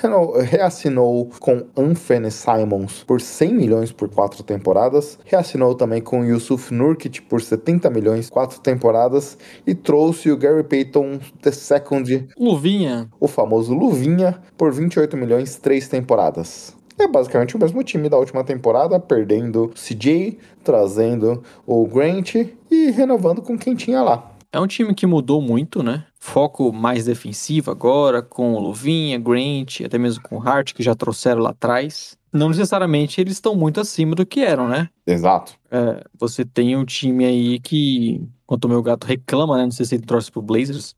reassinou 0.51 1.31
com 1.39 1.65
Anthony 1.77 2.31
Simons 2.33 3.05
por 3.07 3.21
100 3.21 3.55
milhões 3.55 3.93
por 3.93 4.09
quatro 4.09 4.43
temporadas, 4.43 5.17
reassinou 5.25 5.77
também 5.77 6.03
com 6.03 6.25
Yusuf 6.25 6.75
Nurkic 6.75 7.23
por 7.23 7.41
70 7.41 7.89
milhões 7.89 8.29
quatro 8.29 8.59
temporadas 8.59 9.39
e 9.65 9.73
trouxe 9.73 10.33
o 10.33 10.37
Gary 10.37 10.65
Payton 10.65 11.21
II, 11.45 12.29
Luvinha, 12.37 13.09
o 13.21 13.29
famoso 13.29 13.73
Luvinha, 13.73 14.41
por 14.57 14.73
28 14.73 15.17
milhões 15.19 15.57
três 15.57 15.89
temporadas. 15.89 16.77
É 16.99 17.07
basicamente 17.07 17.57
o 17.57 17.61
mesmo 17.61 17.82
time 17.85 18.09
da 18.09 18.16
última 18.16 18.43
temporada, 18.43 18.99
perdendo 18.99 19.70
CJ, 19.74 20.39
trazendo 20.65 21.45
o 21.65 21.86
Grant 21.86 22.35
e 22.70 22.90
renovando 22.90 23.40
com 23.40 23.57
quem 23.57 23.77
tinha 23.77 24.03
lá. 24.03 24.32
É 24.51 24.59
um 24.59 24.66
time 24.66 24.95
que 24.95 25.07
mudou 25.07 25.43
muito, 25.43 25.82
né? 25.82 26.05
Foco 26.19 26.73
mais 26.73 27.05
defensivo 27.05 27.70
agora, 27.70 28.23
com 28.23 28.55
o 28.55 28.59
Luvinha, 28.59 29.19
Grant, 29.19 29.82
até 29.85 29.99
mesmo 29.99 30.23
com 30.23 30.39
o 30.39 30.43
Hart, 30.43 30.73
que 30.73 30.82
já 30.82 30.95
trouxeram 30.95 31.43
lá 31.43 31.51
atrás. 31.51 32.16
Não 32.32 32.49
necessariamente 32.49 33.20
eles 33.20 33.35
estão 33.35 33.55
muito 33.55 33.81
acima 33.81 34.15
do 34.15 34.27
que 34.27 34.40
eram, 34.40 34.66
né? 34.66 34.89
Exato. 35.07 35.53
É, 35.70 36.03
você 36.19 36.45
tem 36.45 36.77
um 36.77 36.85
time 36.85 37.24
aí 37.24 37.61
que, 37.61 38.23
enquanto 38.45 38.65
o 38.65 38.69
meu 38.69 38.82
gato 38.82 39.07
reclama, 39.07 39.57
né? 39.57 39.65
Não 39.65 39.70
sei 39.70 39.86
se 39.86 39.95
ele 39.95 40.05
torce 40.05 40.32
pro 40.32 40.43
Blazers. 40.43 40.97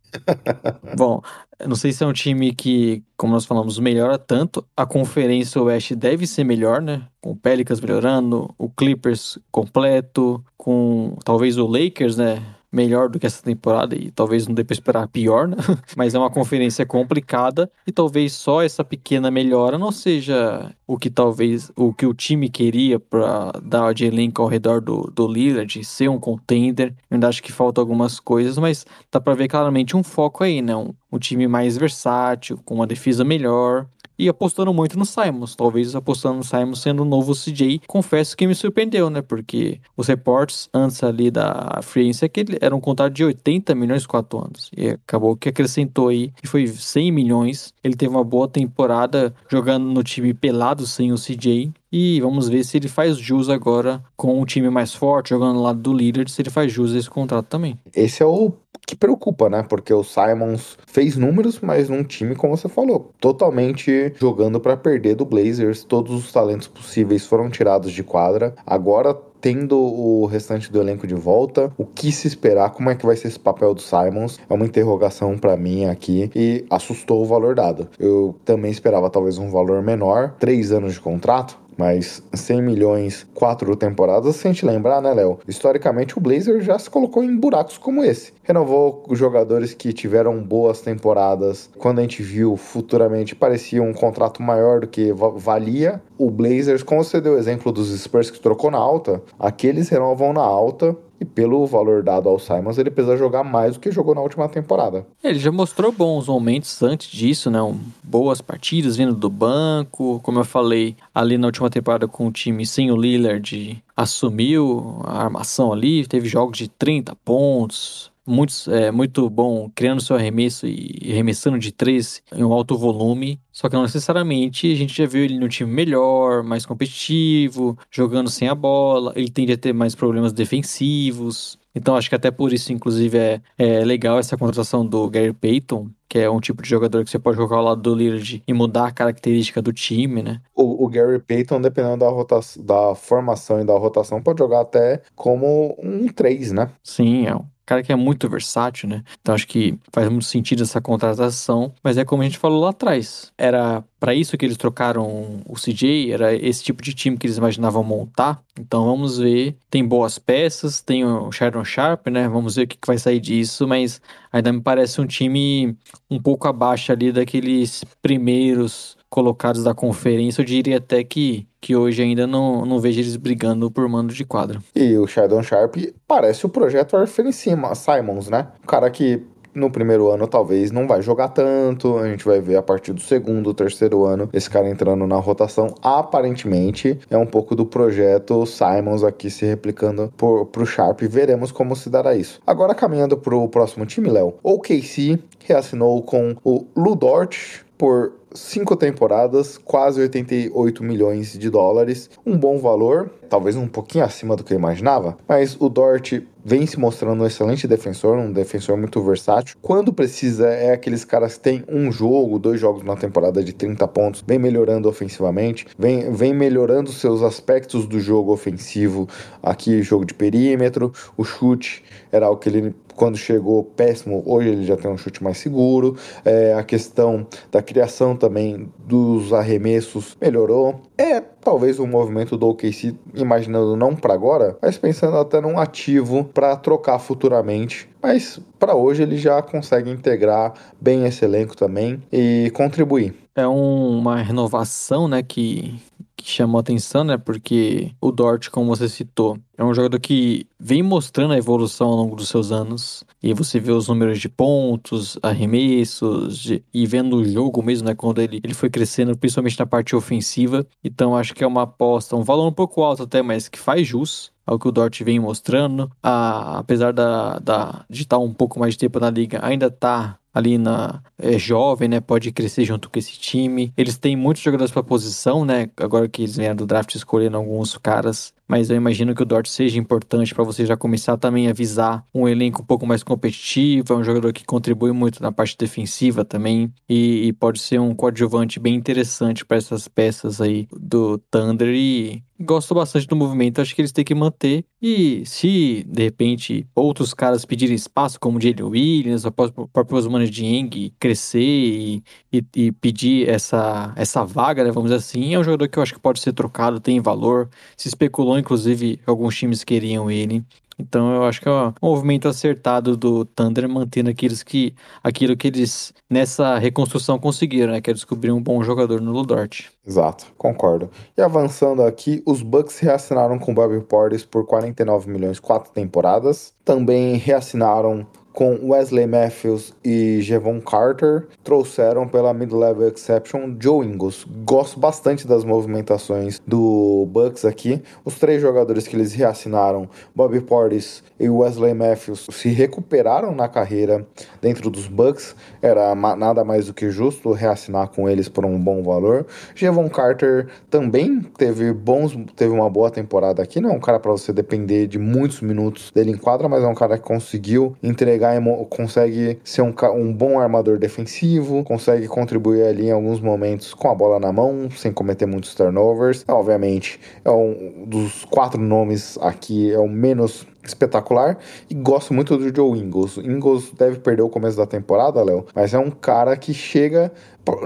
Bom, 0.96 1.20
não 1.66 1.76
sei 1.76 1.92
se 1.92 2.02
é 2.02 2.06
um 2.06 2.12
time 2.12 2.54
que, 2.54 3.02
como 3.16 3.32
nós 3.32 3.44
falamos, 3.44 3.78
melhora 3.78 4.18
tanto. 4.18 4.64
A 4.76 4.86
Conferência 4.86 5.60
Oeste 5.62 5.94
deve 5.94 6.26
ser 6.26 6.44
melhor, 6.44 6.80
né? 6.80 7.06
Com 7.20 7.32
o 7.32 7.36
Pelicans 7.36 7.80
melhorando, 7.80 8.54
o 8.58 8.68
Clippers 8.68 9.38
completo, 9.50 10.44
com 10.56 11.16
talvez 11.24 11.56
o 11.58 11.66
Lakers, 11.66 12.16
né? 12.16 12.42
Melhor 12.72 13.08
do 13.08 13.18
que 13.18 13.26
essa 13.26 13.42
temporada 13.42 13.96
e 13.96 14.10
talvez 14.10 14.46
não 14.46 14.54
dê 14.54 14.62
para 14.62 14.74
esperar 14.74 15.08
pior, 15.08 15.48
né? 15.48 15.56
Mas 15.96 16.14
é 16.14 16.18
uma 16.18 16.30
conferência 16.30 16.86
complicada 16.86 17.70
e 17.86 17.92
talvez 17.92 18.32
só 18.32 18.62
essa 18.62 18.84
pequena 18.84 19.30
melhora 19.30 19.76
não 19.76 19.90
seja 19.90 20.72
o 20.86 20.98
que 20.98 21.10
talvez 21.10 21.70
o 21.76 21.92
que 21.92 22.06
o 22.06 22.14
time 22.14 22.48
queria 22.48 22.98
para 22.98 23.52
dar 23.62 23.92
de 23.92 24.04
elenco 24.04 24.42
ao 24.42 24.48
redor 24.48 24.80
do, 24.80 25.10
do 25.14 25.26
Lillard, 25.26 25.84
ser 25.84 26.08
um 26.08 26.18
contender. 26.18 26.94
Eu 27.10 27.14
ainda 27.14 27.28
acho 27.28 27.42
que 27.42 27.52
falta 27.52 27.80
algumas 27.80 28.20
coisas, 28.20 28.58
mas 28.58 28.86
dá 29.10 29.20
para 29.20 29.34
ver 29.34 29.48
claramente 29.48 29.96
um 29.96 30.02
foco 30.02 30.44
aí, 30.44 30.62
né? 30.62 30.74
Um, 30.76 30.92
um 31.12 31.18
time 31.18 31.46
mais 31.48 31.76
versátil, 31.76 32.58
com 32.64 32.74
uma 32.76 32.86
defesa 32.86 33.24
melhor, 33.24 33.86
e 34.20 34.28
apostando 34.28 34.72
muito 34.72 34.98
no 34.98 35.06
Simons. 35.06 35.56
Talvez 35.56 35.94
apostando 35.94 36.36
no 36.36 36.44
Simons 36.44 36.80
sendo 36.80 37.02
o 37.02 37.06
novo 37.06 37.32
CJ. 37.34 37.80
Confesso 37.86 38.36
que 38.36 38.46
me 38.46 38.54
surpreendeu, 38.54 39.08
né? 39.08 39.22
Porque 39.22 39.80
os 39.96 40.06
reportes 40.06 40.68
antes 40.74 41.02
ali 41.02 41.30
da 41.30 41.80
free 41.82 42.10
é 42.20 42.28
que 42.28 42.44
era 42.60 42.76
um 42.76 42.80
contrato 42.80 43.14
de 43.14 43.24
80 43.24 43.74
milhões 43.74 44.06
4 44.06 44.38
anos. 44.38 44.70
E 44.76 44.90
acabou 44.90 45.36
que 45.36 45.48
acrescentou 45.48 46.08
aí 46.08 46.32
e 46.42 46.46
foi 46.46 46.66
100 46.66 47.10
milhões. 47.12 47.72
Ele 47.82 47.94
teve 47.94 48.10
uma 48.10 48.24
boa 48.24 48.46
temporada 48.46 49.34
jogando 49.48 49.86
no 49.86 50.02
time 50.02 50.34
pelado 50.34 50.86
sem 50.86 51.12
o 51.12 51.16
CJ. 51.16 51.72
E 51.92 52.20
vamos 52.20 52.48
ver 52.48 52.64
se 52.64 52.76
ele 52.76 52.88
faz 52.88 53.18
jus 53.18 53.48
agora 53.48 54.02
com 54.16 54.40
um 54.40 54.44
time 54.44 54.70
mais 54.70 54.94
forte, 54.94 55.30
jogando 55.30 55.56
ao 55.56 55.62
lado 55.62 55.80
do 55.80 55.92
líder, 55.92 56.28
se 56.28 56.40
ele 56.40 56.50
faz 56.50 56.72
jus 56.72 56.94
a 56.94 56.98
esse 56.98 57.10
contrato 57.10 57.46
também. 57.46 57.78
Esse 57.94 58.22
é 58.22 58.26
o 58.26 58.52
que 58.86 58.94
preocupa, 58.94 59.48
né? 59.48 59.64
Porque 59.68 59.92
o 59.92 60.04
Simons 60.04 60.78
fez 60.86 61.16
números, 61.16 61.60
mas 61.60 61.88
num 61.88 62.04
time, 62.04 62.34
como 62.34 62.56
você 62.56 62.68
falou, 62.68 63.12
totalmente 63.20 64.12
jogando 64.16 64.60
para 64.60 64.76
perder 64.76 65.16
do 65.16 65.24
Blazers. 65.24 65.84
Todos 65.84 66.12
os 66.12 66.32
talentos 66.32 66.68
possíveis 66.68 67.26
foram 67.26 67.50
tirados 67.50 67.92
de 67.92 68.02
quadra. 68.02 68.54
Agora 68.66 69.14
tendo 69.40 69.78
o 69.78 70.26
restante 70.26 70.70
do 70.70 70.80
elenco 70.80 71.06
de 71.06 71.14
volta, 71.14 71.72
o 71.78 71.86
que 71.86 72.12
se 72.12 72.28
esperar, 72.28 72.70
como 72.70 72.90
é 72.90 72.94
que 72.94 73.06
vai 73.06 73.16
ser 73.16 73.28
esse 73.28 73.38
papel 73.38 73.72
do 73.74 73.80
Simons, 73.80 74.38
é 74.48 74.52
uma 74.52 74.66
interrogação 74.66 75.38
para 75.38 75.56
mim 75.56 75.86
aqui 75.86 76.30
e 76.34 76.64
assustou 76.68 77.22
o 77.22 77.26
valor 77.26 77.54
dado. 77.54 77.88
Eu 77.98 78.36
também 78.44 78.70
esperava 78.70 79.08
talvez 79.08 79.38
um 79.38 79.50
valor 79.50 79.82
menor, 79.82 80.34
três 80.38 80.72
anos 80.72 80.94
de 80.94 81.00
contrato, 81.00 81.58
mas 81.80 82.22
100 82.34 82.60
milhões, 82.60 83.26
quatro 83.32 83.74
temporadas, 83.74 84.36
se 84.36 84.46
a 84.46 84.52
gente 84.52 84.66
lembrar, 84.66 85.00
né, 85.00 85.14
Léo? 85.14 85.38
Historicamente, 85.48 86.18
o 86.18 86.20
Blazer 86.20 86.60
já 86.60 86.78
se 86.78 86.90
colocou 86.90 87.24
em 87.24 87.34
buracos 87.34 87.78
como 87.78 88.04
esse. 88.04 88.34
Renovou 88.42 89.06
jogadores 89.12 89.72
que 89.72 89.90
tiveram 89.90 90.42
boas 90.42 90.82
temporadas. 90.82 91.70
Quando 91.78 92.00
a 92.00 92.02
gente 92.02 92.22
viu 92.22 92.54
futuramente, 92.54 93.34
parecia 93.34 93.82
um 93.82 93.94
contrato 93.94 94.42
maior 94.42 94.80
do 94.80 94.88
que 94.88 95.10
valia. 95.36 96.02
O 96.18 96.30
Blazers, 96.30 96.82
como 96.82 97.02
você 97.02 97.18
deu 97.18 97.32
o 97.32 97.38
exemplo 97.38 97.72
dos 97.72 97.98
Spurs 97.98 98.30
que 98.30 98.40
trocou 98.40 98.70
na 98.70 98.76
alta, 98.76 99.22
aqueles 99.38 99.88
renovam 99.88 100.34
na 100.34 100.42
alta 100.42 100.94
e 101.20 101.24
pelo 101.24 101.66
valor 101.66 102.02
dado 102.02 102.28
ao 102.28 102.38
Simons, 102.38 102.78
ele 102.78 102.90
precisa 102.90 103.16
jogar 103.16 103.44
mais 103.44 103.74
do 103.74 103.80
que 103.80 103.92
jogou 103.92 104.14
na 104.14 104.22
última 104.22 104.48
temporada. 104.48 105.06
Ele 105.22 105.38
já 105.38 105.52
mostrou 105.52 105.92
bons 105.92 106.28
momentos 106.28 106.82
antes 106.82 107.10
disso, 107.10 107.50
né? 107.50 107.60
Um, 107.60 107.78
boas 108.02 108.40
partidas 108.40 108.96
vindo 108.96 109.14
do 109.14 109.28
banco. 109.28 110.18
Como 110.22 110.38
eu 110.38 110.44
falei, 110.44 110.96
ali 111.14 111.36
na 111.36 111.48
última 111.48 111.68
temporada 111.68 112.08
com 112.08 112.26
o 112.26 112.32
time 112.32 112.64
sem 112.64 112.90
o 112.90 112.96
Lillard, 112.96 113.82
assumiu 113.94 115.02
a 115.04 115.22
armação 115.22 115.72
ali. 115.72 116.06
Teve 116.06 116.26
jogos 116.26 116.56
de 116.56 116.68
30 116.68 117.14
pontos, 117.16 118.09
muito, 118.30 118.52
é, 118.70 118.90
muito 118.90 119.28
bom 119.28 119.70
criando 119.74 120.00
seu 120.00 120.16
arremesso 120.16 120.66
e 120.66 121.10
arremessando 121.10 121.58
de 121.58 121.72
três 121.72 122.22
em 122.34 122.44
um 122.44 122.52
alto 122.52 122.78
volume. 122.78 123.40
Só 123.52 123.68
que 123.68 123.74
não 123.74 123.82
necessariamente 123.82 124.72
a 124.72 124.76
gente 124.76 124.96
já 124.96 125.06
viu 125.06 125.24
ele 125.24 125.38
no 125.38 125.48
time 125.48 125.70
melhor, 125.70 126.42
mais 126.42 126.64
competitivo, 126.64 127.76
jogando 127.90 128.30
sem 128.30 128.48
a 128.48 128.54
bola. 128.54 129.12
Ele 129.16 129.30
tende 129.30 129.52
a 129.52 129.58
ter 129.58 129.72
mais 129.72 129.94
problemas 129.94 130.32
defensivos. 130.32 131.58
Então 131.74 131.96
acho 131.96 132.08
que 132.08 132.14
até 132.14 132.30
por 132.30 132.52
isso, 132.52 132.72
inclusive, 132.72 133.16
é, 133.16 133.40
é 133.56 133.84
legal 133.84 134.18
essa 134.18 134.36
contratação 134.36 134.84
do 134.84 135.08
Gary 135.08 135.32
Payton, 135.32 135.88
que 136.08 136.18
é 136.18 136.28
um 136.28 136.40
tipo 136.40 136.62
de 136.62 136.68
jogador 136.68 137.04
que 137.04 137.10
você 137.10 137.18
pode 137.18 137.36
colocar 137.36 137.56
ao 137.56 137.64
lado 137.64 137.80
do 137.80 137.94
Lillard 137.94 138.42
e 138.46 138.52
mudar 138.52 138.86
a 138.86 138.92
característica 138.92 139.62
do 139.62 139.72
time, 139.72 140.22
né? 140.22 140.40
O, 140.54 140.84
o 140.84 140.88
Gary 140.88 141.20
Payton, 141.20 141.60
dependendo 141.60 141.98
da, 141.98 142.08
rotação, 142.08 142.64
da 142.64 142.94
formação 142.94 143.60
e 143.60 143.64
da 143.64 143.74
rotação, 143.78 144.20
pode 144.20 144.40
jogar 144.40 144.62
até 144.62 145.00
como 145.14 145.76
um 145.80 146.08
3, 146.08 146.52
né? 146.52 146.70
Sim, 146.82 147.26
é 147.26 147.36
um 147.36 147.44
cara 147.70 147.84
que 147.84 147.92
é 147.92 147.96
muito 147.96 148.28
versátil, 148.28 148.88
né? 148.88 149.04
Então 149.20 149.32
acho 149.32 149.46
que 149.46 149.78
faz 149.92 150.08
muito 150.08 150.24
sentido 150.24 150.64
essa 150.64 150.80
contratação, 150.80 151.72
mas 151.84 151.96
é 151.96 152.04
como 152.04 152.22
a 152.22 152.24
gente 152.24 152.36
falou 152.36 152.64
lá 152.64 152.70
atrás. 152.70 153.30
Era 153.38 153.84
para 154.00 154.12
isso 154.12 154.36
que 154.36 154.44
eles 154.44 154.56
trocaram 154.56 155.40
o 155.46 155.54
CJ, 155.54 156.10
era 156.10 156.34
esse 156.34 156.64
tipo 156.64 156.82
de 156.82 156.92
time 156.92 157.16
que 157.16 157.28
eles 157.28 157.36
imaginavam 157.36 157.84
montar. 157.84 158.42
Então 158.58 158.84
vamos 158.86 159.18
ver. 159.18 159.56
Tem 159.70 159.86
boas 159.86 160.18
peças, 160.18 160.80
tem 160.80 161.04
o 161.04 161.30
Sharon 161.30 161.64
Sharp, 161.64 162.08
né? 162.08 162.28
Vamos 162.28 162.56
ver 162.56 162.64
o 162.64 162.66
que, 162.66 162.76
vai 162.84 162.98
sair 162.98 163.20
disso, 163.20 163.68
mas 163.68 164.00
ainda 164.32 164.52
me 164.52 164.60
parece 164.60 165.00
um 165.00 165.06
time 165.06 165.76
um 166.10 166.20
pouco 166.20 166.48
abaixo 166.48 166.90
ali 166.90 167.12
daqueles 167.12 167.84
primeiros 168.02 168.96
colocados 169.10 169.64
da 169.64 169.74
conferência, 169.74 170.40
eu 170.40 170.46
diria 170.46 170.78
até 170.78 171.02
que, 171.02 171.46
que 171.60 171.74
hoje 171.74 172.00
ainda 172.00 172.26
não, 172.26 172.64
não 172.64 172.78
vejo 172.78 173.00
eles 173.00 173.16
brigando 173.16 173.70
por 173.70 173.86
mando 173.88 174.14
de 174.14 174.24
quadra. 174.24 174.60
E 174.74 174.96
o 174.96 175.06
Sheldon 175.06 175.42
Sharp 175.42 175.76
parece 176.06 176.46
o 176.46 176.48
projeto 176.48 176.96
Arthur 176.96 177.32
Simons, 177.32 178.28
né? 178.30 178.46
Um 178.62 178.66
cara 178.66 178.88
que 178.88 179.20
no 179.54 179.70
primeiro 179.70 180.10
ano 180.10 180.26
talvez 180.26 180.70
não 180.70 180.86
vai 180.86 181.02
jogar 181.02 181.28
tanto, 181.28 181.98
a 181.98 182.08
gente 182.08 182.24
vai 182.24 182.40
ver 182.40 182.56
a 182.56 182.62
partir 182.62 182.92
do 182.92 183.00
segundo, 183.00 183.52
terceiro 183.52 184.04
ano 184.04 184.28
esse 184.32 184.48
cara 184.48 184.68
entrando 184.68 185.06
na 185.06 185.16
rotação. 185.16 185.74
Aparentemente 185.82 186.98
é 187.10 187.18
um 187.18 187.26
pouco 187.26 187.54
do 187.54 187.66
projeto 187.66 188.46
Simons 188.46 189.02
aqui 189.02 189.28
se 189.28 189.44
replicando 189.44 190.12
por, 190.16 190.46
pro 190.46 190.66
Sharp, 190.66 191.00
veremos 191.02 191.50
como 191.50 191.74
se 191.74 191.90
dará 191.90 192.14
isso. 192.14 192.40
Agora 192.46 192.74
caminhando 192.74 193.16
pro 193.16 193.48
próximo 193.48 193.84
time, 193.84 194.08
Léo. 194.08 194.34
O 194.42 194.60
KC 194.60 195.18
reassinou 195.44 196.00
com 196.02 196.36
o 196.44 196.66
Ludort 196.76 197.64
por 197.76 198.19
cinco 198.34 198.76
temporadas, 198.76 199.58
quase 199.58 200.00
88 200.00 200.82
milhões 200.84 201.32
de 201.32 201.50
dólares, 201.50 202.10
um 202.24 202.36
bom 202.36 202.58
valor, 202.58 203.10
talvez 203.28 203.56
um 203.56 203.68
pouquinho 203.68 204.04
acima 204.04 204.36
do 204.36 204.44
que 204.44 204.52
eu 204.52 204.58
imaginava, 204.58 205.16
mas 205.28 205.56
o 205.60 205.68
Dort 205.68 206.22
vem 206.44 206.66
se 206.66 206.78
mostrando 206.78 207.22
um 207.22 207.26
excelente 207.26 207.68
defensor, 207.68 208.16
um 208.16 208.32
defensor 208.32 208.76
muito 208.76 209.02
versátil. 209.02 209.56
Quando 209.60 209.92
precisa, 209.92 210.48
é 210.48 210.72
aqueles 210.72 211.04
caras 211.04 211.34
que 211.34 211.40
tem 211.40 211.64
um 211.68 211.92
jogo, 211.92 212.38
dois 212.38 212.58
jogos 212.58 212.82
na 212.82 212.96
temporada 212.96 213.42
de 213.42 213.52
30 213.52 213.86
pontos, 213.88 214.24
vem 214.26 214.38
melhorando 214.38 214.88
ofensivamente, 214.88 215.66
vem, 215.78 216.10
vem 216.12 216.34
melhorando 216.34 216.90
seus 216.92 217.22
aspectos 217.22 217.86
do 217.86 218.00
jogo 218.00 218.32
ofensivo, 218.32 219.08
aqui 219.42 219.82
jogo 219.82 220.04
de 220.04 220.14
perímetro, 220.14 220.92
o 221.16 221.24
chute 221.24 221.84
era 222.10 222.28
o 222.30 222.36
que 222.36 222.48
ele 222.48 222.74
quando 223.00 223.16
chegou 223.16 223.64
péssimo, 223.64 224.22
hoje 224.26 224.50
ele 224.50 224.66
já 224.66 224.76
tem 224.76 224.90
um 224.90 224.98
chute 224.98 225.24
mais 225.24 225.38
seguro. 225.38 225.96
É, 226.22 226.52
a 226.52 226.62
questão 226.62 227.26
da 227.50 227.62
criação 227.62 228.14
também 228.14 228.70
dos 228.78 229.32
arremessos 229.32 230.14
melhorou. 230.20 230.82
É 230.98 231.18
talvez 231.18 231.80
um 231.80 231.86
movimento 231.86 232.36
do 232.36 232.46
OKC, 232.46 232.94
imaginando 233.14 233.74
não 233.74 233.96
para 233.96 234.12
agora, 234.12 234.58
mas 234.60 234.76
pensando 234.76 235.16
até 235.16 235.40
num 235.40 235.58
ativo 235.58 236.24
para 236.24 236.54
trocar 236.56 236.98
futuramente. 236.98 237.88
Mas 238.02 238.38
para 238.58 238.74
hoje 238.74 239.02
ele 239.02 239.16
já 239.16 239.40
consegue 239.40 239.90
integrar 239.90 240.52
bem 240.78 241.06
esse 241.06 241.24
elenco 241.24 241.56
também 241.56 242.02
e 242.12 242.52
contribuir. 242.52 243.14
É 243.34 243.48
um, 243.48 243.98
uma 243.98 244.20
renovação, 244.20 245.08
né, 245.08 245.22
que 245.22 245.80
que 246.22 246.30
chamou 246.30 246.60
atenção, 246.60 247.04
né? 247.04 247.16
Porque 247.16 247.92
o 248.00 248.10
Dort, 248.10 248.48
como 248.50 248.74
você 248.74 248.88
citou, 248.88 249.38
é 249.56 249.64
um 249.64 249.74
jogador 249.74 249.98
que 250.00 250.46
vem 250.58 250.82
mostrando 250.82 251.34
a 251.34 251.38
evolução 251.38 251.88
ao 251.88 251.96
longo 251.96 252.16
dos 252.16 252.28
seus 252.28 252.52
anos. 252.52 253.04
E 253.22 253.34
você 253.34 253.60
vê 253.60 253.72
os 253.72 253.88
números 253.88 254.18
de 254.18 254.28
pontos, 254.28 255.18
arremessos, 255.22 256.38
de, 256.38 256.64
e 256.72 256.86
vendo 256.86 257.16
o 257.16 257.24
jogo 257.24 257.62
mesmo, 257.62 257.88
né? 257.88 257.94
Quando 257.94 258.20
ele, 258.20 258.40
ele 258.42 258.54
foi 258.54 258.70
crescendo, 258.70 259.16
principalmente 259.16 259.58
na 259.58 259.66
parte 259.66 259.94
ofensiva. 259.94 260.66
Então 260.82 261.16
acho 261.16 261.34
que 261.34 261.44
é 261.44 261.46
uma 261.46 261.62
aposta, 261.62 262.16
um 262.16 262.22
valor 262.22 262.46
um 262.46 262.52
pouco 262.52 262.82
alto 262.82 263.02
até, 263.02 263.22
mas 263.22 263.48
que 263.48 263.58
faz 263.58 263.86
jus 263.86 264.32
ao 264.46 264.58
que 264.58 264.66
o 264.66 264.72
Dort 264.72 265.00
vem 265.02 265.20
mostrando. 265.20 265.90
Ah, 266.02 266.58
apesar 266.58 266.92
da, 266.92 267.38
da, 267.38 267.84
de 267.88 268.02
estar 268.02 268.18
um 268.18 268.34
pouco 268.34 268.58
mais 268.58 268.74
de 268.74 268.78
tempo 268.78 268.98
na 268.98 269.08
liga, 269.08 269.38
ainda 269.42 269.66
está 269.66 270.18
ali 270.32 270.58
na 270.58 271.02
é 271.18 271.38
jovem, 271.38 271.88
né? 271.88 272.00
Pode 272.00 272.32
crescer 272.32 272.64
junto 272.64 272.90
com 272.90 272.98
esse 272.98 273.18
time. 273.18 273.72
Eles 273.76 273.98
têm 273.98 274.16
muitos 274.16 274.42
jogadores 274.42 274.72
para 274.72 274.82
posição, 274.82 275.44
né? 275.44 275.70
Agora 275.76 276.08
que 276.08 276.22
eles 276.22 276.36
vieram 276.36 276.56
do 276.56 276.66
draft 276.66 276.94
escolhendo 276.94 277.36
alguns 277.36 277.76
caras 277.78 278.32
mas 278.50 278.68
eu 278.68 278.76
imagino 278.76 279.14
que 279.14 279.22
o 279.22 279.24
Dort 279.24 279.46
seja 279.46 279.78
importante 279.78 280.34
para 280.34 280.42
você 280.42 280.66
já 280.66 280.76
começar 280.76 281.16
também 281.16 281.46
a 281.46 281.52
visar 281.52 282.04
um 282.12 282.26
elenco 282.26 282.62
um 282.62 282.64
pouco 282.64 282.84
mais 282.84 283.04
competitivo, 283.04 283.94
é 283.94 283.96
um 283.96 284.02
jogador 284.02 284.32
que 284.32 284.44
contribui 284.44 284.90
muito 284.90 285.22
na 285.22 285.30
parte 285.30 285.56
defensiva 285.56 286.24
também 286.24 286.74
e, 286.88 287.28
e 287.28 287.32
pode 287.32 287.60
ser 287.60 287.78
um 287.78 287.94
coadjuvante 287.94 288.58
bem 288.58 288.74
interessante 288.74 289.44
para 289.46 289.56
essas 289.56 289.86
peças 289.86 290.40
aí 290.40 290.66
do 290.72 291.16
Thunder 291.30 291.68
e 291.68 292.24
gosto 292.40 292.74
bastante 292.74 293.06
do 293.06 293.14
movimento, 293.14 293.60
acho 293.60 293.74
que 293.74 293.80
eles 293.82 293.92
têm 293.92 294.04
que 294.04 294.14
manter 294.14 294.64
e 294.80 295.22
se 295.26 295.84
de 295.86 296.04
repente 296.04 296.66
outros 296.74 297.12
caras 297.12 297.44
pedirem 297.44 297.74
espaço, 297.74 298.18
como 298.18 298.38
o 298.38 298.40
Jalen 298.40 298.62
Williams, 298.62 299.24
o 299.24 299.30
próprio 299.30 299.98
Osman 299.98 300.24
Dieng 300.24 300.92
crescer 300.98 301.40
e, 301.40 302.02
e, 302.32 302.44
e, 302.56 302.72
pedir 302.72 303.28
essa, 303.28 303.92
essa 303.96 304.24
vaga, 304.24 304.64
né, 304.64 304.70
vamos 304.70 304.90
dizer 304.90 304.98
assim, 304.98 305.34
é 305.34 305.38
um 305.38 305.44
jogador 305.44 305.68
que 305.68 305.78
eu 305.78 305.82
acho 305.82 305.94
que 305.94 306.00
pode 306.00 306.20
ser 306.20 306.32
trocado, 306.32 306.80
tem 306.80 307.00
valor, 307.00 307.48
se 307.76 307.88
especulou 307.88 308.38
inclusive 308.38 308.98
alguns 309.06 309.36
times 309.36 309.62
queriam 309.62 310.10
ele. 310.10 310.44
Então 310.80 311.14
eu 311.14 311.24
acho 311.24 311.40
que 311.40 311.48
é 311.48 311.52
um 311.52 311.72
movimento 311.82 312.26
acertado 312.26 312.96
do 312.96 313.24
Thunder 313.24 313.68
mantendo 313.68 314.10
aqueles 314.10 314.42
que, 314.42 314.74
aquilo 315.02 315.36
que 315.36 315.48
eles 315.48 315.92
nessa 316.08 316.58
reconstrução 316.58 317.18
conseguiram, 317.18 317.72
né? 317.72 317.80
Que 317.80 317.90
é 317.90 317.94
descobrir 317.94 318.32
um 318.32 318.42
bom 318.42 318.62
jogador 318.62 319.00
no 319.00 319.12
Ludort. 319.12 319.70
Exato, 319.86 320.26
concordo. 320.36 320.90
E 321.16 321.22
avançando 321.22 321.82
aqui, 321.82 322.22
os 322.26 322.42
Bucks 322.42 322.78
reassinaram 322.78 323.38
com 323.38 323.54
Bobby 323.54 323.80
Portis 323.80 324.24
por 324.24 324.46
49 324.46 325.10
milhões 325.10 325.38
quatro 325.38 325.70
temporadas. 325.72 326.52
Também 326.64 327.16
reassinaram 327.16 328.06
com 328.32 328.70
Wesley 328.70 329.06
Matthews 329.06 329.74
e 329.84 330.20
Jevon 330.20 330.60
Carter, 330.60 331.26
trouxeram 331.42 332.06
pela 332.06 332.32
Mid-Level 332.32 332.88
Exception 332.88 333.56
Joe 333.58 333.86
Ingles. 333.86 334.24
Gosto 334.44 334.78
bastante 334.78 335.26
das 335.26 335.44
movimentações 335.44 336.40
do 336.46 337.06
Bucks 337.10 337.44
aqui. 337.44 337.82
Os 338.04 338.18
três 338.18 338.40
jogadores 338.40 338.86
que 338.86 338.96
eles 338.96 339.12
reassinaram, 339.12 339.88
Bobby 340.14 340.40
Portis 340.40 341.02
e 341.18 341.28
Wesley 341.28 341.74
Matthews, 341.74 342.26
se 342.30 342.48
recuperaram 342.50 343.34
na 343.34 343.48
carreira 343.48 344.06
dentro 344.40 344.70
dos 344.70 344.86
Bucks. 344.86 345.34
Era 345.60 345.94
nada 345.94 346.44
mais 346.44 346.66
do 346.66 346.74
que 346.74 346.90
justo 346.90 347.32
reassinar 347.32 347.88
com 347.88 348.08
eles 348.08 348.28
por 348.28 348.44
um 348.44 348.58
bom 348.58 348.82
valor. 348.82 349.26
Jevon 349.54 349.88
Carter 349.88 350.48
também 350.70 351.20
teve 351.36 351.72
bons, 351.72 352.16
teve 352.36 352.52
uma 352.52 352.70
boa 352.70 352.90
temporada 352.90 353.42
aqui. 353.42 353.60
Não 353.60 353.70
é 353.70 353.72
um 353.72 353.80
cara 353.80 353.98
para 353.98 354.12
você 354.12 354.32
depender 354.32 354.86
de 354.86 354.98
muitos 354.98 355.40
minutos 355.40 355.90
dele 355.90 356.10
em 356.10 356.16
quadra, 356.16 356.48
mas 356.48 356.62
é 356.62 356.66
um 356.66 356.74
cara 356.74 356.96
que 356.96 357.04
conseguiu 357.04 357.76
entregar 357.82 358.19
consegue 358.68 359.38
ser 359.44 359.62
um, 359.62 359.74
um 359.94 360.12
bom 360.12 360.38
armador 360.38 360.78
defensivo, 360.78 361.64
consegue 361.64 362.06
contribuir 362.06 362.62
ali 362.62 362.86
em 362.86 362.92
alguns 362.92 363.20
momentos 363.20 363.74
com 363.74 363.88
a 363.88 363.94
bola 363.94 364.18
na 364.18 364.32
mão, 364.32 364.68
sem 364.70 364.92
cometer 364.92 365.26
muitos 365.26 365.54
turnovers. 365.54 366.24
Obviamente, 366.28 367.00
é 367.24 367.30
um 367.30 367.84
dos 367.86 368.24
quatro 368.26 368.60
nomes 368.60 369.18
aqui, 369.20 369.72
é 369.72 369.78
o 369.78 369.88
menos 369.88 370.46
espetacular 370.62 371.38
e 371.68 371.74
gosto 371.74 372.12
muito 372.12 372.36
do 372.36 372.54
Joe 372.54 372.78
Ingles. 372.78 373.16
Ingles 373.18 373.70
deve 373.76 373.98
perder 373.98 374.22
o 374.22 374.28
começo 374.28 374.56
da 374.56 374.66
temporada, 374.66 375.22
Léo, 375.22 375.46
mas 375.54 375.74
é 375.74 375.78
um 375.78 375.90
cara 375.90 376.36
que 376.36 376.52
chega 376.52 377.12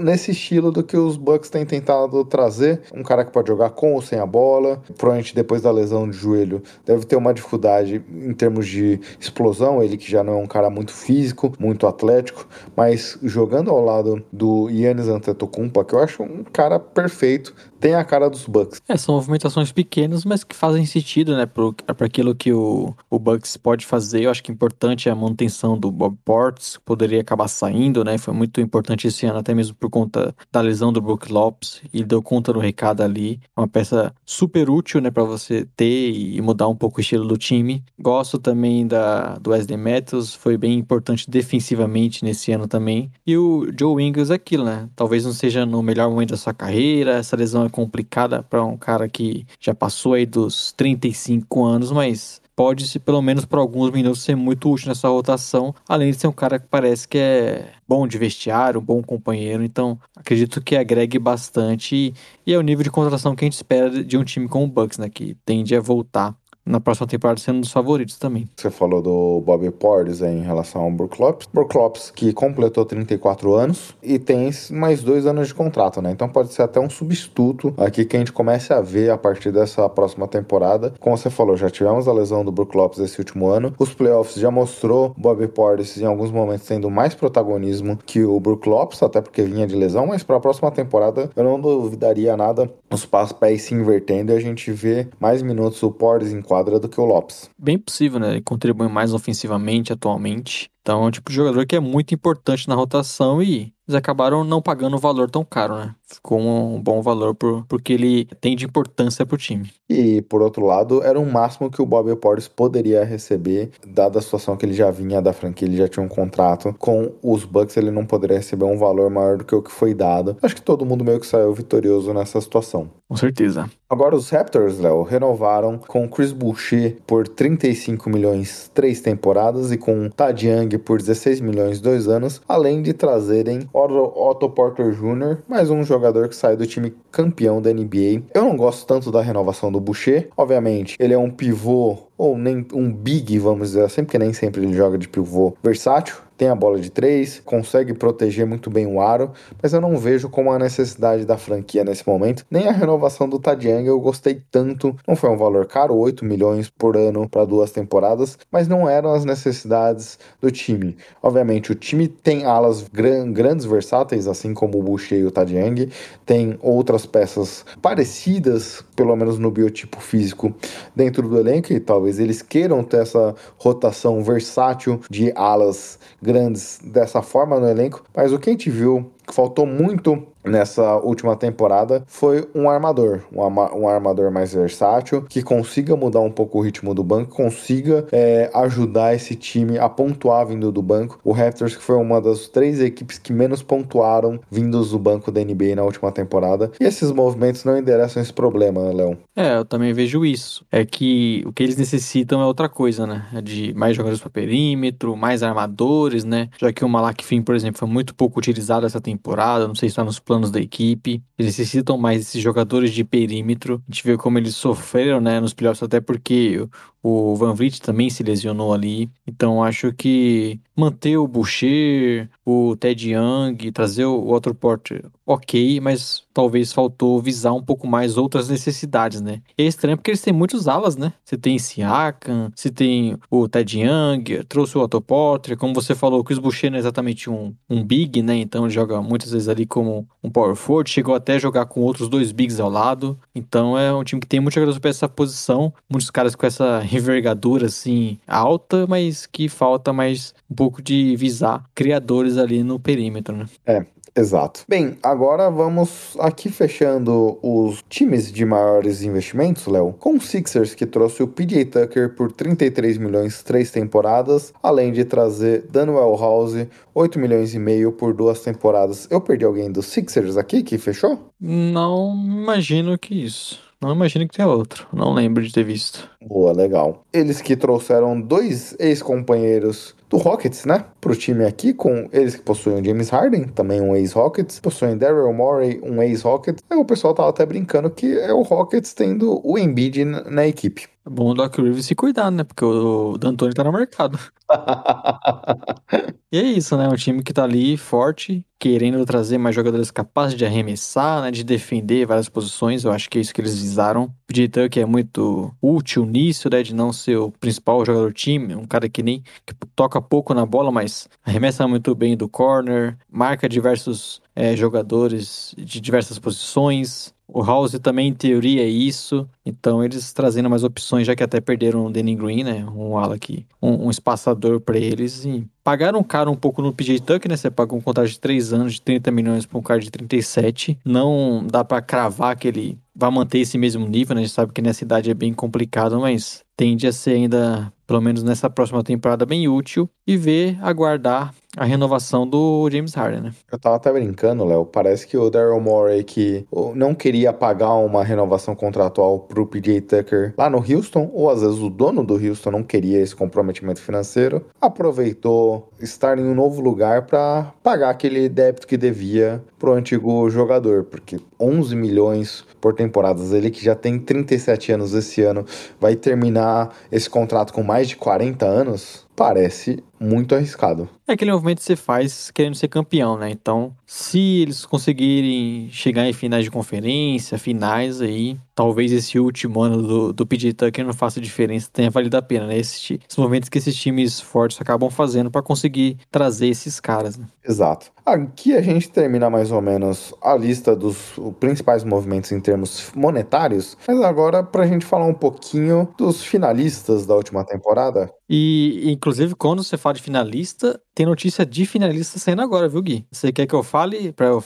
nesse 0.01 0.31
estilo 0.31 0.71
do 0.71 0.83
que 0.83 0.97
os 0.97 1.17
Bucks 1.17 1.49
têm 1.49 1.65
tentado 1.65 2.23
trazer, 2.25 2.81
um 2.93 3.03
cara 3.03 3.25
que 3.25 3.31
pode 3.31 3.47
jogar 3.47 3.71
com 3.71 3.93
ou 3.93 4.01
sem 4.01 4.19
a 4.19 4.25
bola, 4.25 4.81
provavelmente 4.97 5.35
depois 5.35 5.61
da 5.61 5.71
lesão 5.71 6.09
de 6.09 6.17
joelho 6.17 6.63
deve 6.85 7.05
ter 7.05 7.15
uma 7.15 7.33
dificuldade 7.33 8.03
em 8.09 8.33
termos 8.33 8.67
de 8.67 8.99
explosão, 9.19 9.83
ele 9.83 9.97
que 9.97 10.09
já 10.09 10.23
não 10.23 10.33
é 10.33 10.37
um 10.37 10.47
cara 10.47 10.69
muito 10.69 10.91
físico, 10.91 11.53
muito 11.59 11.85
atlético, 11.87 12.47
mas 12.75 13.17
jogando 13.21 13.69
ao 13.69 13.83
lado 13.83 14.23
do 14.31 14.69
Yannis 14.69 15.07
Antetokounmpo, 15.07 15.83
que 15.83 15.93
eu 15.93 15.99
acho 15.99 16.23
um 16.23 16.43
cara 16.43 16.79
perfeito, 16.79 17.53
tem 17.79 17.95
a 17.95 18.03
cara 18.03 18.29
dos 18.29 18.45
Bucks. 18.45 18.81
É, 18.87 18.97
são 18.97 19.15
movimentações 19.15 19.71
pequenas, 19.71 20.25
mas 20.25 20.43
que 20.43 20.55
fazem 20.55 20.85
sentido, 20.85 21.35
né, 21.35 21.45
para 21.45 22.05
aquilo 22.05 22.35
que 22.35 22.51
o 22.51 22.75
o, 23.09 23.19
Bucks 23.19 23.57
pode 23.57 23.85
fazer. 23.85 24.23
Eu 24.23 24.31
acho 24.31 24.43
que 24.43 24.51
importante 24.51 25.09
é 25.09 25.11
a 25.11 25.15
manutenção 25.15 25.77
do 25.77 25.91
Bob 25.91 26.17
Ports, 26.23 26.79
poderia 26.83 27.21
acabar 27.21 27.47
saindo, 27.47 28.03
né? 28.03 28.17
Foi 28.17 28.33
muito 28.33 28.59
importante 28.61 29.07
esse 29.07 29.25
ano, 29.25 29.39
até 29.39 29.53
mesmo 29.53 29.75
por 29.75 29.89
conta 29.89 30.35
da 30.51 30.61
lesão 30.61 30.91
do 30.91 31.01
Brook 31.01 31.31
Lopes, 31.31 31.81
e 31.93 32.03
deu 32.03 32.21
conta 32.21 32.51
do 32.53 32.59
recado 32.59 33.01
ali. 33.01 33.39
Uma 33.55 33.67
peça 33.67 34.13
super 34.25 34.69
útil, 34.69 35.01
né, 35.01 35.11
para 35.11 35.23
você 35.23 35.67
ter 35.75 36.11
e 36.11 36.41
mudar 36.41 36.67
um 36.67 36.75
pouco 36.75 36.97
o 36.97 37.01
estilo 37.01 37.27
do 37.27 37.37
time. 37.37 37.83
Gosto 37.99 38.37
também 38.37 38.85
da, 38.87 39.35
do 39.35 39.51
Wesley 39.51 39.77
Matthews, 39.77 40.33
foi 40.33 40.57
bem 40.57 40.77
importante 40.77 41.29
defensivamente 41.29 42.23
nesse 42.23 42.51
ano 42.51 42.67
também. 42.67 43.11
E 43.25 43.37
o 43.37 43.67
Joe 43.77 44.03
Ingles 44.03 44.29
é 44.29 44.35
aquilo, 44.35 44.65
né? 44.65 44.89
Talvez 44.95 45.25
não 45.25 45.33
seja 45.33 45.65
no 45.65 45.81
melhor 45.81 46.09
momento 46.09 46.31
da 46.31 46.37
sua 46.37 46.53
carreira, 46.53 47.17
essa 47.17 47.35
lesão 47.35 47.65
é 47.65 47.69
complicada 47.75 48.41
para 48.41 48.63
um 48.63 48.77
cara 48.77 49.09
que 49.09 49.45
já 49.59 49.75
passou 49.75 50.13
aí 50.13 50.25
dos 50.25 50.71
35 50.71 51.65
anos, 51.65 51.91
mas 51.91 52.41
pode, 52.55 52.97
pelo 53.01 53.21
menos 53.21 53.43
por 53.43 53.59
alguns 53.59 53.91
minutos, 53.91 54.23
ser 54.23 54.35
muito 54.35 54.71
útil 54.71 54.87
nessa 54.87 55.09
rotação, 55.09 55.75
além 55.89 56.11
de 56.11 56.17
ser 56.17 56.27
um 56.27 56.31
cara 56.31 56.57
que 56.57 56.67
parece 56.67 57.05
que 57.05 57.17
é 57.17 57.73
bom 57.85 58.07
de 58.07 58.17
vestiário, 58.17 58.79
um 58.79 58.83
bom 58.83 59.03
companheiro, 59.03 59.61
então 59.61 59.99
acredito 60.15 60.61
que 60.61 60.77
agregue 60.77 61.19
bastante 61.19 62.13
e 62.47 62.53
é 62.53 62.57
o 62.57 62.61
nível 62.61 62.83
de 62.83 62.89
contratação 62.89 63.35
que 63.35 63.43
a 63.43 63.47
gente 63.47 63.55
espera 63.55 63.89
de 64.03 64.17
um 64.17 64.23
time 64.23 64.47
como 64.47 64.63
o 64.63 64.69
Bucks, 64.69 64.97
né, 64.97 65.09
que 65.09 65.35
tende 65.45 65.75
a 65.75 65.81
voltar 65.81 66.33
na 66.65 66.79
próxima 66.79 67.07
temporada 67.07 67.39
sendo 67.39 67.57
um 67.57 67.61
dos 67.61 67.71
favoritos 67.71 68.17
também. 68.17 68.49
Você 68.55 68.71
falou 68.71 69.01
do 69.01 69.41
Bobby 69.45 69.69
Portis 69.69 70.21
em 70.21 70.41
relação 70.41 70.81
ao 70.81 70.91
Brook 70.91 71.21
Lopes. 71.21 71.47
Brook 71.53 71.77
Lopes 71.77 72.11
que 72.11 72.33
completou 72.33 72.83
34 72.85 73.53
anos 73.53 73.95
e 74.01 74.17
tem 74.17 74.49
mais 74.71 75.03
dois 75.03 75.27
anos 75.27 75.47
de 75.47 75.53
contrato, 75.53 76.01
né? 76.01 76.11
Então 76.11 76.27
pode 76.27 76.53
ser 76.53 76.63
até 76.63 76.79
um 76.79 76.89
substituto 76.89 77.73
aqui 77.77 78.05
que 78.05 78.15
a 78.15 78.19
gente 78.19 78.31
comece 78.31 78.73
a 78.73 78.81
ver 78.81 79.11
a 79.11 79.17
partir 79.17 79.51
dessa 79.51 79.87
próxima 79.89 80.27
temporada. 80.27 80.93
Como 80.99 81.17
você 81.17 81.29
falou, 81.29 81.55
já 81.55 81.69
tivemos 81.69 82.07
a 82.07 82.13
lesão 82.13 82.43
do 82.43 82.51
Brook 82.51 82.75
Lopes 82.75 82.99
esse 82.99 83.19
último 83.19 83.47
ano. 83.47 83.73
Os 83.77 83.93
playoffs 83.93 84.35
já 84.35 84.49
mostrou 84.49 85.13
Bobby 85.17 85.47
Portis 85.47 85.97
em 85.97 86.05
alguns 86.05 86.31
momentos 86.31 86.65
tendo 86.65 86.89
mais 86.89 87.13
protagonismo 87.13 87.99
que 88.05 88.23
o 88.23 88.39
Brook 88.39 88.67
Lopes, 88.67 89.03
até 89.03 89.21
porque 89.21 89.43
vinha 89.43 89.67
de 89.67 89.75
lesão, 89.75 90.07
mas 90.07 90.23
para 90.23 90.37
a 90.37 90.39
próxima 90.39 90.71
temporada 90.71 91.29
eu 91.35 91.43
não 91.43 91.59
duvidaria 91.59 92.35
nada 92.35 92.71
os 92.91 93.05
pés 93.33 93.63
se 93.63 93.73
invertendo 93.73 94.31
e 94.31 94.35
a 94.35 94.39
gente 94.39 94.71
vê 94.71 95.07
mais 95.19 95.41
minutos 95.41 95.81
o 95.83 95.91
Portis 95.91 96.31
em 96.31 96.41
do 96.63 96.89
que 96.89 96.99
o 96.99 97.05
Lopes. 97.05 97.49
Bem 97.57 97.77
possível, 97.77 98.19
né? 98.19 98.31
Ele 98.31 98.41
contribui 98.41 98.87
mais 98.87 99.13
ofensivamente 99.13 99.91
atualmente. 99.91 100.69
Então 100.81 101.03
é 101.03 101.07
um 101.07 101.11
tipo 101.11 101.29
de 101.29 101.35
jogador 101.35 101.65
que 101.65 101.75
é 101.75 101.79
muito 101.79 102.13
importante 102.13 102.67
na 102.67 102.75
rotação 102.75 103.41
e 103.41 103.73
eles 103.87 103.95
acabaram 103.95 104.43
não 104.43 104.61
pagando 104.61 104.97
um 104.97 104.99
valor 104.99 105.29
tão 105.29 105.45
caro, 105.45 105.75
né? 105.75 105.95
Ficou 106.07 106.39
um 106.39 106.81
bom 106.81 107.01
valor 107.01 107.33
por, 107.33 107.65
porque 107.67 107.93
ele 107.93 108.25
tem 108.39 108.55
de 108.55 108.65
importância 108.65 109.25
pro 109.25 109.37
time. 109.37 109.71
E, 109.89 110.21
por 110.23 110.41
outro 110.41 110.65
lado, 110.65 111.03
era 111.03 111.19
o 111.19 111.25
máximo 111.25 111.69
que 111.69 111.81
o 111.81 111.85
Bobby 111.85 112.15
Portis 112.15 112.47
poderia 112.47 113.03
receber, 113.03 113.71
dada 113.85 114.19
a 114.19 114.21
situação 114.21 114.57
que 114.57 114.65
ele 114.65 114.73
já 114.73 114.89
vinha 114.89 115.21
da 115.21 115.33
franquia, 115.33 115.67
ele 115.67 115.77
já 115.77 115.87
tinha 115.87 116.03
um 116.03 116.09
contrato. 116.09 116.75
Com 116.79 117.11
os 117.23 117.43
Bucks, 117.43 117.77
ele 117.77 117.91
não 117.91 118.05
poderia 118.05 118.37
receber 118.37 118.65
um 118.65 118.77
valor 118.77 119.09
maior 119.09 119.37
do 119.37 119.45
que 119.45 119.53
o 119.53 119.61
que 119.61 119.71
foi 119.71 119.93
dado. 119.93 120.37
Acho 120.41 120.55
que 120.55 120.61
todo 120.61 120.85
mundo 120.85 121.03
meio 121.03 121.19
que 121.19 121.27
saiu 121.27 121.53
vitorioso 121.53 122.13
nessa 122.13 122.41
situação. 122.41 122.89
Com 123.07 123.15
certeza. 123.15 123.69
Agora, 123.87 124.15
os 124.15 124.29
Raptors, 124.29 124.79
Léo, 124.79 125.03
renovaram 125.03 125.77
com 125.77 126.09
Chris 126.09 126.31
Boucher 126.31 126.97
por 127.05 127.27
35 127.27 128.09
milhões 128.09 128.69
três 128.73 128.99
temporadas 128.99 129.71
e 129.71 129.77
com 129.77 130.09
Tad 130.09 130.43
Young 130.43 130.77
por 130.79 130.97
16 130.97 131.39
milhões 131.39 131.79
dois 131.79 132.07
anos, 132.07 132.41
além 132.47 132.81
de 132.81 132.93
trazerem 132.93 133.69
Otto 133.77 134.49
Porter 134.49 134.93
Jr., 134.93 135.39
mais 135.49 135.69
um 135.69 135.83
jogador 135.83 136.29
que 136.29 136.35
sai 136.35 136.55
do 136.55 136.65
time 136.65 136.95
campeão 137.11 137.61
da 137.61 137.73
NBA. 137.73 138.23
Eu 138.33 138.45
não 138.45 138.55
gosto 138.55 138.87
tanto 138.87 139.11
da 139.11 139.21
renovação 139.21 139.69
do 139.69 139.81
Boucher, 139.81 140.29
obviamente, 140.37 140.95
ele 140.97 141.13
é 141.13 141.17
um 141.17 141.29
pivô 141.29 141.97
ou 142.17 142.37
nem 142.37 142.65
um 142.73 142.91
big, 142.91 143.37
vamos 143.39 143.69
dizer 143.69 143.83
assim, 143.83 144.03
porque 144.03 144.19
nem 144.19 144.33
sempre 144.33 144.63
ele 144.63 144.73
joga 144.73 144.97
de 144.97 145.07
pivô 145.07 145.55
versátil, 145.63 146.15
tem 146.37 146.49
a 146.49 146.55
bola 146.55 146.79
de 146.79 146.89
três, 146.89 147.41
consegue 147.43 147.93
proteger 147.93 148.45
muito 148.45 148.69
bem 148.69 148.85
o 148.85 148.99
aro, 149.01 149.31
mas 149.61 149.73
eu 149.73 149.79
não 149.79 149.97
vejo 149.97 150.29
como 150.29 150.51
a 150.51 150.59
necessidade 150.59 151.25
da 151.25 151.37
franquia 151.37 151.83
nesse 151.83 152.07
momento, 152.07 152.45
nem 152.49 152.67
a 152.67 152.71
renovação 152.71 153.27
do 153.27 153.39
Tadiang 153.39 153.87
eu 153.87 153.99
gostei 153.99 154.41
tanto, 154.51 154.95
não 155.07 155.15
foi 155.15 155.29
um 155.29 155.37
valor 155.37 155.65
caro, 155.65 155.95
8 155.95 156.25
milhões 156.25 156.69
por 156.69 156.97
ano 156.97 157.29
para 157.29 157.45
duas 157.45 157.71
temporadas, 157.71 158.37
mas 158.51 158.67
não 158.67 158.89
eram 158.89 159.13
as 159.13 159.23
necessidades 159.23 160.19
do 160.41 160.51
time. 160.51 160.97
Obviamente 161.21 161.71
o 161.71 161.75
time 161.75 162.07
tem 162.07 162.45
alas 162.45 162.83
gran 162.91 163.31
grandes 163.31 163.65
versáteis, 163.65 164.27
assim 164.27 164.53
como 164.53 164.79
o 164.79 164.83
Boucher 164.83 165.19
e 165.19 165.25
o 165.25 165.31
Tadiang, 165.31 165.89
tem 166.25 166.57
outras 166.61 167.05
peças 167.05 167.65
parecidas, 167.81 168.83
pelo 168.95 169.15
menos 169.15 169.37
no 169.37 169.51
biotipo 169.51 169.99
físico, 169.99 170.53
dentro 170.95 171.27
do 171.27 171.39
elenco 171.39 171.73
e 171.73 171.79
talvez 171.79 172.19
eles 172.19 172.41
queiram 172.41 172.83
ter 172.83 173.01
essa 173.01 173.35
rotação 173.57 174.23
versátil 174.23 175.01
de 175.09 175.31
alas 175.35 175.99
grandes 176.21 176.79
dessa 176.83 177.21
forma 177.21 177.59
no 177.59 177.67
elenco, 177.67 178.03
mas 178.15 178.31
o 178.31 178.39
que 178.39 178.49
a 178.49 178.53
gente 178.53 178.69
viu 178.69 179.11
faltou 179.31 179.65
muito 179.65 180.25
nessa 180.45 180.95
última 180.97 181.35
temporada 181.35 182.03
foi 182.07 182.47
um 182.53 182.69
armador, 182.69 183.21
um, 183.33 183.41
um, 183.79 183.87
armador 183.87 184.31
mais 184.31 184.53
versátil, 184.53 185.23
que 185.23 185.41
consiga 185.41 185.95
mudar 185.95 186.19
um 186.19 186.31
pouco 186.31 186.59
o 186.59 186.61
ritmo 186.61 186.93
do 186.93 187.03
banco, 187.03 187.35
consiga 187.35 188.05
é, 188.11 188.49
ajudar 188.53 189.15
esse 189.15 189.35
time 189.35 189.77
a 189.77 189.89
pontuar 189.89 190.45
vindo 190.47 190.71
do 190.71 190.81
banco. 190.81 191.19
O 191.23 191.31
Raptors 191.31 191.75
que 191.75 191.83
foi 191.83 191.95
uma 191.95 192.21
das 192.21 192.47
três 192.47 192.79
equipes 192.79 193.17
que 193.17 193.33
menos 193.33 193.61
pontuaram 193.61 194.39
vindos 194.49 194.91
do 194.91 194.99
banco 194.99 195.31
da 195.31 195.41
NBA 195.41 195.75
na 195.75 195.83
última 195.83 196.11
temporada. 196.11 196.71
E 196.79 196.83
esses 196.83 197.11
movimentos 197.11 197.63
não 197.63 197.77
endereçam 197.77 198.21
esse 198.21 198.33
problema, 198.33 198.83
né, 198.83 198.93
Leão? 198.93 199.17
É, 199.35 199.57
eu 199.57 199.65
também 199.65 199.93
vejo 199.93 200.25
isso. 200.25 200.65
É 200.71 200.85
que 200.85 201.43
o 201.45 201.51
que 201.51 201.63
eles 201.63 201.75
necessitam 201.75 202.41
é 202.41 202.45
outra 202.45 202.69
coisa, 202.69 203.05
né? 203.05 203.25
É 203.33 203.41
de 203.41 203.73
mais 203.73 203.95
jogadores 203.95 204.21
para 204.21 204.29
perímetro, 204.29 205.15
mais 205.15 205.43
armadores, 205.43 206.23
né? 206.23 206.49
Já 206.59 206.71
que 206.71 206.83
o 206.83 206.89
Malak 206.89 207.23
Finn, 207.23 207.41
por 207.41 207.55
exemplo, 207.55 207.79
foi 207.79 207.87
muito 207.87 208.13
pouco 208.13 208.39
utilizado 208.39 208.85
essa 208.85 209.01
temporada, 209.01 209.67
não 209.67 209.75
sei 209.75 209.89
se 209.89 209.93
está 209.93 210.03
nos 210.03 210.19
planos 210.19 210.34
planos 210.35 210.51
da 210.51 210.59
equipe. 210.59 211.23
Eles 211.37 211.57
necessitam 211.57 211.97
mais 211.97 212.19
desses 212.19 212.41
jogadores 212.41 212.91
de 212.93 213.03
perímetro. 213.03 213.81
A 213.87 213.91
gente 213.91 214.03
vê 214.05 214.17
como 214.17 214.37
eles 214.37 214.55
sofreram, 214.55 215.21
né, 215.21 215.39
nos 215.39 215.53
playoffs, 215.53 215.83
até 215.83 215.99
porque 216.01 216.67
o 217.07 217.35
Van 217.35 217.53
Vliet 217.53 217.79
também 217.79 218.09
se 218.09 218.23
lesionou 218.23 218.73
ali. 218.73 219.07
Então 219.27 219.63
acho 219.63 219.93
que 219.93 220.59
manter 220.75 221.17
o 221.17 221.27
Boucher, 221.27 222.27
o 222.43 222.75
Ted 222.75 223.11
Young, 223.11 223.71
trazer 223.71 224.05
o 224.05 224.31
Otto 224.31 224.53
Porter, 224.53 225.05
ok, 225.25 225.79
mas 225.79 226.23
talvez 226.33 226.73
faltou 226.73 227.21
visar 227.21 227.53
um 227.53 227.63
pouco 227.63 227.87
mais 227.87 228.17
outras 228.17 228.49
necessidades, 228.49 229.21
né? 229.21 229.41
é 229.57 229.63
estranho 229.63 229.97
porque 229.97 230.11
eles 230.11 230.21
têm 230.21 230.33
muitos 230.33 230.67
alas, 230.67 230.97
né? 230.97 231.13
Você 231.23 231.37
tem 231.37 231.57
Siakam, 231.57 232.51
você 232.53 232.69
tem 232.69 233.17
o 233.31 233.47
Ted 233.47 233.79
Young, 233.79 234.43
trouxe 234.49 234.77
o 234.77 234.81
Otto 234.81 234.99
Porter, 234.99 235.57
como 235.57 235.73
você 235.73 235.95
falou, 235.95 236.19
o 236.19 236.23
Chris 236.23 236.39
Boucher 236.39 236.69
não 236.69 236.77
é 236.77 236.79
exatamente 236.79 237.29
um, 237.29 237.53
um 237.69 237.81
big, 237.83 238.21
né? 238.21 238.35
Então 238.35 238.65
ele 238.65 238.73
joga 238.73 239.01
muitas 239.01 239.31
vezes 239.31 239.47
ali 239.47 239.65
como 239.65 240.05
um 240.21 240.29
power 240.29 240.55
forward, 240.55 240.89
chegou 240.89 241.15
até 241.15 241.35
a 241.35 241.39
jogar 241.39 241.67
com 241.67 241.79
outros 241.81 242.09
dois 242.09 242.33
bigs 242.33 242.59
ao 242.59 242.69
lado. 242.69 243.17
Então 243.33 243.77
é 243.77 243.93
um 243.93 244.03
time 244.03 244.19
que 244.19 244.27
tem 244.27 244.41
muitos 244.41 244.55
jogadores 244.55 244.79
para 244.79 244.89
essa 244.89 245.07
posição, 245.07 245.73
muitos 245.89 246.11
caras 246.11 246.35
com 246.35 246.45
essa 246.45 246.79
envergadura 246.95 247.67
assim 247.67 248.17
alta, 248.27 248.85
mas 248.87 249.25
que 249.25 249.47
falta 249.49 249.91
mais 249.93 250.33
um 250.49 250.55
pouco 250.55 250.81
de 250.81 251.15
visar 251.15 251.63
criadores 251.73 252.37
ali 252.37 252.63
no 252.63 252.79
perímetro, 252.79 253.35
né? 253.35 253.45
É, 253.65 253.85
Exato. 254.17 254.61
Bem, 254.65 254.97
agora 255.03 255.49
vamos 255.49 256.15
aqui 256.19 256.49
fechando 256.49 257.37
os 257.43 257.83
times 257.89 258.31
de 258.31 258.45
maiores 258.45 259.03
investimentos, 259.03 259.67
Léo, 259.67 259.91
com 259.91 260.15
o 260.15 260.21
Sixers 260.21 260.73
que 260.73 260.85
trouxe 260.85 261.21
o 261.21 261.27
PJ 261.27 261.65
Tucker 261.65 262.15
por 262.15 262.31
33 262.31 262.97
milhões 262.97 263.43
três 263.43 263.71
temporadas, 263.71 264.53
além 264.63 264.93
de 264.93 265.03
trazer 265.03 265.65
Daniel 265.69 266.15
House 266.17 266.65
8 266.93 267.19
milhões 267.19 267.53
e 267.53 267.59
meio 267.59 267.91
por 267.91 268.13
duas 268.13 268.39
temporadas. 268.39 269.05
Eu 269.11 269.19
perdi 269.19 269.43
alguém 269.43 269.69
dos 269.69 269.87
Sixers 269.87 270.37
aqui 270.37 270.63
que 270.63 270.77
fechou? 270.77 271.29
Não 271.37 272.15
imagino 272.15 272.97
que 272.97 273.13
isso. 273.13 273.59
Não 273.81 273.93
imagino 273.93 274.27
que 274.27 274.35
tenha 274.35 274.47
outro. 274.47 274.87
Não 274.91 275.13
lembro 275.13 275.43
de 275.43 275.51
ter 275.51 275.63
visto. 275.63 276.09
Boa, 276.21 276.51
legal. 276.51 277.03
Eles 277.13 277.41
que 277.41 277.55
trouxeram 277.55 278.19
dois 278.19 278.75
ex-companheiros 278.79 279.95
do 280.09 280.17
Rockets, 280.17 280.65
né? 280.65 280.85
Pro 280.99 281.15
time 281.15 281.45
aqui, 281.45 281.73
com 281.73 282.09
eles 282.11 282.35
que 282.35 282.41
possuem 282.41 282.81
o 282.81 282.83
James 282.83 283.09
Harden, 283.09 283.45
também 283.45 283.81
um 283.81 283.95
ex-Rockets, 283.95 284.59
possuem 284.59 284.97
Daryl 284.97 285.31
Morey, 285.33 285.79
um 285.83 286.01
ex-Rockets. 286.01 286.63
Aí 286.69 286.77
o 286.77 286.85
pessoal 286.85 287.13
tava 287.13 287.29
até 287.29 287.45
brincando 287.45 287.89
que 287.89 288.17
é 288.17 288.33
o 288.33 288.41
Rockets 288.41 288.93
tendo 288.93 289.41
o 289.43 289.57
Embiid 289.57 290.05
na 290.05 290.47
equipe. 290.47 290.87
É 291.05 291.09
bom 291.09 291.29
o 291.29 291.33
Doc 291.35 291.55
Rivers 291.57 291.85
se 291.85 291.93
cuidar, 291.93 292.31
né? 292.31 292.43
Porque 292.43 292.65
o 292.65 293.15
D'Antoni 293.15 293.53
tá 293.53 293.63
no 293.63 293.71
mercado. 293.71 294.17
e 296.31 296.37
é 296.39 296.41
isso, 296.43 296.75
né? 296.75 296.87
Um 296.87 296.95
time 296.95 297.21
que 297.21 297.31
tá 297.31 297.43
ali 297.43 297.77
forte, 297.77 298.43
querendo 298.57 299.05
trazer 299.05 299.37
mais 299.37 299.55
jogadores 299.55 299.91
capazes 299.91 300.35
de 300.35 300.43
arremessar, 300.43 301.21
né? 301.21 301.29
De 301.29 301.43
defender 301.43 302.07
várias 302.07 302.27
posições. 302.27 302.83
Eu 302.83 302.91
acho 302.91 303.07
que 303.07 303.19
é 303.19 303.21
isso 303.21 303.31
que 303.35 303.39
eles 303.39 303.59
visaram. 303.59 304.05
O 304.05 304.11
PJ 304.25 304.47
Tucker 304.47 304.81
é 304.81 304.85
muito 304.87 305.53
útil 305.61 306.07
nisso, 306.07 306.49
né? 306.49 306.63
De 306.63 306.73
não 306.73 306.91
ser 306.91 307.17
o 307.17 307.31
principal 307.31 307.85
jogador 307.85 308.07
do 308.07 308.13
time. 308.13 308.55
Um 308.55 308.65
cara 308.65 308.89
que 308.89 309.03
nem 309.03 309.21
que 309.45 309.53
toca 309.75 310.01
pouco 310.01 310.33
na 310.33 310.45
bola, 310.45 310.71
mas 310.71 311.07
arremessa 311.23 311.67
muito 311.67 311.93
bem 311.93 312.17
do 312.17 312.27
corner, 312.27 312.97
marca 313.07 313.47
diversos 313.47 314.23
é, 314.35 314.55
jogadores 314.55 315.53
de 315.55 315.79
diversas 315.79 316.17
posições. 316.17 317.13
O 317.27 317.43
House 317.43 317.79
também, 317.79 318.09
em 318.09 318.13
teoria, 318.13 318.61
é 318.61 318.67
isso. 318.67 319.27
Então, 319.45 319.83
eles 319.83 320.13
trazendo 320.13 320.49
mais 320.49 320.63
opções, 320.63 321.07
já 321.07 321.15
que 321.15 321.23
até 321.23 321.41
perderam 321.41 321.85
o 321.85 321.91
Danny 321.91 322.15
Green, 322.15 322.43
né? 322.43 322.65
Um 322.65 322.97
ala 322.97 323.15
aqui, 323.15 323.45
um, 323.61 323.87
um 323.87 323.89
espaçador 323.89 324.59
para 324.59 324.77
eles. 324.77 325.25
E 325.25 325.47
pagaram 325.63 326.03
caro 326.03 326.31
um 326.31 326.35
pouco 326.35 326.61
no 326.61 326.73
PJ 326.73 326.99
Tuck, 327.01 327.27
né? 327.27 327.35
Você 327.35 327.49
paga 327.49 327.75
um 327.75 327.81
contrato 327.81 328.09
de 328.09 328.19
3 328.19 328.53
anos 328.53 328.73
de 328.75 328.81
30 328.81 329.11
milhões 329.11 329.45
para 329.45 329.57
um 329.57 329.61
cara 329.61 329.79
de 329.79 329.89
37. 329.89 330.77
Não 330.85 331.45
dá 331.45 331.63
para 331.63 331.81
cravar 331.81 332.35
que 332.35 332.47
ele 332.47 332.77
vai 332.95 333.11
manter 333.11 333.39
esse 333.39 333.57
mesmo 333.57 333.87
nível, 333.87 334.15
né? 334.15 334.21
A 334.21 334.23
gente 334.25 334.33
sabe 334.33 334.53
que 334.53 334.61
nessa 334.61 334.83
idade 334.83 335.09
é 335.09 335.13
bem 335.13 335.33
complicado, 335.33 335.99
mas 335.99 336.43
tende 336.55 336.87
a 336.87 336.93
ser 336.93 337.11
ainda, 337.11 337.71
pelo 337.85 338.01
menos 338.01 338.23
nessa 338.23 338.49
próxima 338.49 338.83
temporada, 338.83 339.25
bem 339.25 339.47
útil. 339.47 339.89
E 340.07 340.15
ver, 340.15 340.57
aguardar 340.61 341.33
a 341.57 341.65
renovação 341.65 342.27
do 342.27 342.69
James 342.71 342.93
Harden, 342.93 343.21
né? 343.21 343.33
Eu 343.51 343.57
tava 343.57 343.75
até 343.75 343.91
brincando, 343.91 344.43
Léo. 344.43 344.65
Parece 344.65 345.07
que 345.07 345.17
o 345.17 345.29
Daryl 345.29 345.59
Morey, 345.59 346.03
que 346.03 346.45
não 346.75 346.93
queria 346.93 347.31
pagar 347.31 347.73
uma 347.75 348.03
renovação 348.03 348.55
contratual 348.55 349.19
pro 349.19 349.45
PJ 349.45 349.81
Tucker 349.81 350.33
lá 350.37 350.49
no 350.49 350.57
Houston, 350.57 351.09
ou 351.13 351.29
às 351.29 351.41
vezes 351.41 351.59
o 351.59 351.69
dono 351.69 352.03
do 352.03 352.15
Houston 352.15 352.51
não 352.51 352.63
queria 352.63 352.99
esse 352.99 353.15
comprometimento 353.15 353.81
financeiro, 353.81 354.45
aproveitou 354.59 355.69
estar 355.79 356.17
em 356.17 356.23
um 356.23 356.35
novo 356.35 356.61
lugar 356.61 357.03
para 357.03 357.53
pagar 357.63 357.89
aquele 357.89 358.27
débito 358.27 358.67
que 358.67 358.77
devia 358.77 359.43
pro 359.57 359.73
antigo 359.73 360.29
jogador, 360.29 360.83
porque 360.83 361.19
11 361.39 361.75
milhões 361.75 362.45
por 362.59 362.73
temporada, 362.73 363.21
ele 363.35 363.49
que 363.49 363.63
já 363.63 363.75
tem 363.75 363.99
37 363.99 364.71
anos 364.71 364.93
esse 364.93 365.21
ano, 365.21 365.45
vai 365.79 365.95
terminar 365.95 366.75
esse 366.91 367.09
contrato 367.09 367.53
com 367.53 367.63
mais 367.63 367.87
de 367.87 367.95
40 367.95 368.45
anos, 368.45 369.05
parece 369.15 369.83
muito 369.99 370.35
arriscado. 370.35 370.89
É 371.07 371.13
aquele 371.13 371.31
movimento 371.31 371.59
que 371.59 371.63
você 371.63 371.75
faz 371.75 372.31
querendo 372.31 372.55
ser 372.55 372.67
campeão, 372.67 373.17
né? 373.17 373.29
Então, 373.29 373.75
se 373.85 374.41
eles 374.41 374.65
conseguirem 374.65 375.69
chegar 375.71 376.07
em 376.07 376.13
finais 376.13 376.43
de 376.43 376.51
conferência, 376.51 377.37
finais 377.37 378.01
aí, 378.01 378.37
talvez 378.55 378.91
esse 378.91 379.19
último 379.19 379.61
ano 379.61 379.81
do, 379.81 380.13
do 380.13 380.25
PJ 380.25 380.53
Tucker 380.53 380.85
não 380.85 380.93
faça 380.93 381.21
diferença, 381.21 381.69
tenha 381.71 381.91
valido 381.91 382.17
a 382.17 382.21
pena, 382.21 382.47
né? 382.47 382.57
Esses, 382.57 382.91
esses 382.91 383.17
movimentos 383.17 383.49
que 383.49 383.57
esses 383.57 383.75
times 383.75 384.19
fortes 384.19 384.59
acabam 384.59 384.89
fazendo 384.89 385.29
para 385.29 385.43
conseguir 385.43 385.97
trazer 386.09 386.47
esses 386.47 386.79
caras, 386.79 387.17
né? 387.17 387.27
Exato. 387.47 387.91
Aqui 388.03 388.55
a 388.55 388.61
gente 388.61 388.89
termina 388.89 389.29
mais 389.29 389.51
ou 389.51 389.61
menos 389.61 390.13
a 390.21 390.35
lista 390.35 390.75
dos 390.75 391.19
principais 391.39 391.83
movimentos 391.83 392.31
em 392.31 392.39
termos 392.39 392.91
monetários, 392.95 393.77
mas 393.87 394.01
agora 394.01 394.43
para 394.43 394.63
a 394.63 394.67
gente 394.67 394.85
falar 394.85 395.05
um 395.05 395.13
pouquinho 395.13 395.87
dos 395.97 396.23
finalistas 396.23 397.05
da 397.05 397.15
última 397.15 397.43
temporada. 397.43 398.11
E, 398.27 398.91
inclusive, 398.91 399.35
quando 399.35 399.63
você 399.63 399.77
fala 399.85 399.93
de 399.93 400.01
finalista, 400.01 400.81
tem 400.95 401.05
notícia 401.05 401.45
de 401.45 401.63
finalista 401.63 402.17
saindo 402.17 402.41
agora, 402.41 402.67
viu, 402.67 402.81
Gui? 402.81 403.05
Você 403.11 403.31
quer 403.31 403.45
que 403.45 403.53
eu 403.53 403.61
fale 403.61 404.11
para 404.11 404.27
eu 404.27 404.43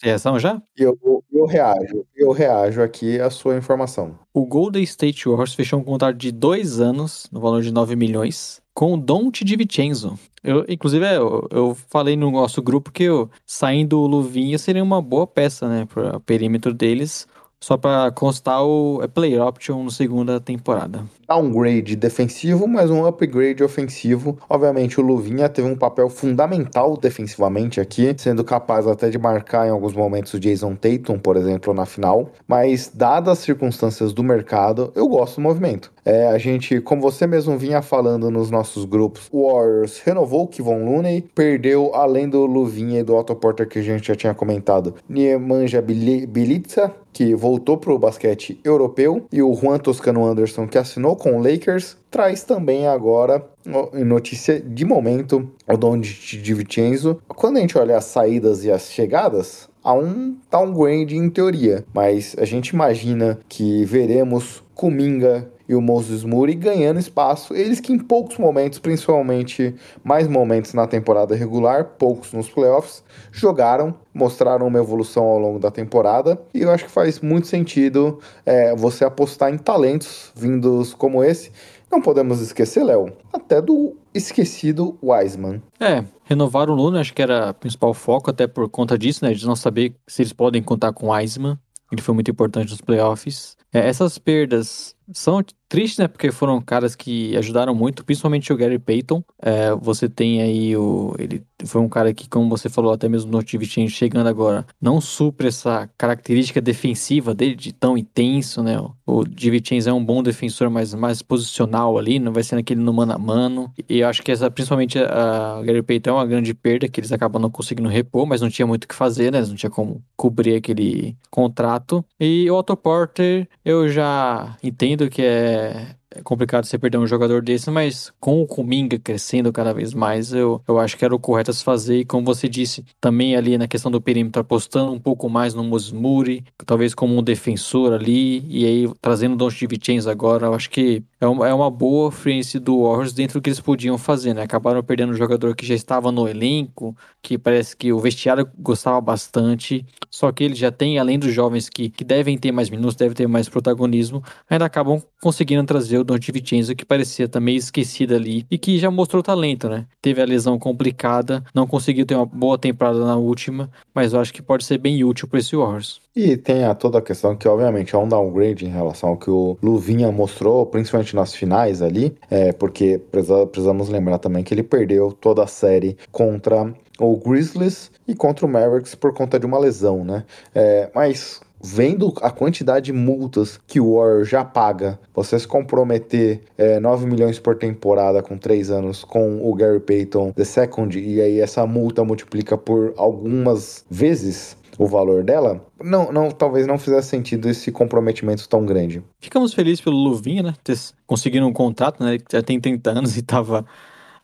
ter 0.00 0.06
reação 0.06 0.40
já? 0.40 0.60
Eu, 0.76 0.98
eu 1.32 1.46
reajo, 1.46 2.04
eu 2.16 2.32
reajo 2.32 2.82
aqui 2.82 3.20
a 3.20 3.30
sua 3.30 3.56
informação. 3.56 4.18
O 4.34 4.44
Golden 4.44 4.82
State 4.82 5.28
Warriors 5.28 5.54
fechou 5.54 5.78
um 5.78 5.84
contrato 5.84 6.16
de 6.16 6.32
dois 6.32 6.80
anos, 6.80 7.28
no 7.30 7.40
valor 7.40 7.62
de 7.62 7.72
9 7.72 7.94
milhões, 7.94 8.60
com 8.74 8.94
o 8.94 8.96
Don't 8.96 9.44
DiVincenzo. 9.44 10.18
Eu, 10.42 10.64
inclusive, 10.68 11.04
é, 11.04 11.16
eu, 11.16 11.46
eu 11.52 11.76
falei 11.88 12.16
no 12.16 12.32
nosso 12.32 12.60
grupo 12.60 12.90
que 12.90 13.04
eu, 13.04 13.30
saindo 13.46 14.00
o 14.00 14.06
Luvinha 14.08 14.58
seria 14.58 14.82
uma 14.82 15.00
boa 15.00 15.28
peça, 15.28 15.68
né, 15.68 15.86
para 15.86 16.16
o 16.16 16.20
perímetro 16.20 16.74
deles. 16.74 17.28
Só 17.62 17.76
para 17.76 18.10
constar, 18.10 18.60
o 18.64 19.00
é 19.04 19.06
player 19.06 19.40
option 19.40 19.84
na 19.84 19.90
segunda 19.90 20.40
temporada. 20.40 21.04
Downgrade 21.28 21.94
defensivo, 21.94 22.66
mas 22.66 22.90
um 22.90 23.06
upgrade 23.06 23.62
ofensivo. 23.62 24.36
Obviamente, 24.50 25.00
o 25.00 25.02
Luvinha 25.02 25.48
teve 25.48 25.68
um 25.68 25.76
papel 25.76 26.10
fundamental 26.10 26.96
defensivamente 26.96 27.80
aqui, 27.80 28.12
sendo 28.18 28.42
capaz 28.42 28.84
até 28.88 29.08
de 29.08 29.16
marcar 29.16 29.68
em 29.68 29.70
alguns 29.70 29.94
momentos 29.94 30.34
o 30.34 30.40
Jason 30.40 30.74
Tatum, 30.74 31.20
por 31.20 31.36
exemplo, 31.36 31.72
na 31.72 31.86
final. 31.86 32.32
Mas, 32.48 32.90
dadas 32.92 33.34
as 33.34 33.38
circunstâncias 33.38 34.12
do 34.12 34.24
mercado, 34.24 34.92
eu 34.96 35.06
gosto 35.06 35.36
do 35.36 35.42
movimento. 35.42 35.92
É, 36.04 36.26
a 36.26 36.38
gente, 36.38 36.80
como 36.80 37.00
você 37.00 37.28
mesmo 37.28 37.56
vinha 37.56 37.80
falando 37.80 38.28
nos 38.28 38.50
nossos 38.50 38.84
grupos, 38.84 39.28
o 39.30 39.46
Warriors 39.46 40.00
renovou 40.00 40.42
o 40.42 40.48
Kevon 40.48 40.84
Looney, 40.84 41.22
perdeu, 41.32 41.94
além 41.94 42.28
do 42.28 42.44
Luvinha 42.44 43.00
e 43.00 43.04
do 43.04 43.14
Otto 43.14 43.36
Porter 43.36 43.68
que 43.68 43.78
a 43.78 43.82
gente 43.82 44.08
já 44.08 44.16
tinha 44.16 44.34
comentado, 44.34 44.96
Niemanja 45.08 45.80
Bilica, 45.80 46.92
que 47.12 47.34
voltou 47.34 47.76
para 47.76 47.92
o 47.92 47.98
basquete 47.98 48.58
europeu, 48.64 49.26
e 49.32 49.42
o 49.42 49.54
Juan 49.54 49.78
Toscano 49.78 50.24
Anderson, 50.24 50.66
que 50.66 50.78
assinou 50.78 51.16
com 51.16 51.36
o 51.36 51.42
Lakers, 51.42 51.96
traz 52.10 52.42
também 52.42 52.86
agora 52.86 53.44
notícia 53.92 54.60
de 54.60 54.84
momento 54.84 55.50
o 55.68 55.76
Don 55.76 55.98
de 55.98 56.54
Vincenzo. 56.54 57.20
Quando 57.28 57.58
a 57.58 57.60
gente 57.60 57.78
olha 57.78 57.96
as 57.96 58.04
saídas 58.04 58.64
e 58.64 58.70
as 58.70 58.90
chegadas, 58.90 59.68
há 59.82 59.92
um 59.92 60.36
downgrade 60.50 61.16
em 61.16 61.28
teoria, 61.28 61.84
mas 61.94 62.34
a 62.38 62.44
gente 62.44 62.68
imagina 62.68 63.38
que 63.48 63.84
veremos 63.84 64.62
Kuminga 64.74 65.48
e 65.68 65.74
o 65.74 65.80
Moses 65.80 66.24
Moody 66.24 66.54
ganhando 66.54 66.98
espaço. 66.98 67.54
Eles 67.54 67.80
que 67.80 67.92
em 67.92 67.98
poucos 67.98 68.38
momentos, 68.38 68.78
principalmente 68.78 69.74
mais 70.02 70.28
momentos 70.28 70.74
na 70.74 70.86
temporada 70.86 71.34
regular, 71.34 71.84
poucos 71.98 72.32
nos 72.32 72.48
playoffs, 72.48 73.04
jogaram, 73.30 73.94
mostraram 74.14 74.66
uma 74.66 74.78
evolução 74.78 75.24
ao 75.24 75.38
longo 75.38 75.58
da 75.58 75.70
temporada. 75.70 76.40
E 76.52 76.62
eu 76.62 76.70
acho 76.70 76.84
que 76.84 76.90
faz 76.90 77.20
muito 77.20 77.46
sentido 77.46 78.18
é, 78.44 78.74
você 78.74 79.04
apostar 79.04 79.52
em 79.52 79.58
talentos 79.58 80.32
vindos 80.34 80.94
como 80.94 81.22
esse. 81.22 81.50
Não 81.92 82.00
podemos 82.00 82.40
esquecer, 82.40 82.82
Léo, 82.82 83.12
até 83.30 83.60
do 83.60 83.94
esquecido 84.14 84.96
Wiseman. 85.02 85.62
É, 85.78 86.02
renovar 86.24 86.70
o 86.70 86.74
Luna, 86.74 87.00
acho 87.00 87.12
que 87.12 87.20
era 87.20 87.50
o 87.50 87.54
principal 87.54 87.92
foco, 87.92 88.30
até 88.30 88.46
por 88.46 88.66
conta 88.70 88.96
disso, 88.96 89.22
né? 89.22 89.34
De 89.34 89.46
não 89.46 89.54
saber 89.54 89.94
se 90.06 90.22
eles 90.22 90.32
podem 90.32 90.62
contar 90.62 90.94
com 90.94 91.12
Wiseman. 91.12 91.58
Ele 91.92 92.00
foi 92.00 92.14
muito 92.14 92.30
importante 92.30 92.70
nos 92.70 92.80
playoffs. 92.80 93.58
É, 93.70 93.86
essas 93.86 94.16
perdas 94.16 94.96
são 95.14 95.42
tristes, 95.72 95.96
né? 95.96 96.06
Porque 96.06 96.30
foram 96.30 96.60
caras 96.60 96.94
que 96.94 97.34
ajudaram 97.34 97.74
muito, 97.74 98.04
principalmente 98.04 98.52
o 98.52 98.56
Gary 98.58 98.78
Payton. 98.78 99.24
É, 99.40 99.74
você 99.74 100.06
tem 100.06 100.42
aí 100.42 100.76
o. 100.76 101.14
Ele 101.18 101.42
foi 101.64 101.80
um 101.80 101.88
cara 101.88 102.12
que, 102.12 102.28
como 102.28 102.46
você 102.50 102.68
falou, 102.68 102.92
até 102.92 103.08
mesmo 103.08 103.30
no 103.30 103.40
Change 103.40 103.88
chegando 103.88 104.26
agora, 104.26 104.66
não 104.78 105.00
supre 105.00 105.48
essa 105.48 105.88
característica 105.96 106.60
defensiva 106.60 107.34
dele, 107.34 107.54
de 107.54 107.72
tão 107.72 107.96
intenso, 107.96 108.62
né? 108.62 108.78
O 109.06 109.24
Divincenzo 109.24 109.88
é 109.88 109.92
um 109.92 110.04
bom 110.04 110.22
defensor, 110.22 110.68
mas 110.68 110.92
mais 110.92 111.22
posicional 111.22 111.96
ali, 111.96 112.18
não 112.18 112.32
vai 112.32 112.42
ser 112.42 112.56
naquele 112.56 112.80
no 112.80 112.92
mano 112.92 113.14
a 113.14 113.18
mano. 113.18 113.72
E 113.88 114.00
eu 114.00 114.08
acho 114.08 114.22
que 114.22 114.30
essa, 114.30 114.50
principalmente 114.50 114.98
a 114.98 115.62
Gary 115.64 115.82
Payton 115.82 116.10
é 116.10 116.12
uma 116.12 116.26
grande 116.26 116.52
perda, 116.52 116.86
que 116.88 117.00
eles 117.00 117.12
acabam 117.12 117.40
não 117.40 117.50
conseguindo 117.50 117.88
repor, 117.88 118.26
mas 118.26 118.42
não 118.42 118.50
tinha 118.50 118.66
muito 118.66 118.84
o 118.84 118.88
que 118.88 118.94
fazer, 118.94 119.32
né? 119.32 119.40
Não 119.40 119.54
tinha 119.54 119.70
como 119.70 120.02
cobrir 120.16 120.56
aquele 120.56 121.16
contrato. 121.30 122.04
E 122.20 122.50
o 122.50 122.56
Otto 122.56 122.76
Porter, 122.76 123.48
eu 123.64 123.88
já 123.88 124.56
entendo 124.62 125.08
que 125.08 125.22
é 125.22 125.61
Yeah. 125.62 126.01
É 126.16 126.22
complicado 126.22 126.64
você 126.64 126.78
perder 126.78 126.98
um 126.98 127.06
jogador 127.06 127.42
desse, 127.42 127.70
mas 127.70 128.12
com 128.20 128.42
o 128.42 128.46
Kuminga 128.46 128.98
crescendo 128.98 129.52
cada 129.52 129.72
vez 129.72 129.94
mais, 129.94 130.32
eu, 130.32 130.60
eu 130.66 130.78
acho 130.78 130.96
que 130.96 131.04
era 131.04 131.14
o 131.14 131.18
correto 131.18 131.50
a 131.50 131.54
se 131.54 131.64
fazer. 131.64 132.00
E 132.00 132.04
como 132.04 132.24
você 132.24 132.48
disse, 132.48 132.84
também 133.00 133.36
ali 133.36 133.56
na 133.56 133.66
questão 133.66 133.90
do 133.90 134.00
perímetro, 134.00 134.40
apostando 134.40 134.92
um 134.92 134.98
pouco 134.98 135.28
mais 135.28 135.54
no 135.54 135.64
Mosmuri, 135.64 136.44
talvez 136.66 136.94
como 136.94 137.16
um 137.16 137.22
defensor 137.22 137.92
ali, 137.92 138.44
e 138.48 138.66
aí 138.66 138.92
trazendo 139.00 139.34
o 139.34 139.36
Don 139.36 139.48
Vincenzo 139.48 140.10
agora, 140.10 140.46
eu 140.46 140.54
acho 140.54 140.70
que 140.70 141.02
é 141.20 141.26
uma, 141.26 141.48
é 141.48 141.54
uma 141.54 141.70
boa 141.70 142.10
frente 142.10 142.58
do 142.58 142.82
Warriors 142.82 143.12
dentro 143.12 143.38
do 143.38 143.42
que 143.42 143.48
eles 143.48 143.60
podiam 143.60 143.96
fazer, 143.96 144.34
né? 144.34 144.42
Acabaram 144.42 144.82
perdendo 144.82 145.12
um 145.12 145.16
jogador 145.16 145.54
que 145.54 145.64
já 145.64 145.74
estava 145.74 146.10
no 146.10 146.28
elenco, 146.28 146.96
que 147.22 147.38
parece 147.38 147.76
que 147.76 147.92
o 147.92 148.00
vestiário 148.00 148.48
gostava 148.58 149.00
bastante, 149.00 149.86
só 150.10 150.32
que 150.32 150.44
ele 150.44 150.54
já 150.54 150.72
tem, 150.72 150.98
além 150.98 151.18
dos 151.18 151.32
jovens 151.32 151.68
que, 151.68 151.88
que 151.88 152.04
devem 152.04 152.36
ter 152.36 152.50
mais 152.50 152.68
minutos, 152.68 152.96
devem 152.96 153.14
ter 153.14 153.28
mais 153.28 153.48
protagonismo, 153.48 154.22
ainda 154.50 154.64
acabam 154.64 155.00
conseguindo 155.20 155.64
trazer 155.64 156.01
o 156.02 156.04
Don 156.04 156.18
DiVincenzo, 156.18 156.74
que 156.74 156.84
parecia 156.84 157.28
também 157.28 157.56
esquecido 157.56 158.14
ali 158.14 158.46
e 158.50 158.58
que 158.58 158.78
já 158.78 158.90
mostrou 158.90 159.22
talento, 159.22 159.68
né? 159.68 159.86
Teve 160.00 160.20
a 160.20 160.24
lesão 160.24 160.58
complicada, 160.58 161.42
não 161.54 161.66
conseguiu 161.66 162.04
ter 162.04 162.14
uma 162.14 162.26
boa 162.26 162.58
temporada 162.58 163.04
na 163.04 163.16
última, 163.16 163.70
mas 163.94 164.12
eu 164.12 164.20
acho 164.20 164.32
que 164.32 164.42
pode 164.42 164.64
ser 164.64 164.78
bem 164.78 165.02
útil 165.04 165.28
para 165.28 165.38
esse 165.38 165.56
Warriors. 165.56 166.00
E 166.14 166.36
tem 166.36 166.64
a 166.64 166.74
toda 166.74 166.98
a 166.98 167.02
questão 167.02 167.34
que, 167.34 167.48
obviamente, 167.48 167.94
é 167.94 167.98
um 167.98 168.06
downgrade 168.06 168.66
em 168.66 168.70
relação 168.70 169.10
ao 169.10 169.16
que 169.16 169.30
o 169.30 169.56
Luvinha 169.62 170.12
mostrou, 170.12 170.66
principalmente 170.66 171.16
nas 171.16 171.34
finais 171.34 171.80
ali, 171.80 172.14
é, 172.30 172.52
porque 172.52 172.98
precisa, 172.98 173.46
precisamos 173.46 173.88
lembrar 173.88 174.18
também 174.18 174.44
que 174.44 174.52
ele 174.52 174.62
perdeu 174.62 175.12
toda 175.12 175.42
a 175.42 175.46
série 175.46 175.96
contra 176.10 176.74
o 176.98 177.16
Grizzlies 177.16 177.90
e 178.06 178.14
contra 178.14 178.46
o 178.46 178.48
Mavericks 178.48 178.94
por 178.94 179.12
conta 179.12 179.38
de 179.38 179.46
uma 179.46 179.58
lesão, 179.58 180.04
né? 180.04 180.24
É, 180.54 180.90
mas 180.94 181.40
vendo 181.62 182.12
a 182.20 182.30
quantidade 182.30 182.86
de 182.86 182.92
multas 182.92 183.60
que 183.66 183.80
o 183.80 183.94
Warrior 183.96 184.24
já 184.24 184.44
paga, 184.44 184.98
você 185.14 185.38
se 185.38 185.46
comprometer 185.46 186.40
é, 186.58 186.80
9 186.80 187.06
milhões 187.06 187.38
por 187.38 187.56
temporada 187.56 188.22
com 188.22 188.36
3 188.36 188.70
anos 188.70 189.04
com 189.04 189.48
o 189.48 189.54
Gary 189.54 189.80
Payton 189.80 190.32
The 190.32 190.44
Second, 190.44 190.98
e 190.98 191.20
aí 191.20 191.40
essa 191.40 191.66
multa 191.66 192.04
multiplica 192.04 192.58
por 192.58 192.92
algumas 192.96 193.84
vezes 193.90 194.56
o 194.78 194.86
valor 194.86 195.22
dela, 195.22 195.64
não, 195.82 196.10
não, 196.10 196.30
talvez 196.30 196.66
não 196.66 196.78
fizesse 196.78 197.08
sentido 197.08 197.48
esse 197.48 197.70
comprometimento 197.70 198.48
tão 198.48 198.64
grande. 198.64 199.02
Ficamos 199.20 199.52
felizes 199.54 199.80
pelo 199.80 199.96
Luvinha, 199.96 200.42
né? 200.42 200.54
Ter 200.64 200.78
conseguido 201.06 201.46
um 201.46 201.52
contrato, 201.52 202.02
né? 202.02 202.14
Ele 202.14 202.24
já 202.30 202.42
tem 202.42 202.58
30 202.58 202.90
anos 202.90 203.16
e 203.16 203.22
tava 203.22 203.64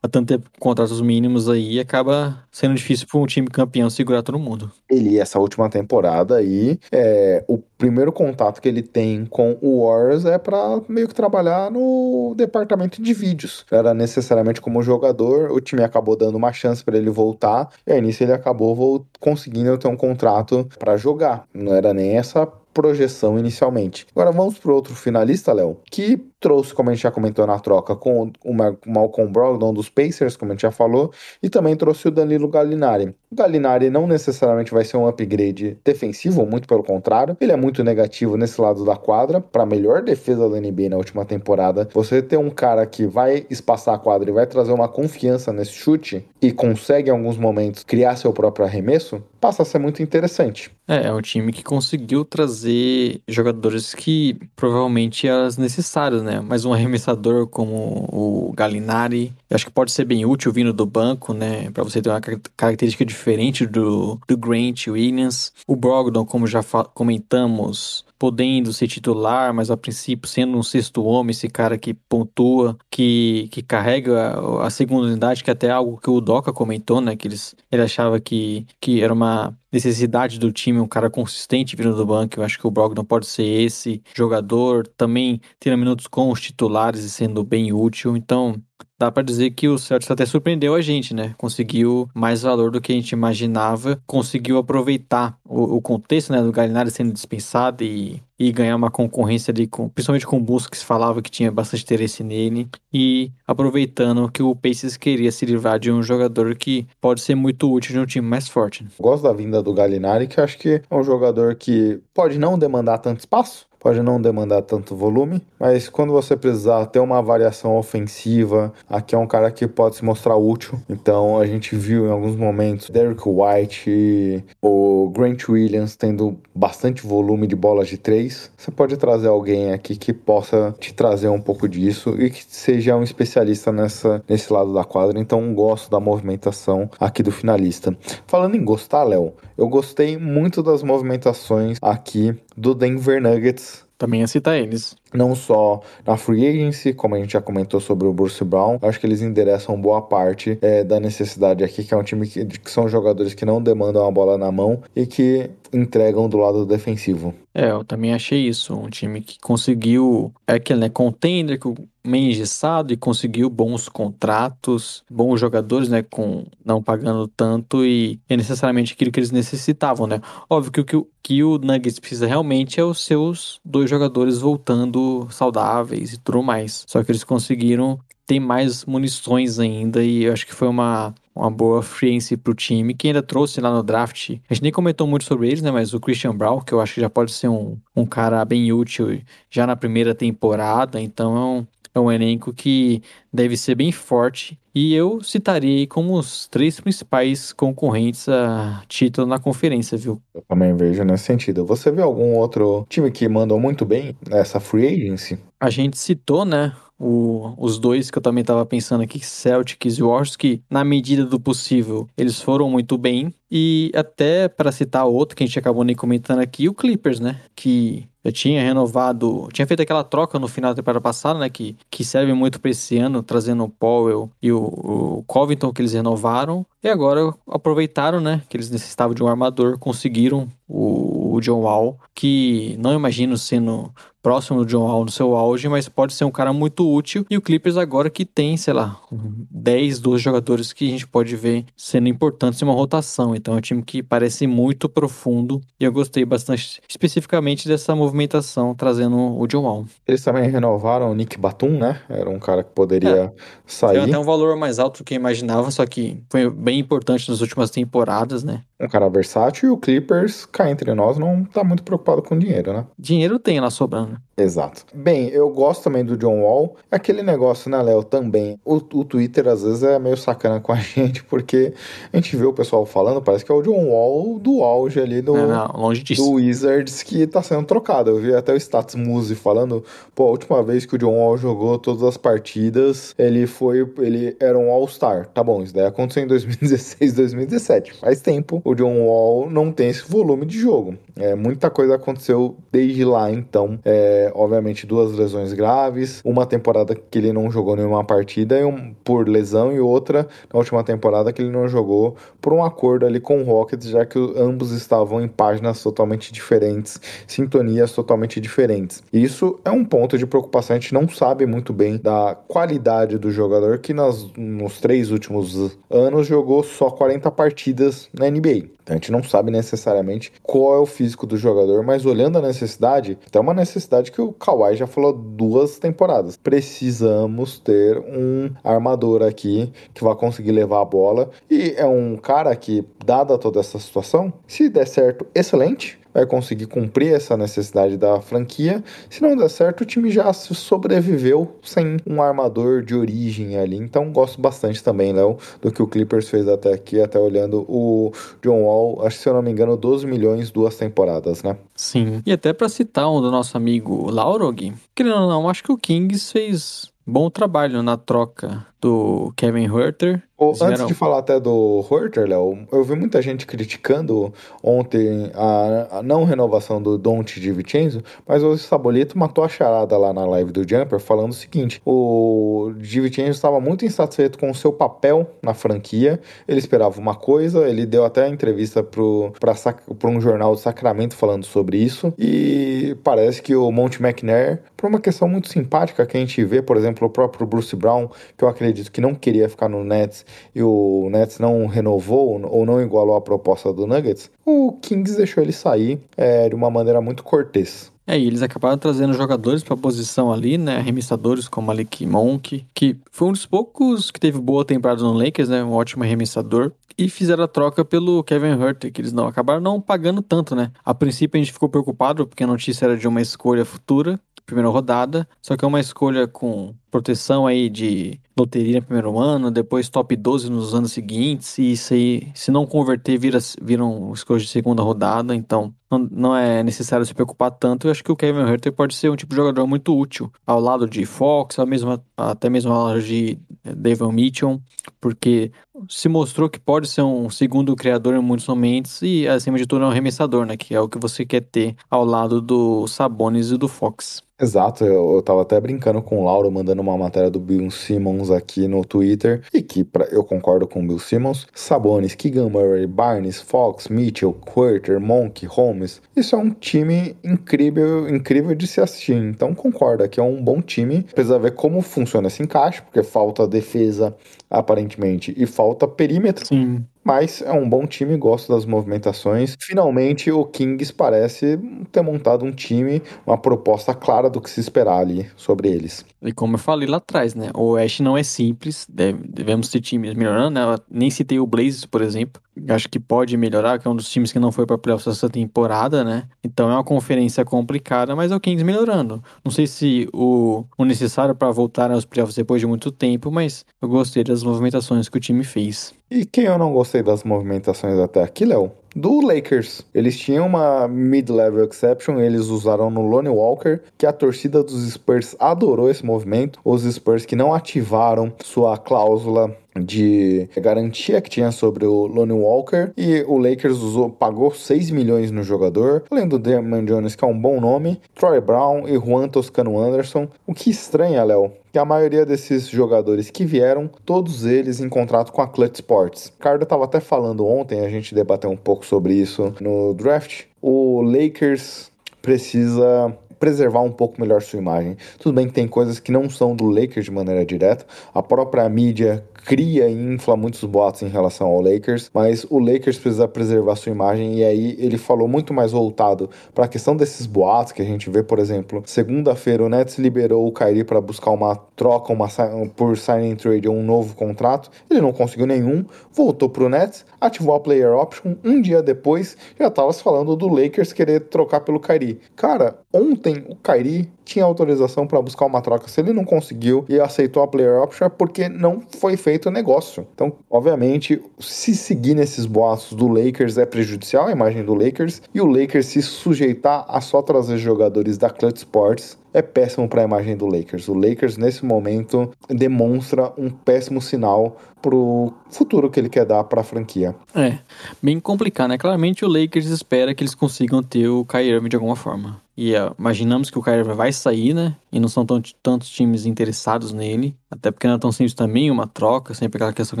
há 0.02 0.08
tanto 0.08 0.28
tempo 0.28 0.50
com 0.58 0.68
contratos 0.68 1.00
mínimos 1.00 1.48
aí, 1.48 1.78
acaba 1.80 2.42
sendo 2.50 2.74
difícil 2.74 3.06
para 3.10 3.20
um 3.20 3.26
time 3.26 3.48
campeão 3.48 3.88
segurar 3.90 4.22
todo 4.22 4.38
mundo. 4.38 4.70
Ele, 4.90 5.18
essa 5.18 5.38
última 5.38 5.68
temporada 5.68 6.36
aí, 6.36 6.78
é, 6.92 7.44
o 7.48 7.58
primeiro 7.58 8.12
contato 8.12 8.60
que 8.60 8.68
ele 8.68 8.82
tem 8.82 9.26
com 9.26 9.58
o 9.60 9.86
Warriors 9.86 10.24
é 10.24 10.38
para 10.38 10.80
meio 10.88 11.08
que 11.08 11.14
trabalhar 11.14 11.70
no 11.70 12.34
departamento 12.36 13.02
de 13.02 13.12
vídeos. 13.12 13.64
Era 13.70 13.92
necessariamente 13.92 14.60
como 14.60 14.82
jogador, 14.82 15.50
o 15.50 15.60
time 15.60 15.82
acabou 15.82 16.16
dando 16.16 16.36
uma 16.36 16.52
chance 16.52 16.82
para 16.82 16.96
ele 16.96 17.10
voltar, 17.10 17.68
e 17.86 17.92
aí 17.92 18.00
nisso 18.00 18.22
ele 18.22 18.32
acabou 18.32 19.06
conseguindo 19.20 19.76
ter 19.78 19.88
um 19.88 19.96
contrato 19.96 20.68
para 20.78 20.96
jogar. 20.96 21.44
Não 21.52 21.74
era 21.74 21.92
nem 21.92 22.16
essa 22.16 22.46
projeção 22.76 23.38
inicialmente. 23.38 24.06
Agora 24.14 24.30
vamos 24.30 24.58
para 24.58 24.70
outro 24.70 24.94
finalista, 24.94 25.50
Léo, 25.50 25.78
que 25.90 26.22
trouxe, 26.40 26.74
como 26.74 26.90
a 26.90 26.94
gente 26.94 27.02
já 27.02 27.10
comentou 27.10 27.46
na 27.46 27.58
troca, 27.58 27.96
com 27.96 28.30
o 28.44 28.54
Malcolm 28.86 29.30
Brogdon 29.30 29.72
dos 29.72 29.88
Pacers, 29.88 30.36
como 30.36 30.52
a 30.52 30.54
gente 30.54 30.62
já 30.62 30.70
falou, 30.70 31.12
e 31.42 31.48
também 31.48 31.76
trouxe 31.76 32.08
o 32.08 32.10
Danilo 32.10 32.48
Gallinari. 32.48 33.14
O 33.30 33.34
Gallinari 33.34 33.90
não 33.90 34.06
necessariamente 34.06 34.72
vai 34.72 34.84
ser 34.84 34.96
um 34.96 35.06
upgrade 35.06 35.78
defensivo, 35.84 36.46
muito 36.46 36.68
pelo 36.68 36.82
contrário, 36.82 37.36
ele 37.40 37.52
é 37.52 37.56
muito 37.56 37.82
negativo 37.82 38.36
nesse 38.36 38.60
lado 38.60 38.84
da 38.84 38.96
quadra, 38.96 39.40
para 39.40 39.62
a 39.62 39.66
melhor 39.66 40.02
defesa 40.02 40.48
da 40.48 40.60
NBA 40.60 40.90
na 40.90 40.96
última 40.96 41.24
temporada. 41.24 41.88
Você 41.92 42.22
ter 42.22 42.36
um 42.36 42.50
cara 42.50 42.86
que 42.86 43.06
vai 43.06 43.46
espaçar 43.50 43.94
a 43.94 43.98
quadra 43.98 44.30
e 44.30 44.32
vai 44.32 44.46
trazer 44.46 44.72
uma 44.72 44.88
confiança 44.88 45.52
nesse 45.52 45.72
chute 45.72 46.24
e 46.40 46.52
consegue 46.52 47.08
em 47.08 47.12
alguns 47.12 47.36
momentos 47.36 47.82
criar 47.82 48.16
seu 48.16 48.32
próprio 48.32 48.66
arremesso, 48.66 49.22
passa 49.40 49.62
a 49.62 49.66
ser 49.66 49.78
muito 49.78 50.02
interessante. 50.02 50.70
É, 50.88 51.08
é 51.08 51.12
um 51.12 51.20
time 51.20 51.52
que 51.52 51.64
conseguiu 51.64 52.24
trazer 52.24 53.20
jogadores 53.28 53.94
que 53.94 54.38
provavelmente 54.54 55.26
eram 55.26 55.48
necessários, 55.58 56.22
né? 56.26 56.40
Mas 56.40 56.64
um 56.64 56.72
arremessador 56.72 57.46
como 57.46 58.06
o 58.12 58.52
Galinari, 58.54 59.32
acho 59.48 59.64
que 59.64 59.72
pode 59.72 59.92
ser 59.92 60.04
bem 60.04 60.26
útil 60.26 60.52
vindo 60.52 60.72
do 60.72 60.84
banco, 60.84 61.32
né? 61.32 61.70
Para 61.70 61.84
você 61.84 62.02
ter 62.02 62.10
uma 62.10 62.20
característica 62.56 63.04
diferente 63.04 63.64
do, 63.64 64.20
do 64.28 64.36
Grant 64.36 64.88
Williams. 64.88 65.52
O 65.66 65.76
Brogdon, 65.76 66.26
como 66.26 66.46
já 66.46 66.60
comentamos, 66.92 68.04
podendo 68.18 68.72
ser 68.72 68.88
titular, 68.88 69.52
mas 69.52 69.70
a 69.70 69.76
princípio 69.76 70.28
sendo 70.28 70.56
um 70.56 70.62
sexto 70.62 71.04
homem, 71.04 71.30
esse 71.30 71.48
cara 71.48 71.78
que 71.78 71.94
pontua, 71.94 72.76
que, 72.90 73.48
que 73.50 73.62
carrega 73.62 74.34
a, 74.62 74.70
segunda 74.70 75.06
unidade, 75.06 75.42
que 75.44 75.50
é 75.50 75.52
até 75.52 75.70
algo 75.70 75.98
que 75.98 76.10
o 76.10 76.20
Doca 76.20 76.52
comentou, 76.52 77.00
né? 77.00 77.16
Que 77.16 77.28
eles, 77.28 77.54
ele 77.70 77.82
achava 77.82 78.20
que, 78.20 78.66
que 78.80 79.02
era 79.02 79.12
uma 79.12 79.56
necessidade 79.72 80.38
do 80.38 80.50
time, 80.52 80.80
um 80.80 80.88
cara 80.88 81.10
consistente 81.10 81.76
vindo 81.76 81.94
do 81.94 82.06
banco. 82.06 82.40
Eu 82.40 82.44
acho 82.44 82.58
que 82.58 82.66
o 82.66 82.70
Brogdon 82.70 83.04
pode 83.04 83.26
ser 83.26 83.44
esse 83.44 84.02
jogador, 84.14 84.86
também 84.96 85.40
tendo 85.60 85.78
minutos 85.78 86.06
com 86.06 86.30
os 86.30 86.40
titulares 86.40 87.04
e 87.04 87.10
sendo 87.10 87.44
bem 87.44 87.72
útil. 87.72 88.16
Então, 88.16 88.62
dá 88.98 89.10
para 89.10 89.22
dizer 89.22 89.50
que 89.50 89.68
o 89.68 89.78
Celtics 89.78 90.10
até 90.10 90.24
surpreendeu 90.24 90.74
a 90.74 90.80
gente, 90.80 91.14
né? 91.14 91.34
Conseguiu 91.36 92.08
mais 92.14 92.42
valor 92.42 92.70
do 92.70 92.80
que 92.80 92.92
a 92.92 92.94
gente 92.94 93.12
imaginava, 93.12 94.00
conseguiu 94.06 94.58
aproveitar 94.58 95.38
o, 95.44 95.76
o 95.76 95.82
contexto, 95.82 96.32
né, 96.32 96.42
do 96.42 96.52
Gallinari 96.52 96.90
sendo 96.90 97.12
dispensado 97.12 97.84
e, 97.84 98.22
e 98.38 98.50
ganhar 98.52 98.76
uma 98.76 98.90
concorrência 98.90 99.52
ali, 99.52 99.66
com, 99.66 99.88
principalmente 99.88 100.26
com 100.26 100.38
o 100.38 100.40
Busca, 100.40 100.70
que 100.70 100.78
se 100.78 100.84
falava 100.84 101.22
que 101.22 101.30
tinha 101.30 101.50
bastante 101.50 101.82
interesse 101.82 102.24
nele, 102.24 102.68
e 102.92 103.30
aproveitando 103.46 104.30
que 104.30 104.42
o 104.42 104.54
Pacers 104.54 104.96
queria 104.96 105.30
se 105.30 105.44
livrar 105.44 105.78
de 105.78 105.90
um 105.90 106.02
jogador 106.02 106.54
que 106.54 106.86
pode 107.00 107.20
ser 107.20 107.34
muito 107.34 107.70
útil 107.70 107.92
de 107.92 107.98
um 107.98 108.06
time 108.06 108.26
mais 108.26 108.48
forte. 108.48 108.82
Né? 108.82 108.90
Gosto 108.98 109.24
da 109.24 109.32
vinda 109.32 109.62
do 109.62 109.74
Gallinari, 109.74 110.26
que 110.26 110.40
acho 110.40 110.58
que 110.58 110.82
é 110.88 110.94
um 110.94 111.02
jogador 111.02 111.54
que 111.54 112.00
pode 112.14 112.38
não 112.38 112.58
demandar 112.58 112.98
tanto 112.98 113.20
espaço, 113.20 113.66
pode 113.86 114.02
não 114.02 114.20
demandar 114.20 114.62
tanto 114.62 114.96
volume, 114.96 115.40
mas 115.60 115.88
quando 115.88 116.12
você 116.12 116.36
precisar 116.36 116.86
ter 116.86 116.98
uma 116.98 117.22
variação 117.22 117.76
ofensiva, 117.76 118.72
aqui 118.90 119.14
é 119.14 119.18
um 119.18 119.28
cara 119.28 119.48
que 119.48 119.64
pode 119.68 119.94
se 119.94 120.04
mostrar 120.04 120.34
útil. 120.34 120.76
Então 120.90 121.38
a 121.38 121.46
gente 121.46 121.76
viu 121.76 122.04
em 122.04 122.10
alguns 122.10 122.34
momentos 122.34 122.90
Derrick 122.90 123.22
White, 123.24 124.44
o 124.60 125.08
Grant 125.10 125.48
Williams 125.48 125.94
tendo 125.94 126.36
bastante 126.52 127.06
volume 127.06 127.46
de 127.46 127.54
bolas 127.54 127.86
de 127.86 127.96
três. 127.96 128.50
Você 128.56 128.72
pode 128.72 128.96
trazer 128.96 129.28
alguém 129.28 129.72
aqui 129.72 129.94
que 129.94 130.12
possa 130.12 130.74
te 130.80 130.92
trazer 130.92 131.28
um 131.28 131.40
pouco 131.40 131.68
disso 131.68 132.16
e 132.18 132.28
que 132.28 132.44
seja 132.48 132.96
um 132.96 133.04
especialista 133.04 133.70
nessa, 133.70 134.20
nesse 134.28 134.52
lado 134.52 134.74
da 134.74 134.82
quadra. 134.82 135.20
Então 135.20 135.54
gosto 135.54 135.88
da 135.88 136.00
movimentação 136.00 136.90
aqui 136.98 137.22
do 137.22 137.30
finalista. 137.30 137.96
Falando 138.26 138.56
em 138.56 138.64
gostar, 138.64 139.04
Léo, 139.04 139.32
eu 139.56 139.68
gostei 139.68 140.18
muito 140.18 140.60
das 140.60 140.82
movimentações 140.82 141.78
aqui 141.80 142.36
do 142.56 142.74
Denver 142.74 143.20
Nuggets 143.20 143.86
também 143.98 144.20
ia 144.20 144.26
citar 144.26 144.58
eles. 144.58 144.94
Não 145.12 145.34
só 145.34 145.80
na 146.06 146.16
free 146.16 146.46
agency, 146.46 146.92
como 146.92 147.14
a 147.14 147.18
gente 147.18 147.32
já 147.32 147.40
comentou 147.40 147.80
sobre 147.80 148.06
o 148.06 148.12
Bruce 148.12 148.42
Brown, 148.44 148.78
acho 148.82 149.00
que 149.00 149.06
eles 149.06 149.22
endereçam 149.22 149.80
boa 149.80 150.02
parte 150.02 150.58
é, 150.60 150.84
da 150.84 151.00
necessidade 151.00 151.64
aqui, 151.64 151.82
que 151.82 151.94
é 151.94 151.96
um 151.96 152.02
time 152.02 152.26
que, 152.26 152.44
que 152.44 152.70
são 152.70 152.88
jogadores 152.88 153.32
que 153.32 153.46
não 153.46 153.62
demandam 153.62 154.06
a 154.06 154.10
bola 154.10 154.36
na 154.36 154.52
mão 154.52 154.82
e 154.94 155.06
que 155.06 155.50
entregam 155.72 156.28
do 156.28 156.36
lado 156.36 156.66
defensivo. 156.66 157.34
É, 157.54 157.70
eu 157.70 157.84
também 157.84 158.12
achei 158.12 158.46
isso. 158.46 158.74
Um 158.74 158.90
time 158.90 159.22
que 159.22 159.38
conseguiu. 159.40 160.32
É 160.46 160.54
aquele, 160.54 160.80
né? 160.80 160.88
Contender, 160.90 161.58
que 161.58 161.74
meio 162.06 162.30
engessado 162.30 162.92
e 162.92 162.96
conseguiu 162.96 163.50
bons 163.50 163.88
contratos, 163.88 165.04
bons 165.10 165.40
jogadores, 165.40 165.88
né? 165.88 166.02
Com 166.02 166.46
não 166.64 166.82
pagando 166.82 167.28
tanto 167.28 167.84
e 167.84 168.20
é 168.28 168.36
necessariamente 168.36 168.92
aquilo 168.92 169.10
que 169.10 169.20
eles 169.20 169.30
necessitavam, 169.30 170.06
né? 170.06 170.20
Óbvio 170.48 170.72
que 170.72 170.80
o 170.80 170.84
que, 170.84 171.08
que 171.22 171.44
o 171.44 171.58
Nuggets 171.58 171.98
precisa 171.98 172.26
realmente 172.26 172.80
é 172.80 172.84
os 172.84 173.04
seus 173.04 173.60
dois 173.64 173.90
jogadores 173.90 174.38
voltando 174.38 175.26
saudáveis 175.30 176.12
e 176.12 176.18
tudo 176.18 176.42
mais. 176.42 176.84
Só 176.86 177.02
que 177.02 177.10
eles 177.10 177.24
conseguiram 177.24 177.98
ter 178.26 178.40
mais 178.40 178.84
munições 178.84 179.58
ainda 179.58 180.02
e 180.02 180.24
eu 180.24 180.32
acho 180.32 180.46
que 180.46 180.54
foi 180.54 180.68
uma 180.68 181.14
uma 181.36 181.50
boa 181.50 181.82
free 181.82 182.18
para 182.42 182.50
o 182.50 182.54
time, 182.54 182.94
que 182.94 183.08
ainda 183.08 183.22
trouxe 183.22 183.60
lá 183.60 183.70
no 183.70 183.82
draft. 183.82 184.30
A 184.48 184.54
gente 184.54 184.62
nem 184.62 184.72
comentou 184.72 185.06
muito 185.06 185.26
sobre 185.26 185.48
eles, 185.48 185.60
né? 185.60 185.70
Mas 185.70 185.92
o 185.92 186.00
Christian 186.00 186.34
Brown, 186.34 186.62
que 186.62 186.72
eu 186.72 186.80
acho 186.80 186.94
que 186.94 187.00
já 187.00 187.10
pode 187.10 187.30
ser 187.32 187.48
um, 187.48 187.76
um 187.94 188.06
cara 188.06 188.42
bem 188.44 188.72
útil 188.72 189.20
já 189.50 189.66
na 189.66 189.76
primeira 189.76 190.14
temporada. 190.14 190.98
Então 190.98 191.36
é 191.36 191.40
um, 191.40 191.66
é 191.98 192.00
um 192.00 192.10
elenco 192.10 192.52
que 192.52 193.02
deve 193.32 193.56
ser 193.56 193.74
bem 193.74 193.90
forte. 193.90 194.58
E 194.74 194.94
eu 194.94 195.22
citaria 195.22 195.86
como 195.86 196.18
os 196.18 196.46
três 196.48 196.78
principais 196.78 197.52
concorrentes 197.52 198.28
a 198.28 198.82
título 198.88 199.26
na 199.26 199.38
conferência, 199.38 199.96
viu? 199.96 200.20
Eu 200.34 200.42
também 200.46 200.76
vejo 200.76 201.02
nesse 201.04 201.24
sentido. 201.24 201.64
Você 201.64 201.90
vê 201.90 202.02
algum 202.02 202.34
outro 202.34 202.86
time 202.88 203.10
que 203.10 203.26
mandou 203.28 203.58
muito 203.58 203.86
bem 203.86 204.14
nessa 204.28 204.60
free 204.60 204.86
agency? 204.86 205.38
A 205.58 205.70
gente 205.70 205.96
citou, 205.96 206.44
né? 206.44 206.74
o, 206.98 207.54
os 207.58 207.78
dois 207.78 208.10
que 208.10 208.18
eu 208.18 208.22
também 208.22 208.40
estava 208.40 208.64
pensando 208.64 209.02
aqui, 209.02 209.20
Celtics 209.20 209.98
e 209.98 210.02
Warriors, 210.02 210.36
que 210.36 210.62
na 210.70 210.84
medida 210.84 211.24
do 211.24 211.38
possível 211.38 212.08
eles 212.16 212.40
foram 212.40 212.70
muito 212.70 212.96
bem. 212.96 213.34
E 213.50 213.92
até 213.94 214.48
para 214.48 214.72
citar 214.72 215.06
outro 215.06 215.36
que 215.36 215.44
a 215.44 215.46
gente 215.46 215.58
acabou 215.58 215.84
nem 215.84 215.94
comentando 215.94 216.40
aqui, 216.40 216.68
o 216.68 216.74
Clippers, 216.74 217.20
né? 217.20 217.40
Que 217.54 218.08
eu 218.26 218.32
tinha 218.32 218.60
renovado, 218.60 219.48
tinha 219.52 219.64
feito 219.66 219.82
aquela 219.82 220.02
troca 220.02 220.36
no 220.36 220.48
final 220.48 220.72
da 220.72 220.74
temporada 220.74 221.00
passada, 221.00 221.38
né? 221.38 221.48
Que, 221.48 221.76
que 221.88 222.04
serve 222.04 222.32
muito 222.32 222.60
para 222.60 222.72
esse 222.72 222.98
ano, 222.98 223.22
trazendo 223.22 223.62
o 223.62 223.68
Powell 223.68 224.28
e 224.42 224.50
o, 224.50 224.58
o 224.58 225.24
Covington 225.28 225.72
que 225.72 225.80
eles 225.80 225.92
renovaram. 225.92 226.66
E 226.82 226.88
agora 226.88 227.32
aproveitaram, 227.48 228.20
né? 228.20 228.42
Que 228.48 228.56
eles 228.56 228.68
necessitavam 228.68 229.14
de 229.14 229.22
um 229.22 229.28
armador, 229.28 229.78
conseguiram 229.78 230.48
o, 230.66 231.34
o 231.36 231.40
John 231.40 231.60
Wall, 231.60 232.00
que 232.12 232.76
não 232.80 232.92
imagino 232.92 233.38
sendo 233.38 233.94
próximo 234.26 234.64
do 234.64 234.66
John 234.66 234.82
Wall 234.82 235.04
no 235.04 235.10
seu 235.12 235.36
auge, 235.36 235.68
mas 235.68 235.88
pode 235.88 236.12
ser 236.12 236.24
um 236.24 236.32
cara 236.32 236.52
muito 236.52 236.92
útil. 236.92 237.24
E 237.30 237.36
o 237.36 237.40
Clippers 237.40 237.76
agora 237.76 238.10
que 238.10 238.24
tem, 238.24 238.56
sei 238.56 238.74
lá, 238.74 239.00
10, 239.12 240.00
12 240.00 240.20
jogadores 240.20 240.72
que 240.72 240.84
a 240.84 240.90
gente 240.90 241.06
pode 241.06 241.36
ver 241.36 241.64
sendo 241.76 242.08
importantes 242.08 242.60
em 242.60 242.64
uma 242.64 242.74
rotação. 242.74 243.36
Então 243.36 243.54
é 243.54 243.58
um 243.58 243.60
time 243.60 243.84
que 243.84 244.02
parece 244.02 244.48
muito 244.48 244.88
profundo 244.88 245.60
e 245.78 245.84
eu 245.84 245.92
gostei 245.92 246.24
bastante 246.24 246.82
especificamente 246.88 247.68
dessa 247.68 247.94
movimentação 247.94 248.74
trazendo 248.74 249.16
o 249.16 249.46
John 249.46 249.62
Wall. 249.62 249.86
Eles 250.08 250.24
também 250.24 250.50
renovaram 250.50 251.12
o 251.12 251.14
Nick 251.14 251.38
Batum, 251.38 251.78
né? 251.78 252.00
Era 252.08 252.28
um 252.28 252.40
cara 252.40 252.64
que 252.64 252.70
poderia 252.72 253.08
é. 253.08 253.32
sair. 253.64 254.00
Tem 254.00 254.08
até 254.08 254.18
um 254.18 254.24
valor 254.24 254.56
mais 254.56 254.80
alto 254.80 254.98
do 254.98 255.04
que 255.04 255.14
eu 255.14 255.20
imaginava, 255.20 255.70
só 255.70 255.86
que 255.86 256.20
foi 256.28 256.50
bem 256.50 256.80
importante 256.80 257.30
nas 257.30 257.40
últimas 257.40 257.70
temporadas, 257.70 258.42
né? 258.42 258.64
Um 258.78 258.88
cara 258.88 259.08
versátil 259.08 259.68
e 259.68 259.72
o 259.72 259.76
Clippers, 259.76 260.44
cá 260.44 260.70
entre 260.70 260.92
nós, 260.94 261.16
não 261.18 261.44
tá 261.44 261.64
muito 261.64 261.82
preocupado 261.82 262.22
com 262.22 262.38
dinheiro, 262.38 262.72
né? 262.72 262.84
Dinheiro 262.98 263.38
tem 263.38 263.58
lá 263.58 263.70
sobrando. 263.70 264.18
Exato. 264.36 264.84
Bem, 264.94 265.28
eu 265.28 265.48
gosto 265.48 265.84
também 265.84 266.04
do 266.04 266.14
John 266.14 266.42
Wall. 266.42 266.76
Aquele 266.90 267.22
negócio, 267.22 267.70
né, 267.70 267.80
Léo, 267.80 268.04
também. 268.04 268.60
O, 268.62 268.74
o 268.74 269.04
Twitter 269.04 269.48
às 269.48 269.62
vezes 269.62 269.82
é 269.82 269.98
meio 269.98 270.16
sacana 270.16 270.60
com 270.60 270.72
a 270.72 270.76
gente, 270.76 271.24
porque 271.24 271.72
a 272.12 272.16
gente 272.16 272.36
vê 272.36 272.44
o 272.44 272.52
pessoal 272.52 272.84
falando, 272.84 273.22
parece 273.22 273.46
que 273.46 273.50
é 273.50 273.54
o 273.54 273.62
John 273.62 273.88
Wall 273.88 274.38
do 274.38 274.62
auge 274.62 275.00
ali 275.00 275.22
do, 275.22 275.32
não, 275.32 275.48
não, 275.48 275.80
longe 275.80 276.02
disso. 276.02 276.22
do 276.22 276.32
Wizards 276.32 277.02
que 277.02 277.26
tá 277.26 277.42
sendo 277.42 277.64
trocado. 277.64 278.10
Eu 278.10 278.18
vi 278.18 278.34
até 278.34 278.52
o 278.52 278.56
Stats 278.56 278.94
Muse 278.94 279.34
falando, 279.34 279.82
pô, 280.14 280.24
a 280.24 280.30
última 280.32 280.62
vez 280.62 280.84
que 280.84 280.96
o 280.96 280.98
John 280.98 281.16
Wall 281.16 281.38
jogou 281.38 281.78
todas 281.78 282.02
as 282.02 282.18
partidas, 282.18 283.14
ele 283.16 283.46
foi, 283.46 283.90
ele 283.98 284.36
era 284.38 284.58
um 284.58 284.70
All-Star. 284.70 285.28
Tá 285.32 285.42
bom, 285.42 285.62
isso 285.62 285.72
daí 285.72 285.86
aconteceu 285.86 286.24
em 286.24 286.26
2016, 286.28 287.14
2017. 287.14 287.94
Faz 287.94 288.20
tempo 288.20 288.60
o 288.66 288.74
John 288.74 289.06
Wall 289.06 289.48
não 289.48 289.70
tem 289.70 289.90
esse 289.90 290.02
volume 290.10 290.44
de 290.44 290.58
jogo. 290.58 290.96
É, 291.14 291.36
muita 291.36 291.70
coisa 291.70 291.94
aconteceu 291.94 292.56
desde 292.72 293.04
lá, 293.04 293.30
então. 293.30 293.78
É, 293.84 294.32
obviamente, 294.34 294.84
duas 294.84 295.12
lesões 295.12 295.52
graves, 295.52 296.20
uma 296.24 296.44
temporada 296.44 296.92
que 296.92 297.18
ele 297.18 297.32
não 297.32 297.48
jogou 297.48 297.76
nenhuma 297.76 298.02
partida 298.02 298.66
um, 298.66 298.92
por 299.04 299.28
lesão 299.28 299.72
e 299.72 299.78
outra 299.78 300.26
na 300.52 300.58
última 300.58 300.82
temporada 300.82 301.32
que 301.32 301.40
ele 301.40 301.50
não 301.50 301.68
jogou 301.68 302.16
por 302.40 302.52
um 302.52 302.64
acordo 302.64 303.06
ali 303.06 303.20
com 303.20 303.40
o 303.40 303.44
Rockets, 303.44 303.88
já 303.88 304.04
que 304.04 304.18
ambos 304.36 304.72
estavam 304.72 305.22
em 305.22 305.28
páginas 305.28 305.80
totalmente 305.80 306.32
diferentes, 306.32 307.00
sintonias 307.24 307.92
totalmente 307.92 308.40
diferentes. 308.40 309.00
Isso 309.12 309.60
é 309.64 309.70
um 309.70 309.84
ponto 309.84 310.18
de 310.18 310.26
preocupação, 310.26 310.74
a 310.74 310.80
gente 310.80 310.92
não 310.92 311.08
sabe 311.08 311.46
muito 311.46 311.72
bem 311.72 311.98
da 311.98 312.36
qualidade 312.48 313.16
do 313.16 313.30
jogador 313.30 313.78
que 313.78 313.94
nas, 313.94 314.26
nos 314.36 314.80
três 314.80 315.12
últimos 315.12 315.78
anos 315.88 316.26
jogou 316.26 316.64
só 316.64 316.90
40 316.90 317.30
partidas 317.30 318.08
na 318.12 318.28
NBA. 318.28 318.55
Então 318.56 318.75
a 318.88 318.92
gente 318.92 319.10
não 319.10 319.22
sabe 319.22 319.50
necessariamente 319.50 320.32
qual 320.42 320.74
é 320.74 320.78
o 320.78 320.86
físico 320.86 321.26
do 321.26 321.36
jogador, 321.36 321.82
mas 321.82 322.06
olhando 322.06 322.38
a 322.38 322.42
necessidade, 322.42 323.18
tem 323.30 323.40
uma 323.40 323.52
necessidade 323.52 324.12
que 324.12 324.20
o 324.20 324.32
Kawhi 324.32 324.76
já 324.76 324.86
falou 324.86 325.12
duas 325.12 325.78
temporadas. 325.78 326.36
Precisamos 326.36 327.58
ter 327.58 327.98
um 327.98 328.50
armador 328.62 329.22
aqui 329.22 329.72
que 329.92 330.04
vai 330.04 330.14
conseguir 330.14 330.52
levar 330.52 330.82
a 330.82 330.84
bola 330.84 331.30
e 331.50 331.74
é 331.76 331.86
um 331.86 332.16
cara 332.16 332.54
que, 332.54 332.84
dada 333.04 333.36
toda 333.36 333.60
essa 333.60 333.78
situação, 333.78 334.32
se 334.46 334.68
der 334.68 334.86
certo, 334.86 335.26
excelente 335.34 335.98
vai 336.16 336.24
conseguir 336.24 336.64
cumprir 336.64 337.12
essa 337.12 337.36
necessidade 337.36 337.98
da 337.98 338.22
franquia. 338.22 338.82
Se 339.10 339.20
não 339.20 339.36
der 339.36 339.50
certo, 339.50 339.82
o 339.82 339.84
time 339.84 340.10
já 340.10 340.32
sobreviveu 340.32 341.56
sem 341.62 341.98
um 342.06 342.22
armador 342.22 342.82
de 342.82 342.94
origem 342.94 343.58
ali. 343.58 343.76
Então 343.76 344.10
gosto 344.10 344.40
bastante 344.40 344.82
também, 344.82 345.12
Léo, 345.12 345.36
do 345.60 345.70
que 345.70 345.82
o 345.82 345.86
Clippers 345.86 346.30
fez 346.30 346.48
até 346.48 346.72
aqui, 346.72 347.02
até 347.02 347.18
olhando 347.18 347.66
o 347.68 348.12
John 348.42 348.62
Wall, 348.62 348.75
acho 349.02 349.16
que 349.16 349.22
se 349.22 349.28
eu 349.28 349.34
não 349.34 349.42
me 349.42 349.50
engano, 349.50 349.76
12 349.76 350.06
milhões 350.06 350.50
duas 350.50 350.76
temporadas, 350.76 351.42
né? 351.42 351.56
Sim. 351.74 352.22
E 352.24 352.32
até 352.32 352.52
para 352.52 352.68
citar 352.68 353.10
um 353.10 353.20
do 353.20 353.30
nosso 353.30 353.56
amigo 353.56 354.10
Laurog, 354.10 354.72
querendo 354.94 355.16
ou 355.16 355.28
não, 355.28 355.48
acho 355.48 355.62
que 355.62 355.72
o 355.72 355.78
Kings 355.78 356.32
fez 356.32 356.92
bom 357.06 357.30
trabalho 357.30 357.82
na 357.82 357.96
troca 357.96 358.66
do 358.86 359.32
Kevin 359.36 359.64
Herter. 359.64 360.22
Oh, 360.38 360.52
antes 360.60 360.86
de 360.86 360.92
falar 360.92 361.20
até 361.20 361.40
do 361.40 361.82
Horter, 361.90 362.28
Léo, 362.28 362.66
eu 362.70 362.84
vi 362.84 362.94
muita 362.94 363.22
gente 363.22 363.46
criticando 363.46 364.34
ontem 364.62 365.30
a, 365.34 365.98
a 365.98 366.02
não 366.02 366.24
renovação 366.24 366.80
do 366.80 366.98
Don't 366.98 367.40
de 367.40 367.52
Vincenzo, 367.52 368.02
mas 368.28 368.42
o 368.42 368.58
Sabolito 368.58 369.18
matou 369.18 369.42
a 369.42 369.48
charada 369.48 369.96
lá 369.96 370.12
na 370.12 370.26
live 370.26 370.52
do 370.52 370.60
Jumper 370.60 371.00
falando 371.00 371.30
o 371.30 371.34
seguinte: 371.34 371.80
o 371.86 372.70
Di 372.76 373.00
Vincenzo 373.00 373.30
estava 373.30 373.58
muito 373.58 373.86
insatisfeito 373.86 374.38
com 374.38 374.50
o 374.50 374.54
seu 374.54 374.70
papel 374.70 375.26
na 375.40 375.54
franquia, 375.54 376.20
ele 376.46 376.58
esperava 376.58 377.00
uma 377.00 377.14
coisa, 377.14 377.66
ele 377.66 377.86
deu 377.86 378.04
até 378.04 378.24
a 378.24 378.28
entrevista 378.28 378.82
para 378.82 380.10
um 380.10 380.20
jornal 380.20 380.52
do 380.52 380.60
Sacramento 380.60 381.16
falando 381.16 381.46
sobre 381.46 381.78
isso, 381.78 382.12
e 382.18 382.94
parece 383.02 383.40
que 383.40 383.56
o 383.56 383.72
Monte 383.72 384.04
McNair, 384.04 384.60
por 384.76 384.86
uma 384.86 385.00
questão 385.00 385.26
muito 385.26 385.48
simpática 385.48 386.04
que 386.04 386.14
a 386.14 386.20
gente 386.20 386.44
vê, 386.44 386.60
por 386.60 386.76
exemplo, 386.76 387.08
o 387.08 387.10
próprio 387.10 387.46
Bruce 387.46 387.74
Brown, 387.74 388.10
que 388.36 388.44
eu 388.44 388.48
acredito 388.48 388.75
que 388.88 389.00
não 389.00 389.14
queria 389.14 389.48
ficar 389.48 389.68
no 389.68 389.84
Nets 389.84 390.24
e 390.54 390.62
o 390.62 391.08
Nets 391.10 391.38
não 391.38 391.66
renovou 391.66 392.40
ou 392.50 392.66
não 392.66 392.80
igualou 392.80 393.16
a 393.16 393.20
proposta 393.20 393.72
do 393.72 393.86
Nuggets, 393.86 394.30
o 394.44 394.72
Kings 394.80 395.16
deixou 395.16 395.42
ele 395.42 395.52
sair 395.52 396.00
é, 396.16 396.48
de 396.48 396.54
uma 396.54 396.70
maneira 396.70 397.00
muito 397.00 397.22
cortês. 397.22 397.92
É, 398.06 398.16
e 398.16 398.24
eles 398.24 398.40
acabaram 398.40 398.78
trazendo 398.78 399.12
jogadores 399.14 399.64
para 399.64 399.74
a 399.74 399.76
posição 399.76 400.32
ali, 400.32 400.56
né? 400.56 400.76
Arremessadores 400.76 401.48
como 401.48 401.66
Malik 401.66 402.06
Monk, 402.06 402.64
que 402.72 402.96
foi 403.10 403.28
um 403.28 403.32
dos 403.32 403.46
poucos 403.46 404.12
que 404.12 404.20
teve 404.20 404.38
boa 404.38 404.64
temporada 404.64 405.02
no 405.02 405.12
Lakers, 405.12 405.48
né? 405.48 405.64
Um 405.64 405.72
ótimo 405.72 406.04
arremessador. 406.04 406.70
E 406.96 407.10
fizeram 407.10 407.42
a 407.44 407.48
troca 407.48 407.84
pelo 407.84 408.22
Kevin 408.22 408.52
Hurt, 408.52 408.90
que 408.92 409.00
eles 409.00 409.12
não 409.12 409.26
acabaram 409.26 409.60
não 409.60 409.80
pagando 409.80 410.22
tanto, 410.22 410.54
né? 410.54 410.70
A 410.84 410.94
princípio 410.94 411.36
a 411.36 411.42
gente 411.42 411.52
ficou 411.52 411.68
preocupado 411.68 412.26
porque 412.26 412.44
a 412.44 412.46
notícia 412.46 412.84
era 412.84 412.96
de 412.96 413.08
uma 413.08 413.20
escolha 413.20 413.64
futura, 413.64 414.20
primeira 414.46 414.70
rodada, 414.70 415.28
só 415.42 415.56
que 415.56 415.64
é 415.64 415.68
uma 415.68 415.80
escolha 415.80 416.26
com 416.28 416.72
proteção 416.90 417.46
aí 417.46 417.68
de 417.68 418.18
loteria 418.38 418.76
no 418.76 418.86
primeiro 418.86 419.18
ano, 419.18 419.50
depois 419.50 419.88
top 419.88 420.14
12 420.14 420.50
nos 420.50 420.74
anos 420.74 420.92
seguintes, 420.92 421.58
e 421.58 421.72
isso 421.72 421.92
aí, 421.92 422.28
se 422.34 422.50
não 422.50 422.64
converter, 422.64 423.18
vira, 423.18 423.38
viram 423.60 424.12
escolhas 424.12 424.42
de 424.42 424.48
segunda 424.48 424.82
rodada, 424.82 425.34
então 425.34 425.74
não, 425.90 425.98
não 426.10 426.36
é 426.36 426.62
necessário 426.62 427.04
se 427.04 427.14
preocupar 427.14 427.50
tanto. 427.50 427.86
Eu 427.86 427.90
acho 427.90 428.04
que 428.04 428.12
o 428.12 428.16
Kevin 428.16 428.40
Herter 428.40 428.72
pode 428.72 428.94
ser 428.94 429.10
um 429.10 429.16
tipo 429.16 429.30
de 429.30 429.36
jogador 429.36 429.66
muito 429.66 429.96
útil 429.96 430.32
ao 430.46 430.60
lado 430.60 430.88
de 430.88 431.04
Fox, 431.04 431.58
ao 431.58 431.66
mesmo, 431.66 432.00
até 432.16 432.48
mesmo 432.48 432.72
ao 432.72 432.84
lado 432.84 433.02
de 433.02 433.38
David 433.64 434.12
Mitchell, 434.12 434.60
porque 435.00 435.50
se 435.88 436.08
mostrou 436.08 436.48
que 436.48 436.58
pode 436.58 436.88
ser 436.88 437.02
um 437.02 437.28
segundo 437.30 437.74
criador 437.76 438.14
em 438.14 438.22
muitos 438.22 438.46
momentos 438.46 439.00
e, 439.02 439.26
acima 439.28 439.58
de 439.58 439.66
tudo, 439.66 439.84
é 439.84 439.86
um 439.86 439.90
arremessador, 439.90 440.46
né? 440.46 440.56
Que 440.56 440.74
é 440.74 440.80
o 440.80 440.88
que 440.88 440.98
você 440.98 441.24
quer 441.24 441.42
ter 441.42 441.76
ao 441.90 442.04
lado 442.04 442.40
do 442.40 442.86
Sabonis 442.86 443.50
e 443.50 443.56
do 443.56 443.68
Fox. 443.68 444.26
Exato, 444.38 444.84
eu, 444.84 445.14
eu 445.14 445.22
tava 445.22 445.40
até 445.40 445.58
brincando 445.58 446.02
com 446.02 446.20
o 446.20 446.24
Lauro, 446.24 446.50
mandando 446.50 446.82
uma 446.82 446.96
matéria 446.98 447.30
do 447.30 447.40
Bill 447.40 447.70
Simmons 447.70 448.30
aqui 448.30 448.68
no 448.68 448.84
Twitter, 448.84 449.42
e 449.52 449.62
que 449.62 449.82
pra, 449.82 450.04
eu 450.10 450.22
concordo 450.22 450.68
com 450.68 450.84
o 450.84 450.86
Bill 450.86 450.98
Simmons. 450.98 451.46
Sabonis, 451.54 452.14
Keegan 452.14 452.50
Murray, 452.50 452.86
Barnes, 452.86 453.40
Fox, 453.40 453.88
Mitchell, 453.88 454.34
Quarter, 454.34 455.00
Monk, 455.00 455.46
Holmes. 455.46 456.02
Isso 456.14 456.36
é 456.36 456.38
um 456.38 456.50
time 456.50 457.16
incrível, 457.24 458.06
incrível 458.10 458.54
de 458.54 458.66
se 458.66 458.78
assistir. 458.78 459.16
Então 459.16 459.54
concorda 459.54 460.06
que 460.06 460.20
é 460.20 460.22
um 460.22 460.42
bom 460.42 460.60
time. 460.60 461.02
Precisa 461.14 461.38
ver 461.38 461.52
como 461.52 461.80
funciona 461.80 462.28
esse 462.28 462.42
encaixe, 462.42 462.82
porque 462.82 463.02
falta 463.02 463.48
defesa 463.48 464.14
aparentemente 464.50 465.34
e 465.36 465.46
falta 465.46 465.65
perímetro. 465.74 466.46
Sim 466.46 466.84
mas 467.06 467.40
é 467.40 467.52
um 467.52 467.68
bom 467.68 467.86
time, 467.86 468.16
gosto 468.16 468.52
das 468.52 468.66
movimentações. 468.66 469.54
Finalmente, 469.60 470.28
o 470.32 470.44
Kings 470.44 470.92
parece 470.92 471.56
ter 471.92 472.02
montado 472.02 472.44
um 472.44 472.50
time, 472.50 473.00
uma 473.24 473.38
proposta 473.38 473.94
clara 473.94 474.28
do 474.28 474.40
que 474.40 474.50
se 474.50 474.58
esperar 474.58 474.98
ali 474.98 475.30
sobre 475.36 475.68
eles. 475.68 476.04
E 476.20 476.32
como 476.32 476.56
eu 476.56 476.58
falei 476.58 476.88
lá 476.88 476.96
atrás, 476.96 477.32
né? 477.32 477.50
O 477.54 477.74
Oeste 477.74 478.02
não 478.02 478.18
é 478.18 478.24
simples, 478.24 478.88
deve, 478.90 479.22
devemos 479.24 479.68
ter 479.68 479.80
times 479.80 480.14
melhorando, 480.14 480.50
né? 480.50 480.64
Eu 480.64 480.80
nem 480.90 481.08
citei 481.08 481.38
o 481.38 481.46
Blazers, 481.46 481.86
por 481.86 482.02
exemplo. 482.02 482.42
Acho 482.68 482.88
que 482.88 482.98
pode 482.98 483.36
melhorar, 483.36 483.78
que 483.78 483.86
é 483.86 483.90
um 483.90 483.96
dos 483.96 484.08
times 484.08 484.32
que 484.32 484.38
não 484.38 484.50
foi 484.50 484.66
para 484.66 484.78
playoffs 484.78 485.06
essa 485.06 485.28
temporada, 485.28 486.02
né? 486.02 486.24
Então 486.42 486.70
é 486.70 486.74
uma 486.74 486.84
conferência 486.84 487.44
complicada, 487.44 488.16
mas 488.16 488.32
é 488.32 488.36
o 488.36 488.40
Kings 488.40 488.64
melhorando. 488.64 489.22
Não 489.44 489.52
sei 489.52 489.66
se 489.66 490.08
o, 490.12 490.64
o 490.78 490.84
necessário 490.84 491.34
para 491.34 491.50
voltar 491.50 491.90
aos 491.90 492.04
playoffs 492.04 492.36
depois 492.36 492.60
de 492.60 492.66
muito 492.66 492.90
tempo, 492.90 493.30
mas 493.30 493.64
eu 493.80 493.88
gostei 493.88 494.24
das 494.24 494.42
movimentações 494.42 495.08
que 495.08 495.16
o 495.16 495.20
time 495.20 495.44
fez. 495.44 495.94
E 496.10 496.24
quem 496.24 496.44
eu 496.44 496.58
não 496.58 496.72
gostei 496.72 497.02
das 497.02 497.24
movimentações 497.24 497.98
até 497.98 498.22
aqui, 498.22 498.44
Léo? 498.44 498.72
Do 498.98 499.20
Lakers. 499.20 499.82
Eles 499.94 500.18
tinham 500.18 500.46
uma 500.46 500.88
mid-level 500.88 501.62
exception, 501.66 502.18
eles 502.18 502.46
usaram 502.46 502.88
no 502.88 503.02
Lonnie 503.06 503.28
Walker, 503.28 503.80
que 503.98 504.06
a 504.06 504.12
torcida 504.12 504.62
dos 504.62 504.90
Spurs 504.90 505.36
adorou 505.38 505.90
esse 505.90 506.02
movimento. 506.02 506.58
Os 506.64 506.82
Spurs 506.84 507.26
que 507.26 507.36
não 507.36 507.52
ativaram 507.52 508.32
sua 508.42 508.78
cláusula 508.78 509.54
de 509.78 510.48
garantia 510.56 511.20
que 511.20 511.28
tinha 511.28 511.52
sobre 511.52 511.84
o 511.84 512.06
Lonnie 512.06 512.32
Walker 512.32 512.90
e 512.96 513.22
o 513.28 513.36
Lakers 513.36 513.76
usou, 513.76 514.08
pagou 514.08 514.50
6 514.54 514.90
milhões 514.90 515.30
no 515.30 515.42
jogador, 515.42 516.04
além 516.10 516.26
do 516.26 516.38
Damon 516.38 516.86
Jones, 516.86 517.14
que 517.14 517.22
é 517.22 517.28
um 517.28 517.38
bom 517.38 517.60
nome, 517.60 518.00
Troy 518.14 518.40
Brown 518.40 518.88
e 518.88 518.98
Juan 518.98 519.28
Toscano 519.28 519.78
Anderson. 519.78 520.26
O 520.46 520.54
que 520.54 520.70
estranha, 520.70 521.22
Léo, 521.22 521.52
que 521.76 521.80
a 521.80 521.84
maioria 521.84 522.24
desses 522.24 522.70
jogadores 522.70 523.30
que 523.30 523.44
vieram, 523.44 523.86
todos 523.86 524.46
eles 524.46 524.80
em 524.80 524.88
contrato 524.88 525.30
com 525.30 525.42
a 525.42 525.46
Clutch 525.46 525.74
Sports. 525.74 526.32
Ricardo 526.34 526.62
estava 526.62 526.86
até 526.86 527.00
falando 527.00 527.46
ontem, 527.46 527.80
a 527.80 527.90
gente 527.90 528.14
debateu 528.14 528.48
um 528.48 528.56
pouco 528.56 528.86
sobre 528.86 529.12
isso 529.12 529.52
no 529.60 529.92
draft. 529.92 530.44
O 530.62 531.02
Lakers 531.02 531.92
precisa 532.22 533.14
preservar 533.38 533.82
um 533.82 533.92
pouco 533.92 534.18
melhor 534.18 534.40
sua 534.40 534.58
imagem. 534.58 534.96
Tudo 535.18 535.34
bem 535.34 535.48
que 535.48 535.52
tem 535.52 535.68
coisas 535.68 536.00
que 536.00 536.10
não 536.10 536.30
são 536.30 536.56
do 536.56 536.64
Lakers 536.64 537.04
de 537.04 537.10
maneira 537.10 537.44
direta. 537.44 537.84
A 538.14 538.22
própria 538.22 538.66
mídia 538.70 539.22
cria 539.46 539.88
e 539.88 539.94
infla 539.94 540.36
muitos 540.36 540.64
boatos 540.64 541.02
em 541.02 541.08
relação 541.08 541.46
ao 541.46 541.60
Lakers, 541.60 542.10
mas 542.12 542.44
o 542.50 542.58
Lakers 542.58 542.98
precisa 542.98 543.28
preservar 543.28 543.76
sua 543.76 543.92
imagem 543.92 544.40
e 544.40 544.44
aí 544.44 544.76
ele 544.76 544.98
falou 544.98 545.28
muito 545.28 545.54
mais 545.54 545.70
voltado 545.70 546.28
para 546.52 546.64
a 546.64 546.68
questão 546.68 546.96
desses 546.96 547.26
boatos 547.26 547.72
que 547.72 547.80
a 547.80 547.84
gente 547.84 548.10
vê, 548.10 548.24
por 548.24 548.40
exemplo, 548.40 548.82
segunda-feira 548.84 549.62
o 549.62 549.68
Nets 549.68 549.98
liberou 549.98 550.48
o 550.48 550.52
Kyrie 550.52 550.82
para 550.82 551.00
buscar 551.00 551.30
uma 551.30 551.54
troca 551.76 552.12
uma, 552.12 552.26
por 552.74 552.98
signing 552.98 553.36
trade 553.36 553.68
um 553.68 553.84
novo 553.84 554.16
contrato, 554.16 554.68
ele 554.90 555.00
não 555.00 555.12
conseguiu 555.12 555.46
nenhum, 555.46 555.84
voltou 556.12 556.48
pro 556.48 556.68
Nets, 556.68 557.06
ativou 557.20 557.54
a 557.54 557.60
player 557.60 557.94
option, 557.94 558.34
um 558.42 558.60
dia 558.60 558.82
depois 558.82 559.36
já 559.58 559.68
estava 559.68 559.92
se 559.92 560.02
falando 560.02 560.34
do 560.34 560.48
Lakers 560.48 560.92
querer 560.92 561.20
trocar 561.20 561.60
pelo 561.60 561.78
Kyrie. 561.78 562.18
Cara, 562.34 562.78
ontem 562.92 563.44
o 563.48 563.54
Kyrie 563.54 564.10
tinha 564.26 564.44
autorização 564.44 565.06
para 565.06 565.22
buscar 565.22 565.46
uma 565.46 565.62
troca. 565.62 565.88
Se 565.88 566.00
ele 566.00 566.12
não 566.12 566.24
conseguiu 566.24 566.84
e 566.88 567.00
aceitou 567.00 567.42
a 567.42 567.48
player 567.48 567.80
option 567.80 568.06
é 568.06 568.08
porque 568.08 568.48
não 568.48 568.82
foi 568.98 569.16
feito 569.16 569.46
o 569.46 569.52
negócio. 569.52 570.06
Então, 570.14 570.32
obviamente, 570.50 571.22
se 571.38 571.74
seguir 571.74 572.14
nesses 572.14 572.44
boatos 572.44 572.92
do 572.92 573.06
Lakers 573.06 573.56
é 573.56 573.64
prejudicial 573.64 574.26
à 574.26 574.32
imagem 574.32 574.64
do 574.64 574.74
Lakers 574.74 575.22
e 575.32 575.40
o 575.40 575.46
Lakers 575.46 575.86
se 575.86 576.02
sujeitar 576.02 576.84
a 576.88 577.00
só 577.00 577.22
trazer 577.22 577.56
jogadores 577.56 578.18
da 578.18 578.28
Clutch 578.28 578.58
Sports 578.58 579.16
é 579.36 579.42
péssimo 579.42 579.86
para 579.86 580.00
a 580.00 580.04
imagem 580.04 580.34
do 580.34 580.46
Lakers. 580.46 580.88
O 580.88 580.94
Lakers, 580.94 581.36
nesse 581.36 581.62
momento, 581.62 582.32
demonstra 582.48 583.30
um 583.36 583.50
péssimo 583.50 584.00
sinal 584.00 584.56
pro 584.80 585.30
futuro 585.50 585.90
que 585.90 586.00
ele 586.00 586.08
quer 586.08 586.24
dar 586.24 586.42
para 586.44 586.62
a 586.62 586.64
franquia. 586.64 587.14
É, 587.34 587.58
bem 588.02 588.18
complicado, 588.18 588.70
né? 588.70 588.78
Claramente 588.78 589.26
o 589.26 589.28
Lakers 589.28 589.66
espera 589.66 590.14
que 590.14 590.22
eles 590.22 590.34
consigam 590.34 590.82
ter 590.82 591.08
o 591.08 591.24
Kyrie 591.24 591.50
Irving 591.50 591.68
de 591.68 591.76
alguma 591.76 591.96
forma. 591.96 592.40
E 592.56 592.74
uh, 592.74 592.94
imaginamos 592.98 593.50
que 593.50 593.58
o 593.58 593.62
Kyrie 593.62 593.82
vai 593.82 594.10
sair, 594.12 594.54
né? 594.54 594.74
E 594.90 594.98
não 594.98 595.08
são 595.08 595.26
tantos 595.26 595.90
times 595.90 596.24
interessados 596.24 596.90
nele. 596.90 597.36
Até 597.50 597.70
porque 597.70 597.86
não 597.86 597.96
é 597.96 597.98
tão 597.98 598.10
simples 598.10 598.32
também 598.32 598.70
uma 598.70 598.86
troca, 598.86 599.34
sempre 599.34 599.58
aquela 599.58 599.74
questão 599.74 599.96
que 599.96 600.00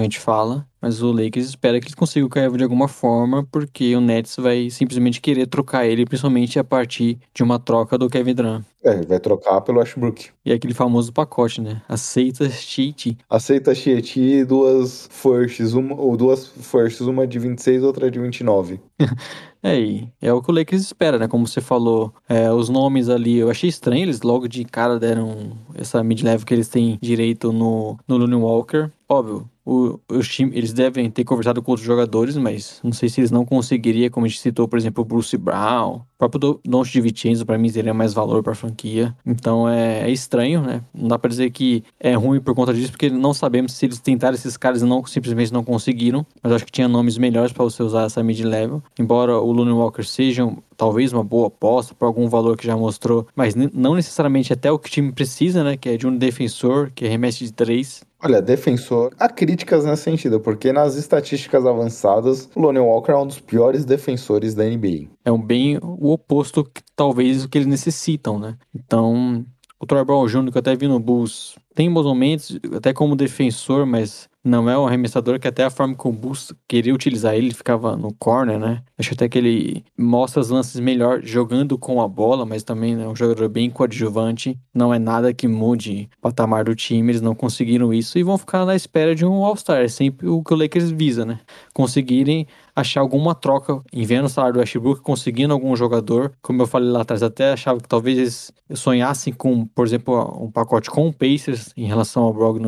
a 0.00 0.04
gente 0.04 0.18
fala. 0.18 0.66
Mas 0.80 1.02
o 1.02 1.12
Lakers 1.12 1.46
espera 1.46 1.78
que 1.78 1.86
eles 1.86 1.94
consigam 1.94 2.28
o 2.28 2.30
Kyrie 2.30 2.46
Irving 2.46 2.58
de 2.58 2.64
alguma 2.64 2.88
forma, 2.88 3.46
porque 3.50 3.94
o 3.94 4.00
Nets 4.00 4.36
vai 4.38 4.70
simplesmente 4.70 5.20
querer 5.20 5.46
trocar 5.46 5.84
ele, 5.84 6.06
principalmente 6.06 6.58
a 6.58 6.64
partir 6.64 7.18
de 7.34 7.42
uma 7.42 7.58
troca 7.58 7.98
do 7.98 8.08
Kevin 8.08 8.34
Durant. 8.34 8.64
É, 8.86 9.04
vai 9.04 9.18
trocar 9.18 9.60
pelo 9.62 9.80
Westbrook. 9.80 10.28
E 10.44 10.52
aquele 10.52 10.72
famoso 10.72 11.12
pacote, 11.12 11.60
né? 11.60 11.82
Aceita 11.88 12.48
cheat. 12.48 13.18
Aceita 13.28 13.74
cheat 13.74 14.20
e 14.20 14.44
duas 14.44 15.08
firsts, 15.10 15.72
uma, 15.72 16.00
ou 16.00 16.16
duas 16.16 16.46
firsts, 16.46 17.00
uma 17.00 17.26
de 17.26 17.36
26 17.40 17.82
outra 17.82 18.08
de 18.08 18.20
29. 18.20 18.80
É, 19.62 19.80
e 19.80 20.08
é 20.22 20.32
o 20.32 20.40
que 20.40 20.48
o 20.48 20.54
Lakers 20.54 20.80
espera, 20.82 21.18
né? 21.18 21.26
Como 21.26 21.44
você 21.44 21.60
falou, 21.60 22.14
é, 22.28 22.52
os 22.52 22.68
nomes 22.68 23.08
ali, 23.08 23.38
eu 23.38 23.50
achei 23.50 23.68
estranho, 23.68 24.04
eles 24.04 24.22
logo 24.22 24.46
de 24.46 24.64
cara 24.64 24.96
deram 24.96 25.58
essa 25.74 26.04
mid-level 26.04 26.46
que 26.46 26.54
eles 26.54 26.68
têm 26.68 26.96
direito 27.02 27.50
no, 27.50 27.98
no 28.06 28.16
Looney 28.16 28.36
Walker. 28.38 28.92
Óbvio, 29.08 29.50
o, 29.66 29.98
os 30.08 30.28
time, 30.28 30.56
eles 30.56 30.72
devem 30.72 31.10
ter 31.10 31.24
conversado 31.24 31.60
com 31.60 31.72
outros 31.72 31.84
jogadores, 31.84 32.36
mas 32.36 32.78
não 32.84 32.92
sei 32.92 33.08
se 33.08 33.20
eles 33.20 33.32
não 33.32 33.44
conseguiriam, 33.44 34.08
como 34.10 34.24
a 34.24 34.28
gente 34.28 34.40
citou, 34.40 34.68
por 34.68 34.78
exemplo, 34.78 35.02
o 35.02 35.04
Bruce 35.04 35.36
Brown, 35.36 35.96
o 35.96 36.04
próprio 36.16 36.60
Don 36.64 36.82
de 36.82 37.00
Vincenzo, 37.00 37.44
para 37.44 37.58
mim, 37.58 37.68
seria 37.68 37.92
mais 37.92 38.14
valor 38.14 38.44
para 38.44 38.52
a 38.52 38.54
franquia. 38.54 39.14
Então 39.26 39.68
é, 39.68 40.02
é, 40.02 40.10
estranho, 40.10 40.62
né? 40.62 40.82
Não 40.94 41.08
dá 41.08 41.18
para 41.18 41.28
dizer 41.28 41.50
que 41.50 41.82
é 41.98 42.14
ruim 42.14 42.40
por 42.40 42.54
conta 42.54 42.72
disso, 42.72 42.92
porque 42.92 43.10
não 43.10 43.34
sabemos 43.34 43.72
se 43.72 43.84
eles 43.86 43.98
tentaram 43.98 44.36
esses 44.36 44.56
caras 44.56 44.82
e 44.82 44.84
não 44.84 45.04
simplesmente 45.04 45.52
não 45.52 45.64
conseguiram. 45.64 46.24
Mas 46.40 46.52
acho 46.52 46.64
que 46.64 46.72
tinha 46.72 46.86
nomes 46.86 47.18
melhores 47.18 47.52
para 47.52 47.64
você 47.64 47.82
usar 47.82 48.04
essa 48.04 48.22
mid-level. 48.22 48.80
Embora 48.98 49.36
o 49.38 49.50
Looney 49.50 49.74
Walker 49.74 50.04
seja 50.04 50.48
talvez 50.76 51.12
uma 51.12 51.24
boa 51.24 51.48
aposta 51.48 51.94
por 51.94 52.06
algum 52.06 52.28
valor 52.28 52.56
que 52.56 52.66
já 52.66 52.76
mostrou, 52.76 53.26
mas 53.34 53.54
não 53.54 53.94
necessariamente 53.94 54.52
até 54.52 54.70
o 54.70 54.78
que 54.78 54.88
o 54.88 54.92
time 54.92 55.10
precisa, 55.10 55.64
né? 55.64 55.76
Que 55.76 55.90
é 55.90 55.96
de 55.96 56.06
um 56.06 56.16
defensor 56.16 56.92
que 56.94 57.08
remete 57.08 57.44
de 57.44 57.52
três. 57.52 58.04
Olha, 58.22 58.40
defensor, 58.40 59.14
há 59.18 59.28
críticas 59.28 59.84
nesse 59.84 60.04
sentido, 60.04 60.40
porque 60.40 60.72
nas 60.72 60.96
estatísticas 60.96 61.66
avançadas, 61.66 62.48
o 62.54 62.60
Lonnie 62.60 62.80
Walker 62.80 63.12
é 63.12 63.16
um 63.16 63.26
dos 63.26 63.38
piores 63.38 63.84
defensores 63.84 64.54
da 64.54 64.64
NBA. 64.64 65.08
É 65.24 65.30
um 65.30 65.40
bem 65.40 65.78
o 65.82 66.12
oposto, 66.12 66.64
que, 66.64 66.82
talvez, 66.94 67.42
do 67.42 67.48
que 67.48 67.58
eles 67.58 67.66
necessitam, 67.66 68.38
né? 68.38 68.56
Então, 68.74 69.44
o 69.78 69.86
Troy 69.86 70.04
Brown 70.04 70.26
Jr., 70.26 70.50
que 70.50 70.58
até 70.58 70.74
vi 70.74 70.88
no 70.88 70.98
Bulls, 70.98 71.56
tem 71.74 71.92
bons 71.92 72.06
momentos, 72.06 72.58
até 72.74 72.94
como 72.94 73.14
defensor, 73.14 73.84
mas 73.84 74.28
não 74.46 74.70
é 74.70 74.78
um 74.78 74.86
arremessador 74.86 75.40
que 75.40 75.48
até 75.48 75.64
a 75.64 75.70
forma 75.70 75.96
que 75.96 76.06
o 76.06 76.12
Bulls 76.12 76.52
queria 76.68 76.94
utilizar 76.94 77.34
ele, 77.34 77.46
ele 77.46 77.54
ficava 77.54 77.96
no 77.96 78.14
corner, 78.14 78.60
né? 78.60 78.82
Acho 78.96 79.12
até 79.12 79.28
que 79.28 79.36
ele 79.36 79.84
mostra 79.98 80.40
os 80.40 80.50
lances 80.50 80.78
melhor 80.78 81.20
jogando 81.20 81.76
com 81.76 82.00
a 82.00 82.06
bola, 82.06 82.46
mas 82.46 82.62
também 82.62 82.94
é 82.94 83.08
um 83.08 83.16
jogador 83.16 83.48
bem 83.48 83.68
coadjuvante. 83.68 84.56
Não 84.72 84.94
é 84.94 85.00
nada 85.00 85.34
que 85.34 85.48
mude 85.48 86.08
o 86.18 86.20
patamar 86.20 86.64
do 86.64 86.76
time, 86.76 87.10
eles 87.10 87.20
não 87.20 87.34
conseguiram 87.34 87.92
isso 87.92 88.18
e 88.18 88.22
vão 88.22 88.38
ficar 88.38 88.64
na 88.64 88.76
espera 88.76 89.16
de 89.16 89.26
um 89.26 89.44
All-Star. 89.44 89.82
É 89.82 89.88
sempre 89.88 90.28
o 90.28 90.42
que 90.44 90.54
o 90.54 90.56
Lakers 90.56 90.90
visa, 90.90 91.24
né? 91.24 91.40
Conseguirem 91.74 92.46
achar 92.76 93.00
alguma 93.00 93.34
troca, 93.34 93.80
enviando 93.90 94.26
o 94.26 94.28
salário 94.28 94.54
do 94.54 94.60
Westbrook, 94.60 95.00
conseguindo 95.00 95.54
algum 95.54 95.74
jogador. 95.74 96.32
Como 96.42 96.60
eu 96.60 96.66
falei 96.66 96.90
lá 96.90 97.00
atrás, 97.00 97.22
até 97.22 97.52
achava 97.52 97.80
que 97.80 97.88
talvez 97.88 98.18
eles 98.18 98.52
sonhassem 98.74 99.32
com, 99.32 99.64
por 99.66 99.86
exemplo, 99.86 100.44
um 100.44 100.50
pacote 100.50 100.90
com 100.90 101.08
o 101.08 101.12
Pacers 101.12 101.72
em 101.74 101.86
relação 101.86 102.22
ao 102.24 102.34
Brogdon 102.34 102.66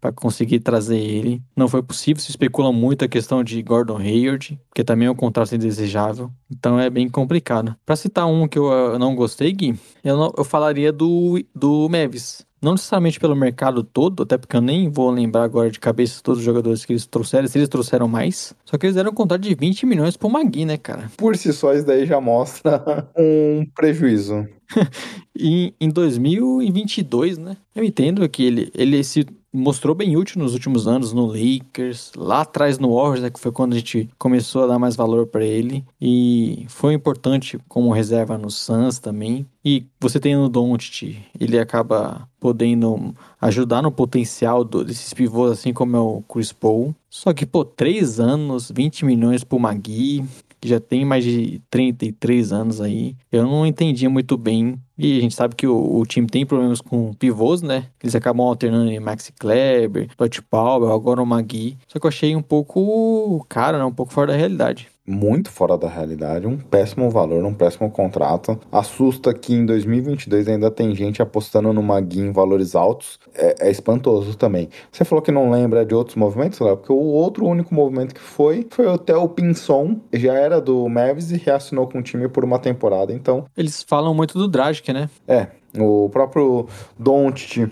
para 0.00 0.12
conseguir 0.12 0.60
trazer 0.60 0.98
ele. 0.98 1.40
Não 1.56 1.68
foi 1.68 1.82
possível, 1.82 2.20
se 2.20 2.30
especula 2.30 2.72
muito 2.72 3.04
a 3.04 3.08
questão 3.08 3.44
de 3.44 3.62
Gordon 3.62 3.98
Hayward, 3.98 4.58
que 4.74 4.82
também 4.82 5.06
é 5.06 5.10
um 5.10 5.14
contrato 5.14 5.54
indesejável. 5.54 6.30
Então 6.50 6.78
é 6.78 6.90
bem 6.90 7.08
complicado. 7.08 7.76
Para 7.86 7.96
citar 7.96 8.26
um 8.26 8.48
que 8.48 8.58
eu, 8.58 8.70
eu 8.70 8.98
não 8.98 9.14
gostei, 9.14 9.52
Gui, 9.52 9.78
eu, 10.02 10.16
não, 10.16 10.32
eu 10.36 10.44
falaria 10.44 10.92
do, 10.92 11.42
do 11.54 11.88
Mavis. 11.88 12.44
Não 12.64 12.72
necessariamente 12.72 13.20
pelo 13.20 13.36
mercado 13.36 13.84
todo, 13.84 14.22
até 14.22 14.38
porque 14.38 14.56
eu 14.56 14.62
nem 14.62 14.88
vou 14.88 15.10
lembrar 15.10 15.42
agora 15.42 15.70
de 15.70 15.78
cabeça 15.78 16.22
todos 16.22 16.38
os 16.38 16.44
jogadores 16.46 16.82
que 16.82 16.94
eles 16.94 17.04
trouxeram, 17.04 17.46
se 17.46 17.58
eles 17.58 17.68
trouxeram 17.68 18.08
mais. 18.08 18.54
Só 18.64 18.78
que 18.78 18.86
eles 18.86 18.96
deram 18.96 19.10
um 19.10 19.14
contrato 19.14 19.42
de 19.42 19.54
20 19.54 19.84
milhões 19.84 20.16
pro 20.16 20.30
Magui, 20.30 20.64
né, 20.64 20.78
cara? 20.78 21.10
Por 21.14 21.36
si 21.36 21.52
só, 21.52 21.74
isso 21.74 21.84
daí 21.84 22.06
já 22.06 22.18
mostra 22.22 23.06
um 23.14 23.66
prejuízo. 23.74 24.48
e 25.36 25.74
em 25.78 25.90
2022, 25.90 27.36
né? 27.36 27.58
Eu 27.76 27.84
entendo 27.84 28.26
que 28.30 28.42
ele, 28.42 28.72
ele 28.74 29.04
se 29.04 29.26
mostrou 29.54 29.94
bem 29.94 30.16
útil 30.16 30.42
nos 30.42 30.52
últimos 30.52 30.88
anos 30.88 31.12
no 31.12 31.26
Lakers, 31.26 32.10
lá 32.16 32.40
atrás 32.40 32.78
no 32.78 32.94
Warriors, 32.94 33.22
né, 33.22 33.30
que 33.30 33.38
foi 33.38 33.52
quando 33.52 33.74
a 33.74 33.76
gente 33.76 34.10
começou 34.18 34.64
a 34.64 34.66
dar 34.66 34.78
mais 34.78 34.96
valor 34.96 35.28
para 35.28 35.44
ele 35.44 35.84
e 36.00 36.66
foi 36.68 36.92
importante 36.92 37.58
como 37.68 37.92
reserva 37.92 38.36
no 38.36 38.50
Suns 38.50 38.98
também. 38.98 39.46
E 39.64 39.86
você 40.00 40.18
tem 40.18 40.36
no 40.36 40.48
Doncic, 40.48 41.16
ele 41.38 41.58
acaba 41.58 42.28
podendo 42.38 43.14
ajudar 43.40 43.80
no 43.80 43.92
potencial 43.92 44.64
do, 44.64 44.84
desses 44.84 45.14
pivôs, 45.14 45.52
assim 45.52 45.72
como 45.72 45.96
é 45.96 46.00
o 46.00 46.22
Chris 46.28 46.52
Paul. 46.52 46.94
Só 47.08 47.32
que, 47.32 47.46
pô, 47.46 47.64
três 47.64 48.18
anos, 48.18 48.70
20 48.74 49.04
milhões 49.06 49.44
pro 49.44 49.58
Magui, 49.58 50.24
que 50.64 50.68
já 50.70 50.80
tem 50.80 51.04
mais 51.04 51.22
de 51.22 51.60
33 51.68 52.50
anos 52.50 52.80
aí. 52.80 53.14
Eu 53.30 53.42
não 53.42 53.66
entendia 53.66 54.08
muito 54.08 54.34
bem. 54.38 54.80
E 54.96 55.18
a 55.18 55.20
gente 55.20 55.34
sabe 55.34 55.54
que 55.54 55.66
o, 55.66 55.98
o 55.98 56.06
time 56.06 56.26
tem 56.26 56.46
problemas 56.46 56.80
com 56.80 57.12
pivôs, 57.12 57.60
né? 57.60 57.88
Eles 58.02 58.14
acabam 58.14 58.46
alternando 58.46 58.90
em 58.90 58.98
Maxi 58.98 59.30
Kleber, 59.32 60.08
Dutch 60.16 60.40
Powell, 60.48 60.90
agora 60.90 61.20
o 61.20 61.26
Magui. 61.26 61.76
Só 61.86 61.98
que 61.98 62.06
eu 62.06 62.08
achei 62.08 62.34
um 62.34 62.40
pouco 62.40 63.44
caro, 63.46 63.76
né? 63.76 63.84
Um 63.84 63.92
pouco 63.92 64.10
fora 64.10 64.32
da 64.32 64.38
realidade 64.38 64.88
muito 65.06 65.50
fora 65.50 65.76
da 65.76 65.88
realidade, 65.88 66.46
um 66.46 66.56
péssimo 66.56 67.10
valor, 67.10 67.44
um 67.44 67.54
péssimo 67.54 67.90
contrato. 67.90 68.58
Assusta 68.72 69.34
que 69.34 69.54
em 69.54 69.66
2022 69.66 70.48
ainda 70.48 70.70
tem 70.70 70.94
gente 70.94 71.20
apostando 71.20 71.72
no 71.72 71.82
Magui 71.82 72.20
em 72.20 72.32
valores 72.32 72.74
altos. 72.74 73.18
É, 73.34 73.68
é, 73.68 73.70
espantoso 73.70 74.36
também. 74.36 74.68
Você 74.90 75.04
falou 75.04 75.22
que 75.22 75.32
não 75.32 75.50
lembra 75.50 75.84
de 75.84 75.94
outros 75.94 76.16
movimentos, 76.16 76.60
Léo? 76.60 76.76
Porque 76.76 76.92
o 76.92 76.96
outro 76.96 77.46
único 77.46 77.74
movimento 77.74 78.14
que 78.14 78.20
foi 78.20 78.66
foi 78.70 78.86
o 78.86 78.96
Theo 78.96 79.28
Pinson, 79.28 80.00
já 80.12 80.34
era 80.34 80.60
do 80.60 80.88
Mavis 80.88 81.30
e 81.30 81.36
reassinou 81.36 81.86
com 81.86 81.98
o 81.98 82.02
time 82.02 82.28
por 82.28 82.44
uma 82.44 82.58
temporada, 82.58 83.12
então... 83.12 83.44
Eles 83.56 83.82
falam 83.82 84.14
muito 84.14 84.38
do 84.38 84.48
Dragic, 84.48 84.92
né? 84.92 85.10
É, 85.26 85.48
o 85.78 86.08
próprio 86.10 86.66
Doncic 86.98 87.70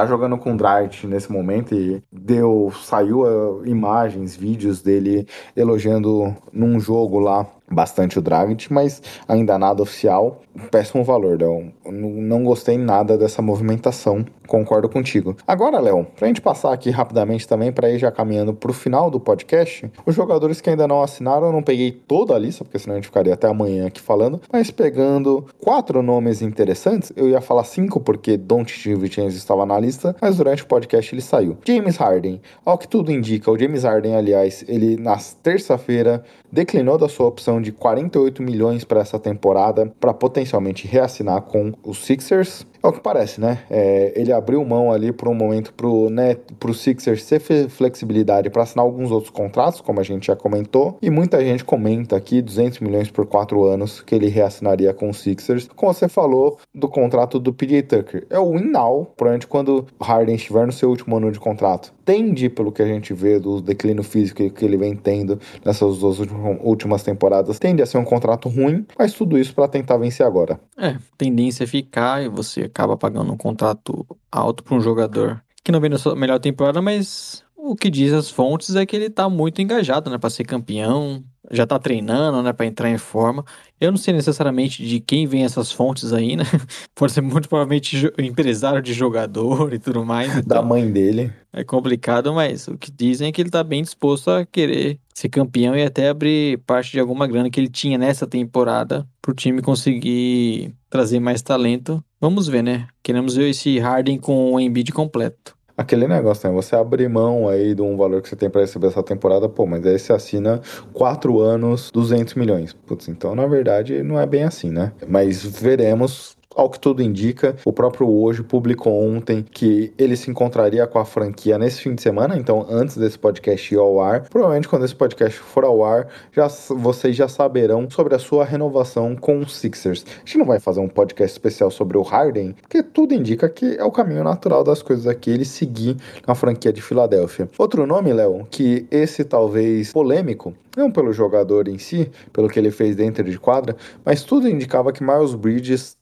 tá 0.00 0.06
jogando 0.06 0.36
com 0.36 0.56
Dragic 0.56 1.06
nesse 1.06 1.32
momento 1.32 1.74
e 1.74 2.02
deu 2.12 2.70
saiu 2.82 3.22
uh, 3.22 3.66
imagens, 3.66 4.36
vídeos 4.36 4.82
dele 4.82 5.26
elogiando 5.56 6.36
num 6.52 6.78
jogo 6.78 7.18
lá 7.18 7.46
bastante 7.70 8.18
o 8.18 8.22
Dragic, 8.22 8.72
mas 8.72 9.02
ainda 9.28 9.58
nada 9.58 9.82
oficial. 9.82 10.42
Péssimo 10.70 11.04
valor, 11.04 11.38
Léo. 11.40 11.72
Não 11.90 12.42
gostei 12.44 12.78
nada 12.78 13.18
dessa 13.18 13.42
movimentação. 13.42 14.24
Concordo 14.46 14.88
contigo. 14.88 15.36
Agora, 15.46 15.80
Léo, 15.80 16.06
pra 16.16 16.28
gente 16.28 16.40
passar 16.40 16.72
aqui 16.72 16.90
rapidamente 16.90 17.46
também, 17.46 17.72
para 17.72 17.90
ir 17.90 17.98
já 17.98 18.10
caminhando 18.10 18.54
pro 18.54 18.72
final 18.72 19.10
do 19.10 19.20
podcast, 19.20 19.90
os 20.06 20.14
jogadores 20.14 20.60
que 20.60 20.70
ainda 20.70 20.86
não 20.86 21.02
assinaram, 21.02 21.48
eu 21.48 21.52
não 21.52 21.62
peguei 21.62 21.90
toda 21.90 22.34
a 22.34 22.38
lista, 22.38 22.64
porque 22.64 22.78
senão 22.78 22.94
a 22.94 22.98
gente 22.98 23.06
ficaria 23.06 23.34
até 23.34 23.48
amanhã 23.48 23.86
aqui 23.86 24.00
falando, 24.00 24.40
mas 24.52 24.70
pegando 24.70 25.44
quatro 25.60 26.02
nomes 26.02 26.42
interessantes, 26.42 27.12
eu 27.16 27.28
ia 27.28 27.40
falar 27.40 27.64
cinco 27.64 28.00
porque 28.00 28.36
Don 28.36 28.64
Vincenzo 28.64 29.36
estava 29.36 29.66
na 29.66 29.78
lista, 29.78 30.14
mas 30.20 30.36
durante 30.36 30.62
o 30.62 30.66
podcast 30.66 31.14
ele 31.14 31.22
saiu. 31.22 31.58
James 31.66 31.96
Harden, 31.96 32.40
ao 32.64 32.78
que 32.78 32.88
tudo 32.88 33.10
indica, 33.10 33.50
o 33.50 33.58
James 33.58 33.82
Harden, 33.82 34.14
aliás, 34.14 34.64
ele 34.68 34.96
na 34.96 35.16
terça-feira 35.42 36.22
declinou 36.50 36.96
da 36.96 37.08
sua 37.08 37.26
opção 37.26 37.55
de 37.60 37.72
48 37.72 38.42
milhões 38.42 38.84
para 38.84 39.00
essa 39.00 39.18
temporada 39.18 39.92
para 40.00 40.12
potencialmente 40.12 40.86
reassinar 40.86 41.42
com 41.42 41.72
os 41.82 42.04
Sixers. 42.04 42.66
É 42.82 42.86
o 42.86 42.92
que 42.92 43.00
parece, 43.00 43.40
né? 43.40 43.60
É, 43.70 44.12
ele 44.16 44.32
abriu 44.32 44.64
mão 44.64 44.92
ali 44.92 45.12
por 45.12 45.28
um 45.28 45.34
momento 45.34 45.72
pro, 45.72 46.10
né, 46.10 46.36
pro 46.58 46.74
Sixers 46.74 47.26
ter 47.26 47.40
flexibilidade 47.68 48.50
para 48.50 48.62
assinar 48.62 48.84
alguns 48.84 49.10
outros 49.10 49.30
contratos, 49.30 49.80
como 49.80 50.00
a 50.00 50.02
gente 50.02 50.26
já 50.26 50.36
comentou. 50.36 50.98
E 51.00 51.10
muita 51.10 51.40
gente 51.44 51.64
comenta 51.64 52.16
aqui 52.16 52.42
200 52.42 52.80
milhões 52.80 53.10
por 53.10 53.26
4 53.26 53.64
anos 53.64 54.00
que 54.00 54.14
ele 54.14 54.28
reassinaria 54.28 54.92
com 54.92 55.08
os 55.08 55.18
Sixers. 55.18 55.68
Como 55.74 55.92
você 55.92 56.08
falou 56.08 56.58
do 56.74 56.88
contrato 56.88 57.38
do 57.38 57.52
PJ 57.52 57.82
Tucker. 57.82 58.26
É 58.30 58.38
o 58.38 58.52
win 58.52 58.70
now, 58.70 59.12
provavelmente 59.16 59.46
quando 59.46 59.86
Harden 60.00 60.36
estiver 60.36 60.66
no 60.66 60.72
seu 60.72 60.88
último 60.90 61.16
ano 61.16 61.30
de 61.30 61.40
contrato. 61.40 61.92
Tende, 62.04 62.48
pelo 62.48 62.70
que 62.70 62.82
a 62.82 62.86
gente 62.86 63.12
vê 63.12 63.38
do 63.38 63.60
declínio 63.60 64.04
físico 64.04 64.48
que 64.50 64.64
ele 64.64 64.76
vem 64.76 64.94
tendo 64.94 65.40
nessas 65.64 65.98
duas 65.98 66.18
últimas 66.62 67.02
temporadas, 67.02 67.58
tende 67.58 67.82
a 67.82 67.86
ser 67.86 67.98
um 67.98 68.04
contrato 68.04 68.48
ruim, 68.48 68.86
mas 68.98 69.12
tudo 69.12 69.38
isso 69.38 69.54
para 69.54 69.66
tentar 69.66 69.96
vencer 69.96 70.24
agora. 70.24 70.60
É, 70.78 70.96
tendência 71.18 71.64
é 71.64 71.66
ficar 71.66 72.22
e 72.22 72.28
você 72.28 72.65
acaba 72.66 72.96
pagando 72.96 73.32
um 73.32 73.36
contrato 73.36 74.06
alto 74.30 74.62
para 74.62 74.74
um 74.74 74.80
jogador 74.80 75.42
que 75.66 75.72
não 75.72 75.80
vem 75.80 75.90
na 75.90 75.98
sua 75.98 76.14
melhor 76.14 76.38
temporada, 76.38 76.80
mas 76.80 77.44
o 77.56 77.74
que 77.74 77.90
diz 77.90 78.12
as 78.12 78.30
fontes 78.30 78.76
é 78.76 78.86
que 78.86 78.94
ele 78.94 79.10
tá 79.10 79.28
muito 79.28 79.60
engajado, 79.60 80.08
né, 80.08 80.16
para 80.16 80.30
ser 80.30 80.44
campeão, 80.44 81.24
já 81.50 81.66
tá 81.66 81.76
treinando, 81.76 82.40
né, 82.40 82.52
para 82.52 82.66
entrar 82.66 82.88
em 82.88 82.98
forma. 82.98 83.44
Eu 83.80 83.90
não 83.90 83.98
sei 83.98 84.14
necessariamente 84.14 84.86
de 84.86 85.00
quem 85.00 85.26
vem 85.26 85.42
essas 85.42 85.72
fontes 85.72 86.12
aí, 86.12 86.36
né? 86.36 86.44
Pode 86.94 87.12
ser 87.12 87.20
muito 87.20 87.48
provavelmente 87.48 88.08
empresário 88.16 88.80
de 88.80 88.92
jogador 88.92 89.74
e 89.74 89.78
tudo 89.80 90.04
mais. 90.04 90.30
Então 90.36 90.56
da 90.56 90.62
mãe 90.62 90.88
dele. 90.88 91.32
É 91.52 91.64
complicado, 91.64 92.32
mas 92.32 92.68
o 92.68 92.78
que 92.78 92.92
dizem 92.92 93.28
é 93.28 93.32
que 93.32 93.42
ele 93.42 93.50
tá 93.50 93.64
bem 93.64 93.82
disposto 93.82 94.30
a 94.30 94.46
querer 94.46 95.00
ser 95.16 95.30
campeão 95.30 95.74
e 95.74 95.82
até 95.82 96.10
abrir 96.10 96.58
parte 96.66 96.92
de 96.92 97.00
alguma 97.00 97.26
grana 97.26 97.48
que 97.48 97.58
ele 97.58 97.70
tinha 97.70 97.96
nessa 97.96 98.26
temporada 98.26 99.08
pro 99.22 99.34
time 99.34 99.62
conseguir 99.62 100.74
trazer 100.90 101.20
mais 101.20 101.40
talento. 101.40 102.04
Vamos 102.20 102.46
ver, 102.46 102.62
né? 102.62 102.86
Queremos 103.02 103.34
ver 103.34 103.48
esse 103.48 103.78
Harden 103.78 104.18
com 104.18 104.52
o 104.52 104.60
Embiid 104.60 104.92
completo 104.92 105.56
aquele 105.76 106.08
negócio, 106.08 106.48
né? 106.48 106.54
Você 106.54 106.74
abrir 106.74 107.08
mão 107.08 107.48
aí 107.48 107.74
de 107.74 107.82
um 107.82 107.96
valor 107.96 108.22
que 108.22 108.28
você 108.28 108.36
tem 108.36 108.48
para 108.48 108.62
receber 108.62 108.86
essa 108.86 109.02
temporada, 109.02 109.48
pô, 109.48 109.66
mas 109.66 109.84
aí 109.86 109.98
você 109.98 110.12
assina 110.12 110.60
4 110.92 111.38
anos, 111.38 111.90
200 111.90 112.34
milhões. 112.34 112.72
Putz, 112.72 113.08
então 113.08 113.34
na 113.34 113.46
verdade 113.46 114.02
não 114.02 114.18
é 114.18 114.24
bem 114.24 114.44
assim, 114.44 114.70
né? 114.70 114.92
Mas 115.06 115.44
veremos 115.44 116.35
ao 116.56 116.70
que 116.70 116.80
tudo 116.80 117.02
indica, 117.02 117.54
o 117.64 117.72
próprio 117.72 118.08
Hoje 118.08 118.42
publicou 118.42 118.98
ontem 118.98 119.42
que 119.42 119.92
ele 119.98 120.16
se 120.16 120.30
encontraria 120.30 120.86
com 120.86 120.98
a 120.98 121.04
franquia 121.04 121.58
nesse 121.58 121.82
fim 121.82 121.94
de 121.94 122.00
semana, 122.00 122.36
então 122.36 122.66
antes 122.70 122.96
desse 122.96 123.18
podcast 123.18 123.74
ir 123.74 123.76
ao 123.76 124.00
ar. 124.00 124.22
Provavelmente 124.22 124.66
quando 124.66 124.86
esse 124.86 124.94
podcast 124.94 125.38
for 125.38 125.64
ao 125.64 125.84
ar, 125.84 126.08
já, 126.32 126.48
vocês 126.70 127.14
já 127.14 127.28
saberão 127.28 127.90
sobre 127.90 128.14
a 128.14 128.18
sua 128.18 128.44
renovação 128.44 129.14
com 129.14 129.40
os 129.40 129.54
Sixers. 129.56 130.06
A 130.08 130.18
gente 130.20 130.38
não 130.38 130.46
vai 130.46 130.58
fazer 130.58 130.80
um 130.80 130.88
podcast 130.88 131.34
especial 131.34 131.70
sobre 131.70 131.98
o 131.98 132.02
Harden, 132.02 132.54
porque 132.62 132.82
tudo 132.82 133.12
indica 133.12 133.48
que 133.50 133.76
é 133.76 133.84
o 133.84 133.92
caminho 133.92 134.24
natural 134.24 134.64
das 134.64 134.80
coisas 134.80 135.06
aqui, 135.06 135.30
ele 135.30 135.44
seguir 135.44 135.96
na 136.26 136.34
franquia 136.34 136.72
de 136.72 136.80
Filadélfia. 136.80 137.50
Outro 137.58 137.86
nome, 137.86 138.14
Léo, 138.14 138.46
que 138.50 138.86
esse 138.90 139.24
talvez 139.24 139.92
polêmico, 139.92 140.54
não 140.76 140.90
pelo 140.90 141.12
jogador 141.12 141.68
em 141.68 141.78
si, 141.78 142.10
pelo 142.32 142.48
que 142.48 142.58
ele 142.58 142.70
fez 142.70 142.94
dentro 142.94 143.24
de 143.24 143.38
quadra, 143.38 143.74
mas 144.04 144.22
tudo 144.22 144.48
indicava 144.48 144.92
que 144.92 145.02
Miles 145.02 145.34
Bridges 145.34 145.96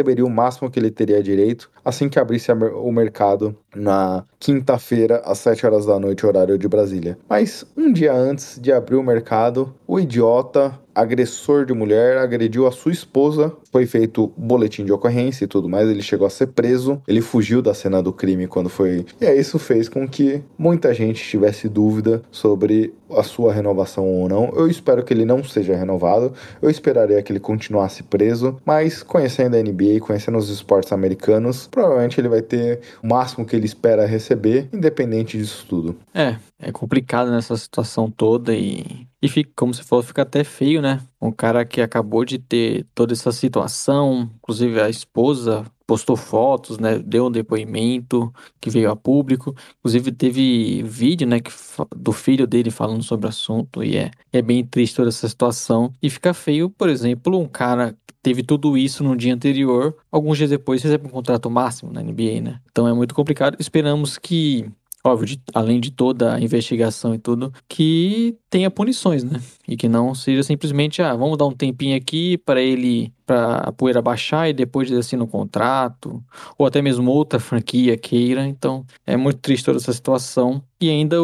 receberia 0.00 0.24
o 0.24 0.30
máximo 0.30 0.70
que 0.70 0.78
ele 0.78 0.90
teria 0.90 1.22
direito 1.22 1.70
assim 1.84 2.08
que 2.08 2.18
abrisse 2.18 2.50
o 2.50 2.90
mercado 2.90 3.56
na 3.74 4.24
quinta-feira, 4.38 5.22
às 5.24 5.38
7 5.38 5.66
horas 5.66 5.86
da 5.86 5.98
noite, 5.98 6.26
horário 6.26 6.58
de 6.58 6.66
Brasília. 6.66 7.18
Mas 7.28 7.64
um 7.76 7.92
dia 7.92 8.12
antes 8.12 8.58
de 8.60 8.72
abrir 8.72 8.96
o 8.96 9.02
mercado, 9.02 9.74
o 9.86 9.98
idiota 9.98 10.78
agressor 10.94 11.64
de 11.64 11.72
mulher 11.72 12.18
agrediu 12.18 12.66
a 12.66 12.72
sua 12.72 12.92
esposa. 12.92 13.52
Foi 13.72 13.86
feito 13.86 14.32
boletim 14.36 14.84
de 14.84 14.92
ocorrência 14.92 15.44
e 15.44 15.48
tudo 15.48 15.68
mais. 15.68 15.88
Ele 15.88 16.02
chegou 16.02 16.26
a 16.26 16.30
ser 16.30 16.48
preso. 16.48 17.00
Ele 17.06 17.20
fugiu 17.20 17.62
da 17.62 17.72
cena 17.72 18.02
do 18.02 18.12
crime 18.12 18.46
quando 18.46 18.68
foi. 18.68 19.06
E 19.20 19.26
aí 19.26 19.38
isso 19.38 19.58
fez 19.58 19.88
com 19.88 20.06
que 20.08 20.42
muita 20.58 20.92
gente 20.92 21.22
tivesse 21.22 21.68
dúvida 21.68 22.22
sobre 22.30 22.92
a 23.10 23.22
sua 23.22 23.52
renovação 23.52 24.06
ou 24.06 24.28
não. 24.28 24.52
Eu 24.54 24.68
espero 24.68 25.02
que 25.02 25.12
ele 25.12 25.24
não 25.24 25.42
seja 25.42 25.74
renovado. 25.74 26.32
Eu 26.60 26.70
esperaria 26.70 27.22
que 27.22 27.32
ele 27.32 27.40
continuasse 27.40 28.02
preso. 28.02 28.56
Mas 28.64 29.02
conhecendo 29.02 29.56
a 29.56 29.62
NBA, 29.62 30.00
conhecendo 30.00 30.38
os 30.38 30.50
esportes 30.50 30.92
americanos, 30.92 31.68
provavelmente 31.70 32.20
ele 32.20 32.28
vai 32.28 32.42
ter 32.42 32.80
o 33.02 33.06
máximo 33.06 33.44
que 33.44 33.56
ele 33.60 33.66
espera 33.66 34.06
receber, 34.06 34.68
independente 34.72 35.38
disso 35.38 35.66
tudo. 35.68 35.96
É, 36.14 36.36
é 36.58 36.72
complicado 36.72 37.30
nessa 37.30 37.56
situação 37.56 38.10
toda 38.10 38.54
e, 38.54 39.06
e 39.22 39.28
fica, 39.28 39.50
como 39.54 39.74
você 39.74 39.82
falou, 39.82 40.02
fica 40.02 40.22
até 40.22 40.42
feio, 40.42 40.80
né? 40.80 41.00
Um 41.20 41.30
cara 41.30 41.64
que 41.64 41.80
acabou 41.80 42.24
de 42.24 42.38
ter 42.38 42.86
toda 42.94 43.12
essa 43.12 43.30
situação, 43.30 44.30
inclusive 44.38 44.80
a 44.80 44.88
esposa 44.88 45.64
postou 45.90 46.16
fotos, 46.16 46.78
né? 46.78 47.00
Deu 47.00 47.26
um 47.26 47.30
depoimento 47.32 48.32
que 48.60 48.70
veio 48.70 48.92
a 48.92 48.94
público. 48.94 49.52
Inclusive 49.80 50.12
teve 50.12 50.84
vídeo, 50.84 51.26
né? 51.26 51.40
Que, 51.40 51.50
do 51.96 52.12
filho 52.12 52.46
dele 52.46 52.70
falando 52.70 53.02
sobre 53.02 53.26
o 53.26 53.28
assunto 53.28 53.82
e 53.82 53.96
é, 53.96 54.12
é 54.32 54.40
bem 54.40 54.64
triste 54.64 54.94
toda 54.94 55.08
essa 55.08 55.28
situação. 55.28 55.92
E 56.00 56.08
fica 56.08 56.32
feio, 56.32 56.70
por 56.70 56.88
exemplo, 56.88 57.36
um 57.36 57.48
cara 57.48 57.96
que 58.06 58.14
teve 58.22 58.44
tudo 58.44 58.78
isso 58.78 59.02
no 59.02 59.16
dia 59.16 59.34
anterior, 59.34 59.96
alguns 60.12 60.38
dias 60.38 60.50
depois 60.50 60.80
recebe 60.80 61.08
um 61.08 61.10
contrato 61.10 61.50
máximo 61.50 61.92
na 61.92 62.00
NBA, 62.00 62.40
né? 62.40 62.60
Então 62.70 62.86
é 62.86 62.94
muito 62.94 63.12
complicado. 63.12 63.56
Esperamos 63.58 64.16
que 64.16 64.70
óbvio, 65.04 65.26
de, 65.26 65.42
além 65.54 65.80
de 65.80 65.90
toda 65.90 66.34
a 66.34 66.40
investigação 66.40 67.14
e 67.14 67.18
tudo, 67.18 67.52
que 67.68 68.36
tenha 68.48 68.70
punições, 68.70 69.24
né? 69.24 69.40
E 69.66 69.76
que 69.76 69.88
não 69.88 70.14
seja 70.14 70.42
simplesmente, 70.42 71.02
ah, 71.02 71.14
vamos 71.14 71.38
dar 71.38 71.46
um 71.46 71.52
tempinho 71.52 71.96
aqui 71.96 72.38
para 72.38 72.60
ele, 72.60 73.12
para 73.30 73.58
a 73.58 73.70
poeira 73.70 74.02
baixar 74.02 74.48
e 74.48 74.52
depois 74.52 74.90
ele 74.90 74.98
assina 74.98 75.22
um 75.22 75.26
contrato, 75.26 76.20
ou 76.58 76.66
até 76.66 76.82
mesmo 76.82 77.08
outra 77.12 77.38
franquia 77.38 77.96
queira. 77.96 78.44
Então, 78.44 78.84
é 79.06 79.16
muito 79.16 79.38
triste 79.38 79.64
toda 79.64 79.78
essa 79.78 79.92
situação. 79.92 80.60
E 80.82 80.88
ainda 80.88 81.16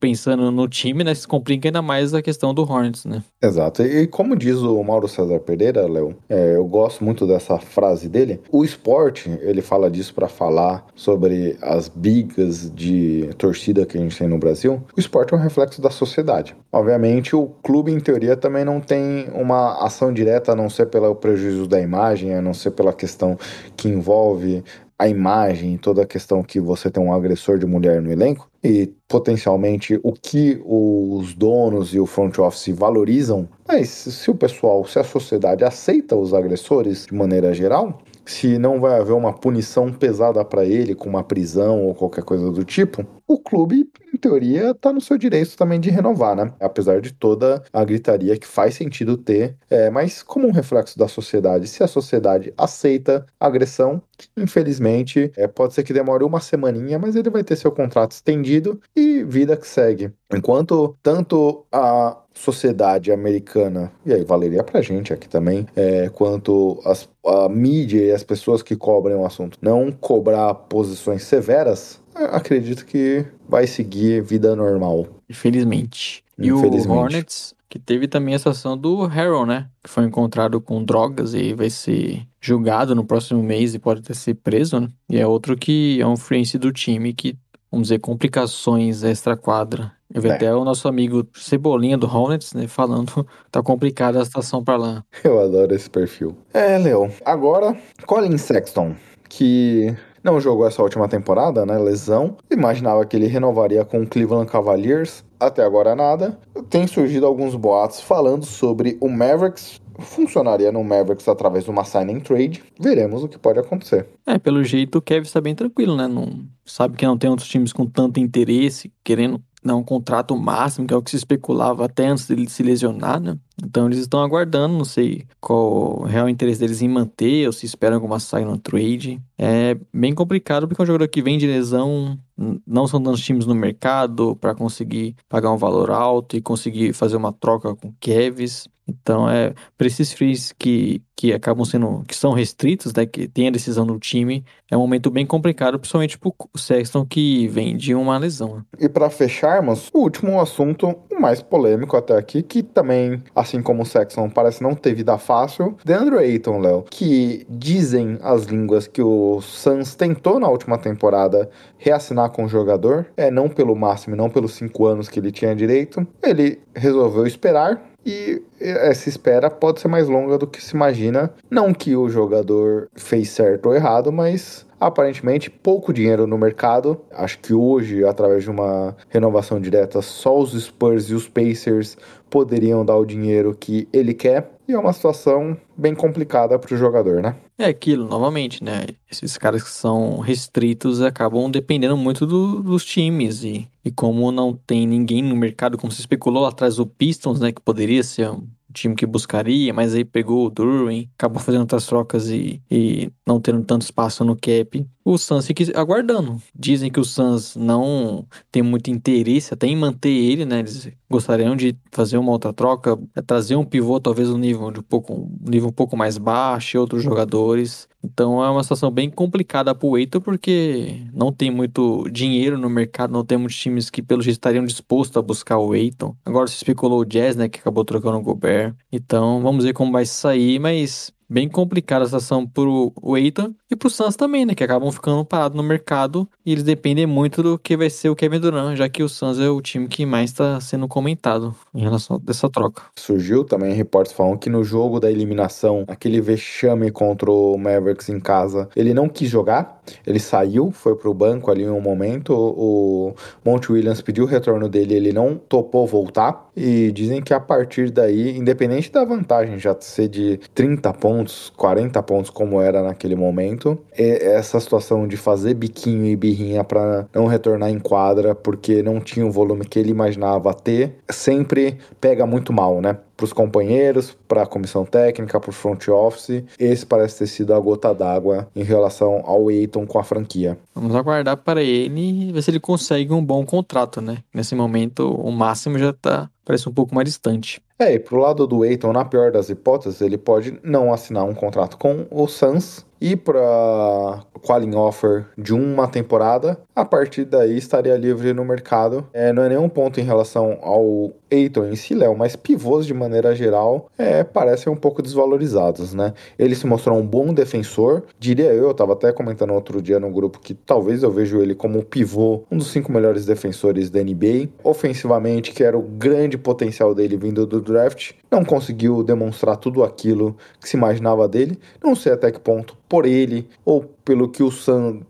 pensando 0.00 0.50
no 0.50 0.66
time, 0.66 1.04
né, 1.04 1.14
se 1.14 1.28
complica 1.28 1.68
ainda 1.68 1.80
mais 1.80 2.12
a 2.12 2.20
questão 2.20 2.52
do 2.52 2.62
Hornets, 2.62 3.04
né? 3.04 3.22
Exato. 3.40 3.82
E 3.82 4.04
como 4.08 4.34
diz 4.34 4.56
o 4.56 4.82
Mauro 4.82 5.06
César 5.06 5.38
Pereira, 5.38 5.86
Léo, 5.86 6.16
é, 6.28 6.56
eu 6.56 6.66
gosto 6.66 7.04
muito 7.04 7.24
dessa 7.24 7.56
frase 7.56 8.08
dele. 8.08 8.40
O 8.50 8.64
esporte, 8.64 9.30
ele 9.42 9.62
fala 9.62 9.88
disso 9.88 10.12
para 10.12 10.26
falar 10.26 10.84
sobre 10.96 11.56
as 11.62 11.88
bigas 11.88 12.68
de 12.74 13.30
torcida 13.38 13.86
que 13.86 13.96
a 13.96 14.00
gente 14.00 14.18
tem 14.18 14.26
no 14.26 14.38
Brasil. 14.38 14.82
O 14.96 14.98
esporte 14.98 15.32
é 15.32 15.36
um 15.36 15.40
reflexo 15.40 15.80
da 15.80 15.90
sociedade. 15.90 16.56
Obviamente, 16.72 17.36
o 17.36 17.46
clube, 17.62 17.92
em 17.92 18.00
teoria, 18.00 18.36
também 18.36 18.64
não 18.64 18.80
tem 18.80 19.28
uma 19.32 19.84
ação 19.86 20.12
direta, 20.12 20.50
a 20.50 20.56
não 20.56 20.68
ser 20.68 20.86
pelo 20.86 21.14
prejuízo 21.14 21.45
da 21.68 21.80
imagem, 21.80 22.34
a 22.34 22.42
não 22.42 22.54
ser 22.54 22.72
pela 22.72 22.92
questão 22.92 23.38
que 23.76 23.88
envolve 23.88 24.62
a 24.98 25.08
imagem, 25.08 25.76
toda 25.76 26.02
a 26.02 26.06
questão 26.06 26.42
que 26.42 26.58
você 26.58 26.90
tem 26.90 27.02
um 27.02 27.12
agressor 27.12 27.58
de 27.58 27.66
mulher 27.66 28.00
no 28.00 28.10
elenco 28.10 28.48
e 28.64 28.90
potencialmente 29.06 30.00
o 30.02 30.12
que 30.12 30.60
os 30.64 31.34
donos 31.34 31.94
e 31.94 32.00
o 32.00 32.06
front 32.06 32.38
office 32.38 32.74
valorizam, 32.74 33.46
mas 33.68 33.90
se 33.90 34.30
o 34.30 34.34
pessoal, 34.34 34.86
se 34.86 34.98
a 34.98 35.04
sociedade 35.04 35.64
aceita 35.64 36.16
os 36.16 36.32
agressores 36.32 37.06
de 37.06 37.14
maneira 37.14 37.52
geral, 37.52 37.98
se 38.24 38.58
não 38.58 38.80
vai 38.80 38.98
haver 38.98 39.12
uma 39.12 39.32
punição 39.32 39.92
pesada 39.92 40.44
para 40.44 40.64
ele, 40.64 40.94
com 40.94 41.08
uma 41.08 41.22
prisão 41.22 41.84
ou 41.84 41.94
qualquer 41.94 42.24
coisa 42.24 42.50
do 42.50 42.64
tipo, 42.64 43.06
o 43.26 43.38
clube, 43.38 43.90
em 44.12 44.16
teoria, 44.16 44.70
está 44.70 44.92
no 44.92 45.00
seu 45.00 45.18
direito 45.18 45.56
também 45.56 45.80
de 45.80 45.90
renovar, 45.90 46.36
né? 46.36 46.52
Apesar 46.60 47.00
de 47.00 47.12
toda 47.12 47.62
a 47.72 47.84
gritaria 47.84 48.38
que 48.38 48.46
faz 48.46 48.74
sentido 48.74 49.16
ter, 49.16 49.56
é, 49.68 49.90
mas 49.90 50.22
como 50.22 50.46
um 50.46 50.52
reflexo 50.52 50.98
da 50.98 51.08
sociedade, 51.08 51.66
se 51.66 51.82
a 51.82 51.88
sociedade 51.88 52.54
aceita 52.56 53.26
agressão, 53.38 54.00
infelizmente, 54.36 55.32
é, 55.36 55.46
pode 55.46 55.74
ser 55.74 55.82
que 55.82 55.92
demore 55.92 56.24
uma 56.24 56.40
semaninha, 56.40 56.98
mas 56.98 57.16
ele 57.16 57.30
vai 57.30 57.42
ter 57.42 57.56
seu 57.56 57.72
contrato 57.72 58.12
estendido 58.12 58.80
e 58.94 59.24
vida 59.24 59.56
que 59.56 59.66
segue. 59.66 60.12
Enquanto 60.32 60.96
tanto 61.02 61.64
a 61.70 62.16
sociedade 62.34 63.10
americana, 63.10 63.90
e 64.04 64.12
aí 64.12 64.24
valeria 64.24 64.62
pra 64.62 64.82
gente 64.82 65.12
aqui 65.12 65.28
também, 65.28 65.66
é, 65.74 66.08
quanto 66.10 66.80
as, 66.84 67.08
a 67.24 67.48
mídia 67.48 68.04
e 68.04 68.12
as 68.12 68.22
pessoas 68.22 68.62
que 68.62 68.76
cobrem 68.76 69.16
o 69.16 69.24
assunto 69.24 69.58
não 69.60 69.90
cobrar 69.90 70.52
posições 70.54 71.22
severas, 71.22 72.00
acredito 72.30 72.84
que 72.84 73.24
vai 73.48 73.66
seguir 73.66 74.22
vida 74.22 74.54
normal. 74.56 75.06
Infelizmente. 75.28 76.24
E 76.38 76.48
Infelizmente. 76.48 76.88
o 76.88 76.92
Hornets, 76.92 77.54
que 77.68 77.78
teve 77.78 78.06
também 78.06 78.34
a 78.34 78.38
situação 78.38 78.76
do 78.76 79.04
Harold, 79.04 79.48
né? 79.48 79.68
Que 79.82 79.90
foi 79.90 80.04
encontrado 80.04 80.60
com 80.60 80.84
drogas 80.84 81.34
e 81.34 81.54
vai 81.54 81.70
ser 81.70 82.22
julgado 82.40 82.94
no 82.94 83.04
próximo 83.04 83.42
mês 83.42 83.74
e 83.74 83.78
pode 83.78 84.00
até 84.00 84.14
ser 84.14 84.34
preso, 84.34 84.80
né? 84.80 84.88
E 85.08 85.18
é 85.18 85.26
outro 85.26 85.56
que 85.56 86.00
é 86.00 86.06
um 86.06 86.16
frente 86.16 86.58
do 86.58 86.72
time 86.72 87.12
que 87.12 87.36
vamos 87.70 87.88
dizer, 87.88 87.98
complicações 87.98 89.02
extra-quadra. 89.02 89.92
Eu 90.12 90.22
vi 90.22 90.28
é. 90.28 90.32
até 90.32 90.54
o 90.54 90.64
nosso 90.64 90.86
amigo 90.88 91.26
Cebolinha 91.34 91.98
do 91.98 92.06
Hornets, 92.06 92.54
né, 92.54 92.66
falando 92.68 93.26
tá 93.50 93.62
complicada 93.62 94.20
a 94.20 94.24
situação 94.24 94.62
para 94.62 94.76
lá. 94.76 95.04
Eu 95.22 95.40
adoro 95.40 95.74
esse 95.74 95.90
perfil. 95.90 96.36
É, 96.54 96.78
Leo. 96.78 97.10
Agora, 97.24 97.76
Colin 98.06 98.38
Sexton, 98.38 98.94
que 99.28 99.94
não 100.26 100.40
jogou 100.40 100.66
essa 100.66 100.82
última 100.82 101.08
temporada, 101.08 101.64
né, 101.64 101.78
lesão. 101.78 102.36
Imaginava 102.50 103.06
que 103.06 103.16
ele 103.16 103.26
renovaria 103.26 103.84
com 103.84 104.02
o 104.02 104.06
Cleveland 104.06 104.50
Cavaliers. 104.50 105.24
Até 105.40 105.62
agora 105.64 105.94
nada. 105.94 106.38
Tem 106.68 106.86
surgido 106.86 107.24
alguns 107.24 107.54
boatos 107.54 108.00
falando 108.00 108.44
sobre 108.44 108.98
o 109.00 109.08
Mavericks 109.08 109.80
funcionaria 109.98 110.70
no 110.70 110.84
Mavericks 110.84 111.28
através 111.28 111.64
de 111.64 111.70
uma 111.70 111.84
signing 111.84 112.20
trade. 112.20 112.62
Veremos 112.78 113.24
o 113.24 113.28
que 113.28 113.38
pode 113.38 113.58
acontecer. 113.58 114.06
É, 114.26 114.38
pelo 114.38 114.62
jeito 114.62 114.98
o 114.98 115.02
Kevin 115.02 115.26
está 115.26 115.40
bem 115.40 115.54
tranquilo, 115.54 115.96
né? 115.96 116.06
Não 116.06 116.44
sabe 116.64 116.96
que 116.96 117.06
não 117.06 117.16
tem 117.16 117.30
outros 117.30 117.48
times 117.48 117.72
com 117.72 117.86
tanto 117.86 118.20
interesse, 118.20 118.92
querendo 119.02 119.40
dar 119.64 119.76
um 119.76 119.82
contrato 119.82 120.36
máximo, 120.36 120.86
que 120.86 120.94
é 120.94 120.96
o 120.96 121.02
que 121.02 121.10
se 121.10 121.16
especulava 121.16 121.84
até 121.84 122.06
antes 122.06 122.26
dele 122.26 122.48
se 122.48 122.62
lesionar, 122.62 123.20
né? 123.20 123.36
Então 123.62 123.86
eles 123.86 123.98
estão 123.98 124.22
aguardando, 124.22 124.76
não 124.76 124.84
sei 124.84 125.26
qual 125.40 126.00
o 126.00 126.04
real 126.04 126.28
interesse 126.28 126.60
deles 126.60 126.82
em 126.82 126.88
manter 126.88 127.46
ou 127.46 127.52
se 127.52 127.64
esperam 127.64 127.96
alguma 127.96 128.20
sign 128.20 128.58
trade. 128.58 129.20
É 129.38 129.76
bem 129.92 130.14
complicado 130.14 130.68
porque 130.68 130.80
é 130.80 130.84
um 130.84 130.86
jogador 130.86 131.08
que 131.08 131.22
vem 131.22 131.38
de 131.38 131.46
lesão, 131.46 132.18
não 132.66 132.86
são 132.86 133.02
tantos 133.02 133.22
times 133.22 133.46
no 133.46 133.54
mercado 133.54 134.36
para 134.36 134.54
conseguir 134.54 135.16
pagar 135.28 135.50
um 135.50 135.56
valor 135.56 135.90
alto 135.90 136.36
e 136.36 136.42
conseguir 136.42 136.92
fazer 136.92 137.16
uma 137.16 137.32
troca 137.32 137.74
com 137.74 137.92
Kevs. 137.98 138.68
Então, 138.88 139.28
é, 139.28 139.52
para 139.76 139.86
esses 139.86 140.12
frees 140.12 140.52
que, 140.56 141.02
que 141.16 141.32
acabam 141.32 141.64
sendo, 141.64 142.04
que 142.06 142.14
são 142.14 142.32
restritos, 142.32 142.92
né, 142.92 143.04
que 143.04 143.26
tem 143.26 143.48
a 143.48 143.50
decisão 143.50 143.84
do 143.84 143.98
time, 143.98 144.44
é 144.70 144.76
um 144.76 144.80
momento 144.80 145.10
bem 145.10 145.26
complicado, 145.26 145.78
principalmente 145.78 146.16
pro 146.16 146.32
Sexton 146.56 147.04
que 147.04 147.48
vem 147.48 147.76
de 147.76 147.94
uma 147.94 148.16
lesão. 148.16 148.64
E 148.78 148.88
para 148.88 149.10
fecharmos, 149.10 149.90
o 149.92 149.98
último 149.98 150.40
assunto, 150.40 150.94
o 151.10 151.20
mais 151.20 151.42
polêmico 151.42 151.96
até 151.96 152.16
aqui, 152.16 152.42
que 152.42 152.62
também, 152.62 153.22
assim 153.46 153.62
como 153.62 153.82
o 153.82 153.86
Sexton, 153.86 154.28
parece 154.28 154.62
não 154.62 154.74
ter 154.74 154.94
vida 154.94 155.16
fácil, 155.16 155.76
Deandre 155.84 156.18
Ayton, 156.18 156.58
Léo, 156.58 156.84
que 156.90 157.46
dizem 157.48 158.18
as 158.22 158.44
línguas 158.44 158.86
que 158.86 159.00
o 159.00 159.40
Suns 159.40 159.94
tentou 159.94 160.40
na 160.40 160.48
última 160.48 160.76
temporada 160.76 161.48
reassinar 161.78 162.30
com 162.30 162.44
o 162.44 162.48
jogador, 162.48 163.06
é 163.16 163.30
não 163.30 163.48
pelo 163.48 163.76
máximo, 163.76 164.16
não 164.16 164.28
pelos 164.28 164.54
cinco 164.54 164.86
anos 164.86 165.08
que 165.08 165.20
ele 165.20 165.30
tinha 165.30 165.54
direito, 165.54 166.06
ele 166.22 166.60
resolveu 166.74 167.26
esperar 167.26 167.80
e 168.04 168.42
essa 168.60 169.08
espera 169.08 169.50
pode 169.50 169.80
ser 169.80 169.88
mais 169.88 170.08
longa 170.08 170.38
do 170.38 170.46
que 170.46 170.62
se 170.62 170.76
imagina. 170.76 171.32
Não 171.50 171.74
que 171.74 171.96
o 171.96 172.08
jogador 172.08 172.88
fez 172.94 173.30
certo 173.30 173.66
ou 173.66 173.74
errado, 173.74 174.12
mas 174.12 174.65
aparentemente 174.78 175.50
pouco 175.50 175.92
dinheiro 175.92 176.26
no 176.26 176.36
mercado. 176.38 177.00
Acho 177.10 177.38
que 177.38 177.52
hoje, 177.54 178.04
através 178.04 178.44
de 178.44 178.50
uma 178.50 178.96
renovação 179.08 179.60
direta, 179.60 180.02
só 180.02 180.38
os 180.38 180.52
Spurs 180.52 181.10
e 181.10 181.14
os 181.14 181.28
Pacers 181.28 181.96
poderiam 182.28 182.84
dar 182.84 182.96
o 182.96 183.06
dinheiro 183.06 183.56
que 183.58 183.88
ele 183.92 184.12
quer. 184.12 184.50
E 184.68 184.72
é 184.72 184.78
uma 184.78 184.92
situação 184.92 185.56
bem 185.76 185.94
complicada 185.94 186.58
para 186.58 186.74
o 186.74 186.76
jogador, 186.76 187.22
né? 187.22 187.36
É 187.56 187.66
aquilo, 187.66 188.08
novamente, 188.08 188.62
né? 188.64 188.86
Esses 189.10 189.38
caras 189.38 189.62
que 189.62 189.70
são 189.70 190.18
restritos 190.18 191.00
acabam 191.00 191.48
dependendo 191.48 191.96
muito 191.96 192.26
do- 192.26 192.62
dos 192.62 192.84
times. 192.84 193.44
E, 193.44 193.68
e 193.84 193.90
como 193.92 194.32
não 194.32 194.52
tem 194.52 194.86
ninguém 194.86 195.22
no 195.22 195.36
mercado, 195.36 195.78
como 195.78 195.92
se 195.92 196.00
especulou 196.00 196.44
atrás, 196.44 196.80
o 196.80 196.84
Pistons, 196.86 197.38
né? 197.38 197.52
Que 197.52 197.60
poderia 197.62 198.02
ser 198.02 198.28
time 198.76 198.94
que 198.94 199.06
buscaria, 199.06 199.72
mas 199.72 199.94
aí 199.94 200.04
pegou 200.04 200.46
o 200.46 200.50
Durwin, 200.50 201.10
acabou 201.14 201.40
fazendo 201.40 201.62
outras 201.62 201.86
trocas 201.86 202.28
e, 202.28 202.62
e 202.70 203.10
não 203.26 203.40
tendo 203.40 203.64
tanto 203.64 203.82
espaço 203.82 204.24
no 204.24 204.36
cap. 204.36 204.86
O 205.06 205.16
Suns 205.16 205.46
fica 205.46 205.62
aguardando. 205.78 206.42
Dizem 206.52 206.90
que 206.90 206.98
o 206.98 207.04
Suns 207.04 207.54
não 207.54 208.26
tem 208.50 208.60
muito 208.60 208.90
interesse 208.90 209.54
até 209.54 209.68
em 209.68 209.76
manter 209.76 210.08
ele, 210.08 210.44
né? 210.44 210.58
Eles 210.58 210.90
gostariam 211.08 211.54
de 211.54 211.76
fazer 211.92 212.18
uma 212.18 212.32
outra 212.32 212.52
troca, 212.52 212.98
trazer 213.24 213.54
um 213.54 213.64
pivô 213.64 214.00
talvez 214.00 214.28
um 214.28 214.36
nível 214.36 214.72
de 214.72 214.80
um 214.80 214.82
pouco, 214.82 215.12
um 215.14 215.38
nível 215.48 215.68
um 215.68 215.72
pouco 215.72 215.96
mais 215.96 216.18
baixo 216.18 216.76
e 216.76 216.80
outros 216.80 217.04
jogadores. 217.04 217.88
Então 218.02 218.44
é 218.44 218.50
uma 218.50 218.64
situação 218.64 218.90
bem 218.90 219.08
complicada 219.08 219.72
pro 219.76 219.96
Eitor 219.96 220.20
porque 220.20 221.02
não 221.14 221.32
tem 221.32 221.52
muito 221.52 222.08
dinheiro 222.10 222.58
no 222.58 222.68
mercado, 222.68 223.12
não 223.12 223.24
tem 223.24 223.38
muitos 223.38 223.56
times 223.56 223.88
que 223.88 224.02
pelo 224.02 224.22
jeito 224.22 224.38
estariam 224.38 224.64
dispostos 224.64 225.16
a 225.16 225.22
buscar 225.22 225.58
o 225.58 225.72
Eiton. 225.72 226.16
Agora 226.24 226.48
se 226.48 226.56
especulou 226.56 227.02
o 227.02 227.04
Jazz, 227.04 227.36
né, 227.36 227.48
que 227.48 227.60
acabou 227.60 227.84
trocando 227.84 228.18
o 228.18 228.22
Gobert. 228.22 228.74
Então 228.90 229.40
vamos 229.40 229.64
ver 229.64 229.72
como 229.72 229.92
vai 229.92 230.04
sair, 230.04 230.58
mas 230.58 231.12
bem 231.28 231.48
complicada 231.48 232.04
a 232.04 232.06
situação 232.06 232.46
pro 232.46 232.92
Eiton 233.16 233.54
e 233.70 233.76
pro 233.76 233.90
Suns 233.90 234.16
também, 234.16 234.46
né, 234.46 234.54
que 234.54 234.64
acabam 234.64 234.90
ficando 234.90 235.24
parados 235.24 235.56
no 235.56 235.62
mercado 235.62 236.28
e 236.44 236.52
eles 236.52 236.62
dependem 236.64 237.06
muito 237.06 237.42
do 237.42 237.58
que 237.58 237.76
vai 237.76 237.90
ser 237.90 238.08
o 238.08 238.16
Kevin 238.16 238.40
Durant, 238.40 238.76
já 238.76 238.88
que 238.88 239.02
o 239.02 239.08
Suns 239.08 239.38
é 239.38 239.48
o 239.48 239.60
time 239.60 239.88
que 239.88 240.06
mais 240.06 240.30
está 240.30 240.60
sendo 240.60 240.86
comentado 240.86 241.54
em 241.74 241.80
relação 241.80 242.16
a 242.16 242.18
dessa 242.18 242.48
troca. 242.48 242.82
Surgiu 242.96 243.44
também 243.44 243.74
reportes 243.74 244.12
falando 244.12 244.38
que 244.38 244.50
no 244.50 244.62
jogo 244.62 245.00
da 245.00 245.10
eliminação, 245.10 245.84
aquele 245.88 246.20
vexame 246.20 246.90
contra 246.90 247.30
o 247.30 247.56
Mavericks 247.58 248.08
em 248.08 248.20
casa, 248.20 248.68
ele 248.76 248.94
não 248.94 249.08
quis 249.08 249.28
jogar, 249.28 249.75
ele 250.06 250.18
saiu, 250.18 250.70
foi 250.70 250.96
pro 250.96 251.12
banco 251.14 251.50
ali 251.50 251.62
em 251.64 251.70
um 251.70 251.80
momento, 251.80 252.32
o 252.34 253.14
Monte 253.44 253.72
Williams 253.72 254.00
pediu 254.00 254.24
o 254.24 254.26
retorno 254.26 254.68
dele, 254.68 254.94
ele 254.94 255.12
não 255.12 255.36
topou 255.36 255.86
voltar, 255.86 256.48
e 256.56 256.90
dizem 256.92 257.20
que 257.22 257.34
a 257.34 257.40
partir 257.40 257.90
daí, 257.90 258.36
independente 258.36 258.90
da 258.90 259.04
vantagem 259.04 259.58
já 259.58 259.76
ser 259.78 260.08
de 260.08 260.38
30 260.54 260.92
pontos, 260.92 261.52
40 261.56 262.02
pontos 262.02 262.30
como 262.30 262.60
era 262.60 262.82
naquele 262.82 263.14
momento, 263.14 263.78
é- 263.92 264.34
essa 264.36 264.58
situação 264.60 265.06
de 265.06 265.16
fazer 265.16 265.54
biquinho 265.54 266.06
e 266.06 266.16
birrinha 266.16 266.64
para 266.64 267.06
não 267.14 267.26
retornar 267.26 267.70
em 267.70 267.78
quadra 267.78 268.34
porque 268.34 268.82
não 268.82 269.00
tinha 269.00 269.26
o 269.26 269.30
volume 269.30 269.64
que 269.64 269.78
ele 269.78 269.90
imaginava 269.90 270.52
ter, 270.54 270.96
sempre 271.10 271.78
pega 272.00 272.26
muito 272.26 272.52
mal, 272.52 272.80
né? 272.80 272.98
Para 273.16 273.24
os 273.24 273.32
companheiros, 273.32 274.16
para 274.28 274.42
a 274.42 274.46
comissão 274.46 274.84
técnica, 274.84 275.40
para 275.40 275.50
o 275.50 275.52
front 275.52 275.88
office. 275.88 276.44
Esse 276.58 276.84
parece 276.84 277.18
ter 277.18 277.26
sido 277.26 277.54
a 277.54 277.60
gota 277.60 277.94
d'água 277.94 278.48
em 278.54 278.62
relação 278.62 279.22
ao 279.24 279.50
Eiton 279.50 279.86
com 279.86 279.98
a 279.98 280.04
franquia. 280.04 280.58
Vamos 280.74 280.94
aguardar 280.94 281.36
para 281.38 281.62
ele 281.62 282.28
e 282.28 282.32
ver 282.32 282.42
se 282.42 282.50
ele 282.50 282.60
consegue 282.60 283.12
um 283.12 283.24
bom 283.24 283.44
contrato, 283.44 284.00
né? 284.00 284.18
Nesse 284.34 284.54
momento, 284.54 285.08
o 285.08 285.32
máximo 285.32 285.78
já 285.78 285.92
tá, 285.92 286.30
parece 286.44 286.68
um 286.68 286.72
pouco 286.72 286.94
mais 286.94 287.06
distante. 287.08 287.60
É, 287.78 287.92
e 287.92 287.98
pro 287.98 288.18
lado 288.18 288.46
do 288.46 288.64
Eiton, 288.64 288.92
na 288.92 289.04
pior 289.04 289.30
das 289.30 289.50
hipóteses, 289.50 290.00
ele 290.00 290.16
pode 290.16 290.58
não 290.62 290.92
assinar 290.92 291.24
um 291.24 291.34
contrato 291.34 291.76
com 291.76 292.06
o 292.10 292.26
Suns 292.26 292.85
e 293.00 293.16
para 293.16 294.22
qualifying 294.46 294.74
offer 294.74 295.26
de 295.36 295.52
uma 295.52 295.88
temporada, 295.88 296.58
a 296.74 296.84
partir 296.84 297.24
daí 297.24 297.56
estaria 297.56 297.96
livre 297.96 298.32
no 298.32 298.44
mercado. 298.44 299.06
É, 299.12 299.32
não 299.32 299.42
é 299.42 299.48
nenhum 299.48 299.68
ponto 299.68 300.00
em 300.00 300.04
relação 300.04 300.58
ao 300.62 301.12
Eiton 301.30 301.66
em 301.66 301.76
si, 301.76 301.94
Léo, 301.94 302.16
mas 302.16 302.36
pivôs 302.36 302.86
de 302.86 302.94
maneira 302.94 303.34
geral 303.34 303.90
é, 303.98 304.22
parecem 304.22 304.72
um 304.72 304.76
pouco 304.76 305.02
desvalorizados, 305.02 305.92
né? 305.92 306.14
Ele 306.38 306.54
se 306.54 306.66
mostrou 306.66 306.96
um 306.96 307.06
bom 307.06 307.34
defensor, 307.34 308.04
diria 308.18 308.52
eu, 308.52 308.68
eu 308.68 308.74
tava 308.74 308.92
até 308.92 309.12
comentando 309.12 309.52
outro 309.52 309.82
dia 309.82 309.98
no 309.98 310.10
grupo 310.10 310.38
que 310.38 310.54
talvez 310.54 311.02
eu 311.02 311.10
vejo 311.10 311.40
ele 311.40 311.54
como 311.54 311.84
pivô, 311.84 312.44
um 312.50 312.56
dos 312.56 312.68
cinco 312.68 312.92
melhores 312.92 313.26
defensores 313.26 313.90
da 313.90 314.00
NBA. 314.02 314.48
Ofensivamente, 314.62 315.52
que 315.52 315.64
era 315.64 315.76
o 315.76 315.82
grande 315.82 316.38
potencial 316.38 316.94
dele 316.94 317.16
vindo 317.16 317.46
do 317.46 317.60
draft, 317.60 318.12
não 318.30 318.44
conseguiu 318.44 319.02
demonstrar 319.02 319.56
tudo 319.56 319.82
aquilo 319.82 320.36
que 320.60 320.68
se 320.68 320.76
imaginava 320.76 321.26
dele. 321.28 321.58
Não 321.82 321.94
sei 321.94 322.12
até 322.12 322.30
que 322.30 322.38
ponto 322.38 322.76
por 322.88 323.06
ele 323.06 323.48
ou 323.64 323.82
pelo 324.04 324.28
que 324.28 324.42
o 324.42 324.50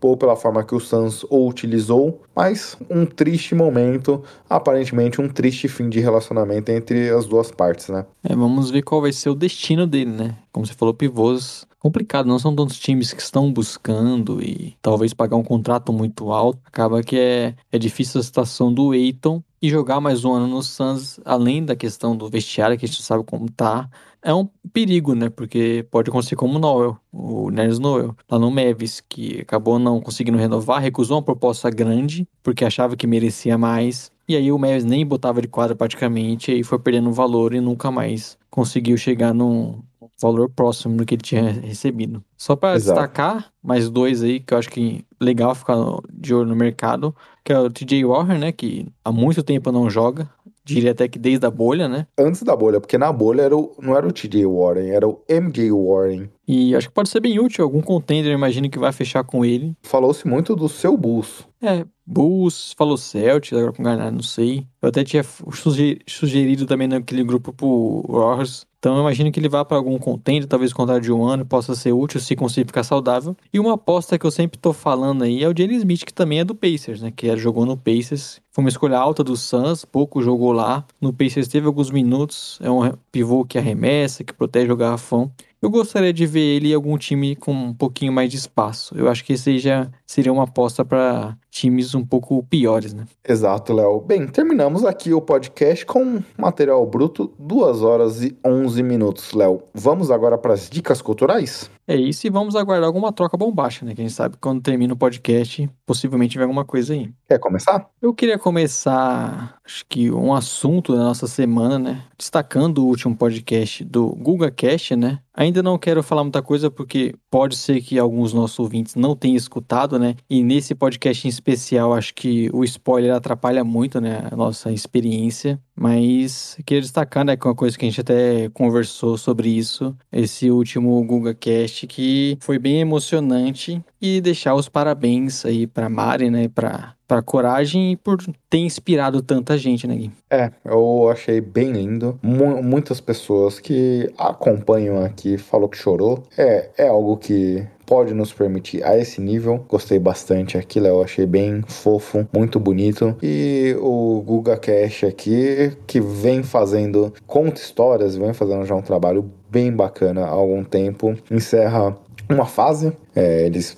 ou 0.01 0.17
pela 0.17 0.37
forma 0.37 0.65
que 0.65 0.75
o 0.75 0.81
Suns 0.81 1.25
o 1.25 1.47
utilizou, 1.47 2.23
mas 2.35 2.77
um 2.91 3.05
triste 3.05 3.55
momento, 3.55 4.23
aparentemente 4.49 5.21
um 5.21 5.29
triste 5.29 5.69
fim 5.69 5.89
de 5.89 6.01
relacionamento 6.01 6.71
entre 6.71 7.11
as 7.11 7.27
duas 7.27 7.51
partes, 7.51 7.89
né? 7.89 8.07
É, 8.25 8.35
vamos 8.35 8.71
ver 8.71 8.83
qual 8.83 9.01
vai 9.01 9.13
ser 9.13 9.29
o 9.29 9.35
destino 9.35 9.87
dele, 9.87 10.11
né? 10.11 10.37
Como 10.53 10.67
você 10.67 10.73
falou, 10.73 10.95
pivôs 10.95 11.67
complicado, 11.79 12.27
não 12.27 12.39
são 12.39 12.55
tantos 12.55 12.79
times 12.79 13.13
que 13.13 13.23
estão 13.23 13.53
buscando 13.53 14.43
e 14.43 14.77
talvez 14.83 15.15
pagar 15.15 15.37
um 15.37 15.45
contrato 15.45 15.93
muito 15.93 16.33
alto. 16.33 16.59
Acaba 16.65 17.03
que 17.03 17.17
é, 17.17 17.55
é 17.71 17.79
difícil 17.79 18.21
a 18.21 18.25
situação 18.25 18.73
do 18.73 18.93
Eiton 18.93 19.43
e 19.63 19.71
jogar 19.71 20.01
mais 20.01 20.25
um 20.25 20.33
ano 20.33 20.49
no 20.49 20.63
Suns, 20.63 21.21
além 21.25 21.65
da 21.65 21.77
questão 21.77 22.17
do 22.17 22.29
vestiário, 22.29 22.77
que 22.77 22.85
a 22.85 22.89
gente 22.89 23.03
sabe 23.03 23.23
como 23.25 23.51
tá, 23.51 23.89
é 24.27 24.35
um 24.35 24.49
perigo, 24.73 25.15
né? 25.15 25.31
Porque 25.31 25.87
pode 25.89 26.11
acontecer 26.11 26.35
como 26.35 26.57
o 26.57 26.59
Noel, 26.59 26.99
o 27.13 27.49
Nerds 27.49 27.79
Noel, 27.79 28.17
lá 28.29 28.41
no 28.41 28.51
Mavis, 28.51 29.01
que 29.09 29.41
acabou 29.41 29.79
não 29.79 30.01
conseguindo 30.01 30.37
renovar, 30.37 30.83
recusou 30.83 31.19
uma 31.19 31.23
proposta 31.23 31.71
grande, 31.71 32.29
porque 32.43 32.65
achava 32.65 32.97
que 32.97 33.07
merecia 33.07 33.57
mais. 33.57 34.11
E 34.29 34.35
aí 34.35 34.51
o 34.51 34.59
Mavis 34.59 34.85
nem 34.85 35.07
botava 35.07 35.41
de 35.41 35.47
quadra 35.47 35.77
praticamente, 35.77 36.51
e 36.51 36.55
aí 36.57 36.65
foi 36.65 36.77
perdendo 36.81 37.13
valor 37.13 37.55
e 37.55 37.61
nunca 37.61 37.89
mais 37.93 38.37
conseguiu 38.51 38.97
chegar 38.97 39.33
num 39.33 39.79
valor 40.21 40.51
próximo 40.51 40.97
do 40.97 41.07
que 41.07 41.15
ele 41.15 41.23
tinha 41.23 41.53
recebido. 41.53 42.25
Só 42.37 42.57
para 42.57 42.75
destacar, 42.75 43.53
mais 43.63 43.89
dois 43.89 44.25
aí 44.25 44.41
que 44.41 44.55
eu 44.55 44.59
acho 44.59 44.71
que 44.71 45.05
legal 45.21 45.55
ficar 45.55 45.77
de 46.13 46.35
olho 46.35 46.49
no 46.49 46.57
mercado, 46.57 47.15
que 47.45 47.53
é 47.53 47.59
o 47.59 47.71
TJ 47.71 48.05
Warren, 48.05 48.39
né, 48.39 48.51
que 48.51 48.89
há 49.05 49.13
muito 49.13 49.43
tempo 49.43 49.71
não 49.71 49.89
joga, 49.89 50.29
diria 50.67 50.91
até 50.91 51.07
que 51.07 51.19
desde 51.19 51.47
a 51.47 51.51
bolha, 51.51 51.89
né? 51.89 52.07
Antes 52.19 52.43
da 52.43 52.57
bolha, 52.57 52.81
porque 52.81 52.99
na 52.99 53.13
bolha 53.13 53.43
era 53.43 53.57
o, 53.57 53.75
não 53.81 53.97
era 53.97 54.07
o 54.07 54.13
TJ 54.13 54.45
Warren, 54.45 54.91
era 54.91 55.09
o 55.09 55.23
MJ 55.29 55.71
Warren. 55.71 56.29
E 56.49 56.75
acho 56.77 56.89
que 56.89 56.95
pode 56.95 57.09
ser 57.09 57.21
bem 57.21 57.39
útil, 57.41 57.65
algum 57.65 57.81
contender, 57.83 58.31
eu 58.31 58.37
imagino 58.39 58.71
que 58.71 58.79
vai 58.79 58.93
fechar 58.93 59.25
com 59.25 59.45
ele. 59.45 59.75
Falou-se 59.83 60.27
muito 60.29 60.55
do 60.55 60.69
seu 60.69 60.97
Bulls. 60.97 61.45
É, 61.61 61.85
Bulls, 62.07 62.73
falou 62.79 62.97
Celtics, 62.97 63.59
agora 63.59 63.73
com 63.73 63.83
Garnett, 63.83 64.13
não 64.13 64.23
sei. 64.23 64.65
Eu 64.81 64.89
até 64.91 65.03
tinha 65.03 65.25
suge- 65.53 65.99
sugerido 66.07 66.65
também 66.65 66.87
naquele 66.87 67.25
grupo 67.25 67.53
pro 67.53 68.05
Warriors. 68.09 68.65
Então 68.79 68.95
eu 68.95 69.01
imagino 69.01 69.33
que 69.33 69.41
ele 69.41 69.49
vá 69.49 69.65
para 69.65 69.77
algum 69.77 69.99
contender, 69.99 70.47
talvez 70.47 70.71
o 70.71 70.75
contrato 70.77 71.03
de 71.03 71.11
um 71.13 71.25
ano 71.25 71.45
possa 71.45 71.75
ser 71.75 71.93
útil 71.93 72.21
se 72.21 72.37
conseguir 72.37 72.69
ficar 72.69 72.85
saudável. 72.85 73.37
E 73.53 73.59
uma 73.59 73.75
aposta 73.75 74.17
que 74.17 74.25
eu 74.25 74.31
sempre 74.31 74.57
tô 74.59 74.73
falando 74.73 75.25
aí 75.25 75.43
é 75.43 75.49
o 75.49 75.55
Jalen 75.57 75.79
Smith, 75.79 76.05
que 76.05 76.15
também 76.15 76.39
é 76.41 76.45
do 76.45 76.55
Pacers, 76.55 77.01
né? 77.03 77.11
Que 77.15 77.37
jogou 77.37 77.67
no 77.67 77.77
Pacers. 77.77 78.41
Foi 78.53 78.63
uma 78.63 78.71
escolha 78.71 78.99
alta 78.99 79.25
do 79.25 79.37
Suns, 79.37 79.85
pouco 79.85 80.23
jogou 80.23 80.53
lá. 80.53 80.85
No 81.01 81.13
Pacers 81.13 81.49
teve 81.49 81.67
alguns 81.67 81.91
minutos. 81.91 82.59
É 82.63 82.71
um 82.71 82.93
pivô 83.11 83.45
que 83.45 83.59
arremessa, 83.59 84.23
que 84.23 84.33
protege 84.33 84.71
o 84.71 84.77
garrafão. 84.77 85.33
Eu 85.61 85.71
gostaria 85.71 86.13
de 86.13 86.27
ver 86.27 86.41
ele 86.41 86.71
em 86.71 86.75
algum 86.75 86.99
time 86.99 87.35
com 87.35 87.53
um 87.53 87.75
pouquinho 87.75 88.13
mais 88.13 88.31
de 88.31 88.37
espaço. 88.37 88.97
Eu 88.97 89.09
acho 89.09 89.25
que 89.25 89.33
já 89.59 89.91
seria 90.07 90.33
uma 90.33 90.45
aposta 90.45 90.85
para 90.85 91.37
times 91.57 91.95
um 91.95 92.05
pouco 92.05 92.43
piores, 92.43 92.93
né? 92.93 93.07
Exato, 93.27 93.73
Léo. 93.73 94.01
Bem, 94.01 94.27
terminamos 94.27 94.85
aqui 94.85 95.15
o 95.15 95.21
podcast 95.23 95.87
com 95.87 96.23
material 96.37 96.85
bruto, 96.87 97.33
2 97.39 97.83
horas 97.83 98.23
e 98.23 98.37
11 98.45 98.83
minutos, 98.83 99.33
Léo. 99.33 99.63
Vamos 99.75 100.11
agora 100.11 100.37
para 100.37 100.53
as 100.53 100.69
dicas 100.69 101.01
culturais? 101.01 101.71
É 101.89 101.95
isso, 101.95 102.27
e 102.27 102.31
vamos 102.31 102.57
aguardar 102.57 102.87
alguma 102.87 103.13
troca 103.13 103.37
bombástica, 103.37 103.87
né? 103.87 103.95
Quem 103.95 104.09
sabe 104.09 104.37
quando 104.41 104.61
termina 104.61 104.93
o 104.93 104.97
podcast, 104.97 105.71
possivelmente 105.87 106.37
vem 106.37 106.43
alguma 106.43 106.65
coisa 106.65 106.93
aí. 106.93 107.09
Quer 107.29 107.39
começar? 107.39 107.89
Eu 108.03 108.13
queria 108.13 108.37
começar, 108.37 109.57
acho 109.65 109.85
que 109.89 110.11
um 110.11 110.35
assunto 110.35 110.93
da 110.93 110.99
nossa 110.99 111.29
semana, 111.29 111.79
né? 111.79 112.03
Destacando 112.19 112.79
o 112.79 112.87
último 112.87 113.17
podcast 113.17 113.85
do 113.85 114.09
Guga 114.09 114.51
Cast, 114.51 114.97
né? 114.97 115.21
Ainda 115.33 115.63
não 115.63 115.79
quero 115.79 116.03
falar 116.03 116.25
muita 116.25 116.43
coisa 116.43 116.71
porque 116.71 117.15
pode 117.31 117.57
ser 117.57 117.81
que 117.83 117.99
alguns 117.99 118.33
nossos 118.33 118.59
ouvintes 118.59 118.97
não 118.97 119.15
tenham 119.15 119.37
escutado, 119.37 119.97
né? 119.97 120.17
E 120.29 120.43
nesse 120.43 120.75
podcast 120.75 121.29
em 121.29 121.31
especial, 121.51 121.95
acho 121.95 122.13
que 122.15 122.51
o 122.53 122.65
spoiler 122.65 123.15
atrapalha 123.15 123.63
muito, 123.63 124.01
né? 124.01 124.23
A 124.31 124.35
nossa 124.37 124.73
experiência. 124.73 125.61
Mas 125.79 126.57
queria 126.65 126.81
destacar, 126.81 127.25
né, 127.25 127.37
que 127.37 127.47
uma 127.47 127.55
coisa 127.55 127.77
que 127.79 127.85
a 127.85 127.89
gente 127.89 128.01
até 128.01 128.49
conversou 128.49 129.17
sobre 129.19 129.49
isso, 129.51 129.95
esse 130.11 130.51
último 130.51 131.03
Guga 131.05 131.35
Cast, 131.35 131.87
que 131.87 132.37
foi 132.41 132.59
bem 132.59 132.81
emocionante 132.81 133.83
e 134.01 134.21
deixar 134.23 134.55
os 134.55 134.69
parabéns 134.71 135.45
aí 135.45 135.67
pra 135.67 135.91
Mari, 135.91 136.31
né, 136.31 136.49
pra, 136.49 136.95
pra 137.07 137.21
coragem 137.21 137.93
e 137.93 137.97
por 137.97 138.17
ter 138.49 138.59
inspirado 138.59 139.21
tanta 139.21 139.59
gente, 139.59 139.87
né, 139.87 139.95
Gui? 139.97 140.11
É, 140.31 140.51
eu 140.65 141.11
achei 141.11 141.43
bem 141.43 141.73
lindo. 141.73 142.19
Mu- 142.23 142.63
muitas 142.63 142.99
pessoas 142.99 143.61
que 143.61 144.11
acompanham 144.17 145.05
aqui 145.05 145.37
falou 145.37 145.69
que 145.69 145.77
chorou. 145.77 146.23
É, 146.39 146.71
é 146.79 146.89
algo 146.89 147.19
que 147.19 147.67
pode 147.87 148.13
nos 148.13 148.33
permitir 148.33 148.85
a 148.85 148.99
esse 148.99 149.21
nível. 149.21 149.65
Gostei 149.69 149.99
bastante 149.99 150.59
aqui, 150.59 150.81
Léo. 150.81 151.03
Achei 151.03 151.25
bem 151.25 151.63
fofo, 151.67 152.27
muito 152.35 152.59
bonito. 152.59 153.17
E 153.23 153.77
o 153.81 154.21
Guga 154.27 154.57
Cash 154.57 155.05
aqui, 155.05 155.73
que 155.87 156.01
vem 156.01 156.43
fazendo, 156.43 157.15
conta 157.27 157.61
histórias, 157.61 158.17
vem 158.17 158.35
fazendo 158.35 158.67
já 158.67 158.75
um 158.75 158.83
trabalho 158.83 159.31
bem 159.49 159.73
bacana 159.73 160.25
há 160.25 160.31
algum 160.31 160.65
tempo. 160.65 161.17
Encerra 161.31 161.97
uma 162.29 162.45
fase. 162.45 162.93
É, 163.15 163.47
eles 163.47 163.77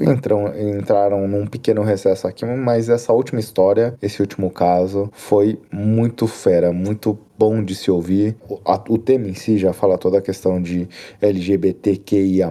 entram, 0.00 0.52
entraram 0.56 1.26
num 1.28 1.46
pequeno 1.46 1.82
recesso 1.82 2.26
aqui, 2.26 2.44
mas 2.44 2.88
essa 2.88 3.12
última 3.12 3.40
história, 3.40 3.94
esse 4.00 4.20
último 4.20 4.50
caso, 4.50 5.10
foi 5.12 5.58
muito 5.70 6.26
fera, 6.26 6.72
muito 6.72 7.18
bom 7.40 7.64
de 7.64 7.74
se 7.74 7.90
ouvir. 7.90 8.36
O, 8.46 8.58
a- 8.66 8.84
o 8.90 8.98
tema 8.98 9.26
em 9.26 9.32
si 9.34 9.56
já 9.56 9.72
fala 9.72 9.96
toda 9.96 10.18
a 10.18 10.20
questão 10.20 10.60
de 10.60 10.86
LGBTQIA, 11.22 12.50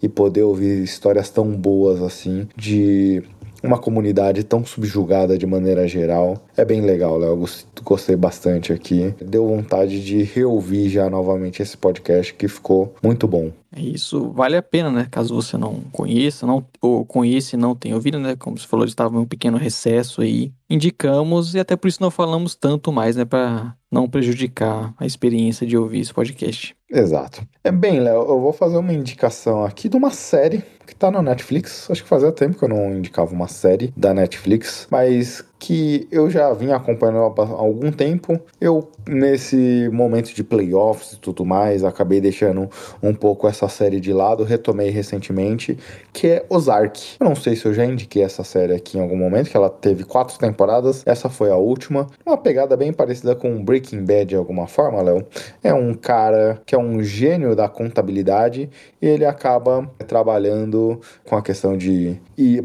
e 0.00 0.08
poder 0.08 0.42
ouvir 0.44 0.84
histórias 0.84 1.30
tão 1.30 1.50
boas 1.50 2.00
assim, 2.00 2.46
de 2.56 3.20
uma 3.62 3.76
comunidade 3.76 4.44
tão 4.44 4.64
subjugada 4.64 5.36
de 5.36 5.46
maneira 5.46 5.86
geral. 5.88 6.38
É 6.56 6.64
bem 6.64 6.80
legal, 6.80 7.18
Léo. 7.18 7.44
Gostei 7.82 8.14
bastante 8.14 8.72
aqui. 8.72 9.12
Deu 9.20 9.46
vontade 9.48 10.02
de 10.02 10.22
reouvir 10.22 10.88
já 10.88 11.10
novamente 11.10 11.60
esse 11.60 11.76
podcast 11.76 12.32
que 12.32 12.46
ficou 12.46 12.94
muito 13.02 13.26
bom. 13.26 13.50
É 13.74 13.80
Isso 13.80 14.30
vale 14.30 14.56
a 14.56 14.62
pena, 14.62 14.90
né? 14.90 15.06
Caso 15.10 15.34
você 15.34 15.56
não 15.56 15.80
conheça, 15.92 16.46
não, 16.46 16.66
ou 16.80 17.04
conheça 17.04 17.54
e 17.54 17.58
não 17.58 17.74
tenha 17.74 17.94
ouvido, 17.94 18.18
né? 18.18 18.34
Como 18.36 18.58
você 18.58 18.66
falou, 18.66 18.84
estava 18.84 19.16
em 19.16 19.20
um 19.20 19.26
pequeno 19.26 19.56
recesso 19.56 20.22
aí. 20.22 20.52
Indicamos 20.68 21.54
e 21.54 21.60
até 21.60 21.76
por 21.76 21.88
isso 21.88 22.02
não 22.02 22.10
falamos 22.10 22.54
tanto 22.54 22.92
mais, 22.92 23.14
né? 23.16 23.24
Para 23.24 23.76
não 23.90 24.08
prejudicar 24.08 24.94
a 24.98 25.06
experiência 25.06 25.66
de 25.66 25.76
ouvir 25.76 26.00
esse 26.00 26.12
podcast. 26.12 26.74
Exato. 26.90 27.46
É 27.62 27.70
bem, 27.70 28.00
Léo, 28.00 28.22
eu 28.22 28.40
vou 28.40 28.52
fazer 28.52 28.76
uma 28.76 28.92
indicação 28.92 29.64
aqui 29.64 29.88
de 29.88 29.96
uma 29.96 30.10
série 30.10 30.64
que 30.86 30.94
tá 30.94 31.10
na 31.10 31.22
Netflix. 31.22 31.88
Acho 31.90 32.02
que 32.02 32.08
fazia 32.08 32.32
tempo 32.32 32.58
que 32.58 32.64
eu 32.64 32.68
não 32.68 32.96
indicava 32.96 33.32
uma 33.32 33.46
série 33.46 33.92
da 33.96 34.12
Netflix, 34.12 34.88
mas 34.90 35.44
que 35.60 36.08
eu 36.10 36.30
já 36.30 36.52
vinha 36.54 36.74
acompanhando 36.74 37.18
há 37.18 37.42
algum 37.42 37.92
tempo. 37.92 38.40
Eu, 38.58 38.90
nesse 39.06 39.90
momento 39.92 40.34
de 40.34 40.42
playoffs 40.42 41.12
e 41.12 41.18
tudo 41.18 41.44
mais, 41.44 41.84
acabei 41.84 42.18
deixando 42.18 42.68
um 43.02 43.12
pouco 43.14 43.46
essa 43.46 43.68
série 43.68 44.00
de 44.00 44.10
lado, 44.10 44.42
retomei 44.42 44.88
recentemente, 44.88 45.78
que 46.14 46.28
é 46.28 46.46
Ozark. 46.48 47.16
Eu 47.20 47.26
não 47.26 47.36
sei 47.36 47.54
se 47.54 47.66
eu 47.66 47.74
já 47.74 47.84
indiquei 47.84 48.22
essa 48.22 48.42
série 48.42 48.72
aqui 48.72 48.96
em 48.96 49.02
algum 49.02 49.18
momento, 49.18 49.50
que 49.50 49.56
ela 49.56 49.68
teve 49.68 50.02
quatro 50.02 50.38
temporadas, 50.38 51.02
essa 51.04 51.28
foi 51.28 51.50
a 51.50 51.56
última. 51.56 52.06
Uma 52.24 52.38
pegada 52.38 52.74
bem 52.74 52.90
parecida 52.90 53.36
com 53.36 53.62
Breaking 53.62 54.02
Bad 54.02 54.30
de 54.30 54.36
alguma 54.36 54.66
forma, 54.66 55.02
Léo. 55.02 55.26
É 55.62 55.74
um 55.74 55.92
cara 55.92 56.62
que 56.64 56.74
é 56.74 56.78
um 56.78 57.02
gênio 57.02 57.54
da 57.54 57.68
contabilidade 57.68 58.70
e 59.02 59.06
ele 59.06 59.26
acaba 59.26 59.90
trabalhando 60.08 60.98
com 61.28 61.36
a 61.36 61.42
questão 61.42 61.76
de 61.76 62.18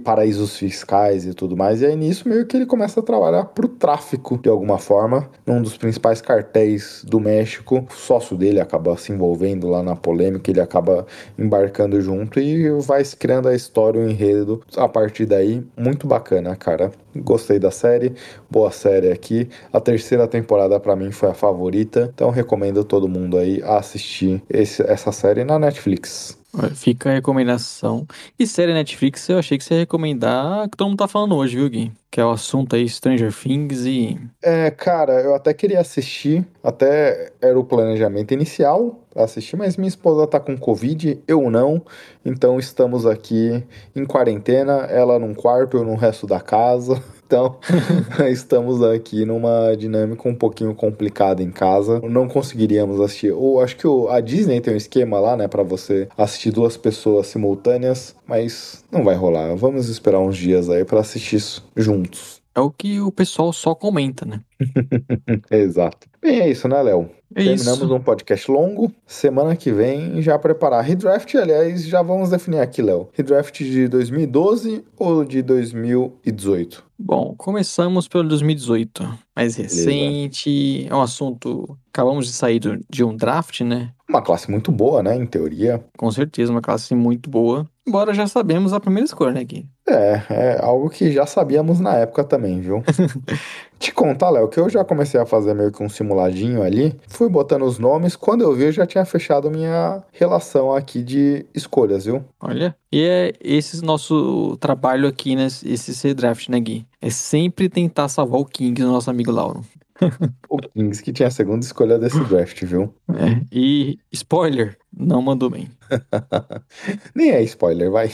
paraísos 0.06 0.56
fiscais 0.56 1.26
e 1.26 1.34
tudo 1.34 1.58
mais. 1.58 1.82
E 1.82 1.88
aí 1.88 1.96
nisso 1.98 2.30
meio 2.30 2.46
que 2.46 2.56
ele 2.56 2.66
começa 2.66 2.85
a 2.86 3.02
trabalhar 3.02 3.46
pro 3.46 3.68
tráfico 3.68 4.38
de 4.38 4.50
alguma 4.50 4.78
forma, 4.78 5.30
num 5.46 5.62
dos 5.62 5.78
principais 5.78 6.22
cartéis 6.22 7.04
do 7.08 7.20
México. 7.20 7.86
O 7.90 7.94
sócio 7.94 8.38
dele 8.38 8.60
acaba 8.60 8.96
se 8.98 9.12
envolvendo 9.12 9.68
lá 9.68 9.82
na 9.82 9.96
polêmica, 9.96 10.52
ele 10.52 10.62
acaba 10.62 11.06
embarcando 11.38 12.00
junto 12.02 12.40
e 12.40 12.70
vai 12.82 13.04
se 13.04 13.16
criando 13.16 13.48
a 13.48 13.56
história, 13.56 14.00
o 14.00 14.10
enredo. 14.10 14.62
A 14.78 14.88
partir 14.88 15.26
daí, 15.26 15.64
muito 15.78 16.06
bacana, 16.08 16.56
cara. 16.56 16.92
Gostei 17.16 17.58
da 17.60 17.72
série, 17.72 18.14
boa 18.50 18.72
série 18.72 19.12
aqui. 19.12 19.48
A 19.72 19.80
terceira 19.80 20.28
temporada 20.28 20.80
para 20.80 20.96
mim 20.96 21.12
foi 21.12 21.30
a 21.30 21.34
favorita, 21.34 22.12
então 22.14 22.30
recomendo 22.30 22.84
todo 22.84 23.08
mundo 23.08 23.38
aí 23.38 23.62
assistir 23.64 24.44
esse- 24.50 24.84
essa 24.84 25.12
série 25.12 25.44
na 25.44 25.58
Netflix. 25.58 26.38
Fica 26.76 27.10
a 27.10 27.14
recomendação. 27.14 28.06
E 28.38 28.46
série 28.48 28.74
Netflix, 28.74 29.28
eu 29.30 29.38
achei 29.38 29.58
que 29.58 29.64
você 29.64 29.74
ia 29.76 29.80
recomendar 29.82 30.70
que 30.70 30.78
todo 30.78 30.88
mundo 30.88 30.98
tá 30.98 31.08
falando 31.08 31.36
hoje, 31.36 31.56
viu, 31.56 31.70
Gui? 31.70 31.92
Que 32.10 32.22
é 32.22 32.26
o 32.26 32.32
assunto 32.32 32.76
aí 32.76 32.88
Stranger 32.88 33.34
Things 33.34 33.86
e. 33.86 34.18
É, 34.42 34.72
cara, 34.72 35.22
eu 35.22 35.36
até 35.36 35.54
queria 35.54 35.80
assistir, 35.80 36.46
até 36.64 37.32
era 37.42 37.60
o 37.60 37.64
planejamento 37.64 38.34
inicial 38.34 39.00
pra 39.14 39.26
assistir, 39.26 39.56
mas 39.56 39.78
minha 39.78 39.90
esposa 39.90 40.28
tá 40.28 40.40
com 40.40 40.58
Covid, 40.58 41.20
eu 41.28 41.50
não, 41.50 41.82
então 42.24 42.60
estamos 42.60 43.06
aqui 43.06 43.64
em 43.96 44.06
quarentena, 44.06 44.86
ela 44.90 45.20
num 45.20 45.34
quarto, 45.34 45.78
eu 45.78 45.84
no 45.84 45.96
resto 45.96 46.26
da 46.26 46.40
casa. 46.40 47.02
Então, 47.26 47.58
estamos 48.30 48.84
aqui 48.84 49.26
numa 49.26 49.76
dinâmica 49.76 50.28
um 50.30 50.36
pouquinho 50.36 50.76
complicada 50.76 51.42
em 51.42 51.50
casa. 51.50 52.00
Não 52.02 52.28
conseguiríamos 52.28 53.02
assistir. 53.02 53.32
Ou 53.32 53.62
acho 53.62 53.76
que 53.78 53.88
o- 53.88 54.08
a 54.10 54.20
Disney 54.22 54.62
tem 54.62 54.74
um 54.74 54.78
esquema 54.78 55.20
lá, 55.20 55.36
né, 55.36 55.48
Pra 55.48 55.64
você 55.64 56.08
assistir 56.18 56.52
duas 56.52 56.78
pessoas 56.78 57.28
simultâneas, 57.28 58.16
mas 58.28 58.84
não 58.92 59.04
vai 59.04 59.16
rolar. 59.16 59.56
Vamos 59.56 59.90
esperar 59.90 60.20
uns 60.20 60.38
dias 60.38 60.70
aí 60.70 60.84
pra 60.86 61.00
assistir 61.00 61.38
isso 61.38 61.64
juntos. 61.76 62.35
É 62.56 62.60
o 62.62 62.72
que 62.72 63.02
o 63.02 63.12
pessoal 63.12 63.52
só 63.52 63.76
comenta, 63.76 64.26
né? 64.26 64.40
Exato. 65.52 66.08
Bem, 66.22 66.40
é 66.40 66.50
isso, 66.50 66.70
né, 66.70 66.82
Léo? 66.82 67.10
É 67.36 67.44
Terminamos 67.44 67.82
isso. 67.82 67.94
um 67.94 68.00
podcast 68.00 68.50
longo. 68.50 68.90
Semana 69.06 69.58
que 69.58 69.74
vem 69.74 70.22
já 70.22 70.40
preparar 70.40 70.82
redraft, 70.82 71.36
aliás, 71.36 71.86
já 71.86 72.02
vamos 72.02 72.30
definir 72.30 72.60
aqui, 72.60 72.82
Léo. 72.82 73.10
Redraft 73.12 73.60
de 73.62 73.90
2012 73.90 74.86
ou 74.98 75.26
de 75.26 75.42
2018? 75.42 76.86
Bom, 76.98 77.36
começamos 77.38 78.08
pelo 78.08 78.30
2018. 78.30 79.06
Mais 79.36 79.58
recente. 79.58 80.88
É 80.90 80.96
um 80.96 81.02
assunto. 81.02 81.78
Acabamos 81.92 82.26
de 82.26 82.32
sair 82.32 82.62
de 82.90 83.04
um 83.04 83.18
draft, 83.18 83.62
né? 83.62 83.92
Uma 84.08 84.22
classe 84.22 84.50
muito 84.50 84.72
boa, 84.72 85.04
né, 85.04 85.14
em 85.14 85.26
teoria. 85.26 85.84
Com 85.98 86.10
certeza, 86.10 86.54
uma 86.54 86.62
classe 86.62 86.96
muito 86.96 87.30
boa. 87.30 87.68
Embora 87.88 88.14
já 88.14 88.26
sabemos 88.26 88.74
a 88.74 88.80
primeira 88.80 89.06
escolha, 89.06 89.32
né, 89.32 89.44
Gui? 89.44 89.68
É, 89.88 90.22
é 90.30 90.60
algo 90.60 90.90
que 90.90 91.12
já 91.12 91.26
sabíamos 91.28 91.80
na 91.80 91.94
época 91.96 92.24
também, 92.24 92.60
viu? 92.60 92.84
Te 93.78 93.92
contar, 93.94 94.32
Léo, 94.32 94.48
que 94.48 94.60
eu 94.60 94.68
já 94.68 94.84
comecei 94.84 95.20
a 95.20 95.26
fazer 95.26 95.54
meio 95.54 95.72
que 95.72 95.84
um 95.84 95.90
simuladinho 95.90 96.64
ali, 96.64 97.00
fui 97.08 97.30
botando 97.30 97.64
os 97.64 97.78
nomes, 97.78 98.16
quando 98.16 98.42
eu 98.42 98.54
vi 98.56 98.64
eu 98.64 98.72
já 98.72 98.88
tinha 98.88 99.06
fechado 99.06 99.52
minha 99.52 100.02
relação 100.12 100.74
aqui 100.74 101.04
de 101.04 101.46
escolhas, 101.54 102.06
viu? 102.06 102.24
Olha. 102.40 102.76
E 102.92 103.02
é 103.04 103.34
esse 103.40 103.84
nosso 103.84 104.58
trabalho 104.58 105.08
aqui, 105.08 105.36
né? 105.36 105.46
Esse 105.46 105.94
ser 105.94 106.16
draft, 106.16 106.50
né, 106.50 106.60
Gui? 106.60 106.88
É 107.00 107.10
sempre 107.12 107.70
tentar 107.70 108.08
salvar 108.08 108.40
o 108.40 108.46
King 108.46 108.82
do 108.82 108.88
nosso 108.88 109.12
amigo 109.12 109.32
Lauro. 109.32 109.64
O 110.50 110.58
Kings 110.58 111.02
que 111.02 111.14
tinha 111.14 111.28
a 111.28 111.32
segunda 111.32 111.66
escolha 111.66 111.98
desse 111.98 112.20
draft, 112.26 112.64
viu? 112.64 112.94
É. 113.10 113.42
E, 113.52 113.98
spoiler, 114.12 114.78
não 114.96 115.22
mandou 115.22 115.50
bem. 115.50 115.70
Nem 117.16 117.32
é 117.32 117.42
spoiler, 117.44 117.90
vai. 117.92 118.12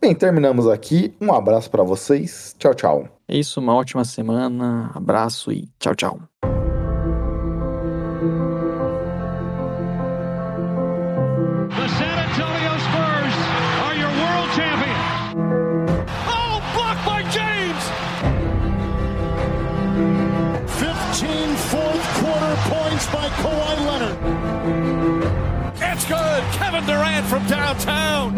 Bem, 0.00 0.14
terminamos 0.14 0.68
aqui. 0.68 1.14
Um 1.20 1.32
abraço 1.32 1.70
pra 1.70 1.82
vocês. 1.82 2.54
Tchau, 2.58 2.74
tchau. 2.74 3.20
É 3.28 3.36
isso, 3.36 3.60
uma 3.60 3.74
ótima 3.74 4.04
semana. 4.04 4.90
Abraço 4.94 5.52
e 5.52 5.68
tchau, 5.78 5.94
tchau. 5.94 6.20
Kevin 26.62 26.86
Durant 26.86 27.26
from 27.26 27.44
downtown. 27.48 28.32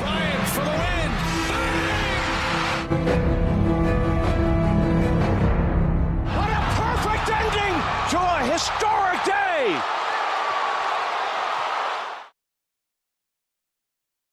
Bryant 0.00 0.48
for 0.48 0.64
the 0.64 0.70
win. 0.82 1.10
Bang! 1.48 1.86
What 6.34 6.50
a 6.50 6.60
perfect 6.74 7.26
ending 7.40 7.76
to 8.10 8.18
a 8.18 8.38
historic 8.50 9.20
day. 9.24 10.05